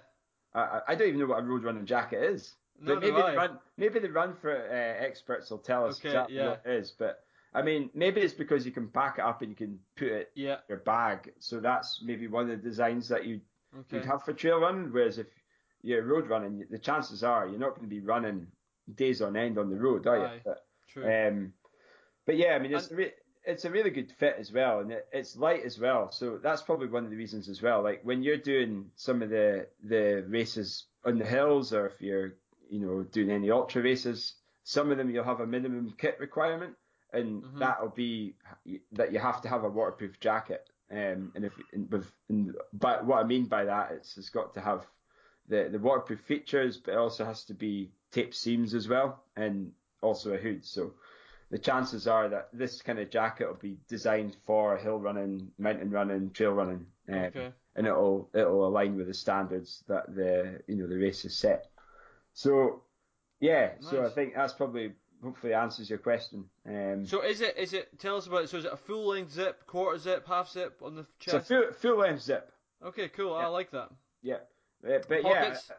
I, 0.55 0.81
I 0.89 0.95
don't 0.95 1.09
even 1.09 1.21
know 1.21 1.27
what 1.27 1.41
a 1.41 1.43
road 1.47 1.65
running 1.65 1.87
jacket 1.87 2.23
is. 2.23 2.55
No, 2.81 2.95
but 2.95 3.03
maybe 3.03 3.17
the 3.17 3.37
run, 3.37 3.59
maybe 3.77 3.99
the 4.01 4.11
run 4.11 4.35
for 4.35 4.51
uh, 4.55 5.05
experts 5.05 5.51
will 5.51 5.59
tell 5.59 5.87
us 5.87 5.99
Okay, 5.99 6.09
exactly 6.09 6.37
yeah. 6.37 6.49
what 6.51 6.63
it 6.65 6.73
is. 6.73 6.91
But 6.91 7.25
I 7.55 7.63
mean, 7.63 7.91
maybe 7.95 8.21
it's 8.23 8.35
because 8.35 8.65
you 8.65 8.73
can 8.73 8.89
pack 8.89 9.19
it 9.19 9.25
up 9.25 9.43
and 9.43 9.51
you 9.51 9.57
can 9.57 9.79
put 9.97 10.09
it 10.09 10.31
Yeah. 10.35 10.55
in 10.55 10.59
your 10.71 10.79
bag. 10.79 11.33
So 11.39 11.61
that's 11.61 12.01
maybe 12.03 12.27
one 12.29 12.45
of 12.45 12.63
the 12.63 12.69
designs 12.69 13.09
that 13.09 13.25
you 13.25 13.41
Okay. 13.75 13.97
you'd 13.99 14.05
have 14.07 14.23
for 14.25 14.33
trail 14.33 14.59
running. 14.61 14.93
Whereas 14.93 15.19
if 15.19 15.29
you're 15.83 16.03
road 16.03 16.29
running, 16.29 16.65
the 16.71 16.79
chances 16.79 17.23
are 17.23 17.47
you're 17.47 17.59
not 17.59 17.71
going 17.71 17.83
to 17.83 17.95
be 17.95 18.01
running 18.01 18.47
days 18.95 19.23
on 19.23 19.37
end 19.37 19.59
on 19.59 19.71
the 19.71 19.77
road, 19.77 20.07
are 20.07 20.19
you? 20.19 20.25
Aye. 20.25 20.41
But, 20.45 20.67
True. 20.89 21.05
um, 21.29 21.53
but 22.27 22.37
yeah, 22.37 22.55
I 22.55 22.59
mean, 22.59 22.75
it's 22.75 22.91
a 22.91 22.97
re- 22.97 23.13
it's 23.45 23.65
a 23.65 23.71
really 23.71 23.91
good 23.91 24.13
fit 24.13 24.37
as 24.39 24.53
well, 24.53 24.81
and 24.81 24.93
it, 24.93 25.07
it's 25.13 25.37
light 25.37 25.65
as 25.65 25.79
well. 25.79 26.11
So 26.11 26.39
that's 26.43 26.63
probably 26.63 26.89
one 26.89 27.05
of 27.05 27.11
the 27.11 27.17
reasons 27.17 27.49
as 27.49 27.61
well. 27.63 27.83
Like 27.83 28.01
when 28.05 28.23
you're 28.23 28.37
doing 28.37 28.91
some 28.97 29.23
of 29.23 29.31
the 29.31 29.67
the 29.83 30.25
races 30.29 30.85
on 31.05 31.19
the 31.19 31.25
hills, 31.25 31.73
or 31.73 31.87
if 31.87 32.01
you're 32.01 32.35
you 32.71 32.81
know 32.81 33.03
doing 33.03 33.31
any 33.31 33.51
ultra 33.51 33.83
races, 33.83 34.35
some 34.65 34.91
of 34.91 34.99
them 34.99 35.11
you'll 35.11 35.25
have 35.25 35.41
a 35.41 35.47
minimum 35.47 35.95
kit 35.99 36.17
requirement, 36.21 36.75
and 37.13 37.43
Mhm. 37.43 37.59
that'll 37.59 37.89
be 37.89 38.35
that 38.93 39.13
you 39.13 39.19
have 39.19 39.43
to 39.43 39.49
have 39.49 39.65
a 39.65 39.69
waterproof 39.69 40.21
jacket. 40.21 40.69
Um, 40.91 41.33
and 41.35 41.45
if 41.45 41.53
and 41.73 41.91
with 41.91 42.11
and, 42.29 42.55
but 42.73 43.05
what 43.07 43.19
I 43.19 43.25
mean 43.27 43.47
by 43.47 43.65
that, 43.65 43.93
it's 43.93 44.17
it's 44.19 44.31
got 44.31 44.55
to 44.55 44.61
have 44.61 44.87
the 45.49 45.69
the 45.71 45.79
waterproof 45.79 46.21
features, 46.21 46.77
but 46.77 46.93
it 46.93 46.99
also 46.99 47.25
has 47.25 47.45
to 47.45 47.55
be 47.55 47.93
taped 48.13 48.35
seams 48.35 48.75
as 48.75 48.89
well, 48.89 49.25
and 49.37 49.73
also 50.01 50.33
a 50.35 50.37
hood. 50.37 50.65
So 50.65 50.95
the 51.53 51.59
chances 51.59 52.09
are 52.09 52.29
that 52.31 52.49
this 52.53 52.81
kind 52.83 52.99
of 52.99 53.11
jacket 53.11 53.47
will 53.47 53.55
be 53.61 53.77
designed 53.87 54.37
for 54.47 54.77
hill 54.79 54.99
running, 54.99 55.53
mountain 55.59 55.91
running, 55.91 56.31
trail 56.31 56.53
running, 56.53 56.87
um, 57.11 57.15
okay. 57.15 57.53
and 57.77 57.87
it'll 57.87 58.29
it'll 58.35 58.67
align 58.67 58.97
with 58.97 59.07
the 59.07 59.15
standards 59.15 59.85
that 59.87 60.13
the 60.15 60.61
you 60.67 60.77
know 60.77 60.89
the 60.89 60.97
race 60.97 61.25
is 61.27 61.37
set. 61.37 61.67
So 62.33 62.83
yeah, 63.39 63.73
so 63.81 64.05
I 64.07 64.09
think 64.09 64.35
that's 64.35 64.55
probably 64.55 64.95
hopefully 65.23 65.53
answers 65.53 65.91
your 65.91 65.99
question. 65.99 66.47
Um, 66.67 67.05
So 67.07 67.21
is 67.23 67.43
it? 67.43 67.57
Is 67.59 67.75
it? 67.75 67.99
Tell 67.99 68.17
us 68.17 68.27
about 68.27 68.45
it. 68.45 68.49
So 68.49 68.57
is 68.59 68.65
it 68.65 68.73
a 68.73 68.77
full 68.77 69.09
length 69.09 69.33
zip, 69.33 69.67
quarter 69.67 69.99
zip, 69.99 70.27
half 70.27 70.49
zip 70.51 70.81
on 70.83 70.95
the 70.97 71.07
it's 71.21 71.29
a 71.29 71.37
chest? 71.39 71.49
full 71.49 71.73
full 71.73 71.99
length 71.99 72.23
zip. 72.23 72.51
Okay, 72.83 73.09
cool. 73.11 73.35
I 73.35 73.47
like 73.47 73.71
that. 73.73 73.91
Yeah, 74.23 74.39
Uh, 74.85 74.99
but 75.09 75.23
yeah, 75.23 75.43
Pockets? 75.51 75.71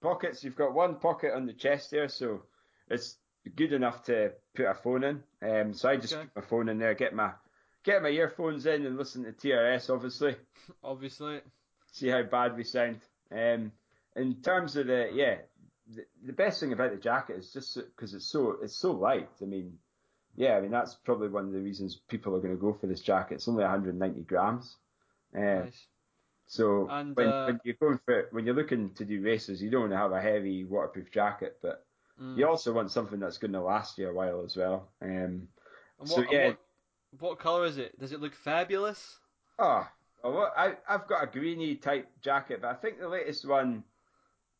pockets. 0.00 0.44
You've 0.44 0.56
got 0.56 0.74
one 0.74 0.96
pocket 0.96 1.32
on 1.34 1.46
the 1.46 1.52
chest 1.52 1.90
there, 1.92 2.08
so 2.08 2.42
it's 2.88 3.16
good 3.50 3.72
enough 3.72 4.04
to 4.04 4.32
put 4.54 4.66
a 4.66 4.74
phone 4.74 5.04
in. 5.04 5.22
Um, 5.42 5.74
so 5.74 5.88
I 5.88 5.96
just 5.96 6.14
Okay. 6.14 6.22
keep 6.24 6.36
my 6.36 6.42
phone 6.42 6.68
in 6.68 6.78
there, 6.78 6.94
get 6.94 7.14
my 7.14 7.32
get 7.84 8.02
my 8.02 8.08
earphones 8.10 8.66
in, 8.66 8.86
and 8.86 8.96
listen 8.96 9.24
to 9.24 9.32
TRS, 9.32 9.90
obviously. 9.92 10.36
Obviously. 10.84 11.40
See 11.92 12.08
how 12.08 12.22
bad 12.22 12.56
we 12.56 12.64
sound. 12.64 13.00
Um, 13.30 13.72
in 14.16 14.42
terms 14.42 14.76
of 14.76 14.86
the 14.86 15.10
yeah, 15.12 15.38
the, 15.86 16.06
the 16.26 16.32
best 16.32 16.60
thing 16.60 16.72
about 16.72 16.92
the 16.92 16.98
jacket 16.98 17.36
is 17.38 17.52
just 17.52 17.74
because 17.76 18.14
it's 18.14 18.26
so 18.26 18.58
it's 18.62 18.76
so 18.76 18.92
light. 18.92 19.28
I 19.40 19.44
mean, 19.44 19.78
yeah, 20.36 20.56
I 20.56 20.60
mean 20.60 20.70
that's 20.70 20.94
probably 20.94 21.28
one 21.28 21.46
of 21.46 21.52
the 21.52 21.60
reasons 21.60 21.96
people 21.96 22.34
are 22.36 22.40
going 22.40 22.54
to 22.54 22.60
go 22.60 22.72
for 22.74 22.86
this 22.86 23.00
jacket. 23.02 23.34
It's 23.36 23.48
only 23.48 23.62
190 23.62 24.22
grams. 24.22 24.76
Um, 25.34 25.64
Nice. 25.64 25.86
so 26.46 26.86
And, 26.88 27.16
when, 27.16 27.28
uh, 27.28 27.46
when 27.46 27.60
you're 27.64 27.74
going 27.80 27.98
for 28.04 28.28
when 28.30 28.46
you're 28.46 28.54
looking 28.54 28.94
to 28.94 29.04
do 29.04 29.22
races, 29.22 29.62
you 29.62 29.70
don't 29.70 29.82
want 29.82 29.92
to 29.92 29.98
have 29.98 30.12
a 30.12 30.20
heavy 30.20 30.64
waterproof 30.64 31.10
jacket, 31.10 31.58
but 31.62 31.84
Mm. 32.20 32.38
you 32.38 32.46
also 32.46 32.72
want 32.72 32.90
something 32.90 33.18
that's 33.18 33.38
going 33.38 33.52
to 33.52 33.60
last 33.60 33.98
you 33.98 34.08
a 34.08 34.14
while 34.14 34.42
as 34.44 34.56
well. 34.56 34.88
Um, 35.00 35.48
so 36.04 36.16
what, 36.16 36.24
and 36.24 36.32
yeah, 36.32 36.46
what, 36.48 36.58
what 37.20 37.38
color 37.38 37.64
is 37.64 37.78
it? 37.78 37.98
Does 37.98 38.12
it 38.12 38.20
look 38.20 38.34
fabulous? 38.34 39.18
oh, 39.58 39.86
well, 40.24 40.52
I 40.56 40.74
I've 40.88 41.06
got 41.06 41.24
a 41.24 41.26
greeny 41.26 41.76
type 41.76 42.08
jacket, 42.22 42.60
but 42.62 42.70
I 42.70 42.74
think 42.74 42.98
the 42.98 43.08
latest 43.08 43.46
one, 43.46 43.84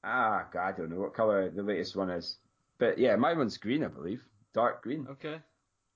ah, 0.05 0.46
God, 0.53 0.61
I 0.61 0.72
don't 0.72 0.90
know 0.90 1.00
what 1.00 1.14
color 1.14 1.50
the 1.50 1.62
latest 1.62 1.96
one 1.96 2.11
is, 2.11 2.36
but 2.78 2.98
yeah, 2.98 3.16
my 3.16 3.32
one's 3.34 3.59
green, 3.59 3.84
I 3.84 3.88
believe, 3.88 4.22
dark 4.55 4.82
green. 4.82 5.07
Okay. 5.11 5.38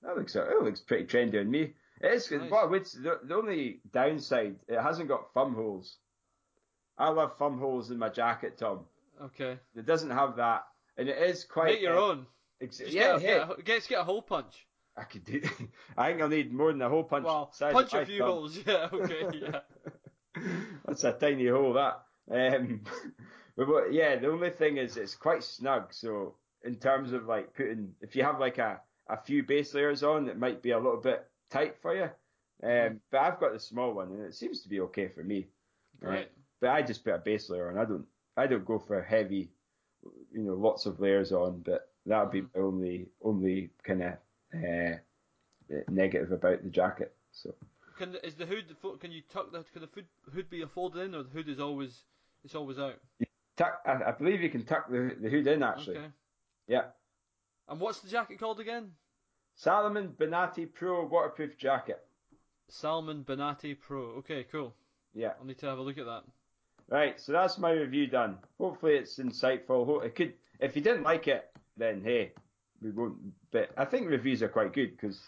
That 0.03 0.15
looks 0.15 0.33
that 0.33 0.61
looks 0.61 0.81
pretty 0.81 1.05
trendy 1.05 1.39
on 1.39 1.49
me. 1.49 1.73
It 2.01 2.13
is. 2.13 2.29
Nice. 2.31 2.51
What 2.51 2.69
would 2.69 2.85
the, 2.85 3.19
the 3.23 3.35
only 3.35 3.81
downside, 3.91 4.55
it 4.67 4.79
hasn't 4.79 5.09
got 5.09 5.33
thumb 5.33 5.55
holes. 5.55 5.97
I 6.97 7.09
love 7.09 7.37
thumb 7.37 7.59
holes 7.59 7.91
in 7.91 7.97
my 7.97 8.09
jacket, 8.09 8.57
Tom. 8.57 8.85
Okay. 9.21 9.57
It 9.75 9.85
doesn't 9.85 10.11
have 10.11 10.35
that, 10.37 10.63
and 10.97 11.09
it 11.09 11.17
is 11.17 11.43
quite. 11.43 11.73
Make 11.73 11.81
your 11.81 11.97
uh, 11.97 12.01
own. 12.01 12.25
Ex- 12.61 12.77
Just 12.77 12.91
yeah, 12.91 13.01
get, 13.03 13.15
a, 13.15 13.19
hey, 13.19 13.27
get, 13.63 13.85
a, 13.85 13.89
get, 13.89 13.99
a 13.99 14.03
hole 14.03 14.21
punch. 14.21 14.65
I 14.97 15.03
could 15.03 15.23
do. 15.23 15.41
I 15.97 16.09
think 16.09 16.21
I'll 16.21 16.27
need 16.29 16.51
more 16.53 16.71
than 16.71 16.81
a 16.81 16.89
hole 16.89 17.03
punch. 17.03 17.25
Well, 17.25 17.51
size 17.53 17.73
punch 17.73 17.93
of 17.93 18.01
a 18.01 18.05
few 18.05 18.19
thumb. 18.19 18.27
holes. 18.27 18.59
Yeah. 18.65 18.89
Okay. 18.91 19.25
Yeah. 19.41 19.59
That's 20.85 21.03
a 21.03 21.13
tiny 21.13 21.47
hole, 21.47 21.73
that. 21.73 22.03
Um, 22.31 22.81
but 23.55 23.91
yeah, 23.91 24.17
the 24.17 24.29
only 24.29 24.51
thing 24.51 24.77
is 24.77 24.97
it's 24.97 25.15
quite 25.15 25.43
snug. 25.43 25.93
So 25.93 26.35
in 26.63 26.75
terms 26.75 27.13
of 27.13 27.25
like 27.25 27.53
putting, 27.55 27.93
if 28.01 28.15
you 28.15 28.23
have 28.23 28.39
like 28.39 28.57
a, 28.59 28.79
a 29.09 29.17
few 29.17 29.43
base 29.43 29.73
layers 29.73 30.03
on, 30.03 30.27
it 30.29 30.37
might 30.37 30.61
be 30.61 30.71
a 30.71 30.77
little 30.77 31.01
bit 31.01 31.25
tight 31.49 31.77
for 31.81 31.95
you. 31.95 32.09
Um, 32.63 32.69
Mhm. 32.69 32.99
But 33.11 33.21
I've 33.21 33.39
got 33.39 33.53
the 33.53 33.59
small 33.59 33.93
one, 33.93 34.11
and 34.11 34.23
it 34.25 34.35
seems 34.35 34.61
to 34.63 34.69
be 34.69 34.79
okay 34.81 35.07
for 35.07 35.23
me. 35.23 35.47
Great. 35.99 36.29
But 36.59 36.71
I 36.71 36.81
just 36.81 37.03
put 37.03 37.13
a 37.15 37.19
base 37.19 37.49
layer 37.49 37.69
on. 37.69 37.77
I 37.77 37.85
don't. 37.85 38.05
I 38.35 38.45
don't 38.47 38.65
go 38.65 38.77
for 38.79 39.01
heavy, 39.01 39.51
you 40.31 40.43
know, 40.43 40.53
lots 40.53 40.85
of 40.85 40.99
layers 40.99 41.31
on. 41.31 41.61
But 41.65 41.89
that 42.05 42.21
would 42.21 42.31
be 42.31 42.41
my 42.41 42.61
only 42.61 43.07
only 43.21 43.69
kind 43.83 44.03
of 44.03 44.13
uh, 44.53 44.97
negative 45.89 46.31
about 46.31 46.63
the 46.63 46.69
jacket. 46.69 47.13
So. 47.31 47.53
Can 47.97 48.15
is 48.23 48.35
the 48.35 48.45
hood? 48.45 48.75
Can 48.99 49.11
you 49.11 49.21
tuck 49.31 49.51
the? 49.51 49.63
Can 49.73 49.81
the 49.81 49.89
hood, 49.93 50.05
hood 50.33 50.49
be 50.49 50.63
folded 50.65 51.03
in, 51.03 51.15
or 51.15 51.23
the 51.23 51.29
hood 51.29 51.49
is 51.49 51.59
always 51.59 52.03
it's 52.43 52.55
always 52.55 52.79
out? 52.79 52.95
Tuck, 53.57 53.81
I, 53.85 54.09
I 54.09 54.11
believe 54.11 54.41
you 54.41 54.49
can 54.49 54.63
tuck 54.63 54.89
the, 54.89 55.15
the 55.19 55.29
hood 55.29 55.47
in 55.47 55.63
actually. 55.63 55.97
Okay. 55.97 56.07
Yeah. 56.67 56.83
And 57.67 57.79
what's 57.79 57.99
the 57.99 58.09
jacket 58.09 58.39
called 58.39 58.59
again? 58.59 58.91
Salomon 59.55 60.09
Bonatti 60.09 60.71
Pro 60.71 61.05
waterproof 61.05 61.57
jacket. 61.57 61.99
Salomon 62.69 63.23
Bonatti 63.23 63.75
Pro. 63.77 64.17
Okay, 64.19 64.45
cool. 64.51 64.75
Yeah. 65.13 65.31
I'll 65.39 65.45
need 65.45 65.57
to 65.59 65.65
have 65.65 65.79
a 65.79 65.81
look 65.81 65.97
at 65.97 66.05
that. 66.05 66.23
Right. 66.89 67.19
So 67.19 67.31
that's 67.31 67.57
my 67.57 67.71
review 67.71 68.07
done. 68.07 68.37
Hopefully 68.57 68.95
it's 68.95 69.17
insightful. 69.17 70.03
It 70.03 70.15
could. 70.15 70.33
If 70.59 70.75
you 70.75 70.81
didn't 70.81 71.03
like 71.03 71.27
it, 71.27 71.49
then 71.75 72.01
hey, 72.03 72.31
we 72.81 72.91
won't. 72.91 73.15
But 73.51 73.71
I 73.77 73.85
think 73.85 74.07
reviews 74.07 74.41
are 74.41 74.47
quite 74.47 74.73
good 74.73 74.91
because, 74.91 75.19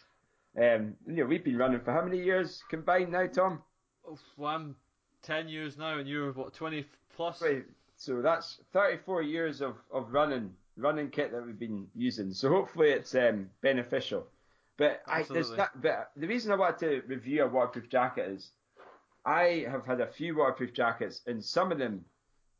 um, 0.58 0.96
you 1.06 1.18
know, 1.18 1.26
we've 1.26 1.44
been 1.44 1.58
running 1.58 1.82
for 1.82 1.92
how 1.92 2.02
many 2.04 2.22
years 2.22 2.64
combined 2.70 3.12
now, 3.12 3.28
Tom? 3.28 3.62
Oof, 4.10 4.20
well, 4.38 4.56
I'm 4.56 4.76
ten 5.22 5.50
years 5.50 5.78
now, 5.78 5.98
and 5.98 6.08
you're 6.08 6.32
what 6.32 6.54
twenty 6.54 6.86
plus? 7.16 7.42
Right. 7.42 7.66
So 8.00 8.22
that's 8.22 8.62
34 8.72 9.24
years 9.24 9.60
of, 9.62 9.76
of 9.92 10.14
running 10.14 10.54
running 10.78 11.10
kit 11.10 11.34
that 11.34 11.46
we've 11.46 11.60
been 11.60 11.88
using. 11.94 12.34
So 12.34 12.48
hopefully 12.48 12.92
it's 12.92 13.14
um, 13.14 13.50
beneficial. 13.62 14.26
But 14.78 15.02
I, 15.06 15.24
there's 15.24 15.52
Absolutely. 15.52 15.66
but 15.82 16.12
the 16.16 16.28
reason 16.28 16.54
I 16.54 16.56
wanted 16.56 16.80
to 16.80 17.08
review 17.08 17.44
a 17.44 17.48
waterproof 17.48 17.90
jacket 17.90 18.30
is 18.30 18.52
I 19.26 19.66
have 19.70 19.86
had 19.86 20.02
a 20.02 20.08
few 20.08 20.38
waterproof 20.38 20.74
jackets 20.74 21.22
and 21.28 21.44
some 21.44 21.72
of 21.72 21.78
them 21.78 22.06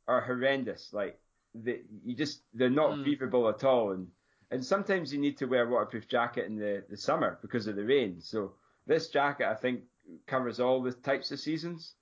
are 0.08 0.22
horrendous. 0.22 0.90
Like 0.94 1.20
they, 1.56 1.82
you 2.06 2.16
just 2.16 2.42
they're 2.54 2.70
not 2.70 2.92
Mm. 2.92 3.04
breathable 3.04 3.50
at 3.50 3.64
all, 3.64 3.92
and 3.92 4.08
and 4.52 4.64
sometimes 4.66 5.14
you 5.14 5.20
need 5.20 5.38
to 5.38 5.46
wear 5.46 5.66
a 5.68 5.70
waterproof 5.70 6.08
jacket 6.08 6.46
in 6.46 6.58
the, 6.58 6.84
the 6.90 6.98
summer 6.98 7.38
because 7.42 7.68
of 7.68 7.76
the 7.76 7.84
rain. 7.84 8.20
So 8.22 8.54
this 8.88 9.10
jacket 9.10 9.48
I 9.48 9.56
think 9.56 9.82
covers 10.28 10.60
all 10.60 10.82
the 10.82 10.92
types 10.92 11.32
of 11.32 11.40
seasons. 11.40 11.94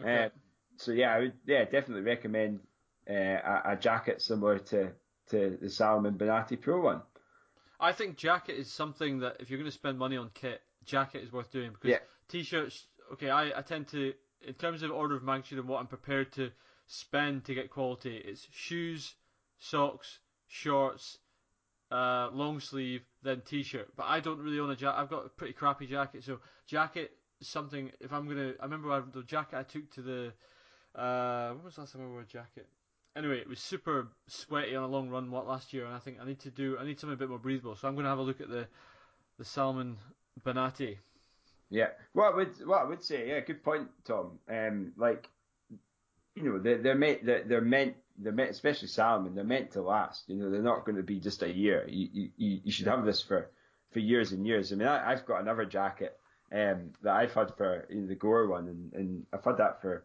Okay. 0.00 0.24
Uh, 0.24 0.28
so 0.76 0.92
yeah, 0.92 1.14
I 1.14 1.18
would 1.20 1.32
yeah 1.46 1.64
definitely 1.64 2.02
recommend 2.02 2.60
uh, 3.08 3.12
a, 3.14 3.62
a 3.72 3.76
jacket 3.76 4.22
similar 4.22 4.58
to 4.58 4.92
to 5.30 5.58
the 5.60 5.68
Salomon 5.70 6.14
Bonatti 6.16 6.60
Pro 6.60 6.80
one. 6.80 7.02
I 7.80 7.92
think 7.92 8.16
jacket 8.16 8.56
is 8.56 8.70
something 8.70 9.18
that 9.20 9.36
if 9.40 9.50
you're 9.50 9.58
going 9.58 9.70
to 9.70 9.74
spend 9.76 9.98
money 9.98 10.16
on 10.16 10.30
kit, 10.32 10.62
jacket 10.84 11.22
is 11.22 11.32
worth 11.32 11.50
doing 11.50 11.72
because 11.72 11.90
Yeah. 11.90 11.98
t-shirts. 12.28 12.86
Okay, 13.12 13.30
I, 13.30 13.58
I 13.58 13.62
tend 13.62 13.88
to, 13.88 14.14
in 14.46 14.54
terms 14.54 14.82
of 14.82 14.90
order 14.90 15.16
of 15.16 15.22
magnitude 15.22 15.58
and 15.58 15.68
what 15.68 15.80
I'm 15.80 15.86
prepared 15.86 16.32
to 16.34 16.50
spend 16.86 17.44
to 17.46 17.54
get 17.54 17.70
quality, 17.70 18.16
it's 18.16 18.46
shoes, 18.52 19.14
socks, 19.58 20.18
shorts, 20.48 21.18
uh, 21.90 22.28
long 22.32 22.60
sleeve, 22.60 23.02
then 23.22 23.42
t-shirt. 23.46 23.88
But 23.96 24.06
I 24.08 24.20
don't 24.20 24.40
really 24.40 24.58
own 24.58 24.70
a 24.70 24.76
jacket. 24.76 24.98
I've 25.00 25.10
got 25.10 25.26
a 25.26 25.28
pretty 25.28 25.52
crappy 25.52 25.86
jacket, 25.86 26.24
so 26.24 26.40
jacket 26.66 27.12
something. 27.40 27.92
If 28.00 28.12
I'm 28.12 28.28
gonna, 28.28 28.54
I 28.60 28.64
remember 28.64 28.90
I- 28.92 29.00
the 29.00 29.22
jacket 29.22 29.56
I 29.58 29.62
took 29.62 29.90
to 29.92 30.02
the 30.02 30.32
Uh, 30.94 31.50
when 31.52 31.64
was 31.64 31.74
the 31.76 31.82
last 31.82 31.92
time 31.92 32.02
I 32.02 32.06
wore 32.08 32.22
a 32.22 32.26
jacket? 32.26 32.68
Anyway, 33.16 33.38
it 33.38 33.48
was 33.48 33.60
super 33.60 34.08
sweaty 34.28 34.74
on 34.76 34.84
a 34.84 34.88
long 34.88 35.10
run 35.10 35.30
what 35.30 35.46
last 35.46 35.72
year, 35.72 35.86
and 35.86 35.94
I 35.94 35.98
think 35.98 36.18
I 36.20 36.26
need 36.26 36.40
to 36.40 36.50
do 36.50 36.78
I 36.78 36.84
need 36.84 36.98
something 37.00 37.14
a 37.14 37.18
bit 37.18 37.28
more 37.28 37.38
breathable. 37.38 37.76
So 37.76 37.88
I'm 37.88 37.94
going 37.94 38.04
to 38.04 38.10
have 38.10 38.18
a 38.18 38.22
look 38.22 38.40
at 38.40 38.48
the 38.48 38.66
the 39.38 39.44
Salomon 39.44 39.98
Bonatti. 40.44 40.98
Yeah. 41.70 41.88
What 42.12 42.32
I 42.32 42.36
would 42.36 42.66
what 42.66 42.82
I 42.82 42.84
would 42.84 43.02
say, 43.02 43.28
yeah, 43.28 43.40
good 43.40 43.62
point, 43.62 43.88
Tom. 44.04 44.38
Um, 44.48 44.92
like, 44.96 45.28
you 46.34 46.42
know, 46.42 46.58
they're 46.58 46.78
they're 46.78 46.94
meant 46.94 47.24
they're, 47.24 47.44
they're 47.44 47.60
meant 47.60 47.96
they're 48.18 48.32
meant, 48.32 48.50
especially 48.50 48.88
Salomon, 48.88 49.34
they're 49.34 49.44
meant 49.44 49.72
to 49.72 49.82
last. 49.82 50.28
You 50.28 50.36
know, 50.36 50.50
they're 50.50 50.62
not 50.62 50.84
going 50.84 50.96
to 50.96 51.02
be 51.02 51.20
just 51.20 51.42
a 51.42 51.52
year. 51.52 51.84
You 51.88 52.30
you 52.36 52.60
you 52.64 52.72
should 52.72 52.86
have 52.86 53.04
this 53.04 53.22
for 53.22 53.50
for 53.90 53.98
years 53.98 54.32
and 54.32 54.46
years. 54.46 54.72
I 54.72 54.76
mean, 54.76 54.88
I, 54.88 55.12
I've 55.12 55.26
got 55.26 55.40
another 55.40 55.64
jacket 55.64 56.16
um 56.52 56.92
that 57.02 57.16
I've 57.16 57.34
had 57.34 57.52
for 57.56 57.86
you 57.90 58.02
know, 58.02 58.06
the 58.06 58.14
Gore 58.14 58.46
one, 58.48 58.68
and 58.68 58.92
and 58.92 59.26
I've 59.32 59.44
had 59.44 59.58
that 59.58 59.82
for. 59.82 60.04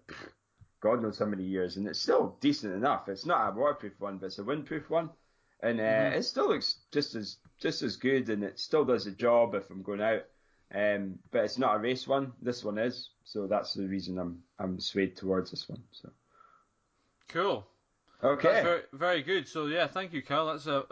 God 0.82 1.04
knows 1.04 1.20
how 1.20 1.26
many 1.26 1.44
years, 1.44 1.78
and 1.78 1.88
it's 1.88 2.00
still 2.00 2.36
decent 2.42 2.74
enough. 2.74 3.08
It's 3.08 3.28
not 3.28 3.48
a 3.48 3.52
waterproof 3.56 3.94
one, 4.00 4.18
but 4.18 4.26
it's 4.26 4.40
a 4.40 4.44
windproof 4.44 4.90
one, 4.90 5.12
and 5.62 5.80
uh, 5.80 5.84
mm-hmm. 5.84 6.18
it 6.18 6.24
still 6.24 6.50
looks 6.50 6.78
just 6.92 7.14
as 7.14 7.38
just 7.60 7.84
as 7.84 7.98
good, 7.98 8.30
and 8.30 8.44
it 8.44 8.58
still 8.58 8.84
does 8.84 9.06
the 9.06 9.12
job 9.12 9.54
if 9.54 9.70
I'm 9.70 9.84
going 9.84 10.02
out. 10.02 10.26
Um, 10.74 11.20
but 11.32 11.44
it's 11.44 11.58
not 11.58 11.76
a 11.76 11.80
race 11.80 12.08
one. 12.08 12.32
This 12.42 12.64
one 12.64 12.78
is, 12.78 13.10
so 13.26 13.46
that's 13.48 13.74
the 13.74 13.88
reason 13.88 14.18
I'm 14.18 14.44
I'm 14.58 14.80
swayed 14.80 15.18
towards 15.18 15.52
this 15.52 15.68
one. 15.68 15.84
So 15.92 16.10
cool. 17.28 17.68
Okay. 18.24 18.48
That's 18.48 18.66
very 18.66 18.82
very 18.94 19.22
good. 19.24 19.48
So 19.48 19.66
yeah, 19.66 19.88
thank 19.88 20.14
you, 20.14 20.22
Kyle. 20.22 20.48
That's 20.48 20.68
a 20.68 20.86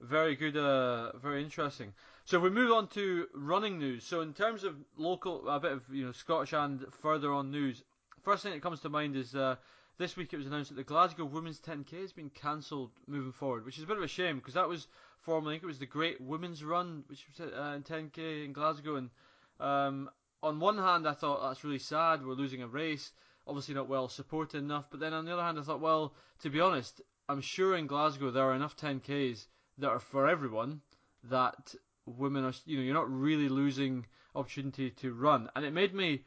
very 0.00 0.36
good, 0.36 0.56
uh, 0.56 1.12
very 1.18 1.42
interesting. 1.42 1.92
So 2.24 2.38
we 2.38 2.50
move 2.50 2.72
on 2.72 2.88
to 2.88 3.26
running 3.34 3.78
news. 3.78 4.04
So 4.04 4.20
in 4.20 4.32
terms 4.32 4.64
of 4.64 4.76
local, 4.96 5.48
a 5.48 5.60
bit 5.60 5.72
of 5.72 5.82
you 5.92 6.06
know 6.06 6.12
Scottish 6.12 6.52
and 6.52 6.84
further 7.02 7.32
on 7.32 7.50
news. 7.50 7.82
First 8.22 8.42
thing 8.42 8.52
that 8.52 8.62
comes 8.62 8.80
to 8.80 8.88
mind 8.88 9.16
is 9.16 9.34
uh, 9.34 9.56
this 9.98 10.16
week 10.16 10.32
it 10.32 10.36
was 10.36 10.46
announced 10.46 10.70
that 10.70 10.76
the 10.76 10.84
Glasgow 10.84 11.24
Women's 11.24 11.58
10K 11.60 12.00
has 12.02 12.12
been 12.12 12.30
cancelled 12.30 12.90
moving 13.06 13.32
forward, 13.32 13.64
which 13.64 13.78
is 13.78 13.84
a 13.84 13.86
bit 13.86 13.96
of 13.96 14.02
a 14.02 14.08
shame 14.08 14.36
because 14.36 14.54
that 14.54 14.68
was 14.68 14.86
formerly 15.22 15.54
I 15.54 15.54
think 15.56 15.64
it 15.64 15.66
was 15.66 15.78
the 15.78 15.86
Great 15.86 16.20
Women's 16.20 16.64
Run, 16.64 17.04
which 17.06 17.26
was 17.28 17.52
uh, 17.52 17.76
in 17.76 17.82
10K 17.82 18.44
in 18.44 18.52
Glasgow. 18.52 18.96
And 18.96 19.10
um, 19.58 20.10
on 20.42 20.60
one 20.60 20.78
hand, 20.78 21.06
I 21.06 21.12
thought 21.12 21.42
that's 21.42 21.64
really 21.64 21.78
sad. 21.78 22.24
We're 22.24 22.34
losing 22.34 22.62
a 22.62 22.68
race, 22.68 23.12
obviously 23.46 23.74
not 23.74 23.88
well 23.88 24.08
supported 24.08 24.58
enough. 24.58 24.86
But 24.90 25.00
then 25.00 25.12
on 25.12 25.24
the 25.24 25.32
other 25.32 25.42
hand, 25.42 25.58
I 25.58 25.62
thought, 25.62 25.80
well, 25.80 26.14
to 26.42 26.50
be 26.50 26.60
honest, 26.60 27.00
I'm 27.28 27.40
sure 27.40 27.76
in 27.76 27.86
Glasgow 27.86 28.30
there 28.30 28.44
are 28.44 28.54
enough 28.54 28.76
10Ks 28.76 29.46
that 29.78 29.88
are 29.88 30.00
for 30.00 30.28
everyone 30.28 30.80
that 31.24 31.74
women 32.06 32.44
are, 32.44 32.52
you 32.64 32.78
know, 32.78 32.82
you're 32.82 32.94
not 32.94 33.10
really 33.10 33.48
losing 33.48 34.06
opportunity 34.34 34.90
to 34.90 35.12
run. 35.12 35.48
And 35.54 35.64
it 35.64 35.72
made 35.72 35.94
me 35.94 36.24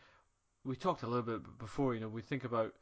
we 0.66 0.76
talked 0.76 1.04
a 1.04 1.08
little 1.08 1.24
bit 1.24 1.58
before. 1.58 1.94
You 1.94 2.02
know, 2.02 2.08
we 2.08 2.22
think 2.22 2.44
about 2.44 2.74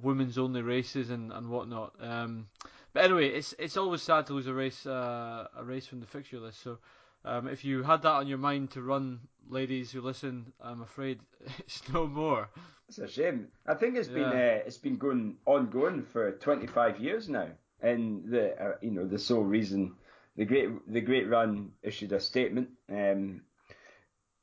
women's 0.00 0.38
only 0.38 0.62
races 0.62 1.10
and 1.10 1.32
and 1.32 1.48
whatnot. 1.48 1.94
Um, 2.00 2.48
but 2.96 3.04
anyway, 3.04 3.28
it's 3.28 3.54
it's 3.58 3.76
always 3.76 4.00
sad 4.00 4.24
to 4.26 4.32
lose 4.32 4.46
a 4.46 4.54
race 4.54 4.86
uh, 4.86 5.48
a 5.54 5.62
race 5.62 5.86
from 5.86 6.00
the 6.00 6.06
fixture 6.06 6.40
list. 6.40 6.62
So. 6.62 6.78
Um, 7.24 7.48
if 7.48 7.64
you 7.64 7.82
had 7.82 8.02
that 8.02 8.12
on 8.12 8.28
your 8.28 8.38
mind 8.38 8.70
to 8.70 8.82
run, 8.82 9.18
ladies 9.48 9.90
who 9.90 10.00
listen, 10.00 10.52
I'm 10.60 10.80
afraid 10.80 11.18
it's 11.58 11.82
no 11.92 12.06
more. 12.06 12.48
It's 12.88 12.98
a 12.98 13.08
shame. 13.08 13.48
I 13.66 13.74
think 13.74 13.96
it's 13.96 14.08
yeah. 14.08 14.14
been 14.14 14.24
uh, 14.24 14.58
it's 14.64 14.78
been 14.78 14.96
going 14.96 15.36
ongoing 15.44 16.04
for 16.04 16.30
25 16.30 17.00
years 17.00 17.28
now, 17.28 17.48
and 17.82 18.30
the 18.30 18.62
uh, 18.62 18.76
you 18.80 18.92
know 18.92 19.06
the 19.06 19.18
sole 19.18 19.42
reason 19.42 19.96
the 20.36 20.44
great 20.44 20.68
the 20.90 21.00
Great 21.00 21.28
Run 21.28 21.72
issued 21.82 22.12
a 22.12 22.20
statement 22.20 22.68
um, 22.88 23.42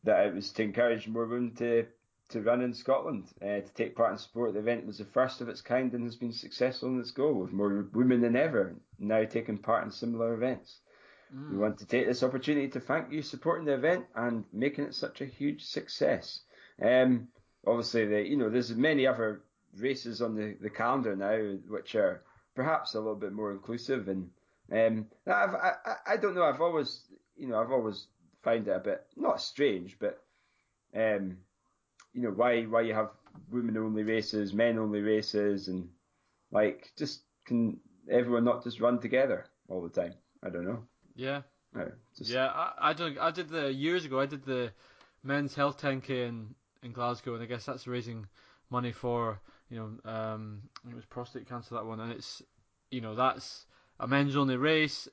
that 0.04 0.28
it 0.28 0.36
was 0.36 0.52
to 0.52 0.64
encourage 0.64 1.08
more 1.08 1.26
women 1.26 1.56
to 1.56 1.86
to 2.30 2.42
run 2.42 2.62
in 2.62 2.74
Scotland 2.74 3.26
uh, 3.42 3.62
to 3.62 3.74
take 3.76 3.96
part 3.96 4.12
in 4.12 4.18
sport. 4.18 4.54
The 4.54 4.60
event 4.60 4.86
was 4.86 4.98
the 4.98 5.06
first 5.06 5.42
of 5.42 5.50
its 5.50 5.62
kind 5.62 5.94
and 5.94 6.04
has 6.04 6.16
been 6.16 6.32
successful 6.32 6.90
in 6.90 7.00
its 7.00 7.12
goal, 7.12 7.36
with 7.36 7.52
more 7.52 7.88
women 7.94 8.22
than 8.22 8.36
ever 8.36 8.76
now 9.00 9.24
taking 9.26 9.58
part 9.58 9.84
in 9.84 9.92
similar 9.92 10.34
events. 10.34 10.80
Mm. 11.36 11.52
We 11.52 11.58
want 11.58 11.78
to 11.80 11.86
take 11.86 12.08
this 12.08 12.24
opportunity 12.24 12.68
to 12.70 12.80
thank 12.80 13.12
you 13.12 13.22
for 13.22 13.28
supporting 13.28 13.66
the 13.66 13.74
event 13.74 14.06
and 14.16 14.46
making 14.52 14.86
it 14.86 14.96
such 14.96 15.22
a 15.22 15.26
huge 15.26 15.64
success. 15.64 16.42
Um, 16.82 17.28
obviously, 17.66 18.06
the, 18.06 18.28
you 18.28 18.38
know, 18.38 18.50
there's 18.50 18.76
many 18.76 19.06
other 19.06 19.42
races 19.78 20.22
on 20.22 20.36
the, 20.36 20.56
the 20.62 20.70
calendar 20.70 21.16
now 21.16 21.58
which 21.68 21.96
are 21.96 22.22
perhaps 22.56 22.94
a 22.94 23.00
little 23.00 23.16
bit 23.16 23.34
more 23.34 23.52
inclusive 23.52 24.08
and 24.08 24.30
um, 24.72 25.08
I've, 25.28 25.56
I, 25.56 25.74
I 26.08 26.18
don't 26.18 26.36
know. 26.36 26.44
I've 26.44 26.62
always, 26.62 27.02
you 27.36 27.48
know, 27.48 27.60
I've 27.60 27.72
always 27.72 28.08
found 28.44 28.68
it 28.68 28.76
a 28.76 28.80
bit 28.80 29.06
not 29.16 29.42
strange, 29.42 29.98
but 30.00 30.24
um, 30.96 31.38
you 32.14 32.22
know 32.22 32.30
why 32.30 32.64
why 32.64 32.82
you 32.82 32.94
have 32.94 33.10
women 33.52 33.78
only 33.78 34.04
races, 34.04 34.54
men 34.54 34.78
only 34.78 35.02
races, 35.02 35.68
and 35.68 35.90
like 36.52 36.92
just 36.98 37.22
can 37.46 37.80
everyone 38.10 38.44
not 38.44 38.64
just 38.64 38.80
run 38.80 39.00
together 39.00 39.46
all 39.68 39.82
the 39.82 39.90
time? 39.90 40.14
I 40.44 40.50
don't 40.50 40.66
know. 40.66 40.84
Yeah. 41.16 41.42
No, 41.74 41.92
just... 42.18 42.30
Yeah, 42.30 42.48
I, 42.48 42.90
I 42.90 42.94
did 42.94 43.18
I 43.18 43.32
did 43.32 43.50
the 43.50 43.72
years 43.74 44.06
ago. 44.06 44.20
I 44.20 44.26
did 44.26 44.46
the 44.46 44.72
men's 45.24 45.56
health 45.56 45.82
10k 45.82 46.10
in 46.10 46.56
in 46.84 46.92
Glasgow, 46.92 47.34
and 47.34 47.44
I 47.44 47.48
guess 47.48 47.66
that's 47.66 47.88
raising 47.88 48.28
money 48.70 48.92
for 48.92 49.40
you 49.70 49.78
know 49.78 50.12
um 50.12 50.62
it 50.90 50.96
was 50.96 51.06
prostate 51.06 51.48
cancer 51.48 51.76
that 51.76 51.86
one, 51.86 52.00
and 52.00 52.12
it's 52.12 52.42
you 52.92 53.02
know 53.02 53.16
that's 53.16 53.66
a 54.00 54.08
men's 54.08 54.36
only 54.36 54.58
race. 54.58 55.08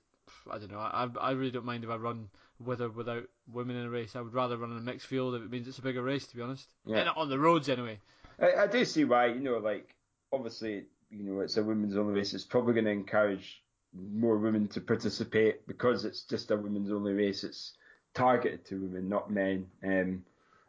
I 0.50 0.58
don't 0.58 0.70
know. 0.70 0.78
I 0.78 1.08
I 1.20 1.30
really 1.32 1.50
don't 1.50 1.64
mind 1.64 1.84
if 1.84 1.90
I 1.90 1.96
run 1.96 2.28
with 2.64 2.80
or 2.80 2.90
without 2.90 3.24
women 3.52 3.76
in 3.76 3.86
a 3.86 3.90
race. 3.90 4.14
I 4.14 4.20
would 4.20 4.34
rather 4.34 4.56
run 4.56 4.72
in 4.72 4.78
a 4.78 4.82
mixed 4.82 5.06
field 5.06 5.34
if 5.34 5.42
it 5.42 5.50
means 5.50 5.66
it's 5.66 5.78
a 5.78 5.82
bigger 5.82 6.02
race. 6.02 6.26
To 6.26 6.36
be 6.36 6.42
honest, 6.42 6.68
yeah. 6.84 7.10
on 7.16 7.28
the 7.28 7.38
roads 7.38 7.68
anyway. 7.68 7.98
I, 8.40 8.62
I 8.62 8.66
do 8.66 8.84
see 8.84 9.04
why. 9.04 9.26
You 9.26 9.40
know, 9.40 9.58
like 9.58 9.94
obviously, 10.32 10.84
you 11.10 11.24
know, 11.24 11.40
it's 11.40 11.56
a 11.56 11.62
women's 11.62 11.96
only 11.96 12.14
race. 12.14 12.34
It's 12.34 12.44
probably 12.44 12.74
going 12.74 12.86
to 12.86 12.90
encourage 12.90 13.62
more 13.92 14.38
women 14.38 14.68
to 14.68 14.80
participate 14.80 15.66
because 15.66 16.04
it's 16.04 16.22
just 16.22 16.50
a 16.50 16.56
women's 16.56 16.92
only 16.92 17.12
race. 17.12 17.44
It's 17.44 17.72
targeted 18.14 18.64
to 18.66 18.76
women, 18.76 19.08
not 19.08 19.30
men. 19.30 19.66
Um, 19.82 20.24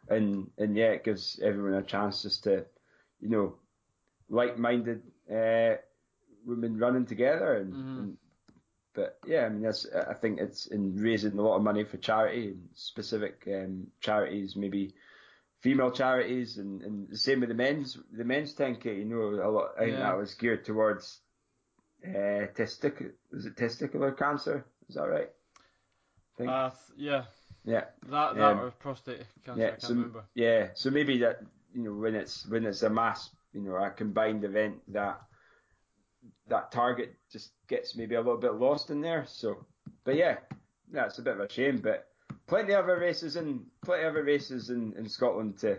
and 0.08 0.50
and 0.58 0.76
yeah, 0.76 0.90
it 0.90 1.04
gives 1.04 1.38
everyone 1.42 1.74
a 1.74 1.82
chance 1.82 2.22
just 2.22 2.44
to, 2.44 2.64
you 3.20 3.28
know, 3.28 3.54
like-minded 4.28 5.02
uh, 5.30 5.76
women 6.44 6.78
running 6.78 7.06
together 7.06 7.54
and, 7.56 7.72
mm-hmm. 7.72 7.98
and 7.98 8.16
but 8.94 9.18
yeah, 9.26 9.46
I 9.46 9.48
mean, 9.48 9.62
that's 9.62 9.86
I 9.92 10.14
think 10.14 10.38
it's 10.38 10.66
in 10.66 10.96
raising 10.96 11.38
a 11.38 11.42
lot 11.42 11.56
of 11.56 11.62
money 11.62 11.84
for 11.84 11.96
charity 11.96 12.48
and 12.48 12.68
specific 12.74 13.42
um, 13.46 13.86
charities, 14.00 14.56
maybe 14.56 14.94
female 15.60 15.90
charities, 15.90 16.58
and, 16.58 16.82
and 16.82 17.08
the 17.08 17.16
same 17.16 17.40
with 17.40 17.48
the 17.48 17.54
men's 17.54 17.98
the 18.12 18.24
men's 18.24 18.54
10k. 18.54 18.84
You 18.84 19.04
know, 19.04 19.20
a 19.42 19.50
lot. 19.50 19.70
I 19.76 19.84
think 19.84 19.92
yeah. 19.92 20.00
that 20.00 20.18
was 20.18 20.34
geared 20.34 20.64
towards 20.64 21.20
uh, 22.04 22.48
testic 22.54 23.12
was 23.32 23.46
it 23.46 23.56
testicular 23.56 24.16
cancer? 24.16 24.66
Is 24.88 24.96
that 24.96 25.08
right? 25.08 25.30
Uh, 26.40 26.70
yeah. 26.96 27.24
Yeah. 27.64 27.84
That 28.08 28.34
that 28.36 28.42
um, 28.42 28.58
or 28.58 28.70
prostate 28.72 29.22
cancer. 29.44 29.60
Yeah, 29.60 29.66
I 29.68 29.70
can't 29.70 29.82
so, 29.82 29.88
remember. 29.90 30.24
Yeah. 30.34 30.68
So 30.74 30.90
maybe 30.90 31.18
that 31.18 31.42
you 31.74 31.84
know 31.84 31.92
when 31.92 32.14
it's 32.14 32.46
when 32.46 32.66
it's 32.66 32.82
a 32.82 32.90
mass 32.90 33.30
you 33.52 33.60
know 33.60 33.76
a 33.76 33.90
combined 33.90 34.44
event 34.44 34.80
that 34.88 35.20
that 36.48 36.72
target 36.72 37.14
just 37.30 37.52
gets 37.68 37.96
maybe 37.96 38.14
a 38.14 38.20
little 38.20 38.40
bit 38.40 38.54
lost 38.54 38.90
in 38.90 39.00
there. 39.00 39.24
So, 39.26 39.64
but 40.04 40.16
yeah, 40.16 40.36
that's 40.90 41.18
a 41.18 41.22
bit 41.22 41.34
of 41.34 41.40
a 41.40 41.50
shame. 41.50 41.78
But 41.78 42.08
plenty 42.46 42.72
of 42.72 42.84
other 42.84 42.98
races 42.98 43.36
in 43.36 43.64
plenty 43.84 44.04
of 44.04 44.12
other 44.12 44.24
races 44.24 44.70
in, 44.70 44.92
in 44.96 45.08
Scotland 45.08 45.58
to 45.60 45.78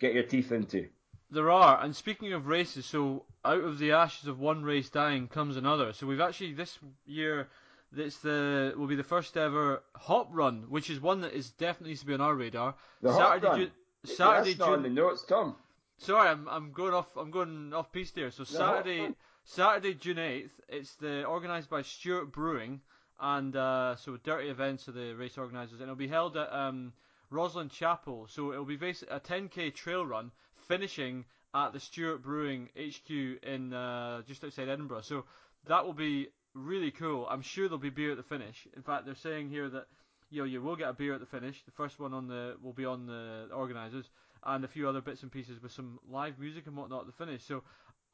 get 0.00 0.14
your 0.14 0.22
teeth 0.24 0.52
into. 0.52 0.88
There 1.30 1.50
are, 1.50 1.82
and 1.82 1.96
speaking 1.96 2.32
of 2.32 2.46
races, 2.46 2.86
so 2.86 3.24
out 3.44 3.64
of 3.64 3.78
the 3.78 3.92
ashes 3.92 4.28
of 4.28 4.38
one 4.38 4.62
race 4.62 4.88
dying 4.88 5.26
comes 5.26 5.56
another. 5.56 5.92
So 5.92 6.06
we've 6.06 6.20
actually 6.20 6.52
this 6.52 6.78
year, 7.06 7.48
it's 7.96 8.18
the 8.18 8.74
will 8.76 8.86
be 8.86 8.96
the 8.96 9.02
first 9.02 9.36
ever 9.36 9.82
hop 9.96 10.28
run, 10.30 10.66
which 10.68 10.90
is 10.90 11.00
one 11.00 11.22
that 11.22 11.32
is 11.32 11.50
definitely 11.50 11.90
needs 11.90 12.00
to 12.00 12.06
be 12.06 12.14
on 12.14 12.20
our 12.20 12.34
radar. 12.34 12.74
The 13.02 13.12
Saturday, 13.12 13.46
hop 13.46 13.56
run. 13.56 13.60
Ju- 13.60 14.14
Saturday, 14.14 14.50
That's 14.50 14.58
not 14.60 14.66
June... 14.66 14.74
on 14.74 14.82
the 14.82 14.90
notes, 14.90 15.24
Tom. 15.28 15.56
Sorry, 15.98 16.28
I'm 16.28 16.48
I'm 16.48 16.72
going 16.72 16.94
off 16.94 17.06
I'm 17.16 17.30
going 17.30 17.72
off 17.72 17.90
piece 17.92 18.10
there. 18.12 18.30
So 18.30 18.44
Saturday 18.44 19.14
Saturday, 19.46 19.92
June 19.92 20.16
8th, 20.16 20.50
it's 20.70 20.94
the 20.96 21.26
organised 21.26 21.68
by 21.68 21.82
Stewart 21.82 22.32
Brewing, 22.32 22.80
and 23.20 23.54
uh, 23.54 23.94
so 23.96 24.16
Durty 24.16 24.48
Events 24.48 24.88
are 24.88 24.92
the 24.92 25.12
race 25.12 25.36
organisers, 25.36 25.80
and 25.80 25.82
it'll 25.82 25.96
be 25.96 26.08
held 26.08 26.36
at 26.38 26.50
um, 26.50 26.94
Rosslyn 27.30 27.70
Chapel. 27.70 28.26
So 28.30 28.52
it'll 28.52 28.64
be 28.64 28.76
basically 28.76 29.14
a 29.14 29.20
10k 29.20 29.74
trail 29.74 30.04
run, 30.04 30.32
finishing 30.66 31.26
at 31.54 31.74
the 31.74 31.78
Stewart 31.78 32.22
Brewing 32.22 32.70
HQ 32.74 33.10
in 33.10 33.74
uh, 33.74 34.22
just 34.22 34.42
outside 34.42 34.70
Edinburgh. 34.70 35.02
So 35.02 35.24
that 35.66 35.84
will 35.84 35.92
be 35.92 36.28
really 36.54 36.90
cool. 36.90 37.26
I'm 37.30 37.42
sure 37.42 37.68
there'll 37.68 37.78
be 37.78 37.90
beer 37.90 38.12
at 38.12 38.16
the 38.16 38.22
finish. 38.22 38.66
In 38.74 38.82
fact, 38.82 39.04
they're 39.04 39.14
saying 39.14 39.50
here 39.50 39.68
that 39.68 39.86
you 40.30 40.38
know 40.40 40.46
you 40.46 40.62
will 40.62 40.76
get 40.76 40.88
a 40.88 40.94
beer 40.94 41.12
at 41.12 41.20
the 41.20 41.26
finish. 41.26 41.62
The 41.64 41.72
first 41.72 42.00
one 42.00 42.14
on 42.14 42.28
the 42.28 42.56
will 42.62 42.72
be 42.72 42.86
on 42.86 43.06
the 43.06 43.50
organisers, 43.54 44.08
and 44.42 44.64
a 44.64 44.68
few 44.68 44.88
other 44.88 45.02
bits 45.02 45.22
and 45.22 45.30
pieces 45.30 45.62
with 45.62 45.72
some 45.72 45.98
live 46.08 46.38
music 46.38 46.66
and 46.66 46.76
whatnot 46.76 47.02
at 47.02 47.06
the 47.06 47.12
finish. 47.12 47.44
So 47.44 47.62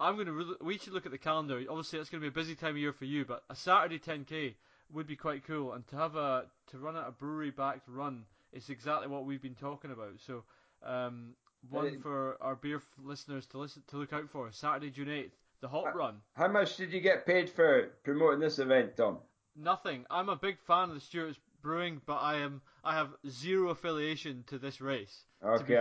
I'm 0.00 0.14
going 0.14 0.26
to. 0.26 0.32
Re- 0.32 0.56
we 0.62 0.78
should 0.78 0.92
look 0.92 1.06
at 1.06 1.12
the 1.12 1.18
calendar. 1.18 1.62
Obviously, 1.68 1.98
it's 1.98 2.08
going 2.10 2.22
to 2.22 2.30
be 2.30 2.32
a 2.32 2.42
busy 2.42 2.54
time 2.54 2.70
of 2.70 2.78
year 2.78 2.92
for 2.92 3.04
you, 3.04 3.24
but 3.24 3.44
a 3.50 3.54
Saturday 3.54 3.98
10k 3.98 4.54
would 4.92 5.06
be 5.06 5.16
quite 5.16 5.46
cool. 5.46 5.72
And 5.74 5.86
to 5.88 5.96
have 5.96 6.16
a 6.16 6.46
to 6.70 6.78
run 6.78 6.96
at 6.96 7.06
a 7.06 7.12
brewery 7.12 7.50
backed 7.50 7.88
run 7.88 8.24
is 8.52 8.70
exactly 8.70 9.06
what 9.08 9.24
we've 9.24 9.42
been 9.42 9.54
talking 9.54 9.90
about. 9.92 10.14
So 10.26 10.42
um, 10.82 11.34
one 11.68 11.86
Uh, 11.86 12.00
for 12.02 12.38
our 12.40 12.56
beer 12.56 12.76
f- 12.78 12.82
listeners 13.04 13.46
to 13.46 13.58
listen 13.58 13.82
to 13.88 13.98
look 13.98 14.12
out 14.12 14.28
for. 14.30 14.50
Saturday, 14.50 14.90
June 14.90 15.10
eighth, 15.10 15.36
the 15.60 15.68
Hop 15.68 15.86
Uh, 15.86 15.92
Run. 15.92 16.16
How 16.34 16.48
much 16.48 16.76
did 16.76 16.92
you 16.92 17.00
get 17.00 17.26
paid 17.26 17.50
for 17.50 17.90
promoting 18.02 18.40
this 18.40 18.58
event, 18.58 18.96
Tom? 18.96 19.18
Nothing. 19.54 20.06
I'm 20.10 20.28
a 20.28 20.36
big 20.36 20.58
fan 20.60 20.88
of 20.88 20.94
the 20.94 21.00
Stewart's 21.00 21.38
Brewing, 21.62 22.00
but 22.06 22.16
I 22.16 22.36
am 22.36 22.62
I 22.82 22.94
have 22.94 23.10
zero 23.28 23.68
affiliation 23.70 24.44
to 24.46 24.58
this 24.58 24.80
race. 24.80 25.24
Okay, 25.44 25.76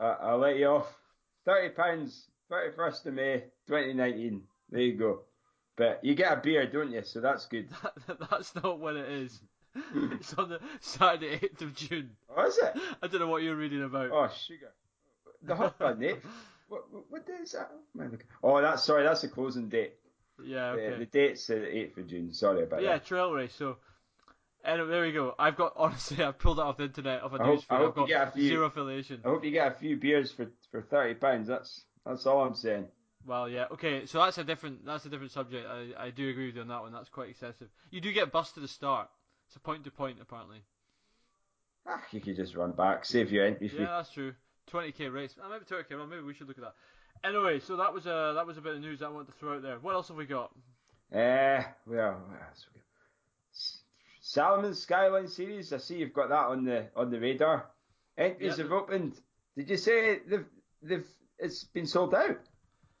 I, 0.00 0.04
I'll 0.04 0.38
let 0.38 0.56
you 0.56 0.66
off. 0.66 0.98
Thirty 1.44 1.68
pounds, 1.72 2.28
thirty 2.48 2.74
first 2.76 3.06
of 3.06 3.14
May, 3.14 3.44
twenty 3.66 3.92
nineteen. 3.94 4.42
There 4.70 4.80
you 4.80 4.94
go. 4.94 5.20
But 5.76 6.00
you 6.04 6.14
get 6.14 6.32
a 6.32 6.40
beer, 6.40 6.66
don't 6.70 6.92
you? 6.92 7.02
So 7.02 7.20
that's 7.20 7.46
good. 7.46 7.68
that's 8.30 8.54
not 8.54 8.78
when 8.78 8.96
it 8.96 9.08
is. 9.08 9.40
it's 10.12 10.32
on 10.34 10.48
the 10.50 10.60
Saturday, 10.80 11.40
eighth 11.42 11.60
of 11.62 11.74
June. 11.74 12.10
Oh, 12.34 12.46
is 12.46 12.58
it? 12.58 12.74
I 13.02 13.08
don't 13.08 13.20
know 13.20 13.26
what 13.26 13.42
you're 13.42 13.56
reading 13.56 13.82
about. 13.82 14.10
Oh, 14.12 14.28
sugar. 14.46 14.72
The 15.42 15.56
hot 15.56 15.74
run, 15.80 16.02
eh? 16.04 16.14
What, 16.68 16.90
what, 16.90 17.04
what 17.10 17.26
day 17.26 17.34
is 17.42 17.52
that? 17.52 17.70
I 18.00 18.06
Oh, 18.42 18.60
that's 18.62 18.82
sorry. 18.84 19.02
That's 19.04 19.20
the 19.20 19.28
closing 19.28 19.68
date. 19.68 19.92
yeah, 20.42 20.72
The- 20.72 20.80
okay. 20.80 20.98
The, 21.00 21.06
date's 21.06 21.46
the 21.46 21.76
eighth 21.76 21.98
of 21.98 22.06
June. 22.06 22.32
Sorry 22.32 22.62
about 22.62 22.80
yeah, 22.82 22.92
that. 22.92 22.94
Yeah, 22.94 22.98
trail 23.06 23.32
race. 23.32 23.52
So, 23.54 23.76
anyway, 24.64 24.88
there 24.88 25.02
we 25.02 25.12
go. 25.12 25.34
I've 25.38 25.56
got 25.56 25.74
honestly, 25.76 26.24
I've 26.24 26.38
pulled 26.38 26.58
it 26.58 26.62
off 26.64 26.78
the 26.78 26.84
internet 26.84 27.22
off 27.22 27.34
a 27.34 27.42
I 27.42 27.46
news 27.48 27.60
feed. 27.64 27.66
I 27.68 27.76
I've 27.76 27.80
hope 27.82 27.96
you 27.96 28.02
got 28.02 28.08
get 28.08 28.28
a 28.28 28.30
few- 28.30 28.48
zero 28.48 28.64
affiliation. 28.66 29.20
I 29.24 29.28
hope 29.28 29.44
you 29.44 29.50
get 29.50 29.72
a 29.72 29.74
few 29.78 29.96
beers 29.98 30.32
for 30.32 30.50
for 30.70 30.80
thirty 30.82 31.14
pounds. 31.14 31.48
That's 31.48 31.84
that's 32.06 32.26
all 32.26 32.44
I'm 32.44 32.54
saying. 32.54 32.86
Well, 33.26 33.48
yeah, 33.48 33.66
okay. 33.72 34.06
So 34.06 34.18
that's 34.18 34.38
a 34.38 34.44
different 34.44 34.84
that's 34.84 35.06
a 35.06 35.08
different 35.08 35.32
subject. 35.32 35.66
I, 35.66 36.06
I 36.06 36.10
do 36.10 36.28
agree 36.28 36.46
with 36.46 36.56
you 36.56 36.62
on 36.62 36.68
that 36.68 36.82
one. 36.82 36.92
That's 36.92 37.08
quite 37.08 37.30
excessive. 37.30 37.68
You 37.90 38.00
do 38.00 38.12
get 38.12 38.30
bus 38.32 38.52
to 38.52 38.60
the 38.60 38.68
start. 38.68 39.08
It's 39.46 39.56
a 39.56 39.60
point 39.60 39.84
to 39.84 39.90
point 39.90 40.18
apparently. 40.20 40.62
Ah, 41.86 42.02
you 42.12 42.20
could 42.20 42.36
just 42.36 42.54
run 42.54 42.72
back, 42.72 43.04
save 43.04 43.30
your 43.30 43.44
entry 43.44 43.68
fee. 43.68 43.78
Yeah, 43.78 43.96
that's 43.96 44.10
true. 44.10 44.32
20k 44.72 45.12
race. 45.12 45.34
Uh, 45.42 45.48
maybe 45.50 45.64
20k. 45.64 45.96
Well, 45.96 46.06
maybe 46.06 46.22
we 46.22 46.34
should 46.34 46.48
look 46.48 46.58
at 46.58 46.64
that. 46.64 46.74
Anyway, 47.28 47.60
so 47.60 47.76
that 47.76 47.92
was 47.92 48.06
a 48.06 48.32
that 48.34 48.46
was 48.46 48.58
a 48.58 48.60
bit 48.60 48.74
of 48.74 48.80
news 48.80 49.02
I 49.02 49.08
wanted 49.08 49.28
to 49.28 49.38
throw 49.38 49.56
out 49.56 49.62
there. 49.62 49.78
What 49.78 49.94
else 49.94 50.08
have 50.08 50.16
we 50.16 50.26
got? 50.26 50.50
Uh, 51.12 51.62
well, 51.86 52.20
what 52.26 52.40
else 52.48 52.66
we 52.72 52.80
got? 52.80 52.84
Salomon 54.20 54.74
Skyline 54.74 55.28
Series. 55.28 55.72
I 55.72 55.78
see 55.78 55.96
you've 55.96 56.12
got 56.12 56.28
that 56.28 56.46
on 56.46 56.64
the 56.64 56.88
on 56.96 57.10
the 57.10 57.20
radar. 57.20 57.66
Entries 58.16 58.58
have 58.58 58.72
opened. 58.72 59.14
Did 59.56 59.70
you 59.70 59.76
say 59.76 60.18
they've 60.26 60.46
they've 60.82 61.06
it's 61.44 61.64
been 61.64 61.86
sold 61.86 62.14
out? 62.14 62.38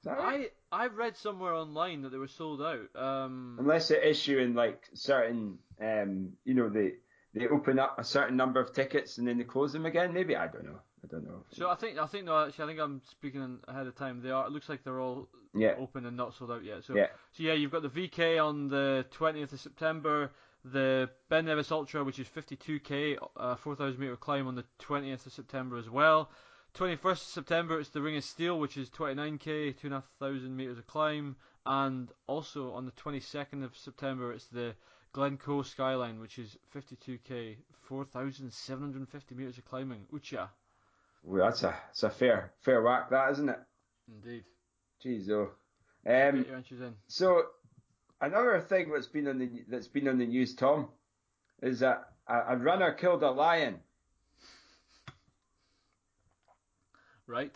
Right? 0.04 0.50
I 0.72 0.84
I 0.84 0.86
read 0.88 1.16
somewhere 1.16 1.54
online 1.54 2.02
that 2.02 2.10
they 2.10 2.18
were 2.18 2.28
sold 2.28 2.60
out. 2.60 2.94
Um, 2.94 3.56
Unless 3.58 3.88
they're 3.88 4.02
issuing 4.02 4.54
like 4.54 4.82
certain, 4.94 5.58
um, 5.80 6.32
you 6.44 6.54
know, 6.54 6.68
they 6.68 6.92
they 7.34 7.48
open 7.48 7.78
up 7.78 7.98
a 7.98 8.04
certain 8.04 8.36
number 8.36 8.60
of 8.60 8.72
tickets 8.72 9.18
and 9.18 9.26
then 9.26 9.38
they 9.38 9.44
close 9.44 9.72
them 9.72 9.86
again. 9.86 10.12
Maybe 10.12 10.36
I 10.36 10.46
don't 10.46 10.64
know. 10.64 10.80
I 11.02 11.06
don't 11.06 11.24
know. 11.24 11.44
so 11.50 11.68
I 11.68 11.74
think 11.74 11.98
I 11.98 12.06
think 12.06 12.24
no, 12.24 12.46
actually 12.46 12.64
I 12.64 12.66
think 12.68 12.80
I'm 12.80 13.02
speaking 13.10 13.58
ahead 13.68 13.86
of 13.86 13.94
time. 13.94 14.22
They 14.22 14.30
are. 14.30 14.46
It 14.46 14.52
looks 14.52 14.68
like 14.68 14.84
they're 14.84 15.00
all 15.00 15.28
yeah, 15.54 15.74
open 15.78 16.06
and 16.06 16.16
not 16.16 16.34
sold 16.34 16.50
out 16.50 16.64
yet. 16.64 16.84
So 16.84 16.94
yeah, 16.94 17.06
So 17.32 17.42
yeah, 17.42 17.52
you've 17.52 17.70
got 17.70 17.82
the 17.82 17.88
VK 17.88 18.44
on 18.44 18.68
the 18.68 19.06
20th 19.16 19.52
of 19.52 19.60
September, 19.60 20.30
the 20.64 21.10
Ben 21.28 21.44
Nevis 21.44 21.70
Ultra, 21.70 22.02
which 22.04 22.18
is 22.18 22.26
52k, 22.26 23.18
uh, 23.36 23.54
4,000 23.56 23.98
meter 23.98 24.16
climb 24.16 24.48
on 24.48 24.54
the 24.54 24.64
20th 24.80 25.26
of 25.26 25.32
September 25.32 25.76
as 25.76 25.88
well. 25.88 26.30
21st 26.74 27.32
September, 27.32 27.78
it's 27.78 27.90
the 27.90 28.02
Ring 28.02 28.16
of 28.16 28.24
Steel, 28.24 28.58
which 28.58 28.76
is 28.76 28.90
29k, 28.90 29.78
2,500 29.80 30.50
meters 30.50 30.78
of 30.78 30.86
climb, 30.88 31.36
and 31.64 32.08
also 32.26 32.72
on 32.72 32.84
the 32.84 32.92
22nd 32.92 33.62
of 33.64 33.76
September, 33.76 34.32
it's 34.32 34.46
the 34.46 34.74
Glencoe 35.12 35.62
Skyline, 35.62 36.18
which 36.18 36.38
is 36.38 36.56
52k, 36.74 37.56
4,750 37.88 39.34
meters 39.36 39.56
of 39.58 39.64
climbing. 39.64 40.00
Ucha. 40.12 40.48
well, 41.22 41.44
that's 41.46 41.62
a 41.62 41.74
that's 41.86 42.02
a 42.02 42.10
fair 42.10 42.52
fair 42.62 42.82
whack, 42.82 43.08
that 43.10 43.30
isn't 43.30 43.48
it? 43.48 43.60
Indeed. 44.08 44.44
Jeez, 45.04 45.30
oh. 45.30 45.50
Get 46.04 46.34
Um, 46.34 46.44
your 46.44 46.56
entries 46.56 46.80
in. 46.80 46.94
So 47.06 47.42
another 48.20 48.60
thing 48.60 48.90
that's 48.92 49.06
been 49.06 49.28
on 49.28 49.38
the 49.38 49.48
that's 49.68 49.86
been 49.86 50.08
on 50.08 50.18
the 50.18 50.26
news, 50.26 50.54
Tom, 50.56 50.88
is 51.62 51.78
that 51.80 52.08
a, 52.26 52.54
a 52.54 52.56
runner 52.56 52.92
killed 52.92 53.22
a 53.22 53.30
lion. 53.30 53.78
Right. 57.26 57.54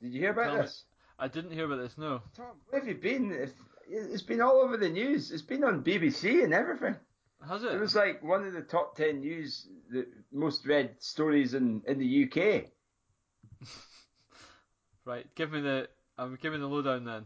Did 0.00 0.12
you 0.12 0.20
hear 0.20 0.30
about 0.32 0.44
Tell 0.44 0.56
me. 0.56 0.62
this? 0.62 0.84
I 1.18 1.28
didn't 1.28 1.52
hear 1.52 1.66
about 1.66 1.82
this. 1.82 1.96
No. 1.98 2.22
Tom, 2.36 2.46
where 2.68 2.80
have 2.80 2.88
you 2.88 2.96
been? 2.96 3.48
It's 3.88 4.22
been 4.22 4.40
all 4.40 4.60
over 4.62 4.76
the 4.76 4.88
news. 4.88 5.30
It's 5.30 5.42
been 5.42 5.64
on 5.64 5.84
BBC 5.84 6.42
and 6.44 6.54
everything. 6.54 6.96
Has 7.46 7.62
it? 7.64 7.72
It 7.72 7.80
was 7.80 7.94
like 7.94 8.22
one 8.22 8.44
of 8.44 8.52
the 8.52 8.62
top 8.62 8.96
ten 8.96 9.20
news, 9.20 9.66
the 9.90 10.06
most 10.32 10.64
read 10.66 10.94
stories 11.00 11.54
in, 11.54 11.82
in 11.86 11.98
the 11.98 12.24
UK. 12.26 12.64
Right. 15.04 15.26
Give 15.34 15.50
me 15.50 15.60
the. 15.60 15.88
I'm 16.16 16.38
giving 16.40 16.60
the 16.60 16.68
lowdown 16.68 17.04
then. 17.04 17.24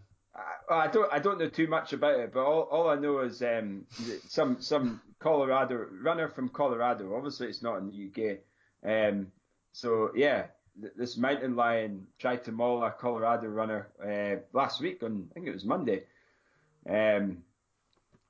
I, 0.71 0.85
I 0.85 0.87
don't 0.89 1.13
I 1.13 1.19
don't 1.19 1.39
know 1.39 1.49
too 1.49 1.67
much 1.67 1.93
about 1.93 2.19
it, 2.19 2.33
but 2.33 2.41
all, 2.41 2.63
all 2.71 2.89
I 2.89 2.95
know 2.97 3.19
is 3.21 3.43
um, 3.43 3.85
some 4.29 4.61
some 4.63 5.03
Colorado 5.19 5.87
runner 6.03 6.29
from 6.29 6.49
Colorado. 6.49 7.15
Obviously, 7.15 7.49
it's 7.49 7.63
not 7.63 7.77
in 7.77 7.91
the 7.91 8.11
UK. 8.11 8.39
Um, 8.91 9.27
so 9.73 10.11
yeah, 10.15 10.47
this 10.97 11.17
mountain 11.17 11.57
lion 11.57 12.07
tried 12.19 12.45
to 12.45 12.53
maul 12.53 12.85
a 12.85 12.91
Colorado 12.91 13.49
runner 13.49 13.89
uh, 14.05 14.41
last 14.53 14.81
week 14.81 15.03
on 15.03 15.29
I 15.31 15.35
think 15.35 15.47
it 15.47 15.55
was 15.55 15.65
Monday. 15.65 16.05
Um, 16.89 17.39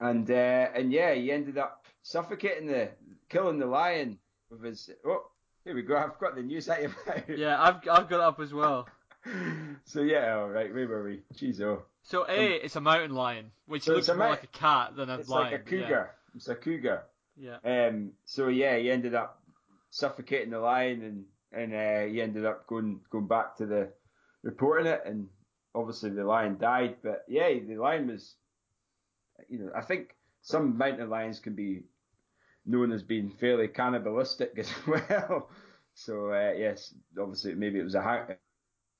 and 0.01 0.31
uh, 0.31 0.69
and 0.75 0.93
yeah, 0.93 1.15
he 1.15 1.33
ended 1.33 1.59
up 1.59 1.85
suffocating 2.03 2.67
the 2.69 2.91
killing 3.29 3.59
the 3.59 3.67
lion 3.67 4.19
with 4.51 4.63
his. 4.63 4.91
Oh, 5.05 5.27
here 5.65 5.75
we 5.75 5.83
go. 5.83 5.97
I've 5.97 6.19
got 6.19 6.35
the 6.35 6.43
news 6.43 6.69
item. 6.69 6.95
Yeah, 7.29 7.61
I've 7.61 7.77
I've 7.89 8.09
got 8.09 8.21
up 8.21 8.41
as 8.41 8.53
well. 8.53 8.89
So 9.87 10.03
yeah, 10.03 10.37
all 10.37 10.49
right. 10.49 10.73
Where 10.73 10.87
were 10.87 11.03
we? 11.03 11.23
Jeez, 11.35 11.61
oh. 11.61 11.83
So 12.03 12.25
a, 12.29 12.65
it's 12.65 12.77
a 12.77 12.81
mountain 12.81 13.13
lion, 13.13 13.51
which 13.67 13.83
So 13.83 13.95
looks 13.95 14.07
more 14.07 14.19
like 14.19 14.45
a 14.45 14.49
cat 14.49 14.95
than 14.95 15.11
a 15.11 15.19
It's 15.19 15.29
lion. 15.29 15.47
It's 15.47 15.53
like 15.53 15.61
a 15.61 15.65
cougar. 15.65 16.11
It's 16.37 16.49
a 16.49 16.55
cougar. 16.55 17.03
Yeah. 17.37 17.57
yeah. 17.65 17.87
Um, 17.89 18.13
so 18.25 18.47
yeah, 18.47 18.77
he 18.77 18.89
ended 18.89 19.15
up 19.15 19.43
suffocating 19.91 20.51
the 20.51 20.61
lion, 20.61 21.03
and 21.03 21.25
and 21.57 21.75
uh, 21.75 22.13
he 22.13 22.21
ended 22.21 22.45
up 22.45 22.67
going 22.67 23.01
going 23.11 23.27
back 23.27 23.57
to 23.57 23.67
the 23.67 23.89
reporting 24.43 24.87
it, 24.87 25.03
and 25.07 25.29
obviously 25.75 26.11
the 26.11 26.25
lion 26.25 26.59
died. 26.59 26.97
But 27.03 27.25
yeah, 27.29 27.49
the 27.49 27.77
lion 27.77 28.09
was, 28.09 28.37
you 29.49 29.59
know, 29.59 29.71
I 29.75 29.83
think 29.83 30.15
some 30.43 30.77
mountain 30.77 31.11
lions 31.11 31.41
can 31.41 31.55
be 31.55 31.83
known 32.65 32.93
as 32.93 33.03
being 33.03 33.31
fairly 33.31 33.69
cannibalistic 33.69 34.53
as 34.59 34.73
well. 34.87 35.51
So 35.95 36.33
uh, 36.33 36.53
yes, 36.57 36.95
obviously 37.19 37.55
maybe 37.55 37.79
it 37.79 37.85
was 37.85 37.95
a 37.95 38.37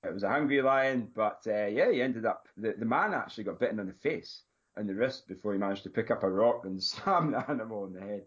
it 0.03 0.15
was 0.15 0.23
a 0.23 0.29
hungry 0.29 0.63
lion, 0.63 1.11
but 1.15 1.43
uh, 1.47 1.67
yeah, 1.67 1.91
he 1.91 2.01
ended 2.03 2.27
up 2.27 2.49
the 2.57 2.75
the 2.79 2.85
man 2.87 3.15
actually 3.15 3.45
got 3.45 3.61
bitten 3.61 3.81
on 3.81 3.87
the 3.87 3.93
face 3.93 4.43
and 4.77 4.89
the 4.89 4.95
wrist 4.95 5.27
before 5.27 5.53
he 5.53 5.59
managed 5.59 5.83
to 5.85 5.91
pick 5.91 6.11
up 6.11 6.23
a 6.23 6.31
rock 6.31 6.65
and 6.65 6.83
slam 6.83 7.33
the 7.33 7.51
animal 7.51 7.87
in 7.87 7.93
the 7.95 8.01
head. 8.01 8.23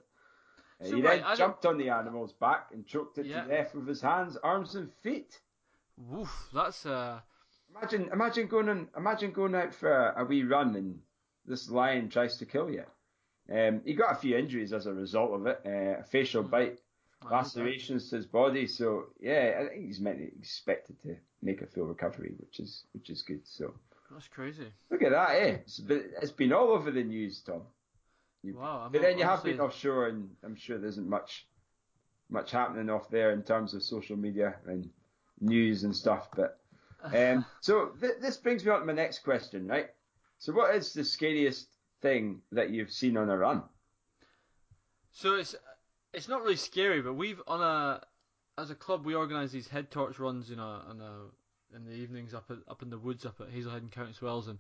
So, 0.82 0.96
he 0.96 1.02
right, 1.02 1.22
then 1.22 1.36
jumped 1.38 1.66
on 1.66 1.78
the 1.78 1.90
animal's 1.90 2.34
back 2.34 2.70
and 2.74 2.86
choked 2.86 3.18
it 3.18 3.26
Yeah. 3.26 3.44
to 3.44 3.50
death 3.50 3.76
with 3.76 3.88
his 3.88 4.02
hands, 4.02 4.38
arms, 4.38 4.76
and 4.76 4.94
feet. 5.02 5.40
Woof. 5.98 6.50
That's 6.54 6.86
uh. 6.86 7.20
Imagine, 7.76 8.10
imagine 8.12 8.48
going 8.48 8.70
on, 8.70 8.88
imagine 8.98 9.32
going 9.32 9.54
out 9.56 9.74
for 9.76 9.92
a, 9.92 10.24
a 10.24 10.26
wee 10.26 10.44
run 10.44 10.76
and 10.76 11.00
this 11.46 11.70
lion 11.70 12.10
tries 12.10 12.38
to 12.38 12.46
kill 12.46 12.70
you. 12.70 12.84
Um, 13.54 13.82
he 13.86 13.94
got 13.94 14.12
a 14.14 14.16
few 14.20 14.38
injuries 14.38 14.74
as 14.74 14.86
a 14.86 14.94
result 14.94 15.32
of 15.34 15.46
it, 15.48 15.62
uh, 15.66 16.00
a 16.02 16.04
facial 16.04 16.44
bite, 16.44 16.80
I 17.26 17.30
lacerations 17.36 18.10
to 18.10 18.16
his 18.16 18.26
body. 18.26 18.66
So 18.66 19.08
yeah, 19.20 19.60
I 19.62 19.68
think 19.70 19.86
he's 19.86 20.00
meant 20.00 20.22
expected 20.22 21.00
to 21.02 21.16
make 21.42 21.62
a 21.62 21.68
full 21.68 21.86
recovery, 21.86 22.34
which 22.38 22.60
is 22.60 22.86
which 22.94 23.10
is 23.10 23.22
good. 23.22 23.42
So 23.46 23.74
That's 24.12 24.28
crazy. 24.28 24.72
look 24.90 25.04
at 25.04 25.12
that, 25.12 25.30
eh? 25.32 25.58
It's 25.66 25.80
been, 25.80 26.10
it's 26.22 26.32
been 26.32 26.54
all 26.54 26.70
over 26.70 26.90
the 26.92 27.04
news, 27.04 27.42
Tom. 27.42 27.64
You- 28.44 28.56
Wow. 28.56 28.84
I'm 28.86 28.92
but 28.92 29.02
then 29.02 29.18
you 29.18 29.26
have 29.26 29.44
been 29.44 29.60
offshore, 29.60 30.08
and 30.08 30.36
I'm 30.44 30.56
sure 30.56 30.78
there 30.78 30.90
isn't 30.90 31.08
much 31.08 31.48
much 32.32 32.52
happening 32.52 32.90
off 32.92 33.10
there 33.10 33.32
in 33.32 33.42
terms 33.42 33.74
of 33.74 33.82
social 33.82 34.16
media 34.16 34.56
and 34.68 34.88
news 35.40 35.84
and 35.84 35.96
stuff. 35.96 36.30
But 36.36 36.60
um, 37.04 37.46
so 37.60 37.88
th- 38.00 38.20
this 38.22 38.38
brings 38.38 38.64
me 38.64 38.72
on 38.72 38.82
to 38.82 38.86
my 38.86 38.94
next 38.94 39.20
question, 39.20 39.68
right? 39.68 39.90
So 40.38 40.54
what 40.54 40.76
is 40.76 40.94
the 40.94 41.04
scariest 41.04 41.68
thing 42.02 42.42
that 42.52 42.70
you've 42.70 42.92
seen 42.92 43.18
on 43.18 43.30
a 43.30 43.38
run? 43.38 43.64
So 45.12 45.36
it's 45.36 45.56
it's 46.14 46.28
not 46.28 46.42
really 46.42 46.56
scary, 46.56 47.02
but 47.02 47.14
we've 47.14 47.42
on 47.48 47.62
a 47.62 48.02
as 48.62 48.70
a 48.70 48.76
club 48.76 49.06
we 49.06 49.16
organise 49.16 49.52
these 49.52 49.68
head 49.68 49.90
torch 49.90 50.20
runs, 50.20 50.50
you 50.50 50.56
know, 50.56 50.82
on 50.88 51.02
a, 51.02 51.76
in 51.76 51.86
the 51.86 51.94
evenings 51.94 52.34
up 52.34 52.50
at, 52.52 52.58
up 52.68 52.82
in 52.82 52.90
the 52.90 52.98
woods 52.98 53.26
up 53.26 53.40
at 53.42 53.50
Hazelhead 53.50 53.78
and 53.78 53.92
Countesswells 53.92 54.48
and 54.48 54.60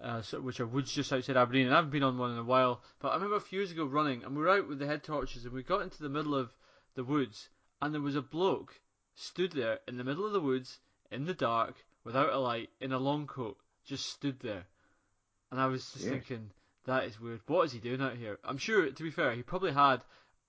uh, 0.00 0.22
so, 0.22 0.40
which 0.40 0.60
are 0.60 0.66
woods 0.66 0.92
just 0.92 1.12
outside 1.12 1.36
Aberdeen. 1.36 1.66
And 1.66 1.74
I 1.74 1.76
haven't 1.78 1.90
been 1.90 2.02
on 2.02 2.18
one 2.18 2.32
in 2.32 2.38
a 2.38 2.44
while, 2.44 2.82
but 3.00 3.08
I 3.08 3.14
remember 3.14 3.36
a 3.36 3.40
few 3.40 3.58
years 3.60 3.70
ago 3.72 3.84
running, 3.84 4.24
and 4.24 4.36
we 4.36 4.42
were 4.42 4.50
out 4.50 4.68
with 4.68 4.78
the 4.78 4.86
head 4.86 5.02
torches, 5.02 5.44
and 5.44 5.52
we 5.54 5.62
got 5.62 5.82
into 5.82 6.02
the 6.02 6.08
middle 6.08 6.34
of 6.34 6.50
the 6.94 7.04
woods, 7.04 7.48
and 7.80 7.92
there 7.94 8.00
was 8.00 8.16
a 8.16 8.22
bloke 8.22 8.80
stood 9.14 9.52
there 9.52 9.78
in 9.88 9.96
the 9.96 10.04
middle 10.04 10.26
of 10.26 10.32
the 10.32 10.40
woods 10.40 10.78
in 11.10 11.24
the 11.26 11.34
dark 11.34 11.74
without 12.04 12.32
a 12.32 12.38
light 12.38 12.70
in 12.80 12.92
a 12.92 12.98
long 12.98 13.26
coat, 13.26 13.58
just 13.84 14.06
stood 14.06 14.40
there, 14.40 14.64
and 15.50 15.60
I 15.60 15.66
was 15.66 15.82
just 15.92 16.04
Yes. 16.04 16.10
thinking. 16.12 16.50
That 16.84 17.04
is 17.04 17.20
weird. 17.20 17.40
What 17.46 17.66
is 17.66 17.72
he 17.72 17.78
doing 17.78 18.00
out 18.00 18.16
here? 18.16 18.38
I'm 18.42 18.58
sure, 18.58 18.90
to 18.90 19.02
be 19.02 19.10
fair, 19.10 19.32
he 19.34 19.42
probably 19.42 19.72
had 19.72 20.02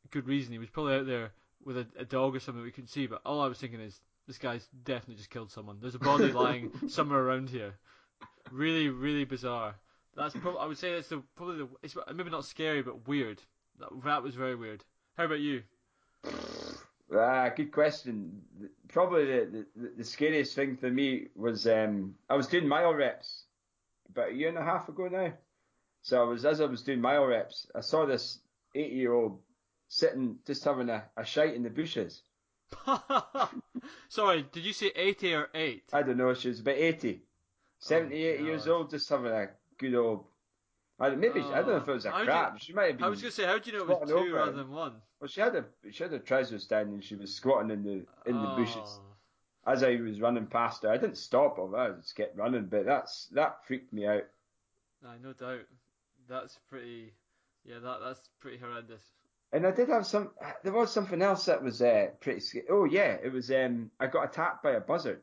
good 0.09 0.27
reason. 0.27 0.51
He 0.51 0.57
was 0.57 0.69
probably 0.69 0.95
out 0.95 1.05
there 1.05 1.31
with 1.63 1.77
a, 1.77 1.87
a 1.97 2.05
dog 2.05 2.35
or 2.35 2.39
something 2.39 2.63
we 2.63 2.71
couldn't 2.71 2.89
see. 2.89 3.05
But 3.05 3.21
all 3.23 3.39
I 3.39 3.47
was 3.47 3.59
thinking 3.59 3.79
is, 3.79 3.99
this 4.25 4.37
guy's 4.39 4.65
definitely 4.83 5.15
just 5.15 5.29
killed 5.29 5.51
someone. 5.51 5.77
There's 5.79 5.93
a 5.95 5.99
body 5.99 6.31
lying 6.31 6.71
somewhere 6.87 7.19
around 7.19 7.49
here. 7.49 7.75
Really, 8.51 8.89
really 8.89 9.25
bizarre. 9.25 9.75
That's 10.15 10.35
prob- 10.35 10.57
I 10.59 10.65
would 10.67 10.77
say 10.77 10.93
that's 10.93 11.09
the 11.09 11.23
probably 11.35 11.57
the 11.57 11.69
it's 11.81 11.95
maybe 12.13 12.29
not 12.29 12.45
scary 12.45 12.81
but 12.83 13.07
weird. 13.07 13.41
That, 13.79 13.89
that 14.03 14.23
was 14.23 14.35
very 14.35 14.55
weird. 14.55 14.83
How 15.17 15.25
about 15.25 15.39
you? 15.39 15.63
Ah, 17.15 17.49
good 17.49 17.71
question. 17.71 18.41
Probably 18.87 19.25
the, 19.25 19.65
the, 19.75 19.91
the 19.97 20.03
scariest 20.03 20.55
thing 20.55 20.77
for 20.77 20.89
me 20.89 21.27
was 21.35 21.67
um, 21.67 22.15
I 22.29 22.35
was 22.35 22.47
doing 22.47 22.67
mile 22.67 22.93
reps 22.93 23.43
about 24.09 24.29
a 24.29 24.33
year 24.33 24.49
and 24.49 24.57
a 24.57 24.63
half 24.63 24.89
ago 24.89 25.07
now. 25.07 25.33
So 26.01 26.21
I 26.21 26.25
was 26.25 26.45
as 26.45 26.61
I 26.61 26.65
was 26.65 26.83
doing 26.83 27.01
mile 27.01 27.25
reps, 27.25 27.67
I 27.75 27.81
saw 27.81 28.05
this 28.05 28.39
eight 28.75 28.91
year 28.91 29.13
old 29.13 29.39
sitting 29.87 30.37
just 30.45 30.63
having 30.63 30.89
a, 30.89 31.03
a 31.17 31.25
shite 31.25 31.55
in 31.55 31.63
the 31.63 31.69
bushes. 31.69 32.21
Sorry, 34.09 34.45
did 34.51 34.65
you 34.65 34.73
say 34.73 34.91
80 34.95 35.33
or 35.35 35.49
8? 35.53 35.83
I 35.93 36.01
don't 36.01 36.17
know, 36.17 36.33
she 36.33 36.49
was 36.49 36.59
about 36.59 36.77
80. 36.77 37.21
78 37.83 38.39
Oh, 38.39 38.43
years 38.45 38.67
old, 38.67 38.89
just 38.89 39.09
having 39.09 39.31
a 39.31 39.49
good 39.77 39.95
old. 39.95 40.25
I, 40.99 41.09
maybe 41.09 41.41
she- 41.41 41.47
I 41.47 41.57
don't 41.61 41.69
know 41.69 41.77
if 41.77 41.87
it 41.87 41.91
was 41.91 42.05
a 42.05 42.11
How 42.11 42.23
crap. 42.23 42.53
you- 42.53 42.59
she 42.59 42.73
might 42.73 42.87
have 42.87 42.97
been. 42.97 43.05
I 43.05 43.09
was 43.09 43.21
going 43.21 43.31
to 43.31 43.35
say, 43.35 43.45
how 43.45 43.57
do 43.57 43.71
you 43.71 43.77
know 43.77 43.83
it 43.83 43.99
was 44.01 44.09
2 44.09 44.15
over 44.17 44.33
rather 44.33 44.51
it. 44.51 44.55
than 44.55 44.69
1? 44.71 45.01
Well, 45.19 45.27
she 45.27 45.41
had 45.41 45.55
a 45.55 45.65
she 45.91 46.03
had 46.03 46.11
her 46.11 46.19
trousers 46.19 46.67
down 46.67 46.87
and 46.89 47.03
she 47.03 47.15
was 47.15 47.33
squatting 47.33 47.71
in 47.71 47.83
the 47.83 48.05
in 48.29 48.41
the 48.41 48.47
bushes. 48.57 48.77
Oh. 48.99 49.71
As 49.71 49.81
I 49.81 49.95
was 49.95 50.19
running 50.19 50.47
past 50.47 50.83
her, 50.83 50.89
I 50.89 50.97
didn't 50.97 51.17
stop 51.17 51.55
her. 51.57 51.75
I 51.77 51.91
just 51.91 52.15
kept 52.15 52.37
running, 52.37 52.65
but 52.65 52.85
that's 52.85 53.27
that 53.27 53.65
freaked 53.65 53.93
me 53.93 54.05
out. 54.05 54.23
Aye, 55.05 55.17
no 55.21 55.31
doubt. 55.33 55.61
That's 56.27 56.59
pretty. 56.69 57.13
Yeah, 57.65 57.79
that 57.79 57.99
that's 58.01 58.29
pretty 58.41 58.57
horrendous. 58.57 59.01
And 59.53 59.65
I 59.65 59.71
did 59.71 59.87
have 59.89 60.05
some. 60.05 60.31
There 60.63 60.73
was 60.73 60.91
something 60.91 61.21
else 61.21 61.45
that 61.45 61.63
was 61.63 61.81
uh, 61.81 62.07
pretty. 62.19 62.41
sca- 62.41 62.67
Oh 62.69 62.83
yeah, 62.85 63.17
it 63.23 63.31
was. 63.31 63.49
Um, 63.51 63.91
I 63.99 64.07
got 64.07 64.25
attacked 64.25 64.61
by 64.63 64.71
a 64.71 64.81
buzzard. 64.81 65.21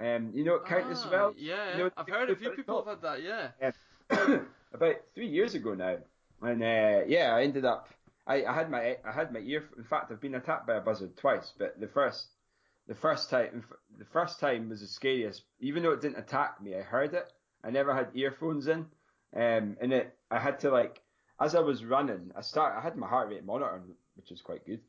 Um, 0.00 0.30
you 0.32 0.44
know 0.44 0.52
what 0.52 0.66
count 0.66 0.90
as 0.90 1.02
Ah, 1.06 1.10
well? 1.10 1.34
Yeah, 1.36 1.72
You 1.76 1.84
know, 1.84 1.90
I've 1.96 2.08
heard 2.08 2.30
a 2.30 2.36
few 2.36 2.50
people 2.50 2.84
have 2.84 3.02
had 3.02 3.02
that. 3.02 3.22
Yeah. 3.22 3.70
about 4.72 4.94
three 5.14 5.26
years 5.28 5.54
ago 5.54 5.74
now, 5.74 5.96
and 6.42 6.62
uh, 6.62 7.04
yeah, 7.06 7.34
I 7.34 7.42
ended 7.42 7.64
up. 7.64 7.88
I, 8.26 8.44
I 8.44 8.54
had 8.54 8.70
my 8.70 8.96
I 9.04 9.12
had 9.12 9.32
my 9.32 9.40
ear. 9.40 9.64
In 9.76 9.84
fact, 9.84 10.12
I've 10.12 10.20
been 10.20 10.34
attacked 10.34 10.66
by 10.66 10.76
a 10.76 10.80
buzzard 10.80 11.16
twice, 11.16 11.52
but 11.58 11.80
the 11.80 11.88
first 11.88 12.28
the 12.86 12.94
first 12.94 13.28
time 13.30 13.64
the 13.98 14.04
first 14.04 14.38
time 14.40 14.68
was 14.68 14.80
the 14.80 14.86
scariest. 14.86 15.42
Even 15.60 15.82
though 15.82 15.92
it 15.92 16.00
didn't 16.00 16.18
attack 16.18 16.60
me, 16.62 16.74
I 16.76 16.82
heard 16.82 17.14
it. 17.14 17.32
I 17.64 17.70
never 17.70 17.94
had 17.94 18.10
earphones 18.14 18.68
in, 18.68 18.86
um, 19.34 19.76
and 19.80 19.92
it 19.92 20.16
I 20.30 20.38
had 20.38 20.60
to 20.60 20.70
like 20.70 21.00
as 21.40 21.54
I 21.54 21.60
was 21.60 21.84
running. 21.84 22.30
I 22.36 22.42
start 22.42 22.76
I 22.78 22.82
had 22.82 22.96
my 22.96 23.08
heart 23.08 23.30
rate 23.30 23.44
monitor, 23.44 23.82
which 24.14 24.30
is 24.30 24.42
quite 24.42 24.64
good, 24.64 24.80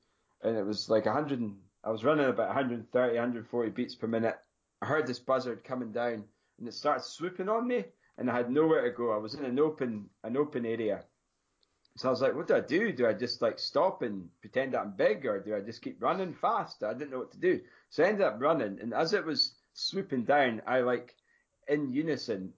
and 0.43 0.55
it 0.55 0.65
was 0.65 0.87
like 0.89 1.05
100. 1.05 1.41
I 1.83 1.89
was 1.89 2.03
running 2.03 2.25
about 2.25 2.47
130, 2.47 3.13
140 3.15 3.71
beats 3.71 3.95
per 3.95 4.07
minute. 4.07 4.37
I 4.81 4.85
heard 4.85 5.07
this 5.07 5.19
buzzard 5.19 5.63
coming 5.63 5.91
down, 5.91 6.23
and 6.57 6.67
it 6.67 6.73
started 6.73 7.03
swooping 7.03 7.49
on 7.49 7.67
me, 7.67 7.85
and 8.17 8.29
I 8.29 8.35
had 8.35 8.51
nowhere 8.51 8.83
to 8.83 8.91
go. 8.91 9.11
I 9.11 9.17
was 9.17 9.33
in 9.33 9.45
an 9.45 9.59
open 9.59 10.09
an 10.23 10.37
open 10.37 10.65
area. 10.65 11.03
So 11.97 12.07
I 12.07 12.11
was 12.11 12.21
like, 12.21 12.33
what 12.33 12.47
do 12.47 12.55
I 12.55 12.61
do? 12.61 12.93
Do 12.93 13.07
I 13.07 13.13
just 13.13 13.41
like 13.41 13.59
stop 13.59 14.03
and 14.03 14.29
pretend 14.39 14.73
that 14.73 14.79
I'm 14.79 14.91
big 14.95 15.25
or 15.25 15.41
do 15.41 15.53
I 15.53 15.59
just 15.59 15.81
keep 15.81 16.01
running 16.01 16.33
fast? 16.33 16.81
I 16.81 16.93
didn't 16.93 17.11
know 17.11 17.19
what 17.19 17.31
to 17.33 17.39
do. 17.39 17.59
So 17.89 18.03
I 18.03 18.07
ended 18.07 18.25
up 18.25 18.37
running 18.39 18.79
and 18.79 18.93
as 18.93 19.13
it 19.13 19.25
was 19.25 19.55
swooping 19.73 20.23
down, 20.23 20.61
I 20.65 20.79
like 20.79 21.13
in 21.67 21.91
unison, 21.91 22.53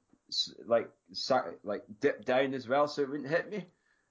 like, 0.67 0.91
sa- 1.11 1.53
like 1.63 1.83
dipped 1.99 2.25
down 2.25 2.53
as 2.53 2.67
well 2.67 2.87
so 2.87 3.01
it 3.01 3.09
wouldn't 3.09 3.29
hit 3.29 3.49
me. 3.49 3.65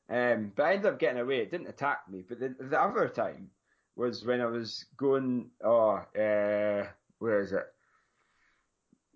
Um, 0.09 0.53
but 0.57 0.67
I 0.67 0.73
ended 0.73 0.93
up 0.93 0.99
getting 0.99 1.21
away. 1.21 1.39
It 1.43 1.53
didn't 1.53 1.69
attack 1.69 2.11
me. 2.11 2.25
But 2.29 2.41
the, 2.41 2.57
the 2.59 2.81
other 2.81 3.09
time 3.09 3.51
was 3.95 4.25
when 4.25 4.41
I 4.41 4.47
was 4.47 4.85
going, 4.97 5.51
oh, 5.63 5.91
uh, 5.91 6.89
where 7.21 7.41
is 7.41 7.53
it? 7.53 7.67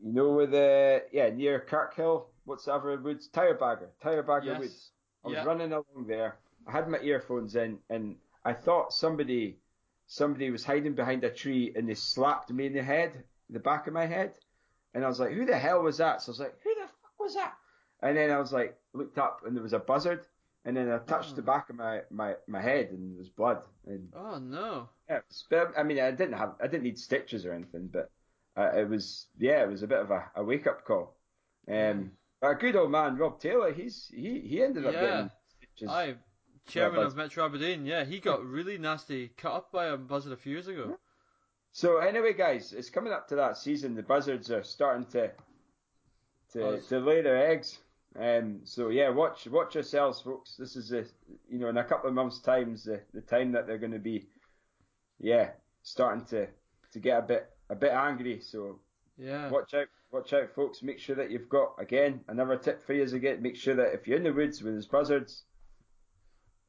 You 0.02 0.12
know 0.12 0.30
where 0.32 0.46
the, 0.46 1.02
uh, 1.04 1.08
yeah, 1.12 1.30
near 1.30 1.60
Kirkhill. 1.60 2.26
What's 2.44 2.66
the 2.66 2.74
other 2.74 2.96
woods? 2.98 3.28
Tyrebagger. 3.28 3.88
Tyrebagger 4.02 4.44
Yes. 4.44 4.58
Woods. 4.60 4.90
I 5.24 5.28
was 5.28 5.36
Yeah. 5.36 5.44
running 5.44 5.72
along 5.72 6.06
there. 6.06 6.36
I 6.66 6.72
had 6.72 6.88
my 6.88 6.98
earphones 7.00 7.56
in, 7.56 7.78
and 7.88 8.16
I 8.44 8.52
thought 8.52 8.92
somebody, 8.92 9.58
somebody 10.06 10.50
was 10.50 10.64
hiding 10.64 10.94
behind 10.94 11.24
a 11.24 11.30
tree, 11.30 11.72
and 11.74 11.88
they 11.88 11.94
slapped 11.94 12.50
me 12.50 12.66
in 12.66 12.74
the 12.74 12.82
head, 12.82 13.24
the 13.48 13.60
back 13.60 13.86
of 13.86 13.94
my 13.94 14.06
head, 14.06 14.38
and 14.92 15.04
I 15.04 15.08
was 15.08 15.20
like, 15.20 15.32
"Who 15.32 15.44
the 15.46 15.58
hell 15.58 15.82
was 15.82 15.98
that?" 15.98 16.20
So 16.22 16.30
I 16.30 16.32
was 16.32 16.40
like, 16.40 16.60
"Who 16.60 16.74
the 16.74 16.86
fuck 16.88 17.18
was 17.18 17.34
that?" 17.34 17.54
And 18.00 18.16
then 18.16 18.30
I 18.30 18.38
was 18.38 18.52
like, 18.52 18.78
looked 18.92 19.18
up, 19.18 19.44
and 19.46 19.56
there 19.56 19.62
was 19.62 19.72
a 19.72 19.78
buzzard, 19.78 20.26
and 20.64 20.76
then 20.76 20.90
I 20.90 20.98
touched 20.98 21.30
hmm. 21.30 21.36
the 21.36 21.42
Oh. 21.42 21.46
back 21.46 21.70
of 21.70 21.76
my, 21.76 22.02
my, 22.10 22.36
my 22.46 22.60
head, 22.60 22.90
and 22.90 23.12
there 23.12 23.18
was 23.18 23.30
blood. 23.30 23.64
And 23.86 24.12
Oh 24.12 24.38
no. 24.38 24.88
yeah, 25.08 25.20
was, 25.26 25.46
but, 25.48 25.72
I 25.78 25.82
mean, 25.82 25.98
I 26.00 26.10
didn't 26.10 26.34
have, 26.34 26.56
I 26.60 26.66
didn't 26.66 26.82
need 26.84 26.98
stitches 26.98 27.46
or 27.46 27.52
anything, 27.52 27.88
but 27.88 28.10
uh, 28.56 28.70
it 28.76 28.88
was, 28.88 29.26
yeah, 29.38 29.62
it 29.62 29.68
was 29.68 29.82
a 29.82 29.86
bit 29.86 29.98
of 30.00 30.10
a, 30.10 30.30
a 30.36 30.44
wake 30.44 30.66
up 30.66 30.84
call. 30.84 31.16
Um, 31.68 32.12
but 32.40 32.50
a 32.50 32.54
good 32.54 32.76
old 32.76 32.90
man, 32.90 33.16
Rob 33.16 33.40
Taylor, 33.40 33.72
he's 33.72 34.10
he 34.14 34.40
he 34.40 34.62
ended 34.62 34.86
up 34.86 34.92
Yeah. 34.92 35.28
getting. 35.76 35.88
Aye, 35.88 36.14
chairman 36.66 37.00
of 37.04 37.16
Metro 37.16 37.44
Aberdeen. 37.44 37.86
Yeah, 37.86 38.04
he 38.04 38.20
got 38.20 38.44
really 38.44 38.78
nasty 38.78 39.28
cut 39.36 39.52
up 39.52 39.72
by 39.72 39.86
a 39.86 39.96
buzzard 39.96 40.32
a 40.32 40.36
few 40.36 40.52
years 40.52 40.68
ago. 40.68 40.98
So 41.72 41.98
anyway, 41.98 42.32
guys, 42.34 42.72
it's 42.72 42.90
coming 42.90 43.12
up 43.12 43.28
to 43.28 43.36
that 43.36 43.56
season. 43.56 43.94
The 43.94 44.02
buzzards 44.02 44.50
are 44.50 44.62
starting 44.62 45.06
to 45.06 45.30
to, 46.52 46.60
Buzz. 46.60 46.86
to 46.88 47.00
lay 47.00 47.22
their 47.22 47.50
eggs. 47.50 47.78
Um, 48.16 48.60
so 48.62 48.90
yeah, 48.90 49.08
watch 49.08 49.46
watch 49.48 49.74
yourselves, 49.74 50.20
folks. 50.20 50.54
This 50.56 50.76
is 50.76 50.90
the 50.90 51.08
you 51.48 51.58
know 51.58 51.68
in 51.68 51.76
a 51.78 51.84
couple 51.84 52.08
of 52.08 52.14
months' 52.14 52.38
times 52.40 52.84
the, 52.84 53.00
the 53.12 53.22
time 53.22 53.50
that 53.52 53.66
they're 53.66 53.78
going 53.78 53.92
to 53.92 53.98
be, 53.98 54.28
yeah, 55.18 55.50
starting 55.82 56.24
to 56.26 56.46
to 56.92 56.98
get 57.00 57.18
a 57.18 57.22
bit 57.22 57.50
a 57.70 57.74
bit 57.74 57.92
angry. 57.92 58.40
So 58.40 58.80
Yeah. 59.16 59.50
watch 59.50 59.74
out, 59.74 59.88
watch 60.10 60.32
out, 60.32 60.50
folks. 60.54 60.82
Make 60.82 60.98
sure 60.98 61.16
that 61.16 61.30
you've 61.30 61.48
got 61.48 61.74
again 61.78 62.24
another 62.28 62.56
tip 62.56 62.82
for 62.82 62.94
you 62.94 63.02
is 63.02 63.12
again. 63.12 63.42
Make 63.42 63.56
sure 63.56 63.74
that 63.76 63.94
if 63.94 64.06
you're 64.06 64.18
in 64.18 64.24
the 64.24 64.32
woods 64.32 64.62
with 64.62 64.74
those 64.74 64.86
buzzards, 64.86 65.44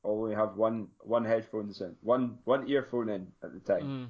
only 0.03 0.35
have 0.35 0.55
one 0.55 0.89
one 0.99 1.25
headphones 1.25 1.81
in, 1.81 1.95
one 2.01 2.39
one 2.43 2.67
earphone 2.69 3.09
in 3.09 3.31
at 3.43 3.53
the 3.53 3.59
time. 3.59 3.83
Mm. 3.83 4.09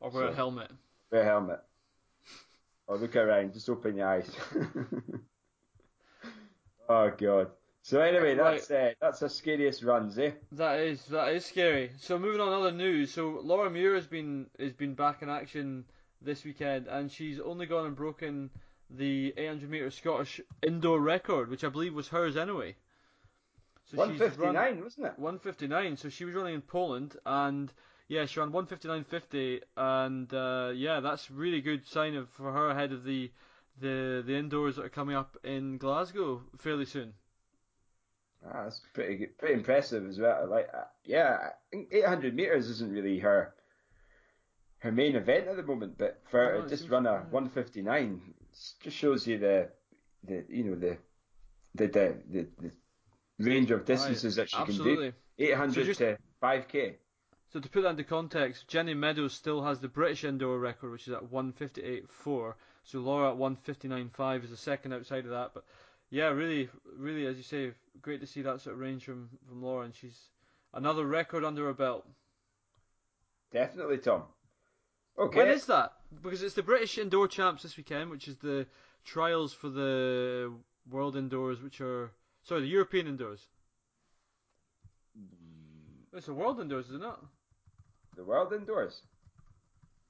Or 0.00 0.10
wear 0.10 0.28
a 0.28 0.34
helmet. 0.34 0.70
Wear 1.10 1.22
a 1.22 1.24
helmet. 1.24 1.60
Or 2.86 2.98
look 2.98 3.16
around, 3.16 3.54
just 3.54 3.68
open 3.68 3.96
your 3.96 4.08
eyes. 4.08 4.30
oh 6.88 7.10
god. 7.10 7.50
So 7.84 8.00
anyway, 8.00 8.34
Right. 8.34 8.56
that's 8.56 8.70
uh, 8.70 8.94
that's 8.98 9.22
our 9.22 9.28
scariest 9.28 9.82
runs, 9.82 10.18
eh? 10.18 10.30
That 10.52 10.80
is 10.80 11.04
that 11.06 11.34
is 11.34 11.44
scary. 11.44 11.90
So 11.98 12.18
moving 12.18 12.40
on 12.40 12.48
to 12.48 12.54
other 12.56 12.72
news. 12.72 13.12
So 13.12 13.40
Laura 13.42 13.68
Muir 13.68 13.94
has 13.94 14.06
been 14.06 14.48
has 14.58 14.72
been 14.72 14.94
back 14.94 15.20
in 15.20 15.28
action 15.28 15.84
this 16.22 16.44
weekend, 16.46 16.86
and 16.86 17.12
she's 17.12 17.38
only 17.38 17.66
gone 17.66 17.84
and 17.84 17.94
broken 17.94 18.48
the 18.88 19.34
800 19.36 19.68
meter 19.68 19.90
Scottish 19.90 20.40
indoor 20.62 20.98
record, 20.98 21.50
which 21.50 21.62
I 21.62 21.68
believe 21.68 21.92
was 21.92 22.08
hers 22.08 22.38
anyway. 22.38 22.74
So 23.90 23.98
One 23.98 24.16
she's 24.16 24.38
run 24.38 24.54
wasn't 24.82 25.08
it? 25.08 25.18
159. 25.18 25.98
So 25.98 26.08
she 26.08 26.24
was 26.24 26.34
running 26.34 26.54
in 26.54 26.62
Poland, 26.62 27.18
and 27.26 27.70
yeah, 28.08 28.24
she 28.24 28.40
ran 28.40 28.50
159.50, 28.50 29.60
and 29.76 30.32
uh, 30.32 30.72
yeah, 30.74 31.00
that's 31.00 31.30
really 31.30 31.60
good 31.60 31.86
sign 31.86 32.14
of 32.14 32.30
for 32.30 32.50
her 32.50 32.70
ahead 32.70 32.92
of 32.92 33.04
the 33.04 33.30
the 33.78 34.22
the 34.26 34.36
indoors 34.36 34.76
that 34.76 34.86
are 34.86 34.96
coming 35.00 35.16
up 35.16 35.36
in 35.44 35.76
Glasgow 35.76 36.40
fairly 36.56 36.86
soon. 36.86 37.12
Ah, 38.46 38.64
that's 38.64 38.80
pretty 38.92 39.16
good, 39.16 39.38
pretty 39.38 39.54
impressive 39.54 40.06
as 40.06 40.18
well. 40.18 40.46
Like, 40.48 40.68
uh, 40.74 40.84
yeah, 41.04 41.50
eight 41.72 42.04
hundred 42.04 42.34
meters 42.34 42.68
isn't 42.68 42.92
really 42.92 43.18
her 43.20 43.54
her 44.78 44.92
main 44.92 45.16
event 45.16 45.48
at 45.48 45.56
the 45.56 45.62
moment, 45.62 45.96
but 45.96 46.20
for 46.30 46.40
No, 46.44 46.48
her 46.50 46.54
it 46.56 46.62
to 46.64 46.68
just 46.76 46.88
run 46.90 47.06
a 47.06 47.12
yeah. 47.12 47.20
one 47.30 47.48
fifty 47.48 47.80
nine 47.82 48.20
just 48.80 48.96
shows 48.96 49.26
you 49.26 49.38
the 49.38 49.70
the 50.24 50.44
you 50.48 50.64
know 50.64 50.74
the 50.74 50.98
the 51.74 51.86
the, 51.88 52.16
the, 52.30 52.48
the 52.60 52.70
range 53.50 53.70
of 53.70 53.84
distances 53.86 54.36
that 54.36 54.50
she 54.50 54.56
can 54.56 54.66
do. 54.66 54.72
Absolutely. 54.72 55.12
Eight 55.38 55.54
hundred 55.54 55.74
So 55.74 55.84
just- 55.84 55.98
to 56.00 56.18
five 56.40 56.68
k. 56.68 56.96
So 57.52 57.60
to 57.60 57.68
put 57.68 57.82
that 57.82 57.90
into 57.90 58.02
context, 58.04 58.66
Jenny 58.66 58.94
Meadows 58.94 59.32
still 59.32 59.62
has 59.62 59.78
the 59.78 59.86
British 59.86 60.24
indoor 60.24 60.58
record, 60.58 60.90
which 60.90 61.06
is 61.06 61.14
at 61.14 61.22
158.4. 61.22 62.54
So 62.82 62.98
Laura 62.98 63.30
at 63.30 63.36
159.5 63.38 64.42
is 64.42 64.50
the 64.50 64.56
second 64.56 64.92
outside 64.92 65.24
of 65.24 65.30
that. 65.30 65.52
But 65.54 65.64
yeah, 66.14 66.28
really, 66.28 66.68
really, 66.96 67.26
as 67.26 67.36
you 67.36 67.42
say, 67.42 67.72
great 68.00 68.20
to 68.20 68.26
see 68.26 68.42
that 68.42 68.60
sort 68.60 68.74
of 68.74 68.80
range 68.80 69.04
from 69.04 69.28
from 69.48 69.62
Laura, 69.62 69.84
and 69.84 69.94
she's 69.94 70.18
another 70.72 71.04
record 71.04 71.44
under 71.44 71.66
her 71.66 71.74
belt. 71.74 72.06
Definitely, 73.52 73.98
Tom. 73.98 74.22
Okay. 75.18 75.38
When 75.38 75.48
is 75.48 75.66
that? 75.66 75.92
Because 76.22 76.42
it's 76.42 76.54
the 76.54 76.62
British 76.62 76.98
indoor 76.98 77.26
champs 77.26 77.64
this 77.64 77.76
weekend, 77.76 78.10
which 78.10 78.28
is 78.28 78.36
the 78.36 78.66
trials 79.04 79.52
for 79.52 79.68
the 79.68 80.52
world 80.88 81.16
indoors, 81.16 81.60
which 81.60 81.80
are 81.80 82.12
sorry, 82.44 82.60
the 82.60 82.68
European 82.68 83.08
indoors. 83.08 83.46
Mm. 85.18 86.16
It's 86.16 86.26
the 86.26 86.34
world 86.34 86.60
indoors, 86.60 86.86
isn't 86.86 87.02
it 87.02 87.04
not? 87.04 87.24
the 88.16 88.24
world 88.24 88.52
indoors? 88.52 89.02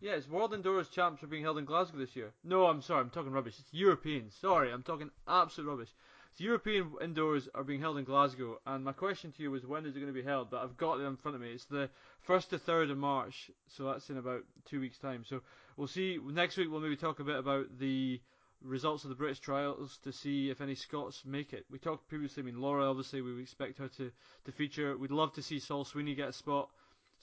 It's 0.06 0.28
World 0.28 0.52
Indoors 0.52 0.90
Champs 0.90 1.22
are 1.22 1.28
being 1.28 1.42
held 1.42 1.56
in 1.56 1.64
Glasgow 1.64 1.96
this 1.96 2.14
year. 2.14 2.34
No, 2.44 2.66
I'm 2.66 2.82
sorry, 2.82 3.00
I'm 3.00 3.08
talking 3.08 3.32
rubbish. 3.32 3.54
It's 3.58 3.72
European. 3.72 4.30
Sorry, 4.30 4.70
I'm 4.70 4.82
talking 4.82 5.10
absolute 5.26 5.66
rubbish. 5.66 5.88
the 6.36 6.44
European 6.44 6.92
indoors 7.00 7.48
are 7.54 7.64
being 7.64 7.80
held 7.80 7.96
in 7.96 8.04
Glasgow, 8.04 8.60
and 8.66 8.84
my 8.84 8.92
question 8.92 9.32
to 9.32 9.42
you 9.42 9.50
was 9.50 9.64
when 9.64 9.86
is 9.86 9.96
it 9.96 10.00
going 10.00 10.12
to 10.12 10.20
be 10.20 10.22
held? 10.22 10.50
But 10.50 10.62
I've 10.62 10.76
got 10.76 11.00
it 11.00 11.04
in 11.04 11.16
front 11.16 11.36
of 11.36 11.40
me. 11.40 11.52
It's 11.52 11.64
the 11.64 11.88
first 12.20 12.50
to 12.50 12.58
third 12.58 12.90
of 12.90 12.98
March, 12.98 13.50
so 13.68 13.84
that's 13.84 14.10
in 14.10 14.18
about 14.18 14.42
two 14.66 14.78
weeks' 14.78 14.98
time. 14.98 15.24
So 15.24 15.40
we'll 15.78 15.88
see. 15.88 16.18
Next 16.22 16.58
week 16.58 16.70
we'll 16.70 16.80
maybe 16.80 16.96
talk 16.96 17.20
a 17.20 17.24
bit 17.24 17.38
about 17.38 17.78
the 17.78 18.20
results 18.60 19.04
of 19.04 19.08
the 19.08 19.16
British 19.16 19.40
trials 19.40 19.98
to 20.04 20.12
see 20.12 20.50
if 20.50 20.60
any 20.60 20.74
Scots 20.74 21.22
make 21.24 21.54
it. 21.54 21.64
We 21.70 21.78
talked 21.78 22.08
previously. 22.08 22.42
I 22.42 22.46
mean, 22.46 22.60
Laura 22.60 22.90
obviously 22.90 23.22
we 23.22 23.40
expect 23.40 23.78
her 23.78 23.88
to, 23.88 24.10
to 24.44 24.52
feature. 24.52 24.98
We'd 24.98 25.10
love 25.10 25.32
to 25.34 25.42
see 25.42 25.60
Sol 25.60 25.86
Sweeney 25.86 26.14
get 26.14 26.28
a 26.28 26.32
spot. 26.34 26.68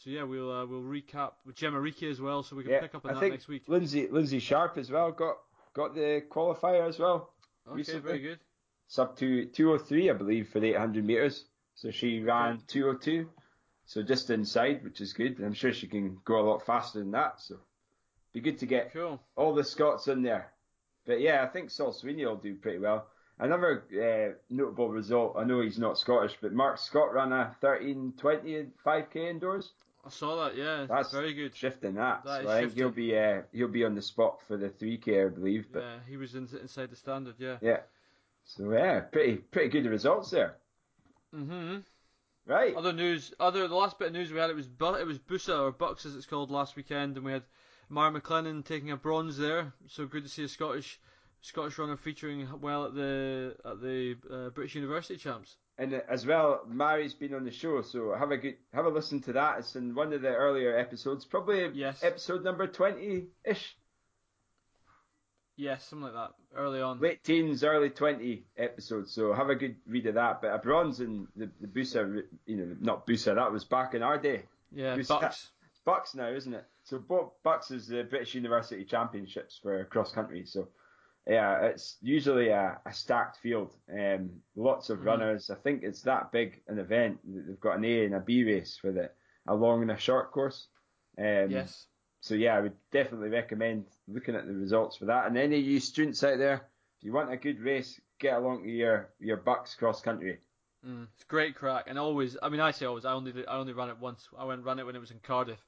So 0.03 0.09
yeah, 0.09 0.23
we'll 0.23 0.51
uh, 0.51 0.65
we'll 0.65 0.81
recap 0.81 1.33
with 1.45 1.55
Jemma 1.55 1.79
Reekie 1.79 2.09
as 2.09 2.19
well, 2.19 2.41
so 2.41 2.55
we 2.55 2.63
can 2.63 2.71
Yeah, 2.71 2.79
pick 2.79 2.95
up 2.95 3.05
on 3.05 3.15
I 3.15 3.19
that 3.19 3.29
next 3.29 3.47
week. 3.47 3.65
Lynsey 3.67 4.07
Lynsey 4.07 4.39
Sharp 4.39 4.79
as 4.79 4.89
well 4.89 5.11
got 5.11 5.37
got 5.75 5.93
the 5.93 6.23
qualifier 6.27 6.87
as 6.89 6.97
well. 6.97 7.33
Okay, 7.67 7.77
recently. 7.77 8.01
very 8.01 8.19
good. 8.19 8.39
Sub 8.87 9.15
two 9.15 9.45
two 9.45 9.71
oh 9.71 9.77
three, 9.77 10.09
I 10.09 10.13
believe, 10.13 10.49
for 10.49 10.59
the 10.59 10.69
eight 10.69 10.77
hundred 10.77 11.05
meters. 11.05 11.45
So 11.75 11.91
she 11.91 12.19
ran 12.19 12.63
two 12.65 12.87
oh 12.87 12.95
two. 12.95 13.29
So 13.85 14.01
just 14.01 14.31
inside, 14.31 14.83
which 14.83 15.01
is 15.01 15.13
good. 15.13 15.39
I'm 15.39 15.53
sure 15.53 15.71
she 15.71 15.85
can 15.85 16.17
go 16.25 16.39
a 16.39 16.45
lot 16.49 16.65
faster 16.65 16.97
than 16.97 17.11
that. 17.11 17.39
So 17.39 17.57
be 18.33 18.39
good 18.39 18.57
to 18.59 18.65
get 18.65 18.93
Cool. 18.93 19.19
all 19.35 19.53
the 19.53 19.63
Scots 19.63 20.07
in 20.07 20.23
there. 20.23 20.51
But 21.05 21.21
yeah, 21.21 21.43
I 21.43 21.47
think 21.47 21.69
Sol 21.69 21.91
Sweeney 21.91 22.25
will 22.25 22.37
do 22.37 22.55
pretty 22.55 22.79
well. 22.79 23.05
Another 23.37 23.83
uh, 23.91 24.35
notable 24.49 24.89
result, 24.89 25.35
I 25.37 25.43
know 25.43 25.61
he's 25.61 25.79
not 25.79 25.97
Scottish, 25.97 26.37
but 26.41 26.53
Marc 26.53 26.77
Scott 26.77 27.13
ran 27.13 27.31
a 27.31 27.55
13.20 27.61 28.69
5k 28.85 29.15
indoors. 29.15 29.71
I 30.05 30.09
saw 30.09 30.43
that. 30.43 30.57
Yeah, 30.57 30.85
That's 30.89 31.11
very 31.11 31.33
good. 31.33 31.55
Shifting 31.55 31.95
that. 31.95 32.23
That 32.23 32.43
so 32.43 32.49
I 32.49 32.61
think 32.61 32.73
he'll 32.73 32.89
be 32.89 33.15
uh, 33.17 33.41
he'll 33.51 33.67
be 33.67 33.85
on 33.85 33.95
the 33.95 34.01
spot 34.01 34.39
for 34.47 34.57
the 34.57 34.69
3k, 34.69 35.25
I 35.25 35.29
believe. 35.29 35.67
But 35.71 35.83
Yeah, 35.83 35.95
he 36.09 36.17
was 36.17 36.35
in, 36.35 36.47
inside 36.59 36.89
the 36.89 36.95
standard. 36.95 37.35
Yeah. 37.37 37.57
yeah. 37.61 37.81
So 38.45 38.71
yeah, 38.71 39.01
pretty 39.01 39.37
pretty 39.37 39.69
good 39.69 39.85
results 39.89 40.31
there. 40.31 40.57
hmm 41.33 41.77
Right. 42.47 42.75
Other 42.75 42.93
news. 42.93 43.33
Other 43.39 43.67
the 43.67 43.75
last 43.75 43.99
bit 43.99 44.07
of 44.07 44.13
news 44.13 44.31
we 44.31 44.39
had 44.39 44.49
it 44.49 44.55
was 44.55 44.67
Bu- 44.67 44.95
it 44.95 45.05
was 45.05 45.19
Busa 45.19 45.59
or 45.61 45.71
BUCS 45.71 46.07
as 46.07 46.15
it's 46.15 46.25
called 46.25 46.49
last 46.49 46.75
weekend, 46.75 47.15
and 47.15 47.25
we 47.25 47.31
had 47.31 47.43
Mhairi 47.91 48.19
Maclennan 48.19 48.65
taking 48.65 48.89
a 48.89 48.97
bronze 48.97 49.37
there. 49.37 49.73
So 49.87 50.07
good 50.07 50.23
to 50.23 50.29
see 50.29 50.43
a 50.43 50.47
Scottish 50.47 50.99
Scottish 51.41 51.77
runner 51.77 51.97
featuring 51.97 52.47
well 52.59 52.85
at 52.85 52.95
the 52.95 53.55
at 53.63 53.79
the 53.81 54.17
uh, 54.31 54.49
British 54.49 54.73
University 54.75 55.17
champs. 55.17 55.57
And 55.77 55.93
uh, 55.93 55.99
as 56.09 56.25
well, 56.25 56.61
Mary's 56.67 57.13
been 57.13 57.33
on 57.33 57.43
the 57.45 57.51
show, 57.51 57.81
so 57.81 58.13
have 58.13 58.31
a 58.31 58.37
good 58.37 58.55
have 58.73 58.85
a 58.85 58.89
listen 58.89 59.21
to 59.21 59.33
that. 59.33 59.59
It's 59.59 59.75
in 59.75 59.95
one 59.95 60.13
of 60.13 60.21
the 60.21 60.29
earlier 60.29 60.77
episodes, 60.77 61.25
probably 61.25 61.69
Yes. 61.73 62.03
episode 62.03 62.43
number 62.43 62.67
twenty 62.67 63.27
ish, 63.45 63.75
Yes, 65.57 65.85
something 65.85 66.05
like 66.05 66.13
that. 66.13 66.31
Early 66.55 66.81
on. 66.81 66.99
late 66.99 67.23
teens, 67.23 67.63
early 67.63 67.89
twenty 67.89 68.45
episodes. 68.57 69.13
So 69.13 69.33
have 69.33 69.49
a 69.49 69.55
good 69.55 69.75
read 69.87 70.07
of 70.07 70.15
that. 70.15 70.41
But 70.41 70.53
a 70.53 70.57
bronze 70.57 70.99
in 70.99 71.27
the 71.35 71.49
the 71.59 71.67
Busa, 71.67 72.23
you 72.45 72.57
know, 72.57 72.75
not 72.79 73.05
Busa, 73.07 73.35
that 73.35 73.51
was 73.51 73.63
back 73.63 73.93
in 73.93 74.01
our 74.03 74.17
day. 74.17 74.43
yeah, 74.71 74.95
Busa- 74.97 75.19
BUCS. 75.21 75.49
BUCS 75.85 76.15
now, 76.15 76.29
isn't 76.29 76.53
it? 76.53 76.65
So 76.83 76.99
BUCS 76.99 77.71
is 77.71 77.87
the 77.87 78.03
British 78.03 78.35
University 78.35 78.83
Championships 78.85 79.59
for 79.61 79.83
cross 79.85 80.11
country. 80.11 80.45
So 80.45 80.69
yeah, 81.27 81.65
it's 81.65 81.97
usually 82.01 82.49
a, 82.49 82.79
a 82.85 82.93
stacked 82.93 83.37
field. 83.37 83.75
Um, 83.91 84.41
lots 84.55 84.89
of 84.89 84.99
Mhm. 84.99 85.05
runners. 85.05 85.49
I 85.49 85.55
think 85.55 85.83
it's 85.83 86.01
that 86.03 86.31
big 86.31 86.61
an 86.67 86.79
event. 86.79 87.19
that 87.33 87.47
They've 87.47 87.59
got 87.59 87.77
an 87.77 87.85
A 87.85 88.05
and 88.05 88.15
a 88.15 88.19
B 88.19 88.43
race 88.43 88.79
with 88.83 88.97
it, 88.97 89.15
a 89.47 89.55
long 89.55 89.81
and 89.81 89.91
a 89.91 89.97
short 89.97 90.31
course. 90.31 90.67
Um, 91.17 91.49
Yes. 91.51 91.85
So 92.23 92.35
yeah, 92.35 92.55
I 92.55 92.61
would 92.61 92.77
definitely 92.91 93.29
recommend 93.29 93.85
looking 94.07 94.35
at 94.35 94.45
the 94.45 94.53
results 94.53 94.95
for 94.97 95.05
that. 95.05 95.25
And 95.25 95.35
any 95.37 95.57
of 95.57 95.65
you 95.65 95.79
students 95.79 96.23
out 96.23 96.37
there, 96.37 96.67
if 96.99 97.03
you 97.03 97.11
want 97.13 97.31
a 97.31 97.37
good 97.37 97.59
race, 97.59 97.99
get 98.19 98.37
along 98.37 98.63
to 98.63 98.69
your 98.69 99.09
your 99.19 99.37
BUCS 99.37 99.75
cross 99.75 100.01
country. 100.01 100.39
Mm, 100.85 101.07
it's 101.15 101.23
great 101.25 101.55
crack, 101.55 101.85
and 101.87 101.97
always. 101.97 102.37
I 102.41 102.49
mean, 102.49 102.59
I 102.59 102.71
say 102.71 102.85
always. 102.85 103.05
I 103.05 103.13
only 103.13 103.31
did, 103.31 103.47
I 103.47 103.57
only 103.57 103.73
ran 103.73 103.89
it 103.89 103.99
once. 103.99 104.27
I 104.37 104.45
went 104.45 104.63
ran 104.63 104.77
it 104.79 104.85
when 104.85 104.95
it 104.95 104.99
was 104.99 105.11
in 105.11 105.19
Cardiff. 105.19 105.59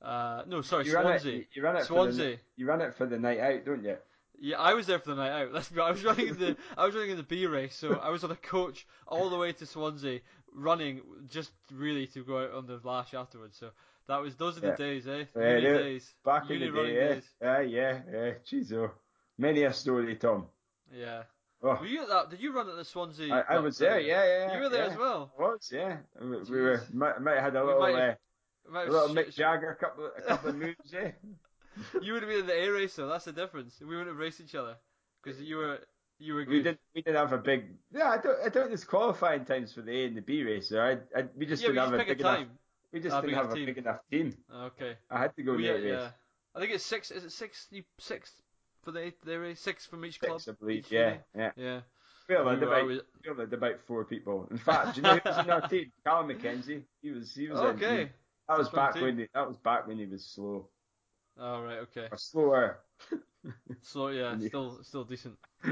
Uh, 0.00 0.42
no, 0.48 0.60
sorry, 0.62 0.84
You 0.86 0.92
Swansea. 0.92 1.38
it. 1.38 1.46
You 1.52 1.62
run 1.62 1.76
it 1.76 1.84
Swansea. 1.84 2.24
For 2.24 2.30
the, 2.36 2.38
you 2.56 2.66
run 2.66 2.80
it 2.80 2.94
for 2.94 3.06
the 3.06 3.18
night 3.18 3.38
out, 3.38 3.64
don't 3.64 3.84
you? 3.84 3.96
Yeah, 4.44 4.58
I 4.58 4.74
was 4.74 4.86
there 4.88 4.98
for 4.98 5.10
the 5.10 5.16
night 5.16 5.30
out. 5.42 5.52
That's 5.54 5.70
I 5.80 5.90
was 5.92 6.02
running 6.04 6.28
in 6.28 6.38
the 6.38 6.56
I 6.76 6.84
was 6.84 6.94
running 6.94 7.10
in 7.10 7.16
the 7.16 7.22
B 7.22 7.46
race, 7.46 7.76
so 7.76 7.94
I 7.94 8.10
was 8.10 8.24
on 8.24 8.30
a 8.32 8.36
coach 8.36 8.86
all 9.06 9.30
the 9.30 9.38
way 9.38 9.52
to 9.52 9.66
Swansea, 9.66 10.20
running 10.52 11.00
just 11.28 11.52
really 11.72 12.06
to 12.08 12.24
go 12.24 12.42
out 12.42 12.52
on 12.52 12.66
the 12.66 12.80
lash 12.82 13.14
afterwards. 13.14 13.56
So 13.58 13.70
that 14.08 14.20
was 14.20 14.34
those 14.34 14.56
are 14.58 14.60
the 14.60 14.68
Yeah. 14.68 14.76
days, 14.76 15.06
eh? 15.06 15.24
Yeah, 15.36 15.56
Uni 15.58 15.78
days, 15.78 16.14
Back 16.24 16.48
uni 16.50 16.66
in 16.66 16.74
the 16.74 16.82
day, 16.82 16.94
yeah. 16.94 17.08
days. 17.14 17.24
Yeah, 17.40 17.60
yeah, 17.60 18.00
yeah. 18.12 18.30
Jeez, 18.44 18.72
oh. 18.72 18.90
Many 19.38 19.62
a 19.62 19.72
story, 19.72 20.16
Tom. 20.16 20.46
Yeah. 20.92 21.22
Oh, 21.62 21.76
Were 21.80 21.86
you 21.86 22.02
at 22.02 22.08
that? 22.08 22.30
Did 22.30 22.40
you 22.40 22.52
run 22.52 22.68
at 22.68 22.74
the 22.74 22.84
Swansea? 22.84 23.32
I, 23.32 23.54
I 23.54 23.58
was 23.60 23.78
there, 23.78 24.00
yeah, 24.00 24.24
yeah. 24.24 24.56
You 24.56 24.62
were 24.62 24.68
there 24.68 24.86
yeah. 24.86 24.90
as 24.92 24.98
well. 24.98 25.32
I 25.38 25.42
was, 25.42 25.70
yeah. 25.72 25.98
We, 26.20 26.36
we 26.50 26.60
were, 26.60 26.82
might, 26.92 27.20
might 27.20 27.34
have 27.36 27.44
had 27.44 27.56
a 27.56 27.60
We 27.60 27.66
little, 27.66 27.80
might 27.80 27.94
have- 27.94 28.10
uh, 28.10 28.14
Right, 28.68 28.88
a 28.88 28.92
little 28.92 29.14
Mick 29.14 29.32
Jagger, 29.34 29.70
a 29.70 29.76
couple, 29.76 30.10
a 30.16 30.20
couple 30.22 30.50
of 30.50 30.56
moves, 30.64 30.92
yeah. 30.92 31.12
You 32.02 32.12
would 32.14 32.22
have 32.22 32.30
been 32.30 32.40
in 32.40 32.46
the 32.46 32.54
A 32.64 32.68
race, 32.70 32.94
though. 32.96 33.08
That's 33.08 33.24
the 33.24 33.32
difference. 33.32 33.80
We 33.80 33.86
wouldn't 33.86 34.08
have 34.08 34.16
raced 34.16 34.40
each 34.40 34.54
other 34.54 34.76
because 35.22 35.40
you 35.40 35.56
were 35.56 35.78
you 36.18 36.34
were 36.34 36.44
good. 36.44 36.52
We 36.52 36.62
did, 36.62 36.78
we 36.94 37.02
did 37.02 37.14
have 37.14 37.32
a 37.32 37.38
big, 37.38 37.74
yeah. 37.92 38.10
I 38.10 38.18
don't, 38.18 38.36
I 38.44 38.48
don't. 38.48 38.68
There's 38.68 38.84
qualifying 38.84 39.44
times 39.44 39.72
for 39.72 39.82
the 39.82 39.90
A 39.92 40.06
and 40.06 40.16
the 40.16 40.20
B 40.22 40.42
race. 40.44 40.68
So 40.68 40.80
I, 40.80 40.98
I, 41.18 41.24
we 41.36 41.46
just 41.46 41.62
yeah, 41.62 41.68
didn't 41.68 41.74
we 41.74 41.78
have 41.78 41.90
just 41.90 41.94
a 41.94 41.98
big 41.98 42.08
a 42.08 42.20
enough. 42.20 42.36
time. 42.38 42.50
We 42.92 43.00
just 43.00 43.14
Ah, 43.14 43.20
didn't 43.22 43.34
have 43.36 43.44
enough 43.46 43.52
a 43.54 43.56
team. 43.56 43.66
big 43.66 43.78
enough 43.78 43.98
team. 44.10 44.36
Okay. 44.54 44.96
I 45.10 45.18
had 45.18 45.34
to 45.36 45.42
go 45.42 45.54
We, 45.54 45.68
uh, 45.68 45.72
A 45.72 45.74
race. 45.76 45.84
yeah. 45.86 46.08
I 46.54 46.60
think 46.60 46.72
it's 46.72 46.84
six. 46.84 47.10
Is 47.10 47.24
it 47.24 47.32
six? 47.32 47.66
You 47.70 47.82
six 47.98 48.30
for 48.84 48.92
the 48.92 49.12
the 49.24 49.40
race? 49.40 49.58
Six 49.60 49.86
from 49.86 50.04
each 50.04 50.20
club. 50.20 50.40
Six, 50.40 50.54
I 50.56 50.60
believe. 50.60 50.78
each 50.80 50.92
Yeah, 50.92 51.16
yeah. 51.36 51.50
Yeah. 51.56 51.80
Well, 52.28 52.44
We 52.44 52.50
had 52.50 52.60
were 52.60 52.66
about, 52.66 52.80
always- 52.82 53.00
Phil 53.24 53.34
had 53.34 53.52
about 53.52 53.80
four 53.86 54.04
people. 54.04 54.46
In 54.50 54.58
fact, 54.58 54.94
do 54.94 55.00
you 55.00 55.02
know 55.02 55.14
who 55.16 55.20
was 55.28 55.38
in 55.44 55.50
our 55.50 55.68
team? 55.68 55.92
Callum 56.04 56.28
McKenzie. 56.28 56.82
He 57.00 57.10
was. 57.10 57.34
He 57.34 57.48
was. 57.48 57.58
in- 57.60 57.66
Okay. 57.66 58.10
that 58.48 58.58
was 58.58 58.68
back 58.68 58.94
team. 58.94 59.02
when. 59.02 59.18
He, 59.18 59.26
that 59.34 59.48
was 59.48 59.56
back 59.56 59.88
when 59.88 59.98
he 59.98 60.06
was 60.06 60.24
slow 60.26 60.68
All 61.40 61.62
right. 61.62 61.78
Okay. 61.78 62.08
or 62.10 62.18
slower. 62.18 62.78
So 63.82 64.08
yeah, 64.08 64.36
Yeah. 64.38 64.48
still 64.48 64.78
still 64.84 65.04
decent. 65.04 65.36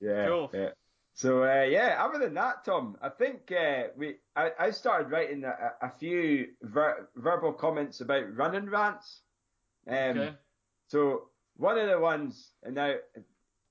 yeah. 0.00 0.26
Cool. 0.26 0.50
yeah. 0.52 0.70
So 1.14 1.44
uh, 1.44 1.62
yeah, 1.62 2.02
other 2.04 2.18
than 2.18 2.34
that, 2.34 2.64
Tom, 2.64 2.96
I 3.00 3.08
think 3.10 3.52
uh, 3.52 3.84
we 3.96 4.16
I, 4.34 4.50
I 4.58 4.70
started 4.70 5.10
writing 5.10 5.44
a, 5.44 5.54
a 5.86 5.90
few 5.90 6.48
ver- 6.62 7.08
verbal 7.14 7.52
comments 7.52 8.00
about 8.00 8.34
running 8.36 8.66
rants. 8.68 9.22
Um, 9.88 9.94
Okay. 9.96 10.34
So 10.88 11.30
one 11.56 11.78
of 11.78 11.88
the 11.88 11.98
ones, 11.98 12.50
and 12.64 12.74
now 12.74 12.94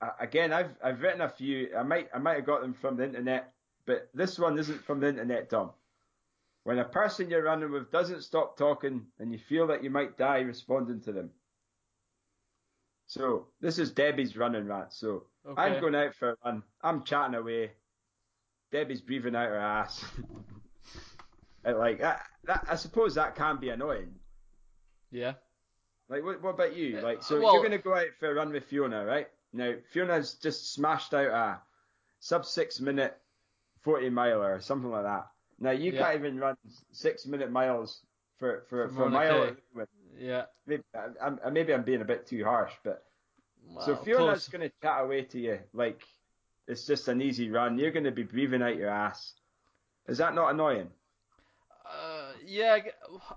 uh, 0.01 0.09
again, 0.19 0.53
I've 0.53 0.71
I've 0.83 1.01
written 1.01 1.21
a 1.21 1.29
few. 1.29 1.75
I 1.77 1.83
might 1.83 2.07
I 2.15 2.19
might 2.19 2.35
have 2.37 2.45
got 2.45 2.61
them 2.61 2.73
from 2.73 2.95
the 2.97 3.03
internet, 3.03 3.53
but 3.85 4.09
this 4.13 4.39
one 4.39 4.57
isn't 4.57 4.83
from 4.85 5.01
the 5.01 5.09
internet, 5.09 5.49
Tom. 5.49 5.71
When 6.65 6.79
a 6.79 6.83
person 6.83 7.29
you're 7.29 7.43
running 7.43 7.71
with 7.71 7.91
doesn't 7.91 8.23
stop 8.23 8.57
talking 8.57 9.05
and 9.19 9.31
you 9.31 9.37
feel 9.37 9.67
that 9.67 9.83
you 9.83 9.91
might 9.91 10.17
die 10.17 10.39
responding 10.39 10.99
to 11.01 11.11
them. 11.11 11.29
So 13.05 13.45
this 13.61 13.77
is 13.77 13.91
Debbie's 13.91 14.35
running 14.35 14.65
rant. 14.65 14.91
So 14.91 15.27
Okay. 15.47 15.61
I'm 15.61 15.79
going 15.79 15.93
out 15.93 16.15
for 16.15 16.31
a 16.31 16.35
run. 16.43 16.63
I'm 16.81 17.03
chatting 17.03 17.35
away. 17.35 17.73
Debbie's 18.71 18.99
breathing 19.01 19.35
out 19.35 19.47
her 19.49 19.57
ass. 19.57 20.03
Like 21.67 21.99
that, 22.01 22.21
that, 22.43 22.63
I 22.69 22.75
suppose 22.75 23.15
that 23.15 23.33
can 23.35 23.59
be 23.59 23.69
annoying. 23.69 24.13
Yeah. 25.09 25.33
Like, 26.09 26.23
what, 26.23 26.39
what 26.43 26.53
about 26.53 26.75
you? 26.75 27.01
Like, 27.01 27.23
so 27.23 27.41
well- 27.41 27.53
you're 27.53 27.63
going 27.63 27.71
to 27.71 27.79
go 27.79 27.95
out 27.95 28.09
for 28.19 28.29
a 28.29 28.35
run 28.35 28.51
with 28.51 28.65
Fiona, 28.65 29.03
right? 29.03 29.27
Now, 29.51 29.73
Fiona's 29.91 30.35
just 30.35 30.73
smashed 30.75 31.15
out 31.15 31.31
a 31.31 31.61
sub 32.19 32.45
six 32.45 32.79
minute 32.79 33.17
40 33.81 34.11
miler 34.11 34.53
or 34.53 34.59
something 34.61 34.91
like 34.91 35.05
that. 35.05 35.25
Now, 35.59 35.71
you 35.71 35.91
Yeah. 35.91 36.03
can't 36.03 36.15
even 36.19 36.39
run 36.39 36.57
six 36.91 37.25
minute 37.25 37.51
miles 37.51 38.05
for, 38.37 38.65
for, 38.69 38.87
For 38.89 38.93
for 38.93 39.03
a 39.05 39.09
mile. 39.09 39.55
Yeah. 40.17 40.45
Maybe, 40.67 40.83
I'm, 41.21 41.39
maybe 41.51 41.73
I'm 41.73 41.83
being 41.83 42.01
a 42.01 42.05
bit 42.05 42.27
too 42.27 42.43
harsh, 42.43 42.73
but 42.83 43.05
so 43.81 43.93
Well, 43.93 44.03
Fiona's 44.03 44.25
close. 44.25 44.47
going 44.49 44.69
to 44.69 44.75
chat 44.81 45.03
away 45.03 45.23
to 45.23 45.39
you 45.39 45.59
like 45.73 46.01
it's 46.67 46.85
just 46.85 47.07
an 47.07 47.21
easy 47.21 47.49
run. 47.49 47.77
You're 47.77 47.91
going 47.91 48.05
to 48.05 48.11
be 48.11 48.23
breathing 48.23 48.61
out 48.61 48.75
your 48.75 48.89
ass. 48.89 49.33
Is 50.07 50.17
that 50.19 50.33
not 50.35 50.49
annoying? 50.51 50.89
Uh, 51.85 52.31
yeah, 52.43 52.79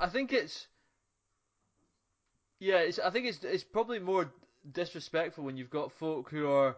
I 0.00 0.08
think 0.08 0.32
it's. 0.32 0.66
Yeah, 2.60 2.78
it's, 2.78 2.98
I 2.98 3.10
think 3.10 3.26
it's 3.26 3.44
it's 3.44 3.64
probably 3.64 3.98
more 3.98 4.32
disrespectful 4.72 5.44
when 5.44 5.56
you've 5.56 5.70
got 5.70 5.92
folk 5.92 6.30
who 6.30 6.50
are, 6.50 6.76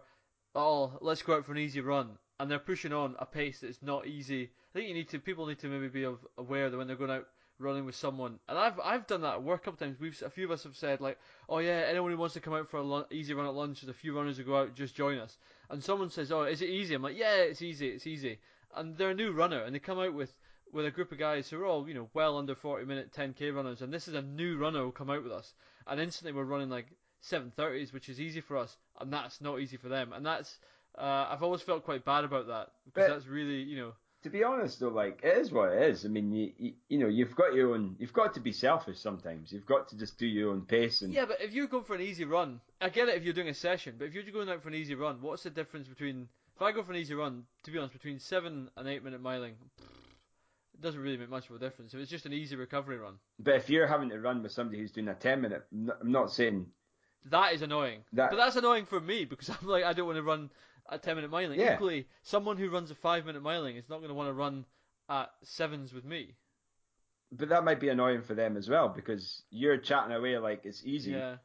oh, 0.55 0.97
let's 1.01 1.21
go 1.21 1.35
out 1.35 1.45
for 1.45 1.53
an 1.53 1.57
easy 1.57 1.81
run, 1.81 2.17
and 2.41 2.49
they're 2.49 2.57
pushing 2.57 2.91
on 2.91 3.15
a 3.19 3.25
pace 3.25 3.59
that's 3.59 3.83
not 3.83 4.07
easy. 4.07 4.49
I 4.73 4.73
think 4.73 4.87
you 4.87 4.95
need 4.95 5.09
to 5.09 5.19
people 5.19 5.45
need 5.45 5.59
to 5.59 5.67
maybe 5.67 5.89
be 5.89 6.07
aware 6.39 6.71
that 6.71 6.77
when 6.77 6.87
they're 6.87 6.95
going 6.95 7.11
out 7.11 7.27
running 7.59 7.85
with 7.85 7.93
someone, 7.93 8.39
and 8.49 8.57
I've 8.57 8.79
I've 8.83 9.05
done 9.05 9.21
that 9.21 9.35
at 9.35 9.43
work 9.43 9.61
a 9.61 9.65
couple 9.65 9.85
times. 9.85 9.99
We've 9.99 10.19
a 10.25 10.29
few 10.31 10.45
of 10.45 10.51
us 10.51 10.63
have 10.63 10.75
said 10.75 11.01
like, 11.01 11.19
oh 11.47 11.59
yeah, 11.59 11.83
anyone 11.87 12.09
who 12.09 12.17
wants 12.17 12.33
to 12.33 12.39
come 12.39 12.55
out 12.55 12.67
for 12.67 12.77
a 12.77 12.81
lun- 12.81 13.05
easy 13.11 13.35
run 13.35 13.45
at 13.45 13.53
lunch, 13.53 13.81
there's 13.81 13.95
a 13.95 13.99
few 13.99 14.17
runners 14.17 14.37
who 14.37 14.43
go 14.43 14.57
out, 14.57 14.73
just 14.73 14.95
join 14.95 15.19
us. 15.19 15.37
And 15.69 15.83
someone 15.83 16.09
says, 16.09 16.31
oh, 16.31 16.41
is 16.43 16.63
it 16.63 16.69
easy? 16.69 16.95
I'm 16.95 17.03
like, 17.03 17.15
yeah, 17.15 17.35
it's 17.35 17.61
easy, 17.61 17.89
it's 17.89 18.07
easy. 18.07 18.39
And 18.75 18.97
they're 18.97 19.11
a 19.11 19.13
new 19.15 19.33
runner, 19.33 19.61
and 19.61 19.75
they 19.75 19.79
come 19.79 19.99
out 19.99 20.15
with 20.15 20.33
with 20.73 20.87
a 20.87 20.91
group 20.91 21.11
of 21.11 21.19
guys 21.19 21.47
who 21.47 21.61
are 21.61 21.65
all, 21.65 21.87
you 21.87 21.93
know, 21.93 22.09
well 22.15 22.39
under 22.39 22.55
40 22.55 22.85
minute 22.85 23.13
10k 23.15 23.53
runners, 23.53 23.83
and 23.83 23.93
this 23.93 24.07
is 24.07 24.15
a 24.15 24.21
new 24.23 24.57
runner 24.57 24.79
who 24.79 24.91
come 24.91 25.11
out 25.11 25.21
with 25.21 25.31
us, 25.31 25.53
and 25.85 26.01
instantly 26.01 26.33
we're 26.33 26.45
running 26.45 26.69
like 26.69 26.87
730s, 27.23 27.93
which 27.93 28.09
is 28.09 28.19
easy 28.19 28.41
for 28.41 28.57
us, 28.57 28.77
and 28.99 29.13
that's 29.13 29.41
not 29.41 29.59
easy 29.59 29.77
for 29.77 29.89
them, 29.89 30.11
and 30.11 30.25
that's 30.25 30.57
Uh, 30.97 31.27
I've 31.29 31.43
always 31.43 31.61
felt 31.61 31.83
quite 31.85 32.03
bad 32.05 32.23
about 32.25 32.47
that 32.47 32.71
because 32.85 33.07
But- 33.07 33.13
that's 33.13 33.27
really, 33.27 33.61
you 33.63 33.77
know, 33.77 33.93
To 34.23 34.29
be 34.29 34.43
honest 34.43 34.79
though, 34.79 34.89
like 34.89 35.21
it 35.23 35.35
is 35.37 35.51
what 35.51 35.71
it 35.71 35.81
is. 35.89 36.05
I 36.05 36.09
mean, 36.09 36.31
you, 36.31 36.51
you 36.57 36.73
you 36.89 36.97
know 36.99 37.07
you've 37.07 37.35
got 37.35 37.55
your 37.55 37.73
own. 37.73 37.95
You've 37.97 38.13
got 38.13 38.33
to 38.35 38.39
be 38.39 38.51
selfish 38.51 38.99
sometimes. 38.99 39.51
You've 39.51 39.65
got 39.65 39.87
to 39.89 39.97
just 39.97 40.19
do 40.19 40.27
your 40.27 40.51
own 40.51 40.61
pace 40.67 41.01
and 41.01 41.11
yeah. 41.13 41.25
But 41.25 41.41
if 41.41 41.53
you're 41.53 41.65
going 41.67 41.85
for 41.85 41.95
an 41.95 42.01
easy 42.01 42.25
run, 42.25 42.61
I 42.79 42.89
get 42.89 43.07
it 43.09 43.15
if 43.15 43.23
you're 43.23 43.33
doing 43.33 43.49
a 43.49 43.53
session. 43.55 43.95
But 43.97 44.05
if 44.09 44.13
you're 44.13 44.23
going 44.31 44.47
out 44.49 44.61
for 44.61 44.67
an 44.69 44.75
easy 44.75 44.93
run, 44.93 45.21
what's 45.21 45.41
the 45.43 45.49
difference 45.49 45.87
between 45.87 46.27
if 46.55 46.61
I 46.61 46.71
go 46.71 46.83
for 46.83 46.91
an 46.91 46.99
easy 46.99 47.15
run? 47.15 47.45
To 47.63 47.71
be 47.71 47.77
honest, 47.79 47.93
between 47.93 48.19
seven 48.19 48.69
and 48.77 48.87
eight 48.87 49.03
minute 49.03 49.23
miling, 49.23 49.53
it 49.79 50.81
doesn't 50.81 51.01
really 51.01 51.17
make 51.17 51.29
much 51.29 51.49
of 51.49 51.55
a 51.55 51.59
difference. 51.59 51.93
If 51.95 51.99
it's 52.01 52.11
just 52.11 52.25
an 52.27 52.33
easy 52.33 52.55
recovery 52.55 52.97
run, 52.97 53.15
But 53.39 53.55
if 53.55 53.69
you're 53.71 53.87
having 53.87 54.09
to 54.09 54.19
run 54.19 54.43
with 54.43 54.51
somebody 54.51 54.79
who's 54.79 54.91
doing 54.91 55.07
a 55.07 55.15
ten 55.15 55.41
minute, 55.41 55.63
I'm 55.71 55.85
not- 55.85 55.97
I'm 56.01 56.11
not 56.11 56.31
saying 56.31 56.71
that 57.25 57.53
is 57.53 57.61
annoying. 57.63 58.03
That- 58.13 58.29
But 58.29 58.37
that's 58.37 58.55
annoying 58.55 58.85
for 58.85 58.99
me 58.99 59.25
because 59.25 59.49
I'm 59.61 59.67
like 59.67 59.83
I 59.83 59.93
don't 59.93 60.05
want 60.05 60.17
to 60.17 60.23
run 60.23 60.51
a 60.91 60.97
ten 60.99 61.15
minute 61.15 61.31
miling. 61.31 61.57
Yeah. 61.57 61.73
Equally, 61.73 62.07
someone 62.21 62.57
who 62.57 62.69
runs 62.69 62.91
a 62.91 62.95
five 62.95 63.25
minute 63.25 63.41
miling 63.43 63.77
is 63.79 63.89
not 63.89 63.97
going 63.97 64.09
to 64.09 64.13
want 64.13 64.29
to 64.29 64.33
run 64.33 64.65
at 65.09 65.31
sevens 65.43 65.91
with 65.93 66.05
me. 66.05 66.35
but 67.31 67.49
that 67.49 67.63
might 67.63 67.79
be 67.79 67.89
annoying 67.89 68.21
for 68.21 68.35
them 68.35 68.57
as 68.57 68.69
well 68.69 68.89
because 68.89 69.41
you're 69.49 69.77
chatting 69.77 70.13
away 70.13 70.37
like 70.37 70.61
it's 70.65 70.83
easy, 70.85 71.11
Yeah. 71.11 71.37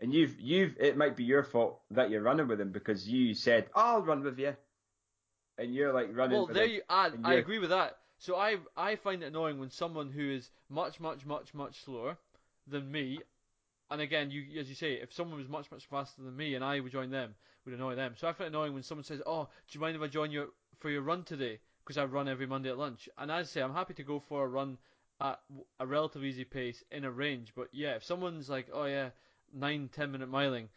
and 0.00 0.12
you've 0.14 0.38
you've 0.40 0.76
it 0.78 0.96
might 0.96 1.16
be 1.16 1.24
your 1.24 1.42
fault 1.42 1.80
that 1.90 2.10
you're 2.10 2.22
running 2.22 2.46
with 2.48 2.58
them 2.58 2.70
because 2.72 3.08
you 3.08 3.34
said 3.34 3.66
oh, 3.74 3.80
I'll 3.80 4.02
run 4.02 4.22
with 4.22 4.38
you, 4.38 4.54
and 5.58 5.74
you're 5.74 5.92
like 5.92 6.08
running. 6.14 6.36
Well, 6.36 6.46
there 6.46 6.66
them. 6.66 6.70
you. 6.76 6.82
I, 6.88 7.10
I 7.24 7.34
agree 7.34 7.58
with 7.58 7.70
that. 7.70 7.96
So 8.18 8.36
I 8.36 8.56
I 8.76 8.96
find 8.96 9.22
it 9.22 9.26
annoying 9.26 9.58
when 9.58 9.70
someone 9.70 10.10
who 10.10 10.30
is 10.30 10.50
much 10.68 11.00
much 11.00 11.24
much 11.26 11.54
much 11.54 11.82
slower 11.84 12.18
than 12.66 12.90
me, 12.92 13.18
and 13.90 14.00
again 14.00 14.30
you 14.30 14.60
as 14.60 14.68
you 14.68 14.74
say, 14.74 14.92
if 14.94 15.12
someone 15.12 15.38
was 15.38 15.48
much 15.48 15.70
much 15.70 15.86
faster 15.86 16.22
than 16.22 16.36
me 16.36 16.54
and 16.54 16.62
I 16.64 16.80
would 16.80 16.92
join 16.92 17.10
them, 17.10 17.34
would 17.64 17.74
annoy 17.74 17.94
them. 17.94 18.14
So 18.16 18.28
I 18.28 18.32
find 18.32 18.46
it 18.46 18.54
annoying 18.54 18.74
when 18.74 18.82
someone 18.82 19.04
says, 19.04 19.22
"Oh, 19.26 19.44
do 19.44 19.76
you 19.76 19.80
mind 19.80 19.96
if 19.96 20.02
I 20.02 20.06
join 20.06 20.30
you 20.30 20.52
for 20.78 20.90
your 20.90 21.02
run 21.02 21.24
today?" 21.24 21.60
Because 21.84 21.98
I 21.98 22.04
run 22.04 22.28
every 22.28 22.46
Monday 22.46 22.70
at 22.70 22.78
lunch, 22.78 23.08
and 23.18 23.32
I 23.32 23.42
say 23.42 23.62
I'm 23.62 23.74
happy 23.74 23.94
to 23.94 24.02
go 24.02 24.20
for 24.20 24.44
a 24.44 24.48
run 24.48 24.78
at 25.20 25.40
a 25.78 25.86
relative 25.86 26.24
easy 26.24 26.44
pace 26.44 26.82
in 26.90 27.04
a 27.04 27.10
range. 27.10 27.52
But 27.54 27.68
yeah, 27.72 27.96
if 27.96 28.04
someone's 28.04 28.48
like, 28.48 28.68
"Oh 28.72 28.84
yeah, 28.84 29.10
nine 29.52 29.88
ten 29.92 30.12
minute 30.12 30.30
miling," 30.30 30.68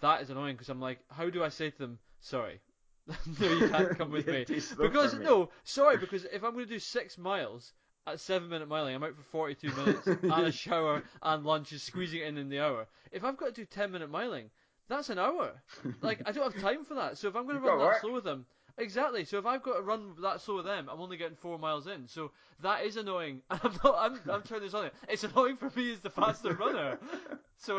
that 0.00 0.22
is 0.22 0.30
annoying 0.30 0.54
because 0.54 0.68
I'm 0.68 0.80
like, 0.80 1.00
how 1.10 1.30
do 1.30 1.44
I 1.44 1.48
say 1.48 1.70
to 1.70 1.78
them, 1.78 1.98
"Sorry"? 2.20 2.60
no, 3.40 3.52
you 3.52 3.68
can't 3.68 3.98
come 3.98 4.10
with 4.10 4.26
me. 4.28 4.44
Because 4.46 5.14
me. 5.14 5.24
no, 5.24 5.50
sorry, 5.64 5.98
because 5.98 6.24
if 6.24 6.42
I'm 6.42 6.54
going 6.54 6.66
to 6.66 6.72
do 6.72 6.78
six 6.78 7.18
miles 7.18 7.72
at 8.06 8.20
seven 8.20 8.48
minute 8.48 8.68
miling, 8.68 8.94
I'm 8.94 9.04
out 9.04 9.16
for 9.16 9.22
42 9.22 9.72
minutes 9.74 10.06
and 10.06 10.46
a 10.46 10.52
shower 10.52 11.02
and 11.22 11.44
lunch 11.44 11.72
is 11.72 11.82
squeezing 11.82 12.20
it 12.20 12.28
in 12.28 12.38
in 12.38 12.48
the 12.48 12.60
hour. 12.60 12.86
If 13.12 13.24
I've 13.24 13.36
got 13.36 13.46
to 13.46 13.52
do 13.52 13.64
10 13.64 13.92
minute 13.92 14.10
miling, 14.10 14.50
that's 14.88 15.10
an 15.10 15.18
hour. 15.18 15.52
Like 16.02 16.20
I 16.26 16.32
don't 16.32 16.52
have 16.52 16.60
time 16.62 16.84
for 16.84 16.94
that. 16.94 17.18
So 17.18 17.28
if 17.28 17.36
I'm 17.36 17.44
going 17.46 17.56
to 17.56 17.62
run 17.66 17.78
that 17.78 17.84
work. 17.84 18.00
slow 18.00 18.12
with 18.12 18.24
them, 18.24 18.44
exactly. 18.76 19.24
So 19.24 19.38
if 19.38 19.46
I've 19.46 19.62
got 19.62 19.76
to 19.76 19.82
run 19.82 20.14
that 20.22 20.40
slow 20.40 20.56
with 20.56 20.66
them, 20.66 20.88
I'm 20.90 21.00
only 21.00 21.16
getting 21.16 21.36
four 21.36 21.58
miles 21.58 21.86
in. 21.86 22.06
So 22.08 22.32
that 22.62 22.84
is 22.84 22.96
annoying. 22.96 23.42
I'm 23.50 23.72
not. 23.82 23.94
I'm. 23.98 24.20
I'm 24.30 24.42
turning 24.42 24.64
this 24.64 24.74
on 24.74 24.86
it. 24.86 24.94
It's 25.08 25.24
annoying 25.24 25.56
for 25.56 25.70
me 25.74 25.92
as 25.92 26.00
the 26.00 26.10
faster 26.10 26.54
runner. 26.54 26.98
So 27.56 27.78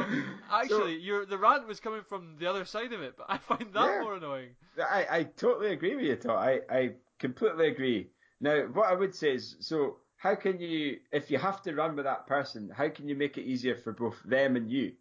actually, 0.50 0.96
your 1.00 1.26
the 1.26 1.38
rant 1.38 1.68
was 1.68 1.80
coming 1.80 2.02
from 2.08 2.38
the 2.40 2.48
other 2.48 2.64
side 2.66 2.94
of 2.94 3.02
it, 3.02 3.16
but 3.18 3.26
I 3.30 3.38
find 3.38 3.74
that 3.74 3.86
Yeah. 3.98 4.00
more 4.00 4.16
annoying. 4.16 4.56
I, 4.80 5.06
I 5.12 5.24
totally 5.24 5.74
agree 5.74 5.96
with 5.96 6.06
you, 6.06 6.16
Todd. 6.16 6.40
I, 6.40 6.62
I 6.74 6.94
completely 7.20 7.68
agree. 7.68 8.10
Now, 8.40 8.62
what 8.74 8.88
I 8.90 8.94
would 8.96 9.14
say 9.14 9.34
is, 9.36 9.58
so 9.60 9.98
how 10.18 10.34
can 10.36 10.60
you, 10.60 10.98
if 11.12 11.30
you 11.30 11.38
have 11.38 11.62
to 11.64 11.76
run 11.76 11.96
with 11.96 12.06
that 12.06 12.26
person, 12.26 12.70
how 12.76 12.90
can 12.90 13.08
you 13.08 13.16
make 13.16 13.38
it 13.38 13.44
easier 13.44 13.76
for 13.76 13.92
both 13.92 14.22
them 14.24 14.56
and 14.56 14.72
you? 14.72 14.94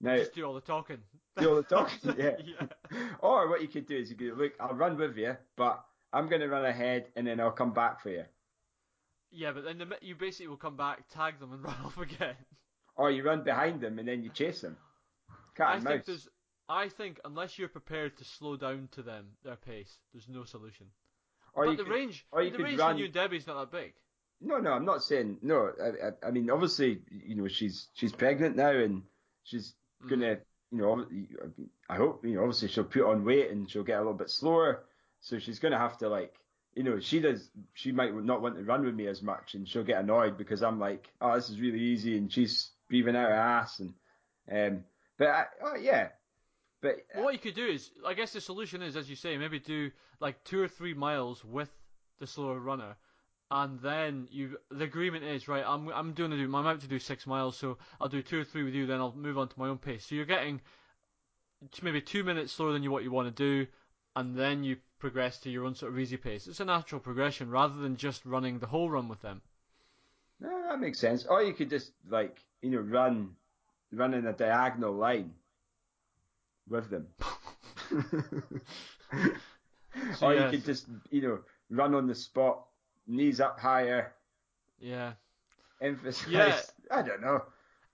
Now, 0.00 0.16
Just 0.16 0.34
do 0.34 0.44
all 0.44 0.54
the 0.54 0.60
talking. 0.60 0.98
do 1.42 1.50
all 1.50 1.56
the 1.56 1.62
talking, 1.68 2.14
yeah. 2.18 2.30
yeah. 2.44 2.66
Or 3.20 3.48
what 3.48 3.62
you 3.62 3.68
could 3.68 3.86
do 3.86 3.96
is 3.96 4.10
you 4.10 4.16
could 4.16 4.36
look, 4.38 4.52
I'll 4.60 4.74
run 4.74 4.96
with 4.96 5.16
you, 5.16 5.36
but 5.56 5.84
I'm 6.12 6.28
going 6.28 6.40
to 6.40 6.48
run 6.48 6.64
ahead 6.64 7.06
and 7.16 7.26
then 7.26 7.40
I'll 7.40 7.50
come 7.52 7.72
back 7.72 8.00
for 8.02 8.10
you. 8.10 8.24
Yeah, 9.30 9.52
but 9.52 9.64
then 9.64 9.78
the, 9.78 9.86
you 10.00 10.14
basically 10.14 10.48
will 10.48 10.56
come 10.56 10.76
back, 10.76 11.08
tag 11.10 11.38
them, 11.40 11.52
and 11.52 11.62
run 11.64 11.76
off 11.84 11.98
again. 11.98 12.34
Or 12.96 13.10
you 13.10 13.22
run 13.22 13.44
behind 13.44 13.80
them 13.80 13.98
and 13.98 14.08
then 14.08 14.22
you 14.22 14.30
chase 14.30 14.60
them. 14.60 14.76
Cat 15.56 15.68
I 15.68 15.74
and 15.76 15.84
think 15.84 16.08
mouse. 16.08 16.28
I 16.68 16.88
think 16.88 17.20
unless 17.24 17.58
you're 17.58 17.68
prepared 17.68 18.16
to 18.18 18.24
slow 18.24 18.56
down 18.56 18.88
to 18.92 19.02
them 19.02 19.26
their 19.44 19.56
pace, 19.56 19.98
there's 20.12 20.28
no 20.28 20.44
solution. 20.44 20.86
Or 21.54 21.64
but 21.64 21.70
you 21.72 21.76
the 21.78 21.84
could, 21.84 21.92
range, 21.92 22.26
or 22.30 22.42
you 22.42 22.50
the 22.50 22.56
could 22.56 22.64
range 22.64 22.78
run- 22.78 22.98
you 22.98 23.04
and 23.06 23.14
Debbie's 23.14 23.46
not 23.46 23.70
that 23.70 23.76
big. 23.76 23.94
No, 24.40 24.58
no, 24.58 24.72
I'm 24.72 24.84
not 24.84 25.02
saying 25.02 25.38
no. 25.42 25.72
I, 25.82 26.08
I, 26.08 26.28
I 26.28 26.30
mean, 26.30 26.48
obviously, 26.50 27.00
you 27.10 27.34
know, 27.34 27.48
she's 27.48 27.88
she's 27.94 28.12
pregnant 28.12 28.56
now, 28.56 28.70
and 28.70 29.02
she's 29.44 29.74
Mm. 30.04 30.10
gonna, 30.10 30.36
you 30.70 30.78
know, 30.78 31.06
I 31.88 31.96
hope, 31.96 32.24
you 32.24 32.34
know, 32.34 32.42
obviously 32.42 32.68
she'll 32.68 32.84
put 32.84 33.04
on 33.04 33.24
weight 33.24 33.50
and 33.50 33.70
she'll 33.70 33.84
get 33.84 33.96
a 33.96 34.00
little 34.00 34.14
bit 34.14 34.30
slower, 34.30 34.84
so 35.20 35.38
she's 35.38 35.58
gonna 35.58 35.78
have 35.78 35.98
to 35.98 36.08
like, 36.08 36.34
you 36.74 36.82
know, 36.82 37.00
she 37.00 37.20
does, 37.20 37.50
she 37.74 37.92
might 37.92 38.14
not 38.14 38.42
want 38.42 38.56
to 38.56 38.62
run 38.62 38.84
with 38.84 38.94
me 38.94 39.06
as 39.06 39.22
much, 39.22 39.54
and 39.54 39.68
she'll 39.68 39.84
get 39.84 40.00
annoyed 40.00 40.36
because 40.36 40.62
I'm 40.62 40.78
like, 40.78 41.08
oh, 41.20 41.34
this 41.34 41.50
is 41.50 41.60
really 41.60 41.80
easy, 41.80 42.16
and 42.18 42.32
she's 42.32 42.70
breathing 42.88 43.16
out 43.16 43.30
her 43.30 43.34
ass, 43.34 43.80
and, 43.80 43.94
um, 44.50 44.84
but 45.18 45.28
I, 45.28 45.44
oh 45.64 45.76
yeah, 45.76 46.08
but 46.80 46.96
Well, 47.14 47.24
what 47.24 47.32
you 47.34 47.40
could 47.40 47.54
do 47.54 47.66
is, 47.66 47.90
I 48.06 48.14
guess 48.14 48.32
the 48.32 48.40
solution 48.40 48.82
is, 48.82 48.96
as 48.96 49.10
you 49.10 49.16
say, 49.16 49.36
maybe 49.36 49.58
do 49.58 49.90
like 50.20 50.44
two 50.44 50.60
or 50.60 50.68
three 50.68 50.94
miles 50.94 51.44
with 51.44 51.70
the 52.20 52.26
slower 52.26 52.58
runner, 52.60 52.96
and 53.50 53.80
then 53.80 54.28
you. 54.30 54.58
The 54.70 54.84
agreement 54.84 55.24
is 55.24 55.48
right. 55.48 55.64
I'm 55.66 55.88
I'm 55.88 56.12
doing 56.12 56.30
to 56.30 56.36
do. 56.36 56.44
I'm 56.44 56.66
out 56.66 56.80
to 56.80 56.88
do 56.88 56.98
six 56.98 57.26
miles, 57.26 57.56
so 57.56 57.78
I'll 58.00 58.08
do 58.08 58.22
two 58.22 58.40
or 58.40 58.44
three 58.44 58.62
with 58.62 58.74
you. 58.74 58.86
Then 58.86 59.00
I'll 59.00 59.14
move 59.14 59.38
on 59.38 59.48
to 59.48 59.58
my 59.58 59.68
own 59.68 59.78
pace. 59.78 60.06
So 60.06 60.14
you're 60.14 60.24
getting 60.24 60.60
maybe 61.82 62.00
two 62.00 62.24
minutes 62.24 62.52
slower 62.52 62.72
than 62.72 62.82
you 62.82 62.90
what 62.90 63.04
you 63.04 63.10
want 63.10 63.34
to 63.34 63.42
do, 63.42 63.66
and 64.16 64.36
then 64.36 64.64
you 64.64 64.76
progress 64.98 65.38
to 65.40 65.50
your 65.50 65.64
own 65.64 65.74
sort 65.74 65.92
of 65.92 65.98
easy 65.98 66.16
pace. 66.16 66.46
It's 66.46 66.60
a 66.60 66.64
natural 66.64 67.00
progression 67.00 67.50
rather 67.50 67.76
than 67.76 67.96
just 67.96 68.24
running 68.26 68.58
the 68.58 68.66
whole 68.66 68.90
run 68.90 69.08
with 69.08 69.22
them. 69.22 69.42
No, 70.40 70.62
that 70.68 70.80
makes 70.80 71.00
sense. 71.00 71.26
Or 71.26 71.42
you 71.42 71.52
could 71.54 71.70
just 71.70 71.92
like 72.08 72.38
you 72.62 72.70
know 72.70 72.80
run, 72.80 73.30
run 73.92 74.14
in 74.14 74.26
a 74.26 74.32
diagonal 74.32 74.92
line 74.92 75.32
with 76.68 76.90
them. 76.90 77.06
So, 80.16 80.28
or 80.28 80.34
yes. 80.34 80.52
you 80.52 80.58
could 80.58 80.66
just 80.66 80.86
you 81.10 81.22
know 81.22 81.38
run 81.70 81.94
on 81.94 82.06
the 82.06 82.14
spot, 82.14 82.66
knees 83.08 83.40
up 83.40 83.58
higher, 83.58 84.14
Yeah. 84.80 85.14
emphasize. 85.80 86.26
Yeah. 86.30 86.60
I 86.90 87.02
don't 87.02 87.20
know. 87.20 87.42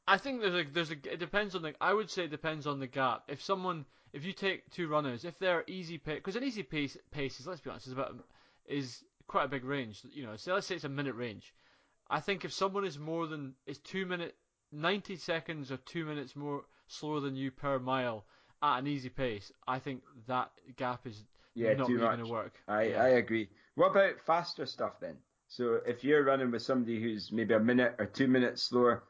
I 0.06 0.18
think 0.18 0.40
there's 0.40 0.54
a 0.54 0.70
there's 0.70 0.90
a 0.90 1.12
it 1.12 1.18
depends 1.18 1.54
on 1.54 1.62
the 1.62 1.74
I 1.80 1.92
would 1.94 2.10
say 2.10 2.24
it 2.24 2.30
depends 2.30 2.66
on 2.66 2.78
the 2.78 2.86
gap. 2.86 3.24
If 3.28 3.42
someone 3.42 3.86
if 4.12 4.24
you 4.24 4.32
take 4.32 4.70
two 4.70 4.88
runners, 4.88 5.24
if 5.24 5.38
they're 5.38 5.64
easy 5.66 5.98
pace 5.98 6.16
because 6.16 6.36
an 6.36 6.44
easy 6.44 6.62
pace 6.62 6.96
pace 7.10 7.40
is 7.40 7.46
let's 7.46 7.60
be 7.60 7.70
honest 7.70 7.86
is 7.86 7.92
about 7.92 8.14
is 8.66 9.04
quite 9.26 9.44
a 9.44 9.48
big 9.48 9.64
range. 9.64 10.02
You 10.12 10.26
know, 10.26 10.36
so 10.36 10.54
let's 10.54 10.66
say 10.66 10.74
it's 10.74 10.84
a 10.84 10.88
minute 10.90 11.14
range. 11.14 11.54
I 12.10 12.20
think 12.20 12.44
if 12.44 12.52
someone 12.52 12.84
is 12.84 12.98
more 12.98 13.26
than 13.26 13.54
is 13.66 13.78
two 13.78 14.06
minute 14.06 14.36
ninety 14.72 15.16
seconds 15.16 15.72
or 15.72 15.78
two 15.78 16.04
minutes 16.04 16.36
more 16.36 16.64
slower 16.86 17.20
than 17.20 17.36
you 17.36 17.50
per 17.50 17.78
mile 17.78 18.26
at 18.62 18.78
an 18.78 18.86
easy 18.86 19.08
pace, 19.08 19.52
I 19.66 19.78
think 19.78 20.02
that 20.26 20.50
gap 20.76 21.06
is 21.06 21.24
Yeah, 21.54 21.74
not 21.74 21.88
really 21.88 22.00
going 22.00 22.18
to 22.18 22.26
work. 22.26 22.54
I 22.68 22.82
Yeah. 22.82 23.02
I 23.04 23.08
agree. 23.10 23.48
What 23.74 23.90
about 23.90 24.20
faster 24.20 24.66
stuff 24.66 25.00
then? 25.00 25.16
So 25.48 25.80
if 25.86 26.04
you're 26.04 26.24
running 26.24 26.50
with 26.50 26.62
somebody 26.62 27.00
who's 27.00 27.30
maybe 27.32 27.54
a 27.54 27.60
minute 27.60 27.94
or 27.98 28.06
two 28.06 28.28
minutes 28.28 28.62
slower, 28.62 29.04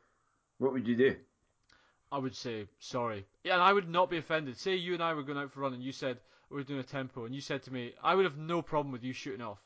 what 0.58 0.72
would 0.72 0.86
you 0.86 0.96
do? 0.96 1.16
I 2.12 2.18
would 2.18 2.34
say 2.34 2.68
sorry. 2.78 3.26
Yeah, 3.44 3.54
and 3.54 3.62
I 3.62 3.72
would 3.72 3.88
not 3.88 4.10
be 4.10 4.18
offended. 4.18 4.56
Say 4.56 4.76
you 4.76 4.94
and 4.94 5.02
I 5.02 5.14
were 5.14 5.22
going 5.22 5.38
out 5.38 5.52
for 5.52 5.60
a 5.60 5.62
run 5.62 5.74
and 5.74 5.82
you 5.82 5.92
said 5.92 6.18
we 6.50 6.56
were 6.56 6.62
doing 6.62 6.80
a 6.80 6.84
tempo 6.84 7.24
and 7.24 7.34
you 7.34 7.40
said 7.40 7.62
to 7.64 7.72
me, 7.72 7.92
I 8.02 8.14
would 8.14 8.24
have 8.24 8.36
no 8.36 8.62
problem 8.62 8.92
with 8.92 9.02
you 9.02 9.12
shooting 9.12 9.42
off. 9.42 9.58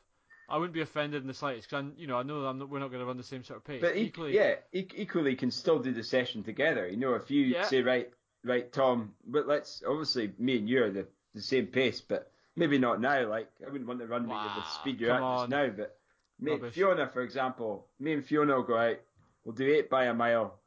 I 0.49 0.57
wouldn't 0.57 0.73
be 0.73 0.81
offended 0.81 1.21
in 1.21 1.27
the 1.27 1.33
slightest 1.33 1.69
because 1.69 1.85
you 1.95 2.07
know 2.07 2.17
I 2.17 2.23
know 2.23 2.41
that 2.41 2.47
I'm 2.47 2.57
not, 2.57 2.69
we're 2.69 2.79
not 2.79 2.89
going 2.89 3.01
to 3.01 3.05
run 3.05 3.17
the 3.17 3.23
same 3.23 3.43
sort 3.43 3.57
of 3.57 3.65
pace. 3.65 3.81
But 3.81 3.95
e- 3.95 4.05
Equally, 4.05 4.33
yeah, 4.35 4.55
e- 4.73 4.87
equally 4.95 5.35
can 5.35 5.51
still 5.51 5.77
do 5.79 5.91
the 5.91 6.03
session 6.03 6.43
together. 6.43 6.87
You 6.87 6.97
know, 6.97 7.13
if 7.13 7.29
you 7.29 7.45
Yeah. 7.45 7.65
say 7.65 7.83
right, 7.83 8.09
right, 8.43 8.71
Tom, 8.73 9.13
but 9.27 9.47
let's 9.47 9.83
obviously 9.87 10.33
me 10.39 10.57
and 10.57 10.67
you 10.67 10.83
are 10.83 10.89
the, 10.89 11.07
the 11.35 11.41
same 11.41 11.67
pace, 11.67 12.01
but 12.01 12.31
maybe 12.59 12.77
not 12.77 13.01
now. 13.01 13.27
Like 13.27 13.49
I 13.65 13.69
wouldn't 13.71 13.87
want 13.87 13.99
to 14.01 14.05
run 14.07 14.23
with 14.23 14.31
you 14.31 14.35
the 14.55 14.59
Wow, 14.59 14.65
speed 14.79 14.99
you're 15.01 15.11
at 15.11 15.39
just 15.39 15.49
now. 15.49 15.67
But 15.69 15.97
me, 16.39 16.51
Rubbish. 16.51 16.73
Fiona, 16.75 17.07
for 17.07 17.21
example, 17.21 17.87
me 17.99 18.13
and 18.13 18.25
Fiona 18.25 18.55
will 18.55 18.63
go 18.63 18.77
out. 18.77 18.97
We'll 19.43 19.55
do 19.55 19.65
eight 19.67 19.89
by 19.89 20.05
a 20.05 20.13
mile, 20.13 20.59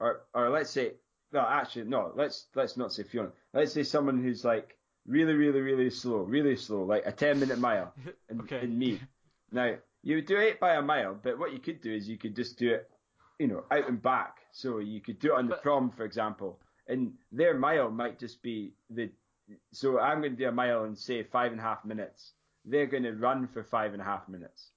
or 0.00 0.22
or 0.34 0.48
let's 0.50 0.70
say 0.70 0.94
no, 1.32 1.40
actually 1.40 1.84
no. 1.84 2.12
Let's 2.16 2.46
let's 2.54 2.76
not 2.76 2.92
say 2.92 3.02
Fiona. 3.04 3.30
Let's 3.52 3.72
say 3.72 3.82
someone 3.84 4.22
who's 4.22 4.44
like 4.44 4.76
really, 5.06 5.34
really, 5.34 5.60
really 5.60 5.90
slow, 5.90 6.18
really 6.22 6.56
slow, 6.56 6.82
like 6.84 7.04
a 7.06 7.12
ten 7.12 7.38
minute 7.38 7.58
mile, 7.58 7.92
and, 8.28 8.40
Okay. 8.40 8.58
and 8.60 8.76
me. 8.78 9.00
Now 9.52 9.76
you 10.02 10.16
would 10.16 10.26
do 10.26 10.38
eight 10.38 10.58
by 10.58 10.74
a 10.76 10.82
mile, 10.82 11.16
but 11.22 11.38
what 11.38 11.52
you 11.52 11.58
could 11.58 11.80
do 11.80 11.92
is 11.92 12.08
you 12.08 12.18
could 12.18 12.34
just 12.34 12.58
do 12.58 12.72
it, 12.74 12.90
you 13.38 13.46
know, 13.46 13.64
out 13.70 13.88
and 13.88 14.00
back. 14.02 14.38
So 14.52 14.78
you 14.78 15.00
could 15.00 15.18
do 15.18 15.32
it 15.34 15.38
on 15.38 15.46
the 15.46 15.50
But- 15.54 15.62
prom, 15.62 15.90
for 15.90 16.04
example, 16.04 16.58
and 16.88 17.12
their 17.30 17.54
mile 17.58 17.90
might 17.90 18.18
just 18.18 18.42
be 18.42 18.72
the. 18.90 19.10
So 19.72 19.98
I'm 19.98 20.20
going 20.20 20.32
to 20.32 20.36
do 20.36 20.48
a 20.48 20.52
mile 20.52 20.84
in 20.84 20.96
say 20.96 21.22
five 21.22 21.52
and 21.52 21.60
a 21.60 21.64
half 21.64 21.84
minutes. 21.84 22.32
They're 22.64 22.86
going 22.86 23.04
to 23.04 23.12
run 23.12 23.46
for 23.46 23.62
five 23.62 23.92
and 23.92 24.02
a 24.02 24.04
half 24.04 24.28
minutes, 24.28 24.70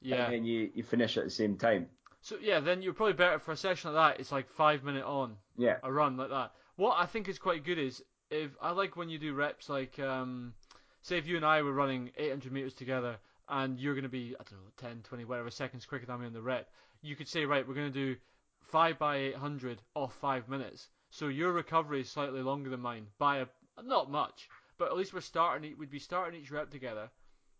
yeah. 0.00 0.24
and 0.24 0.34
then 0.34 0.44
you, 0.44 0.70
you 0.74 0.82
finish 0.82 1.16
at 1.16 1.24
the 1.24 1.30
same 1.30 1.56
time. 1.56 1.86
So 2.20 2.36
yeah, 2.40 2.60
then 2.60 2.82
you're 2.82 2.92
probably 2.92 3.14
better 3.14 3.38
for 3.38 3.52
a 3.52 3.56
session 3.56 3.92
like 3.92 4.16
that. 4.16 4.20
It's 4.20 4.32
like 4.32 4.48
five 4.48 4.82
minute 4.82 5.04
on 5.04 5.36
Yeah, 5.56 5.76
a 5.82 5.92
run 5.92 6.16
like 6.16 6.30
that. 6.30 6.52
What 6.76 6.96
I 6.98 7.06
think 7.06 7.28
is 7.28 7.38
quite 7.38 7.64
good 7.64 7.78
is 7.78 8.02
if 8.30 8.50
I 8.60 8.70
like 8.72 8.96
when 8.96 9.08
you 9.08 9.18
do 9.18 9.34
reps 9.34 9.68
like 9.68 9.98
um 9.98 10.54
say 11.02 11.18
if 11.18 11.26
you 11.26 11.36
and 11.36 11.44
I 11.44 11.62
were 11.62 11.72
running 11.72 12.10
800 12.16 12.52
meters 12.52 12.74
together, 12.74 13.16
and 13.48 13.78
you're 13.78 13.94
going 13.94 14.04
to 14.04 14.08
be 14.08 14.34
I 14.38 14.42
don't 14.44 14.60
know 14.60 14.70
10, 14.78 15.02
20, 15.02 15.24
whatever 15.24 15.50
seconds 15.50 15.86
quicker 15.86 16.06
than 16.06 16.20
me 16.20 16.26
on 16.26 16.32
the 16.32 16.42
rep, 16.42 16.68
you 17.02 17.16
could 17.16 17.28
say 17.28 17.44
right, 17.44 17.66
we're 17.66 17.74
going 17.74 17.92
to 17.92 18.14
do 18.14 18.16
five 18.60 18.98
by 18.98 19.16
800 19.16 19.80
off 19.94 20.14
five 20.20 20.48
minutes. 20.48 20.88
So 21.10 21.28
your 21.28 21.52
recovery 21.52 22.02
is 22.02 22.10
slightly 22.10 22.40
longer 22.42 22.70
than 22.70 22.80
mine 22.80 23.06
by 23.18 23.38
a, 23.38 23.46
not 23.84 24.10
much, 24.10 24.48
but 24.78 24.88
at 24.88 24.96
least 24.96 25.12
we're 25.14 25.20
starting. 25.20 25.74
We'd 25.78 25.90
be 25.90 25.98
starting 25.98 26.40
each 26.40 26.50
rep 26.50 26.70
together. 26.70 27.10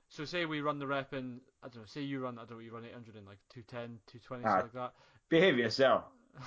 So 0.09 0.24
say 0.24 0.44
we 0.44 0.60
run 0.60 0.78
the 0.78 0.86
rep 0.86 1.12
in 1.14 1.40
I 1.62 1.68
don't 1.68 1.82
know. 1.82 1.86
Say 1.86 2.02
you 2.02 2.20
run 2.20 2.36
I 2.38 2.44
don't 2.44 2.59
know. 2.59 2.59
You 2.59 2.72
run 2.74 2.84
800 2.84 3.16
in 3.16 3.24
like 3.24 3.38
210, 3.55 3.98
220, 4.09 4.44
Ah, 4.44 4.48
something 4.60 4.80
like 4.80 4.90
that. 4.90 4.94
Behave 5.28 5.59
yourself. 5.59 6.05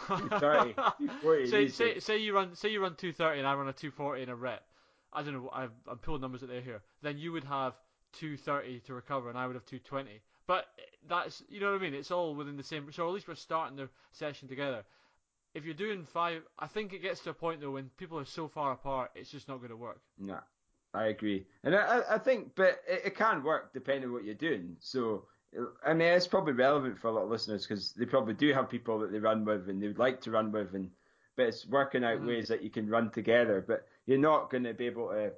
230, 0.07 0.73
240 0.73 1.47
say, 1.47 1.67
say, 1.67 1.99
say 1.99 2.17
you 2.17 2.33
run 2.33 2.55
say 2.55 2.69
you 2.69 2.81
run 2.81 2.95
230 2.95 3.39
and 3.39 3.47
I 3.47 3.53
run 3.53 3.67
a 3.67 3.73
240 3.73 4.23
in 4.23 4.29
a 4.29 4.35
rep. 4.35 4.63
I 5.11 5.21
don't 5.21 5.33
know. 5.33 5.49
I've, 5.53 5.71
I'm 5.87 5.97
pulling 5.99 6.21
numbers 6.21 6.41
out 6.43 6.49
there 6.49 6.61
here. 6.61 6.81
Then 7.03 7.17
you 7.17 7.31
would 7.31 7.43
have 7.43 7.73
230 8.13 8.79
to 8.87 8.93
recover, 8.93 9.29
and 9.29 9.37
I 9.37 9.45
would 9.45 9.55
have 9.55 9.65
220. 9.65 10.21
But 10.47 10.65
that's 11.07 11.43
you 11.49 11.59
know 11.59 11.71
what 11.71 11.79
I 11.79 11.83
mean. 11.83 11.93
It's 11.93 12.11
all 12.11 12.35
within 12.35 12.57
the 12.57 12.63
same. 12.63 12.91
So 12.91 13.07
at 13.07 13.13
least 13.13 13.27
we're 13.27 13.35
starting 13.35 13.77
the 13.77 13.89
session 14.11 14.47
together. 14.47 14.83
If 15.53 15.65
you're 15.65 15.73
doing 15.75 16.03
five, 16.05 16.41
I 16.57 16.67
think 16.67 16.93
it 16.93 17.01
gets 17.01 17.19
to 17.21 17.29
a 17.29 17.33
point 17.33 17.61
though 17.61 17.71
when 17.71 17.89
people 17.97 18.17
are 18.19 18.25
so 18.25 18.47
far 18.47 18.71
apart, 18.71 19.11
it's 19.15 19.29
just 19.29 19.47
not 19.47 19.57
going 19.57 19.69
to 19.69 19.75
work. 19.77 20.01
No, 20.17 20.39
I 20.93 21.05
agree, 21.07 21.45
and 21.63 21.75
I, 21.75 22.01
I- 22.09 22.17
think, 22.17 22.53
but 22.55 22.81
it, 22.87 23.01
it 23.05 23.15
can 23.15 23.43
work 23.43 23.71
depending 23.73 24.05
on 24.05 24.13
what 24.13 24.23
you're 24.25 24.33
doing. 24.35 24.77
So, 24.79 25.25
I 25.85 25.93
mean, 25.93 26.07
it's 26.07 26.27
probably 26.27 26.53
relevant 26.53 26.97
for 26.99 27.07
a 27.07 27.11
lot 27.11 27.23
of 27.23 27.29
listeners 27.29 27.67
because 27.67 27.93
they 27.93 28.05
probably 28.05 28.33
do 28.33 28.51
have 28.53 28.69
people 28.69 28.99
that 28.99 29.11
they 29.11 29.19
run 29.19 29.45
with 29.45 29.69
and 29.69 29.81
they 29.81 29.87
would 29.87 29.99
like 29.99 30.21
to 30.21 30.31
run 30.31 30.51
with, 30.51 30.73
and 30.73 30.89
but 31.35 31.47
it's 31.47 31.67
working 31.67 32.03
out 32.03 32.19
Mhm. 32.21 32.27
ways 32.27 32.47
that 32.47 32.63
you 32.63 32.69
can 32.69 32.89
run 32.89 33.09
together. 33.11 33.63
But 33.67 33.87
you're 34.05 34.17
not 34.19 34.49
going 34.51 34.63
to 34.63 34.73
be 34.73 34.85
able 34.87 35.09
to 35.09 35.31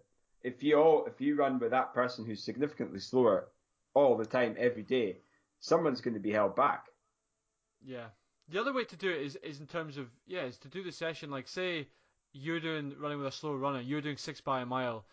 if 0.44 0.62
you 0.64 0.76
all 0.78 1.06
if 1.06 1.20
you 1.20 1.36
run 1.36 1.60
with 1.60 1.72
that 1.72 1.94
person 1.94 2.26
who's 2.26 2.44
significantly 2.44 3.00
slower 3.00 3.48
all 3.94 4.16
the 4.18 4.26
time 4.26 4.56
every 4.58 4.84
day, 4.84 5.18
someone's 5.60 6.02
going 6.02 6.14
to 6.14 6.20
be 6.20 6.32
held 6.32 6.56
back. 6.56 6.86
Yeah. 7.86 8.08
The 8.50 8.60
other 8.60 8.74
way 8.74 8.84
to 8.86 8.96
do 8.96 9.10
it 9.10 9.22
is, 9.22 9.36
is 9.38 9.60
in 9.60 9.68
terms 9.68 9.98
of 9.98 10.08
yeah, 10.28 10.44
is 10.44 10.58
to 10.60 10.68
do 10.68 10.84
the 10.84 10.92
session 10.92 11.32
like 11.32 11.48
say 11.48 11.88
you're 12.32 12.60
doing 12.60 12.94
running 13.00 13.18
with 13.18 13.28
a 13.28 13.32
slow 13.32 13.56
runner, 13.56 13.82
you're 13.82 14.02
doing 14.02 14.18
six 14.18 14.40
by 14.40 14.62
a 14.62 14.66
mile, 14.66 15.06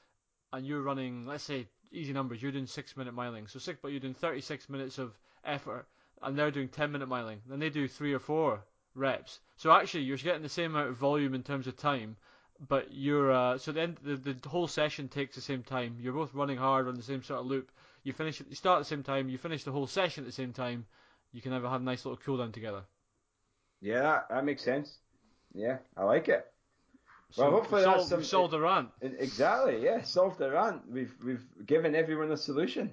and 0.53 0.67
you're 0.67 0.83
running 0.83 1.27
let's 1.27 1.45
say 1.45 1.69
easy 1.93 2.13
numbers, 2.13 2.43
you're 2.43 2.53
doing 2.53 2.67
six 2.67 2.97
minute 2.97 3.15
miling. 3.15 3.49
So 3.49 3.59
six, 3.59 3.79
but 3.81 3.91
you're 3.91 4.01
doing 4.01 4.15
36 4.15 4.69
minutes 4.69 4.99
of 4.99 5.19
effort, 5.45 5.87
and 6.23 6.39
they're 6.39 6.51
doing 6.51 6.69
10 6.69 6.93
minute 6.93 7.09
miling. 7.09 7.39
Then 7.47 7.59
they 7.59 7.71
do 7.71 7.89
three 7.89 8.13
or 8.13 8.19
four 8.19 8.65
reps. 8.95 9.41
So 9.57 9.73
actually, 9.73 10.03
you're 10.03 10.17
getting 10.19 10.43
the 10.43 10.49
same 10.49 10.75
amount 10.75 10.91
of 10.91 10.97
volume 10.97 11.35
in 11.35 11.43
terms 11.43 11.67
of 11.67 11.77
time, 11.77 12.17
but 12.69 12.93
you're 12.93 13.33
uh, 13.33 13.59
so 13.59 13.73
then 13.73 13.97
the 14.03 14.17
the 14.17 14.49
whole 14.49 14.69
session 14.69 15.09
takes 15.09 15.35
the 15.35 15.41
same 15.41 15.63
time. 15.63 15.97
You're 16.01 16.13
both 16.13 16.35
running 16.35 16.59
hard 16.59 16.89
on 16.89 16.95
the 16.95 17.03
same 17.03 17.23
sort 17.23 17.41
of 17.41 17.47
loop. 17.47 17.71
You 18.03 18.13
finish 18.13 18.43
you 18.47 18.55
start 18.55 18.77
at 18.77 18.81
the 18.81 18.95
same 18.97 19.03
time, 19.03 19.29
you 19.29 19.39
finish 19.39 19.65
the 19.65 19.73
whole 19.73 19.87
session 19.87 20.25
at 20.25 20.27
the 20.27 20.33
same 20.33 20.53
time. 20.53 20.87
You 21.33 21.41
can 21.41 21.53
have 21.53 21.65
a 21.65 21.71
have 21.71 21.81
a 21.81 21.85
nice 21.85 22.05
little 22.05 22.21
cool 22.25 22.37
down 22.37 22.53
together. 22.53 22.83
Yeah, 23.83 24.21
that, 24.31 24.45
makes 24.45 24.63
sense. 24.63 24.97
Yeah, 25.53 25.79
I 25.97 26.05
like 26.05 26.29
it. 26.29 26.47
So 27.31 27.43
Well, 27.43 27.51
hopefully 27.53 27.81
we 27.83 27.87
that's 27.87 28.09
solved, 28.09 28.09
some- 28.11 28.25
solved 28.25 28.53
the 28.53 28.61
rant. 28.61 28.91
Exactly. 29.03 29.83
Yeah, 29.83 30.03
solved 30.03 30.39
the 30.39 30.51
rant. 30.51 30.89
We've 30.89 31.13
we've 31.25 31.45
given 31.67 31.95
everyone 31.95 32.31
a 32.31 32.37
solution. 32.37 32.93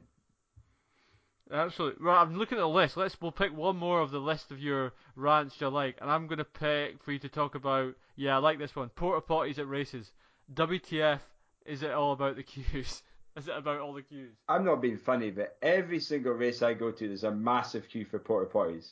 Absolutely. 1.52 2.06
Right, 2.06 2.22
I'm 2.22 2.36
looking 2.38 2.58
at 2.58 2.62
the 2.62 2.68
list. 2.70 2.96
Let's 2.96 3.20
we'll 3.20 3.32
pick 3.32 3.56
one 3.56 3.76
more 3.76 4.02
of 4.02 4.12
the 4.12 4.20
list 4.20 4.52
of 4.52 4.60
your 4.60 4.94
rants 5.16 5.60
you 5.60 5.68
like, 5.70 5.98
and 6.00 6.10
I'm 6.10 6.28
gonna 6.28 6.44
pick 6.46 7.04
for 7.04 7.12
you 7.12 7.20
to 7.20 7.30
talk 7.30 7.56
about. 7.56 7.96
Yeah, 8.16 8.36
I 8.36 8.40
like 8.40 8.60
this 8.60 8.76
one. 8.76 8.90
Porta 8.90 9.22
potties 9.26 9.58
at 9.58 9.68
races. 9.68 10.12
WTF? 10.54 11.20
Is 11.66 11.84
it 11.84 11.92
all 11.92 12.14
about 12.14 12.36
the 12.36 12.44
queues? 12.44 13.02
Is 13.36 13.48
it 13.48 13.56
about 13.56 13.80
all 13.80 13.94
the 13.94 14.02
queues? 14.02 14.36
I'm 14.48 14.66
not 14.66 14.82
being 14.82 14.98
funny, 14.98 15.32
but 15.32 15.58
every 15.62 16.00
single 16.00 16.34
race 16.34 16.62
I 16.62 16.74
go 16.74 16.92
to, 16.92 17.08
there's 17.08 17.24
a 17.24 17.32
massive 17.32 17.88
queue 17.88 18.06
for 18.06 18.20
porta 18.20 18.52
potties. 18.52 18.92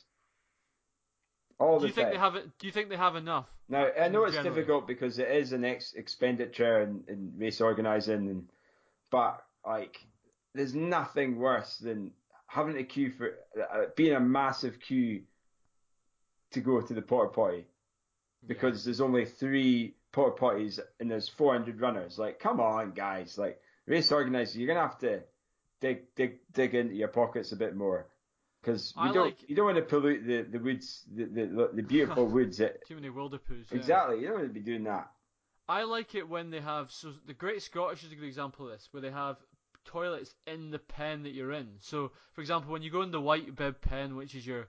All 1.58 1.78
Do 1.78 1.82
the 1.82 1.88
you 1.88 1.92
think 1.94 2.06
time. 2.06 2.14
they 2.14 2.20
have 2.20 2.34
it? 2.36 2.58
Do 2.58 2.66
you 2.66 2.72
think 2.72 2.88
they 2.88 2.96
have 2.96 3.16
enough? 3.16 3.46
Now 3.68 3.86
I 4.00 4.08
know 4.08 4.24
it's 4.24 4.34
generally? 4.34 4.54
difficult 4.56 4.86
because 4.86 5.18
it 5.18 5.28
is 5.28 5.52
an 5.52 5.64
ex 5.64 5.92
expenditure 5.94 6.82
in, 6.82 7.04
in 7.08 7.32
race 7.36 7.60
organising, 7.60 8.28
and 8.28 8.48
but 9.10 9.42
like 9.66 9.98
there's 10.54 10.74
nothing 10.74 11.36
worse 11.38 11.78
than 11.78 12.12
having 12.46 12.78
a 12.78 12.84
queue 12.84 13.10
for 13.10 13.32
uh, 13.60 13.86
being 13.96 14.14
a 14.14 14.20
massive 14.20 14.78
queue 14.80 15.22
to 16.52 16.60
go 16.60 16.80
to 16.80 16.94
the 16.94 17.02
porta 17.02 17.30
potty 17.30 17.66
because 18.46 18.84
there's 18.84 19.00
only 19.00 19.26
three 19.26 19.94
porta 20.12 20.40
potties 20.40 20.78
and 21.00 21.10
there's 21.10 21.28
400 21.28 21.80
runners. 21.80 22.18
Like, 22.18 22.38
come 22.38 22.60
on, 22.60 22.92
guys! 22.92 23.36
Like 23.36 23.60
race 23.86 24.10
organisers, 24.12 24.56
you're 24.56 24.68
gonna 24.68 24.86
have 24.86 24.98
to 25.00 25.20
dig 25.80 26.14
dig 26.14 26.38
dig 26.52 26.74
into 26.74 26.94
your 26.94 27.08
pockets 27.08 27.52
a 27.52 27.56
bit 27.56 27.74
more 27.76 28.06
because 28.60 28.92
we 28.96 29.08
I 29.08 29.12
don't 29.12 29.26
like- 29.26 29.48
you 29.48 29.56
don't 29.56 29.66
want 29.66 29.76
to 29.76 29.82
pollute 29.82 30.26
the 30.26 30.42
the 30.42 30.58
woods 30.62 31.04
the 31.14 31.24
the, 31.24 31.70
the 31.74 31.82
beautiful 31.82 32.26
woods. 32.36 32.58
That, 32.58 32.86
Too 32.86 32.94
many 32.94 33.08
wilderpoos. 33.08 33.70
Yeah. 33.70 33.78
Exactly, 33.78 34.20
you 34.20 34.26
don't 34.28 34.36
want 34.36 34.48
to 34.48 34.54
be 34.54 34.60
doing 34.60 34.84
that. 34.84 35.10
I 35.68 35.82
like 35.82 36.14
it 36.14 36.28
when 36.28 36.50
they 36.50 36.60
have 36.60 36.90
so 36.90 37.12
the 37.26 37.34
Great 37.34 37.62
Scottish 37.62 38.02
is 38.04 38.12
a 38.12 38.14
good 38.14 38.24
example 38.26 38.66
of 38.66 38.72
this, 38.72 38.88
where 38.90 39.02
they 39.02 39.10
have 39.10 39.36
toilets 39.84 40.34
in 40.46 40.70
the 40.70 40.78
pen 40.78 41.22
that 41.22 41.32
you're 41.32 41.52
in. 41.52 41.68
So, 41.80 42.12
for 42.32 42.40
example, 42.40 42.72
when 42.72 42.82
you 42.82 42.90
go 42.90 43.02
in 43.02 43.10
the 43.10 43.20
white 43.20 43.54
bib 43.54 43.80
pen, 43.80 44.16
which 44.16 44.34
is 44.34 44.46
your 44.46 44.68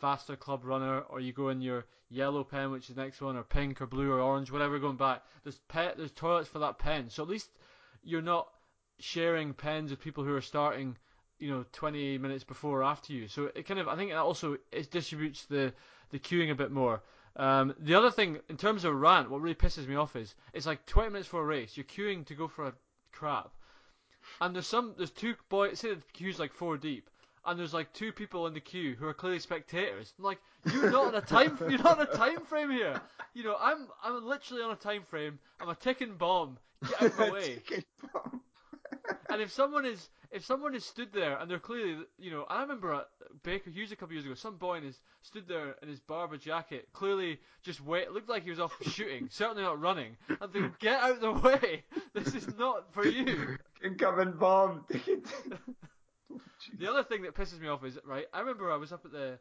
faster 0.00 0.36
club 0.36 0.64
runner, 0.64 1.00
or 1.00 1.20
you 1.20 1.32
go 1.32 1.48
in 1.48 1.60
your 1.60 1.86
yellow 2.08 2.44
pen, 2.44 2.70
which 2.70 2.88
is 2.88 2.96
the 2.96 3.02
next 3.02 3.20
one, 3.20 3.36
or 3.36 3.42
pink 3.42 3.80
or 3.80 3.86
blue 3.86 4.10
or 4.10 4.20
orange, 4.20 4.50
whatever, 4.50 4.78
going 4.78 4.96
back, 4.96 5.22
there's 5.42 5.58
pet 5.68 5.96
there's 5.96 6.12
toilets 6.12 6.48
for 6.48 6.60
that 6.60 6.78
pen. 6.78 7.10
So 7.10 7.22
at 7.22 7.28
least 7.28 7.50
you're 8.02 8.22
not 8.22 8.48
sharing 9.00 9.54
pens 9.54 9.90
with 9.90 10.00
people 10.00 10.24
who 10.24 10.34
are 10.34 10.40
starting, 10.40 10.96
you 11.38 11.50
know, 11.50 11.64
20 11.72 12.18
minutes 12.18 12.44
before 12.44 12.80
or 12.80 12.84
after 12.84 13.12
you. 13.12 13.28
So 13.28 13.50
it 13.54 13.66
kind 13.66 13.80
of 13.80 13.88
I 13.88 13.96
think 13.96 14.10
that 14.10 14.18
also 14.18 14.56
it 14.72 14.90
distributes 14.90 15.44
the 15.46 15.72
the 16.10 16.18
queuing 16.18 16.50
a 16.50 16.54
bit 16.54 16.70
more. 16.70 17.02
Um, 17.36 17.74
the 17.78 17.94
other 17.94 18.10
thing, 18.10 18.38
in 18.48 18.56
terms 18.56 18.84
of 18.84 18.94
rant, 18.94 19.30
what 19.30 19.40
really 19.40 19.54
pisses 19.54 19.86
me 19.86 19.94
off 19.94 20.16
is 20.16 20.34
it's 20.52 20.66
like 20.66 20.84
20 20.86 21.10
minutes 21.10 21.28
for 21.28 21.40
a 21.40 21.44
race. 21.44 21.76
You're 21.76 21.84
queuing 21.84 22.26
to 22.26 22.34
go 22.34 22.48
for 22.48 22.66
a 22.66 22.72
crap, 23.12 23.50
and 24.40 24.54
there's 24.54 24.66
some 24.66 24.94
there's 24.96 25.10
two 25.10 25.34
boys. 25.48 25.78
Say 25.78 25.94
the 25.94 26.02
queue's 26.12 26.38
like 26.40 26.52
four 26.52 26.76
deep, 26.76 27.08
and 27.46 27.58
there's 27.58 27.74
like 27.74 27.92
two 27.92 28.12
people 28.12 28.46
in 28.46 28.54
the 28.54 28.60
queue 28.60 28.96
who 28.98 29.06
are 29.06 29.14
clearly 29.14 29.38
spectators. 29.38 30.12
I'm 30.18 30.24
like, 30.24 30.40
you're 30.72 30.90
not 30.90 31.06
on 31.06 31.14
a 31.14 31.20
time. 31.20 31.56
You're 31.68 31.78
not 31.78 32.00
on 32.00 32.06
a 32.08 32.16
time 32.16 32.44
frame 32.44 32.70
here. 32.70 33.00
You 33.34 33.44
know, 33.44 33.56
I'm 33.60 33.86
I'm 34.02 34.24
literally 34.26 34.62
on 34.62 34.72
a 34.72 34.76
time 34.76 35.02
frame. 35.08 35.38
I'm 35.60 35.68
a 35.68 35.74
ticking 35.76 36.14
bomb. 36.14 36.58
Get 36.88 37.02
out 37.02 37.08
of 37.08 37.18
my 37.18 37.30
way. 37.32 37.62
And 39.30 39.42
if 39.42 39.52
someone 39.52 39.84
is 39.84 40.08
if 40.30 40.44
someone 40.44 40.74
is 40.74 40.84
stood 40.84 41.12
there 41.12 41.36
and 41.38 41.50
they're 41.50 41.58
clearly 41.58 41.98
you 42.18 42.30
know 42.30 42.44
I 42.48 42.62
remember 42.62 42.92
at 42.94 43.08
Baker 43.42 43.70
Hughes 43.70 43.92
a 43.92 43.96
couple 43.96 44.08
of 44.08 44.12
years 44.12 44.24
ago 44.24 44.34
some 44.34 44.56
boy 44.56 44.78
in 44.78 44.84
his 44.84 44.98
stood 45.22 45.48
there 45.48 45.74
in 45.82 45.88
his 45.88 46.00
Barbour 46.00 46.36
jacket 46.36 46.88
clearly 46.92 47.40
just 47.62 47.84
wait 47.84 48.10
looked 48.12 48.28
like 48.28 48.44
he 48.44 48.50
was 48.50 48.60
off 48.60 48.74
shooting 48.82 49.28
certainly 49.30 49.62
not 49.62 49.80
running 49.80 50.16
and 50.28 50.52
thinking 50.52 50.74
get 50.80 51.00
out 51.00 51.12
of 51.12 51.20
the 51.20 51.32
way 51.48 51.84
this 52.14 52.34
is 52.34 52.46
not 52.58 52.92
for 52.92 53.06
you 53.06 53.56
Incoming 53.84 54.32
bomb. 54.32 54.84
the 56.78 56.90
other 56.90 57.04
thing 57.04 57.22
that 57.22 57.34
pisses 57.34 57.60
me 57.60 57.68
off 57.68 57.84
is 57.84 57.98
right 58.04 58.26
I 58.32 58.40
remember 58.40 58.70
I 58.70 58.76
was 58.76 58.92
up 58.92 59.04
at 59.04 59.12
the 59.12 59.38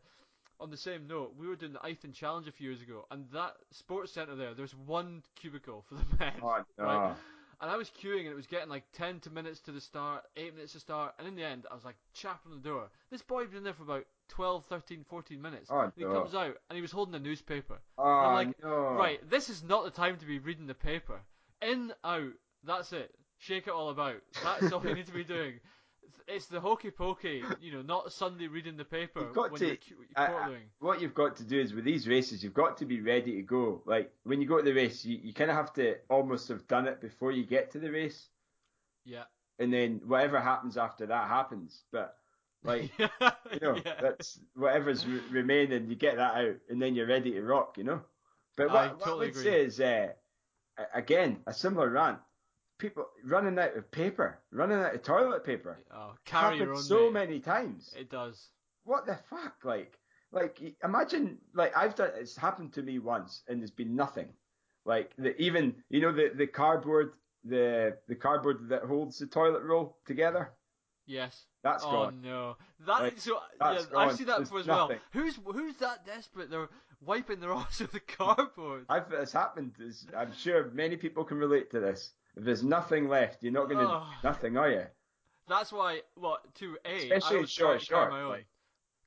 on 0.59 0.71
the 0.71 0.77
same 0.77 1.07
note 1.07 1.33
we 1.37 1.47
were 1.47 1.55
doing 1.55 1.73
the 1.73 1.79
Ythan 1.79 2.13
Challenge 2.13 2.47
a 2.47 2.51
few 2.51 2.69
years 2.69 2.81
ago 2.81 3.05
and 3.11 3.25
that 3.33 3.55
sports 3.71 4.13
centre 4.13 4.35
there 4.35 4.53
there's 4.53 4.75
one 4.75 5.21
cubicle 5.35 5.83
for 5.87 5.95
the 5.95 6.05
men 6.19 6.33
oh, 6.41 6.57
no. 6.77 6.83
Right. 6.83 7.15
And 7.59 7.71
I 7.71 7.77
was 7.77 7.89
queuing 7.89 8.21
and 8.21 8.29
it 8.29 8.35
was 8.35 8.45
getting 8.45 8.69
like 8.69 8.83
10 8.93 9.21
to 9.21 9.29
minutes 9.31 9.59
to 9.61 9.71
the 9.71 9.81
start, 9.81 10.23
8 10.35 10.53
minutes 10.53 10.73
to 10.73 10.79
start, 10.79 11.15
and 11.17 11.27
in 11.27 11.35
the 11.35 11.43
end 11.43 11.65
I 11.71 11.75
was 11.75 11.83
like 11.83 11.95
chapping 12.13 12.51
the 12.51 12.69
door. 12.69 12.89
This 13.09 13.21
boy 13.21 13.41
had 13.41 13.51
been 13.51 13.63
there 13.63 13.73
for 13.73 13.83
about 13.83 14.05
12, 14.29 14.65
13, 14.65 15.05
14 15.09 15.41
minutes. 15.41 15.69
Oh, 15.71 15.79
and 15.79 15.91
he 15.95 16.03
no. 16.03 16.11
comes 16.11 16.35
out 16.35 16.55
and 16.69 16.75
he 16.75 16.81
was 16.81 16.91
holding 16.91 17.15
a 17.15 17.19
newspaper. 17.19 17.79
Oh, 17.97 18.03
I'm 18.03 18.33
like, 18.33 18.63
no. 18.63 18.93
Right, 18.93 19.27
this 19.29 19.49
is 19.49 19.63
not 19.63 19.85
the 19.85 19.91
time 19.91 20.17
to 20.17 20.25
be 20.25 20.39
reading 20.39 20.67
the 20.67 20.75
paper. 20.75 21.19
In, 21.61 21.91
out, 22.03 22.33
that's 22.63 22.93
it. 22.93 23.13
Shake 23.39 23.67
it 23.67 23.73
all 23.73 23.89
about. 23.89 24.21
That's 24.43 24.71
all 24.71 24.85
you 24.85 24.95
need 24.95 25.07
to 25.07 25.13
be 25.13 25.23
doing. 25.23 25.59
It's 26.27 26.47
the 26.47 26.59
hokey 26.59 26.91
pokey, 26.91 27.43
you 27.61 27.71
know, 27.71 27.81
not 27.81 28.11
Sunday 28.11 28.47
reading 28.47 28.77
the 28.77 28.85
paper 28.85 29.21
You've 29.21 29.33
got 29.33 29.51
when 29.51 29.59
to- 29.61 29.77
I- 30.15 30.57
What 30.79 31.01
you've 31.01 31.13
got 31.13 31.37
to 31.37 31.43
do 31.43 31.59
is 31.59 31.73
with 31.73 31.85
these 31.85 32.07
races, 32.07 32.43
you've 32.43 32.53
got 32.53 32.77
to 32.77 32.85
be 32.85 33.01
ready 33.01 33.35
to 33.35 33.41
go. 33.41 33.81
Like 33.85 34.11
when 34.23 34.41
you 34.41 34.47
go 34.47 34.57
to 34.57 34.63
the 34.63 34.73
race, 34.73 35.05
you, 35.05 35.17
you 35.21 35.33
kind 35.33 35.49
of 35.49 35.57
have 35.57 35.73
to 35.73 35.95
almost 36.09 36.47
have 36.49 36.67
done 36.67 36.87
it 36.87 36.99
before 37.01 37.31
you 37.31 37.45
get 37.45 37.71
to 37.71 37.79
the 37.79 37.91
race, 37.91 38.29
Yeah. 39.05 39.23
and 39.59 39.71
then 39.73 40.01
whatever 40.05 40.39
happens 40.39 40.77
after 40.77 41.05
that 41.07 41.27
happens. 41.27 41.83
But 41.91 42.15
like 42.63 42.91
you 42.99 43.59
know, 43.61 43.75
yeah. 43.85 44.01
that's 44.01 44.39
whatever's 44.55 45.05
re- 45.05 45.21
remaining, 45.31 45.89
you 45.89 45.95
get 45.95 46.17
that 46.17 46.35
out, 46.35 46.55
and 46.69 46.81
then 46.81 46.95
you're 46.95 47.07
ready 47.07 47.31
to 47.33 47.41
rock. 47.43 47.77
You 47.77 47.83
know. 47.85 48.01
But 48.55 48.67
what, 48.69 48.75
I 48.75 48.87
what 48.93 49.07
I 49.07 49.13
would 49.13 49.29
agree. 49.29 49.43
say 49.43 49.65
is, 49.65 49.79
uh, 49.79 50.07
again, 50.93 51.39
a 51.45 51.53
similar 51.53 51.89
rant. 51.89 52.19
People 52.77 53.07
running 53.23 53.57
out 53.57 53.75
of 53.75 53.89
paper, 53.91 54.39
running 54.51 54.77
out 54.77 54.93
of 54.93 55.01
toilet 55.01 55.43
paper, 55.43 55.79
Oh, 55.93 56.13
carry 56.25 56.57
your 56.57 56.73
own 56.73 56.81
so 56.83 57.05
mate. 57.05 57.27
many 57.27 57.39
times. 57.39 57.93
It 57.97 58.09
does. 58.09 58.49
what 58.83 59.05
the 59.05 59.17
fuck? 59.29 59.55
Like, 59.63 59.97
like 60.31 60.59
imagine 60.83 61.39
like 61.53 61.75
I've 61.75 61.95
done. 61.95 62.11
It's 62.15 62.35
happened 62.37 62.73
to 62.73 62.81
me 62.83 62.99
once, 62.99 63.41
and 63.47 63.61
there's 63.61 63.71
been 63.71 63.95
nothing. 63.95 64.29
Like 64.85 65.11
the 65.17 65.35
even 65.41 65.75
you 65.89 66.01
know 66.01 66.11
the 66.11 66.31
the 66.35 66.47
cardboard 66.47 67.13
the 67.43 67.97
the 68.07 68.15
cardboard 68.15 68.69
that 68.69 68.83
holds 68.83 69.17
the 69.17 69.27
toilet 69.27 69.63
roll 69.63 69.97
together. 70.05 70.51
Yes. 71.05 71.45
That's 71.63 71.83
oh 71.85 71.91
gone. 71.91 72.21
Oh 72.23 72.27
no, 72.27 72.57
that 72.85 73.01
Like, 73.01 73.19
so 73.19 73.39
yeah, 73.59 73.79
I've 73.95 74.15
seen 74.15 74.27
that 74.27 74.37
There's 74.37 74.49
before 74.49 74.59
as 74.59 74.67
well. 74.67 74.91
Who's 75.13 75.39
who's 75.45 75.75
that 75.77 76.05
desperate? 76.05 76.49
They're 76.49 76.69
wiping 77.01 77.39
their 77.39 77.51
arse 77.53 77.79
with 77.79 77.91
the 77.91 77.99
cardboard. 77.99 78.85
I've 78.89 79.11
it's 79.11 79.31
happened. 79.31 79.73
It's, 79.79 80.05
I'm 80.15 80.33
sure 80.33 80.69
many 80.73 80.97
people 80.97 81.23
can 81.23 81.37
relate 81.37 81.71
to 81.71 81.79
this. 81.79 82.11
If 82.37 82.43
there's 82.43 82.63
nothing 82.63 83.09
left, 83.09 83.41
you're 83.41 83.51
not 83.51 83.67
going 83.67 83.79
to 83.79 83.85
Oh. 83.85 84.03
Ah. 84.03 84.19
nothing, 84.23 84.57
are 84.57 84.69
you? 84.69 84.85
That's 85.47 85.71
why 85.71 86.01
what 86.15 86.53
to 86.55 86.77
a 86.85 86.97
Especially 86.97 87.35
I 87.35 87.35
always 87.37 87.49
short 87.49 87.79
to 87.79 87.85
carry 87.87 88.01
short, 88.01 88.11
my 88.11 88.21
own. 88.21 88.45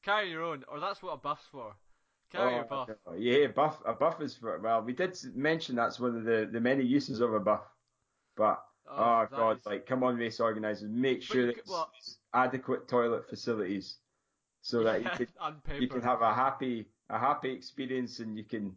Carry 0.03 0.31
your 0.31 0.43
own, 0.43 0.65
or 0.69 0.81
that's 0.81 1.03
what 1.03 1.13
a 1.13 1.17
buff's 1.17 1.47
for. 1.53 1.75
Carry 2.33 2.53
oh, 2.53 2.57
your 2.57 2.65
buff. 2.65 2.91
Yeah, 3.17 3.47
buff. 3.49 3.83
A 3.87 3.93
buff 3.93 4.21
is 4.21 4.35
for 4.35 4.59
well. 4.59 4.83
We 4.83 4.95
did 4.95 5.17
mention 5.35 5.77
that's 5.77 6.01
one 6.01 6.17
of 6.17 6.25
the, 6.25 6.49
the 6.51 6.61
many 6.61 6.83
uses 6.85 7.21
of 7.21 7.35
a 7.35 7.39
buff, 7.41 7.63
but 8.37 8.63
oh, 8.89 8.95
oh 8.97 9.27
that 9.31 9.31
god, 9.31 9.59
is- 9.59 9.67
like 9.67 9.87
come 9.87 10.03
on, 10.03 10.17
race 10.17 10.41
organisers, 10.41 10.91
make 10.91 11.23
sure 11.23 11.47
that 11.47 11.67
well- 11.69 11.91
there's 11.93 12.19
adequate 12.35 12.89
toilet 12.89 13.29
facilities 13.29 13.99
so 14.63 14.83
that 14.83 15.03
you 15.03 15.11
can 15.11 15.27
you 15.81 15.89
can 15.89 16.01
have 16.01 16.23
a 16.23 16.35
happy 16.35 16.87
a 17.11 17.19
happy 17.19 17.51
experience 17.51 18.19
and 18.19 18.37
you 18.37 18.45
can 18.45 18.75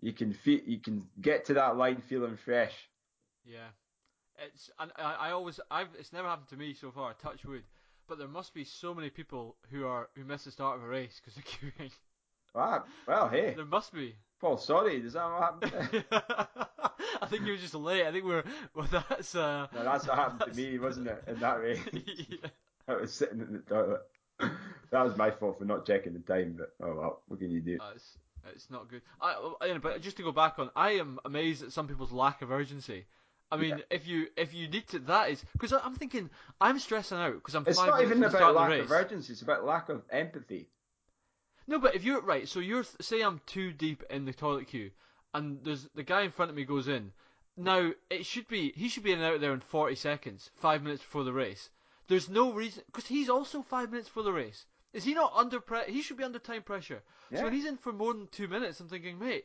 you 0.00 0.12
can 0.12 0.32
fe- 0.32 0.62
you 0.66 0.80
can 0.80 1.06
get 1.20 1.44
to 1.44 1.54
that 1.54 1.76
line 1.76 2.00
feeling 2.08 2.36
fresh. 2.36 2.88
Yeah, 3.44 3.68
it's 4.46 4.70
and 4.78 4.90
I, 4.96 5.28
I 5.28 5.30
always 5.32 5.60
I've 5.70 5.88
it's 5.98 6.12
never 6.12 6.28
happened 6.28 6.48
to 6.48 6.56
me 6.56 6.74
so 6.74 6.90
far. 6.90 7.14
Touch 7.14 7.44
wood, 7.44 7.62
but 8.08 8.18
there 8.18 8.28
must 8.28 8.54
be 8.54 8.64
so 8.64 8.94
many 8.94 9.10
people 9.10 9.56
who 9.70 9.86
are 9.86 10.08
who 10.16 10.24
miss 10.24 10.44
the 10.44 10.50
start 10.50 10.78
of 10.78 10.84
a 10.84 10.88
race 10.88 11.20
because 11.20 11.34
they're 11.34 11.70
queuing. 11.86 11.90
Ah, 12.54 12.84
well, 13.06 13.28
hey, 13.28 13.54
There 13.54 13.64
must 13.64 13.92
be. 13.94 14.14
Paul, 14.40 14.58
sorry, 14.58 15.00
does 15.00 15.14
that 15.14 15.24
what 15.24 15.40
happened? 15.70 16.04
I 17.22 17.26
think 17.26 17.46
you 17.46 17.52
were 17.52 17.58
just 17.58 17.74
late. 17.74 18.04
I 18.06 18.12
think 18.12 18.24
we're 18.24 18.44
well. 18.74 18.88
That's 18.90 19.34
uh. 19.34 19.68
no, 19.74 19.84
that's 19.84 20.06
what 20.06 20.18
happened 20.18 20.52
to 20.52 20.60
me, 20.60 20.78
wasn't 20.78 21.06
it? 21.08 21.24
In 21.28 21.38
that 21.40 21.60
race, 21.60 21.78
yeah. 21.92 22.48
I 22.88 22.96
was 22.96 23.12
sitting 23.12 23.40
in 23.40 23.52
the 23.52 23.58
toilet. 23.60 24.00
That 24.90 25.04
was 25.04 25.16
my 25.16 25.30
fault 25.30 25.58
for 25.58 25.64
not 25.64 25.86
checking 25.86 26.12
the 26.14 26.18
time, 26.20 26.56
but 26.58 26.72
oh 26.84 26.94
well, 26.94 27.22
what 27.28 27.38
can 27.38 27.50
you 27.50 27.60
do? 27.60 27.78
Uh, 27.80 27.92
it's, 27.94 28.18
it's 28.54 28.70
not 28.70 28.88
good. 28.90 29.02
I, 29.20 29.52
I- 29.60 29.78
but 29.78 30.02
just 30.02 30.16
to 30.16 30.22
go 30.24 30.32
back 30.32 30.58
on, 30.58 30.70
I 30.74 30.92
am 30.92 31.20
amazed 31.24 31.62
at 31.62 31.72
some 31.72 31.86
people's 31.88 32.12
lack 32.12 32.42
of 32.42 32.50
urgency. 32.50 33.06
I 33.52 33.56
mean, 33.58 33.76
Yeah. 33.78 33.84
if 33.90 34.06
you 34.06 34.28
if 34.36 34.54
you 34.54 34.66
need 34.66 34.88
to, 34.88 34.98
that 35.00 35.28
is 35.30 35.44
because 35.52 35.72
I'm 35.74 35.94
thinking 35.94 36.30
I'm 36.58 36.78
stressing 36.78 37.18
out 37.18 37.34
because 37.34 37.54
I'm 37.54 37.64
It's 37.66 37.78
five 37.78 37.88
not 37.88 38.02
even 38.02 38.24
about 38.24 38.54
lack 38.54 38.70
of 38.70 38.76
the 38.78 38.82
of 38.84 38.90
race. 38.90 39.04
urgency; 39.04 39.32
it's 39.34 39.42
about 39.42 39.64
lack 39.64 39.90
of 39.90 40.02
empathy. 40.10 40.70
No, 41.66 41.78
but 41.78 41.94
if 41.94 42.02
you're 42.02 42.22
right, 42.22 42.48
so 42.48 42.60
you're 42.60 42.84
say 43.00 43.20
I'm 43.20 43.40
too 43.46 43.72
deep 43.72 44.02
in 44.08 44.24
the 44.24 44.32
toilet 44.32 44.68
queue, 44.68 44.90
and 45.34 45.62
there's 45.62 45.86
the 45.94 46.02
guy 46.02 46.22
in 46.22 46.30
front 46.30 46.50
of 46.50 46.56
me 46.56 46.64
goes 46.64 46.88
in. 46.88 47.12
Now 47.56 47.92
it 48.08 48.24
should 48.24 48.48
be 48.48 48.72
he 48.72 48.88
should 48.88 49.02
be 49.02 49.12
in 49.12 49.20
and 49.20 49.34
out 49.34 49.40
there 49.42 49.52
in 49.52 49.60
40 49.60 49.96
seconds, 49.96 50.50
five 50.54 50.82
minutes 50.82 51.02
before 51.02 51.24
the 51.24 51.32
race. 51.34 51.68
There's 52.08 52.30
no 52.30 52.54
reason 52.54 52.82
because 52.86 53.06
he's 53.06 53.28
also 53.28 53.60
five 53.60 53.90
minutes 53.90 54.08
before 54.08 54.22
the 54.22 54.32
race. 54.32 54.64
Is 54.94 55.04
he 55.04 55.12
not 55.12 55.32
under 55.36 55.60
pre? 55.60 55.84
He 55.88 56.00
should 56.00 56.16
be 56.16 56.24
under 56.24 56.38
time 56.38 56.62
pressure. 56.62 57.02
So 57.34 57.44
when 57.44 57.52
he's 57.52 57.66
in 57.66 57.76
for 57.76 57.92
more 57.92 58.14
than 58.14 58.28
two 58.28 58.48
minutes, 58.48 58.80
I'm 58.80 58.88
thinking, 58.88 59.18
mate, 59.18 59.44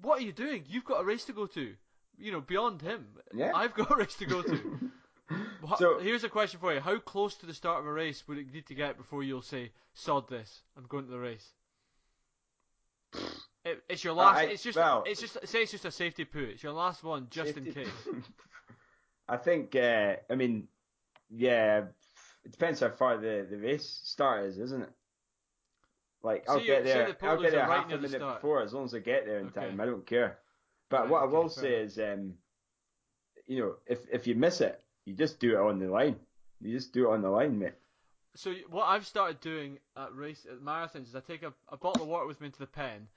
what 0.00 0.20
are 0.20 0.24
you 0.24 0.32
doing? 0.32 0.64
You've 0.68 0.84
got 0.84 1.00
a 1.00 1.04
race 1.04 1.24
to 1.26 1.32
go 1.32 1.46
to. 1.46 1.74
You 2.20 2.32
know, 2.32 2.40
beyond 2.40 2.82
him. 2.82 3.06
Yeah. 3.34 3.52
I've 3.54 3.74
got 3.74 3.90
a 3.90 3.96
race 3.96 4.14
to 4.16 4.26
go 4.26 4.42
to. 4.42 4.90
So- 5.78 6.00
here's 6.00 6.24
a 6.24 6.28
question 6.28 6.58
for 6.58 6.74
you: 6.74 6.80
How 6.80 6.98
close 6.98 7.36
to 7.36 7.46
the 7.46 7.54
start 7.54 7.78
of 7.80 7.86
a 7.86 7.92
race 7.92 8.26
would 8.26 8.36
it 8.38 8.52
need 8.52 8.66
to 8.66 8.74
get 8.74 8.96
before 8.96 9.22
you'll 9.22 9.42
say, 9.42 9.70
"Sod 9.94 10.28
this, 10.28 10.62
I'm 10.76 10.86
going 10.88 11.04
to 11.04 11.10
the 11.10 11.18
race"? 11.20 11.46
It, 13.62 13.82
it's 13.90 14.02
your 14.02 14.14
last. 14.14 14.38
I- 14.38 14.44
it's 14.44 14.62
just. 14.62 14.78
well- 14.78 15.04
it's 15.06 15.20
just. 15.20 15.36
Say 15.46 15.62
it's 15.62 15.70
just 15.70 15.84
a 15.84 15.90
safety 15.90 16.24
poo. 16.24 16.48
It's 16.50 16.62
your 16.62 16.72
last 16.72 17.04
one, 17.04 17.26
just 17.30 17.56
in 17.58 17.70
case. 17.72 17.88
I 19.28 19.36
think. 19.36 19.76
Uh, 19.76 20.14
I 20.30 20.34
mean, 20.34 20.66
yeah. 21.28 21.82
It 22.42 22.52
depends 22.52 22.80
how 22.80 22.88
far 22.88 23.18
the, 23.18 23.46
the 23.50 23.58
race 23.58 24.00
start 24.02 24.46
is, 24.46 24.58
isn't 24.58 24.82
it? 24.82 24.90
Like 26.22 26.46
I'll 26.48 26.58
you- 26.58 26.66
get 26.68 26.84
there. 26.84 27.12
the 27.20 27.26
I'll 27.26 27.40
get 27.40 27.50
there 27.52 27.66
half 27.66 27.84
a 27.92 27.96
minute 27.96 28.12
start. 28.12 28.40
before, 28.40 28.62
as 28.62 28.72
long 28.72 28.86
as 28.86 28.94
I 28.94 28.98
get 29.00 29.26
there 29.26 29.38
in 29.40 29.48
Okay. 29.48 29.60
time. 29.60 29.78
I 29.80 29.84
don't 29.84 30.06
care. 30.06 30.38
But 30.90 31.08
what 31.08 31.22
I 31.22 31.26
will 31.26 31.48
say 31.48 31.74
is, 31.74 31.98
um, 31.98 32.34
you 33.46 33.60
know, 33.60 33.74
if 33.86 34.00
if 34.12 34.26
you 34.26 34.34
miss 34.34 34.60
it, 34.60 34.80
you 35.06 35.14
just 35.14 35.40
do 35.40 35.52
it 35.52 35.60
on 35.60 35.78
the 35.78 35.88
line. 35.88 36.16
You 36.60 36.76
just 36.76 36.92
do 36.92 37.08
it 37.08 37.14
on 37.14 37.22
the 37.22 37.30
line, 37.30 37.58
mate. 37.58 37.74
So 38.36 38.54
what 38.68 38.84
I've 38.84 39.06
started 39.06 39.40
doing 39.40 39.78
at 39.96 40.14
race 40.14 40.46
at 40.50 40.60
marathons 40.60 41.08
is 41.08 41.16
I 41.16 41.20
take 41.20 41.42
a, 41.42 41.52
a 41.68 41.76
bottle 41.76 42.02
of 42.02 42.08
water 42.08 42.26
with 42.26 42.40
me 42.40 42.46
into 42.46 42.58
the 42.58 42.66
pen. 42.66 43.08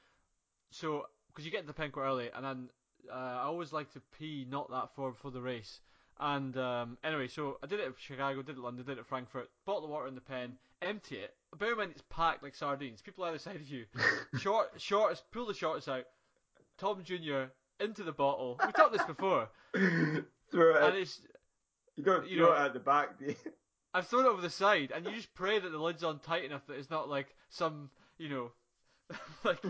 So 0.72 1.06
because 1.28 1.45
you 1.45 1.52
get 1.52 1.62
into 1.62 1.68
the 1.68 1.74
pen 1.74 1.91
quite 1.91 2.06
early, 2.06 2.30
and 2.34 2.45
then 2.45 2.70
uh, 3.12 3.16
I 3.16 3.44
always 3.44 3.74
like 3.74 3.91
to 3.94 4.02
pee 4.18 4.45
not 4.50 4.70
that 4.72 4.95
far 4.95 5.12
before 5.12 5.32
the 5.32 5.41
race. 5.41 5.80
And 6.20 6.56
um, 6.58 6.98
anyway, 7.04 7.28
so 7.28 7.58
I 7.64 7.68
did 7.68 7.80
it 7.80 7.88
at 7.88 7.94
Chicago, 7.98 8.41
did 8.44 8.56
it 8.56 8.60
at 8.60 8.64
London, 8.64 8.86
did 8.86 8.98
it 8.98 9.02
at 9.02 9.08
Frankfurt. 9.08 9.50
Bottle 9.66 9.86
of 9.86 9.90
water 9.90 10.08
in 10.08 10.16
the 10.16 10.22
pen, 10.22 10.54
empty 10.82 11.18
it. 11.18 11.34
Bear 11.58 11.72
in 11.72 11.78
mind 11.78 11.91
it's 11.91 12.04
packed 12.10 12.44
like 12.44 12.56
sardines. 12.56 13.02
People 13.02 13.24
either 13.24 13.40
side 13.40 13.56
of 13.56 13.68
you. 13.68 13.86
Short, 14.40 14.70
shortest, 14.78 15.24
pull 15.32 15.48
the 15.48 15.54
shortest 15.54 15.90
out. 15.90 16.06
Tom 16.78 17.04
Junior 17.04 17.52
into 17.84 18.04
the 18.04 18.12
bottle. 18.12 18.60
We 18.66 18.72
talked 18.72 18.94
this 18.94 19.04
before, 19.06 19.50
throw 20.52 20.76
it. 20.76 20.84
and 20.84 20.96
it's 20.98 21.22
you 21.96 22.04
don't 22.04 22.28
you 22.28 22.38
throw 22.38 22.48
know- 22.48 22.54
it 22.62 22.66
at 22.66 22.74
the 22.74 22.80
back. 22.80 23.20
Do 23.20 23.26
you? 23.26 23.36
I've 23.94 24.08
thrown 24.08 24.26
it 24.26 24.30
over 24.30 24.42
the 24.42 24.50
side, 24.50 24.92
and 24.96 25.06
you 25.06 25.12
just 25.12 25.34
pray 25.36 25.60
that 25.60 25.70
the 25.72 25.78
lid's 25.78 26.04
on 26.04 26.18
tight 26.20 26.46
enough 26.46 26.66
that 26.66 26.80
it's 26.80 26.90
not 26.90 27.10
like 27.10 27.28
some, 27.50 27.92
you 28.18 28.28
know, 28.28 28.52
like 29.44 29.62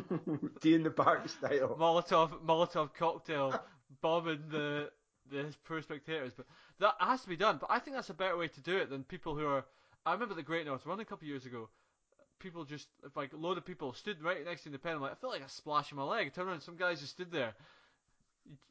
T 0.61 0.73
in 0.73 0.84
the 0.84 0.90
Park 0.91 1.27
style. 1.27 1.76
Molotov 1.77 2.41
Molotov 2.45 2.94
cocktail 2.94 3.61
bombing 4.02 4.44
the 4.49 4.90
the 5.30 5.53
poor 5.65 5.81
spectators. 5.81 6.31
But 6.38 6.45
that 6.80 6.94
has 6.99 7.22
to 7.23 7.27
be 7.30 7.35
done. 7.35 7.57
But 7.60 7.69
I 7.72 7.80
think 7.80 7.95
that's 7.98 8.10
a 8.10 8.14
better 8.14 8.38
way 8.38 8.48
to 8.48 8.61
do 8.61 8.77
it 8.77 8.90
than 8.90 9.03
people 9.03 9.35
who 9.35 9.45
are. 9.45 9.65
I 10.06 10.14
remember 10.14 10.35
the 10.35 10.44
Great 10.44 10.65
North 10.65 10.85
Run 10.85 10.99
a 11.02 11.06
couple 11.06 11.26
of 11.26 11.30
years 11.30 11.45
ago. 11.45 11.68
People 12.40 12.64
just 12.65 12.88
like 13.15 13.34
a 13.34 13.38
load 13.38 13.57
of 13.57 13.65
people 13.65 13.94
stood 13.94 14.22
right 14.22 14.44
next 14.45 14.64
to 14.64 14.69
the 14.69 14.77
pen. 14.80 14.95
I'm 14.95 15.02
like, 15.02 15.11
I 15.11 15.15
felt 15.15 15.34
like 15.34 15.44
a 15.44 15.49
splash 15.49 15.91
in 15.91 15.98
my 15.98 16.03
leg. 16.03 16.27
I 16.27 16.30
turned 16.30 16.49
around, 16.49 16.61
some 16.61 16.76
guys 16.77 16.99
just 16.99 17.11
stood 17.14 17.31
there, 17.31 17.53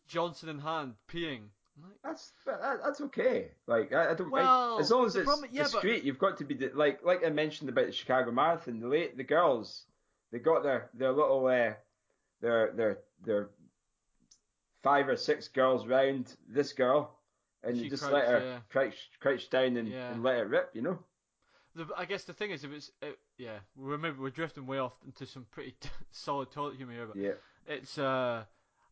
Johnson 0.07 0.49
in 0.49 0.59
hand, 0.59 0.95
peeing. 1.11 1.43
Like, 1.83 1.93
That's 2.05 2.33
that, 2.45 2.81
that's 2.85 3.01
okay. 3.01 3.49
Like 3.67 3.93
I, 3.95 4.11
I 4.11 4.15
don't 4.15 4.31
Well, 4.31 4.71
mind 4.73 4.81
as 4.83 4.91
long 4.91 5.07
as 5.07 5.17
it's 5.17 5.25
problem- 5.25 5.49
yeah, 5.53 5.63
but- 5.63 5.73
discreet. 5.73 6.05
You've 6.05 6.19
got 6.19 6.37
to 6.39 6.45
be 6.45 6.69
like 6.75 7.03
like 7.05 7.25
I 7.25 7.31
mentioned 7.31 7.71
about 7.71 7.87
the 7.87 7.93
Chicago 7.93 8.31
Marathon. 8.31 8.79
The 8.81 8.89
late 8.89 9.17
the 9.17 9.25
girls, 9.25 9.85
they 10.31 10.39
got 10.39 10.63
their 10.63 10.91
their 10.93 11.13
little 11.13 11.47
uh, 11.47 11.73
their 12.43 12.73
their 12.75 12.99
their 13.25 13.49
five 14.83 15.09
or 15.09 15.17
six 15.17 15.49
girls 15.49 15.87
round 15.87 16.37
this 16.49 16.73
girl, 16.73 17.19
and 17.63 17.77
you 17.77 17.89
just 17.89 18.03
crouched, 18.03 18.15
let 18.15 18.29
her 18.29 18.41
yeah. 18.47 18.59
crouch 18.69 19.11
crouch 19.21 19.49
down 19.51 19.77
and, 19.77 19.89
Yeah. 19.89 20.13
and 20.13 20.23
let 20.23 20.39
it 20.39 20.49
rip. 20.49 20.71
You 20.75 20.83
know. 20.83 20.99
The, 21.75 21.87
I 21.97 22.05
guess 22.05 22.25
the 22.25 22.35
thing 22.35 22.51
is, 22.51 22.65
if 22.65 22.71
it's 22.73 22.91
it, 23.01 23.19
yeah, 23.39 23.59
we're 23.77 23.97
maybe 23.97 24.19
we're 24.19 24.29
drifting 24.29 24.67
way 24.67 24.79
off 24.79 24.93
into 25.07 25.25
some 25.25 25.47
pretty 25.51 25.75
solid 26.11 26.51
toilet 26.51 26.77
humor 26.77 26.93
here, 26.93 27.07
but 27.07 27.17
Yeah. 27.17 27.33
it's 27.67 27.97
uh 27.97 28.45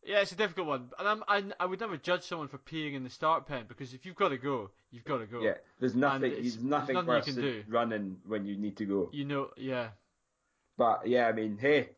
yeah, 0.03 0.21
it's 0.21 0.31
a 0.31 0.35
difficult 0.35 0.67
one. 0.67 0.89
And 0.97 1.07
I'm, 1.07 1.23
I 1.27 1.43
I 1.59 1.65
would 1.65 1.79
never 1.79 1.97
judge 1.97 2.23
someone 2.23 2.47
for 2.47 2.57
peeing 2.57 2.95
in 2.95 3.03
the 3.03 3.09
start 3.09 3.45
pen 3.45 3.65
because 3.67 3.93
if 3.93 4.05
you've 4.05 4.15
got 4.15 4.29
to 4.29 4.37
go, 4.37 4.71
you've 4.91 5.05
got 5.05 5.17
to 5.17 5.25
go. 5.25 5.41
Yeah. 5.41 5.55
There's 5.79 5.95
nothing. 5.95 6.21
There's 6.21 6.55
there's 6.55 6.63
nothing 6.63 6.95
nothing 6.95 7.15
you 7.15 7.21
can 7.21 7.35
do. 7.35 7.63
running 7.67 8.17
when 8.25 8.45
you 8.45 8.57
need 8.57 8.77
to 8.77 8.85
go. 8.85 9.09
You 9.13 9.25
know, 9.25 9.49
yeah. 9.57 9.89
But 10.77 11.07
yeah, 11.07 11.27
I 11.27 11.31
mean, 11.31 11.57
hey, 11.59 11.89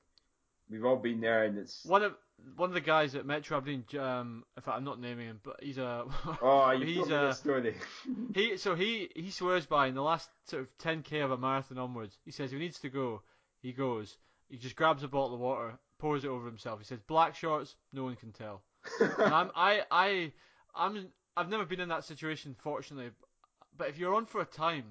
we've 0.70 0.84
all 0.84 0.98
been 0.98 1.22
there, 1.22 1.46
and 1.46 1.58
it's. 1.58 1.86
One 1.86 2.04
of 2.04 2.16
one 2.56 2.70
of 2.70 2.74
the 2.74 2.82
guys 2.82 3.16
at 3.16 3.26
Metro 3.26 3.58
Aberdeen, 3.58 3.86
um, 4.00 4.44
in 4.58 4.64
fact, 4.64 4.78
I'm 4.78 4.84
not 4.84 5.00
naming 5.00 5.28
him, 5.28 5.40
but 5.44 5.58
he's 5.62 5.78
a 5.78 6.06
Oh, 6.42 6.72
you 6.78 6.86
he's 6.86 6.98
told 6.98 7.12
uh, 7.12 7.34
story. 7.34 7.76
he 8.36 8.58
so 8.58 8.76
he 8.76 9.10
he 9.16 9.32
swears 9.32 9.66
by 9.66 9.88
in 9.88 9.96
the 9.96 10.02
last 10.02 10.30
sort 10.48 10.64
of 10.64 10.78
10k 10.80 11.24
of 11.24 11.32
a 11.32 11.38
marathon 11.38 11.78
onwards. 11.78 12.18
He 12.26 12.32
says 12.32 12.52
if 12.52 12.58
he 12.58 12.64
needs 12.64 12.80
to 12.80 12.90
go, 12.90 13.22
he 13.62 13.72
goes. 13.72 14.18
He 14.50 14.58
just 14.58 14.76
grabs 14.76 15.04
a 15.04 15.08
bottle 15.08 15.34
of 15.36 15.40
water, 15.40 15.78
pours 16.00 16.24
it 16.24 16.28
over 16.30 16.46
himself. 16.46 16.80
He 16.80 16.86
says 16.86 17.00
black 17.08 17.36
shorts, 17.36 17.76
no 17.92 18.04
one 18.04 18.16
can 18.16 18.32
tell. 18.32 18.62
and 19.00 19.34
I'm 19.34 19.52
I 19.56 19.82
I 19.90 20.32
I'm 20.76 21.08
I've 21.36 21.50
never 21.50 21.66
been 21.66 21.80
in 21.80 21.90
that 21.90 22.06
situation, 22.06 22.56
fortunately. 22.62 23.12
But 23.78 23.90
if 23.90 23.98
you're 23.98 24.14
on 24.14 24.26
for 24.28 24.42
a 24.42 24.46
time, 24.46 24.84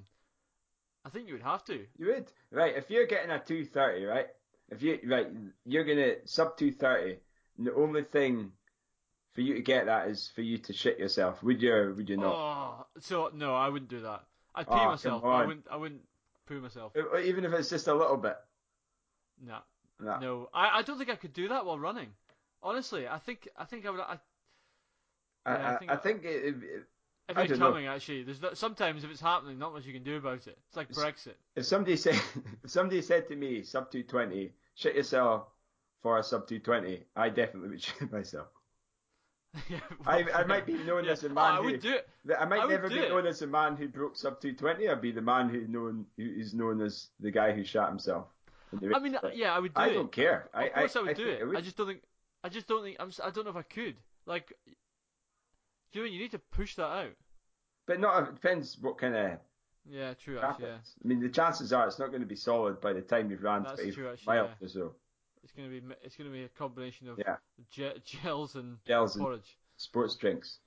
I 1.04 1.08
think 1.10 1.28
you 1.28 1.34
would 1.34 1.42
have 1.42 1.64
to. 1.66 1.86
You 1.98 2.06
would 2.06 2.32
right 2.50 2.76
if 2.76 2.90
you're 2.90 3.06
getting 3.06 3.30
a 3.30 3.38
two 3.38 3.64
thirty, 3.64 4.04
right? 4.04 4.26
If 4.70 4.82
you 4.82 4.98
right, 5.04 5.28
you're 5.64 5.84
gonna 5.84 6.14
sub 6.24 6.56
two 6.56 6.72
thirty. 6.72 7.18
The 7.58 7.74
only 7.74 8.02
thing 8.02 8.52
for 9.34 9.42
you 9.42 9.54
to 9.54 9.60
get 9.62 9.86
that 9.86 10.08
is 10.08 10.30
for 10.34 10.42
you 10.42 10.58
to 10.58 10.72
shit 10.72 10.98
yourself. 10.98 11.42
Would 11.42 11.62
you? 11.62 11.72
or 11.72 11.92
Would 11.94 12.08
you 12.08 12.16
not? 12.16 12.34
Oh, 12.34 12.86
so 13.00 13.30
no, 13.34 13.54
I 13.54 13.68
wouldn't 13.68 13.90
do 13.90 14.00
that. 14.00 14.24
I'd 14.54 14.66
pee 14.66 14.72
Oh, 14.74 14.86
myself, 14.86 15.24
I 15.24 15.44
wouldn't. 15.46 15.66
I 15.70 15.76
wouldn't 15.76 16.02
poo 16.46 16.60
myself. 16.60 16.92
Even 17.24 17.44
if 17.44 17.52
it's 17.52 17.70
just 17.70 17.88
a 17.88 17.94
little 17.94 18.16
bit. 18.16 18.36
Nah. 19.44 20.18
no. 20.18 20.48
I, 20.54 20.78
I 20.78 20.82
don't 20.82 20.98
think 20.98 21.10
I 21.10 21.16
could 21.16 21.32
do 21.32 21.48
that 21.48 21.64
while 21.66 21.78
running. 21.78 22.08
Honestly, 22.62 23.08
I 23.08 23.18
think 23.18 23.48
I 23.56 23.64
think 23.64 23.86
I 23.86 23.90
would. 23.90 24.00
I, 24.00 24.18
I, 25.46 25.52
Yeah, 25.52 25.68
I 25.68 25.74
I, 25.74 25.76
think 25.78 25.90
I 25.90 25.94
I- 25.94 25.96
think 25.98 26.24
it, 26.24 26.44
it, 26.44 26.54
if 27.28 27.36
I 27.36 27.42
it's 27.42 27.50
don't 27.50 27.60
know. 27.60 27.70
coming, 27.70 27.86
actually, 27.86 28.22
there's 28.24 28.42
no, 28.42 28.52
sometimes 28.54 29.04
if 29.04 29.10
it's 29.10 29.20
happening, 29.20 29.58
not 29.58 29.72
much 29.72 29.84
you 29.86 29.92
can 29.92 30.02
do 30.02 30.16
about 30.16 30.46
it. 30.46 30.58
It's 30.68 30.76
like 30.76 30.88
Brexit. 30.90 31.34
if 31.56 31.64
somebody 31.64 31.96
said 32.04 32.20
if 32.64 32.70
somebody 32.70 33.00
said 33.02 33.28
to 33.28 33.36
me 33.36 33.62
sub 33.62 33.90
two 33.90 34.02
twenty, 34.02 34.52
shit 34.74 34.94
yourself 34.96 35.44
for 36.02 36.18
a 36.18 36.22
sub 36.22 36.46
two 36.48 36.58
twenty, 36.58 37.04
I 37.16 37.28
definitely 37.28 37.70
would 37.70 37.82
shit 37.84 38.12
myself. 38.12 38.48
yeah, 39.68 39.80
I, 40.06 40.22
well, 40.22 40.28
I 40.34 40.44
might 40.44 40.66
be 40.66 40.74
known 40.74 41.04
yeah. 41.04 41.12
as 41.12 41.24
a 41.24 41.28
Oh, 41.28 41.34
man 41.34 41.52
I 41.52 41.56
who 41.58 41.64
would 41.64 41.80
do 41.82 41.92
it. 41.92 42.08
I 42.38 42.44
might 42.46 42.60
I 42.62 42.66
never 42.68 42.88
be 42.88 42.98
it. 42.98 43.08
known 43.10 43.26
as 43.26 43.42
a 43.42 43.46
man 43.46 43.76
who 43.76 43.86
broke 43.86 44.16
sub 44.16 44.40
220. 44.40 44.88
I'd 44.88 45.02
be 45.02 45.12
the 45.12 45.20
man 45.20 45.48
who 45.50 45.66
known 45.68 46.06
who 46.16 46.24
is 46.24 46.54
known 46.54 46.80
as 46.80 47.08
the 47.20 47.30
guy 47.30 47.52
who 47.52 47.62
shot 47.62 47.88
himself. 47.90 48.28
I 48.94 48.98
mean, 48.98 49.16
yeah, 49.34 49.54
I 49.54 49.58
would 49.58 49.74
do 49.74 49.80
it. 49.80 49.84
I 49.84 49.88
it. 49.88 49.94
don't 49.94 50.12
care. 50.12 50.48
Of 50.54 50.60
I, 50.60 50.68
course, 50.68 50.96
I, 50.96 51.00
I, 51.00 51.02
would 51.04 51.16
do 51.16 51.24
think 51.26 51.40
it. 51.40 51.44
would. 51.46 51.56
I 51.56 51.60
just 51.60 51.76
don't 51.76 51.86
think. 51.86 52.02
I 52.44 52.48
just 52.48 52.66
don't 52.68 52.82
think. 52.82 52.96
I'm. 53.00 53.12
I 53.22 53.30
don't 53.30 53.44
know 53.44 53.50
if 53.50 53.56
I 53.56 53.62
could. 53.62 53.96
Like, 54.26 54.52
do 55.92 56.00
you 56.00 56.04
know? 56.06 56.10
You 56.10 56.18
need 56.20 56.30
to 56.32 56.38
push 56.38 56.76
that 56.76 56.86
out. 56.86 57.12
but 57.86 58.00
not. 58.00 58.22
It 58.28 58.34
depends 58.34 58.78
what 58.80 58.98
kind 58.98 59.14
of 59.14 59.38
Yeah, 59.88 60.14
true. 60.14 60.38
Actually, 60.40 60.66
yeah. 60.68 60.74
I 61.04 61.08
mean, 61.08 61.20
the 61.20 61.28
chances 61.28 61.72
are 61.72 61.86
it's 61.86 61.98
not 61.98 62.08
going 62.08 62.20
to 62.22 62.26
be 62.26 62.36
solid 62.36 62.80
by 62.80 62.92
the 62.92 63.02
time 63.02 63.30
you've 63.30 63.42
ran 63.42 63.62
That's 63.64 63.74
25 63.80 63.94
true, 63.94 64.10
actually, 64.12 64.26
miles 64.34 64.50
yeah. 64.60 64.66
or 64.66 64.68
so. 64.68 64.94
It's 65.42 65.52
gonna 65.52 65.68
be. 65.68 65.82
It's 66.02 66.16
gonna 66.16 66.30
be 66.30 66.44
a 66.44 66.48
combination 66.48 67.08
of 67.08 67.18
Yeah. 67.18 67.36
ge- 67.70 68.02
gels 68.04 68.54
and 68.54 68.78
Gels 68.86 69.16
and 69.16 69.24
porridge. 69.24 69.58
sports 69.76 70.14
drinks. 70.16 70.58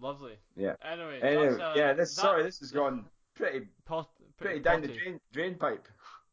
Lovely. 0.00 0.34
Yeah. 0.54 0.74
Anyway. 0.82 1.18
Anyway, 1.22 1.60
uh, 1.60 1.74
yeah. 1.74 1.92
This 1.94 2.14
that- 2.14 2.20
sorry, 2.20 2.42
this 2.42 2.58
has 2.60 2.70
gone 2.70 3.06
pretty 3.34 3.66
pot, 3.86 4.08
pretty 4.36 4.60
down 4.60 4.82
the 4.82 4.88
drain 4.88 5.18
drain 5.32 5.54
pipe. 5.56 5.88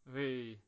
Very 0.08 0.60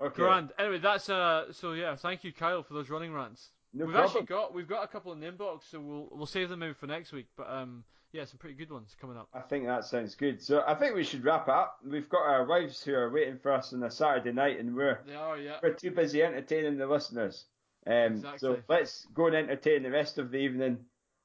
Okay. 0.00 0.14
grand. 0.16 0.52
Anyway, 0.58 0.78
that's 0.78 1.08
uh. 1.08 1.52
So 1.52 1.72
yeah, 1.72 1.94
thank 1.96 2.24
you, 2.24 2.32
Kyle, 2.32 2.62
for 2.62 2.74
those 2.74 2.88
running 2.90 3.12
rants. 3.12 3.50
No 3.72 3.84
we've 3.84 3.94
problem. 3.94 4.10
actually 4.10 4.26
got 4.26 4.54
we've 4.54 4.68
got 4.68 4.82
a 4.84 4.88
couple 4.88 5.12
in 5.12 5.20
the 5.20 5.30
inbox, 5.30 5.70
so 5.70 5.80
we'll 5.80 6.08
we'll 6.10 6.26
save 6.26 6.48
them 6.48 6.60
maybe 6.60 6.74
for 6.74 6.86
next 6.86 7.12
week. 7.12 7.26
But 7.36 7.50
um, 7.50 7.84
yeah, 8.12 8.24
some 8.24 8.38
pretty 8.38 8.56
good 8.56 8.70
ones 8.70 8.96
coming 9.00 9.16
up. 9.16 9.28
I 9.32 9.40
think 9.40 9.66
that 9.66 9.84
sounds 9.84 10.14
good. 10.14 10.42
So 10.42 10.64
I 10.66 10.74
think 10.74 10.94
we 10.94 11.04
should 11.04 11.24
wrap 11.24 11.48
up. 11.48 11.78
We've 11.86 12.08
got 12.08 12.22
our 12.22 12.44
wives 12.44 12.82
who 12.82 12.94
are 12.94 13.10
waiting 13.10 13.38
for 13.38 13.52
us 13.52 13.72
on 13.72 13.82
a 13.82 13.90
Saturday 13.90 14.32
night, 14.32 14.58
and 14.58 14.74
we're 14.74 15.00
They 15.06 15.14
are, 15.14 15.38
yeah. 15.38 15.58
we're 15.62 15.74
too 15.74 15.92
busy 15.92 16.22
entertaining 16.22 16.78
the 16.78 16.86
listeners. 16.86 17.44
Um, 17.86 18.24
So 18.38 18.58
let's 18.68 19.06
go 19.14 19.26
and 19.28 19.36
entertain 19.36 19.82
the 19.84 19.90
rest 19.90 20.18
of 20.18 20.30
the 20.30 20.38
evening, 20.38 20.78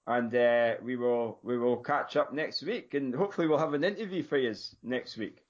and 0.06 0.34
uh, 0.36 0.76
we 0.84 0.96
will 0.96 1.40
we 1.42 1.58
will 1.58 1.78
catch 1.78 2.16
up 2.16 2.34
next 2.34 2.62
week, 2.62 2.94
and 2.94 3.16
hopefully 3.16 3.48
we'll 3.48 3.58
have 3.58 3.74
an 3.74 3.84
interview 3.84 4.22
for 4.22 4.38
you 4.38 4.54
next 4.84 5.18
week. 5.18 5.44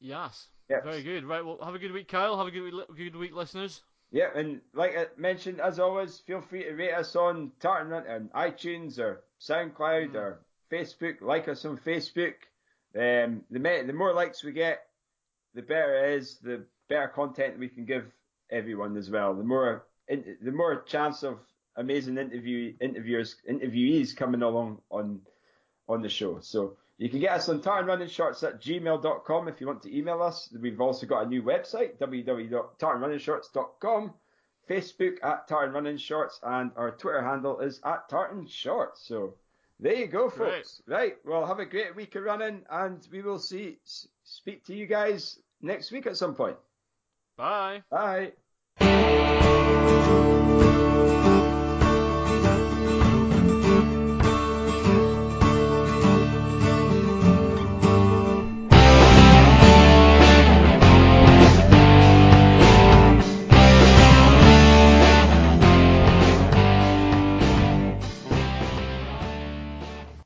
Yes. 0.00 0.48
Yes. 0.68 0.80
Very 0.84 1.02
good. 1.02 1.24
Right. 1.24 1.44
Well, 1.44 1.58
have 1.62 1.74
a 1.74 1.78
good 1.78 1.92
week, 1.92 2.08
Kyle. 2.08 2.36
Have 2.38 2.46
a 2.46 2.50
good 2.50 2.62
week, 2.72 2.74
good 2.96 3.16
week, 3.16 3.34
listeners. 3.34 3.82
Yeah, 4.10 4.28
and 4.34 4.60
like 4.72 4.96
I 4.96 5.06
mentioned, 5.16 5.60
as 5.60 5.78
always, 5.78 6.20
feel 6.20 6.40
free 6.40 6.64
to 6.64 6.72
rate 6.72 6.92
us 6.94 7.16
on 7.16 7.52
Tartan 7.60 7.88
Run 7.90 8.06
on 8.06 8.30
iTunes 8.34 8.98
or 8.98 9.24
SoundCloud 9.40 10.12
Mm. 10.12 10.14
or 10.14 10.40
Facebook. 10.70 11.20
Like 11.20 11.48
us 11.48 11.64
on 11.64 11.76
Facebook. 11.78 12.34
Um, 12.96 13.42
the 13.50 13.58
me- 13.58 13.82
the 13.82 13.92
more 13.92 14.14
likes 14.14 14.44
we 14.44 14.52
get, 14.52 14.86
the 15.54 15.62
better 15.62 16.06
it 16.06 16.14
is. 16.18 16.38
The 16.38 16.64
better 16.88 17.08
content 17.08 17.58
we 17.58 17.68
can 17.68 17.84
give 17.84 18.04
everyone 18.50 18.96
as 18.96 19.10
well. 19.10 19.34
The 19.34 19.42
more 19.44 19.84
in, 20.08 20.36
the 20.40 20.52
more 20.52 20.82
chance 20.82 21.22
of 21.24 21.40
amazing 21.76 22.16
interview 22.18 22.74
interviewers 22.80 23.36
interviewees 23.50 24.14
coming 24.16 24.42
along 24.42 24.80
on 24.90 25.20
on 25.88 26.02
the 26.02 26.08
show. 26.08 26.38
So 26.40 26.76
you 26.98 27.08
can 27.08 27.20
get 27.20 27.32
us 27.32 27.48
on 27.48 27.60
tartanrunningshorts 27.60 28.42
at 28.44 28.60
gmail.com 28.60 29.48
if 29.48 29.60
you 29.60 29.66
want 29.66 29.82
to 29.82 29.96
email 29.96 30.22
us. 30.22 30.48
We've 30.60 30.80
also 30.80 31.06
got 31.06 31.26
a 31.26 31.28
new 31.28 31.42
website, 31.42 31.98
www.tartanrunningshorts.com, 31.98 34.14
Facebook 34.70 35.16
at 35.22 35.48
Tartan 35.48 35.74
Running 35.74 35.96
Shorts, 35.96 36.38
and 36.42 36.70
our 36.76 36.90
Twitter 36.92 37.22
handle 37.22 37.58
is 37.60 37.80
at 37.84 38.08
Tartan 38.08 38.46
Shorts. 38.46 39.06
So 39.06 39.34
there 39.80 39.94
you 39.94 40.06
go, 40.06 40.30
folks. 40.30 40.80
Right, 40.86 41.16
well, 41.24 41.44
have 41.46 41.58
a 41.58 41.66
great 41.66 41.96
week 41.96 42.14
of 42.14 42.22
running, 42.22 42.62
and 42.70 43.04
we 43.10 43.22
will 43.22 43.40
see 43.40 43.78
speak 44.24 44.64
to 44.66 44.74
you 44.74 44.86
guys 44.86 45.38
next 45.60 45.90
week 45.90 46.06
at 46.06 46.16
some 46.16 46.34
point. 46.34 46.56
Bye. 47.36 47.82
Bye. 47.90 48.32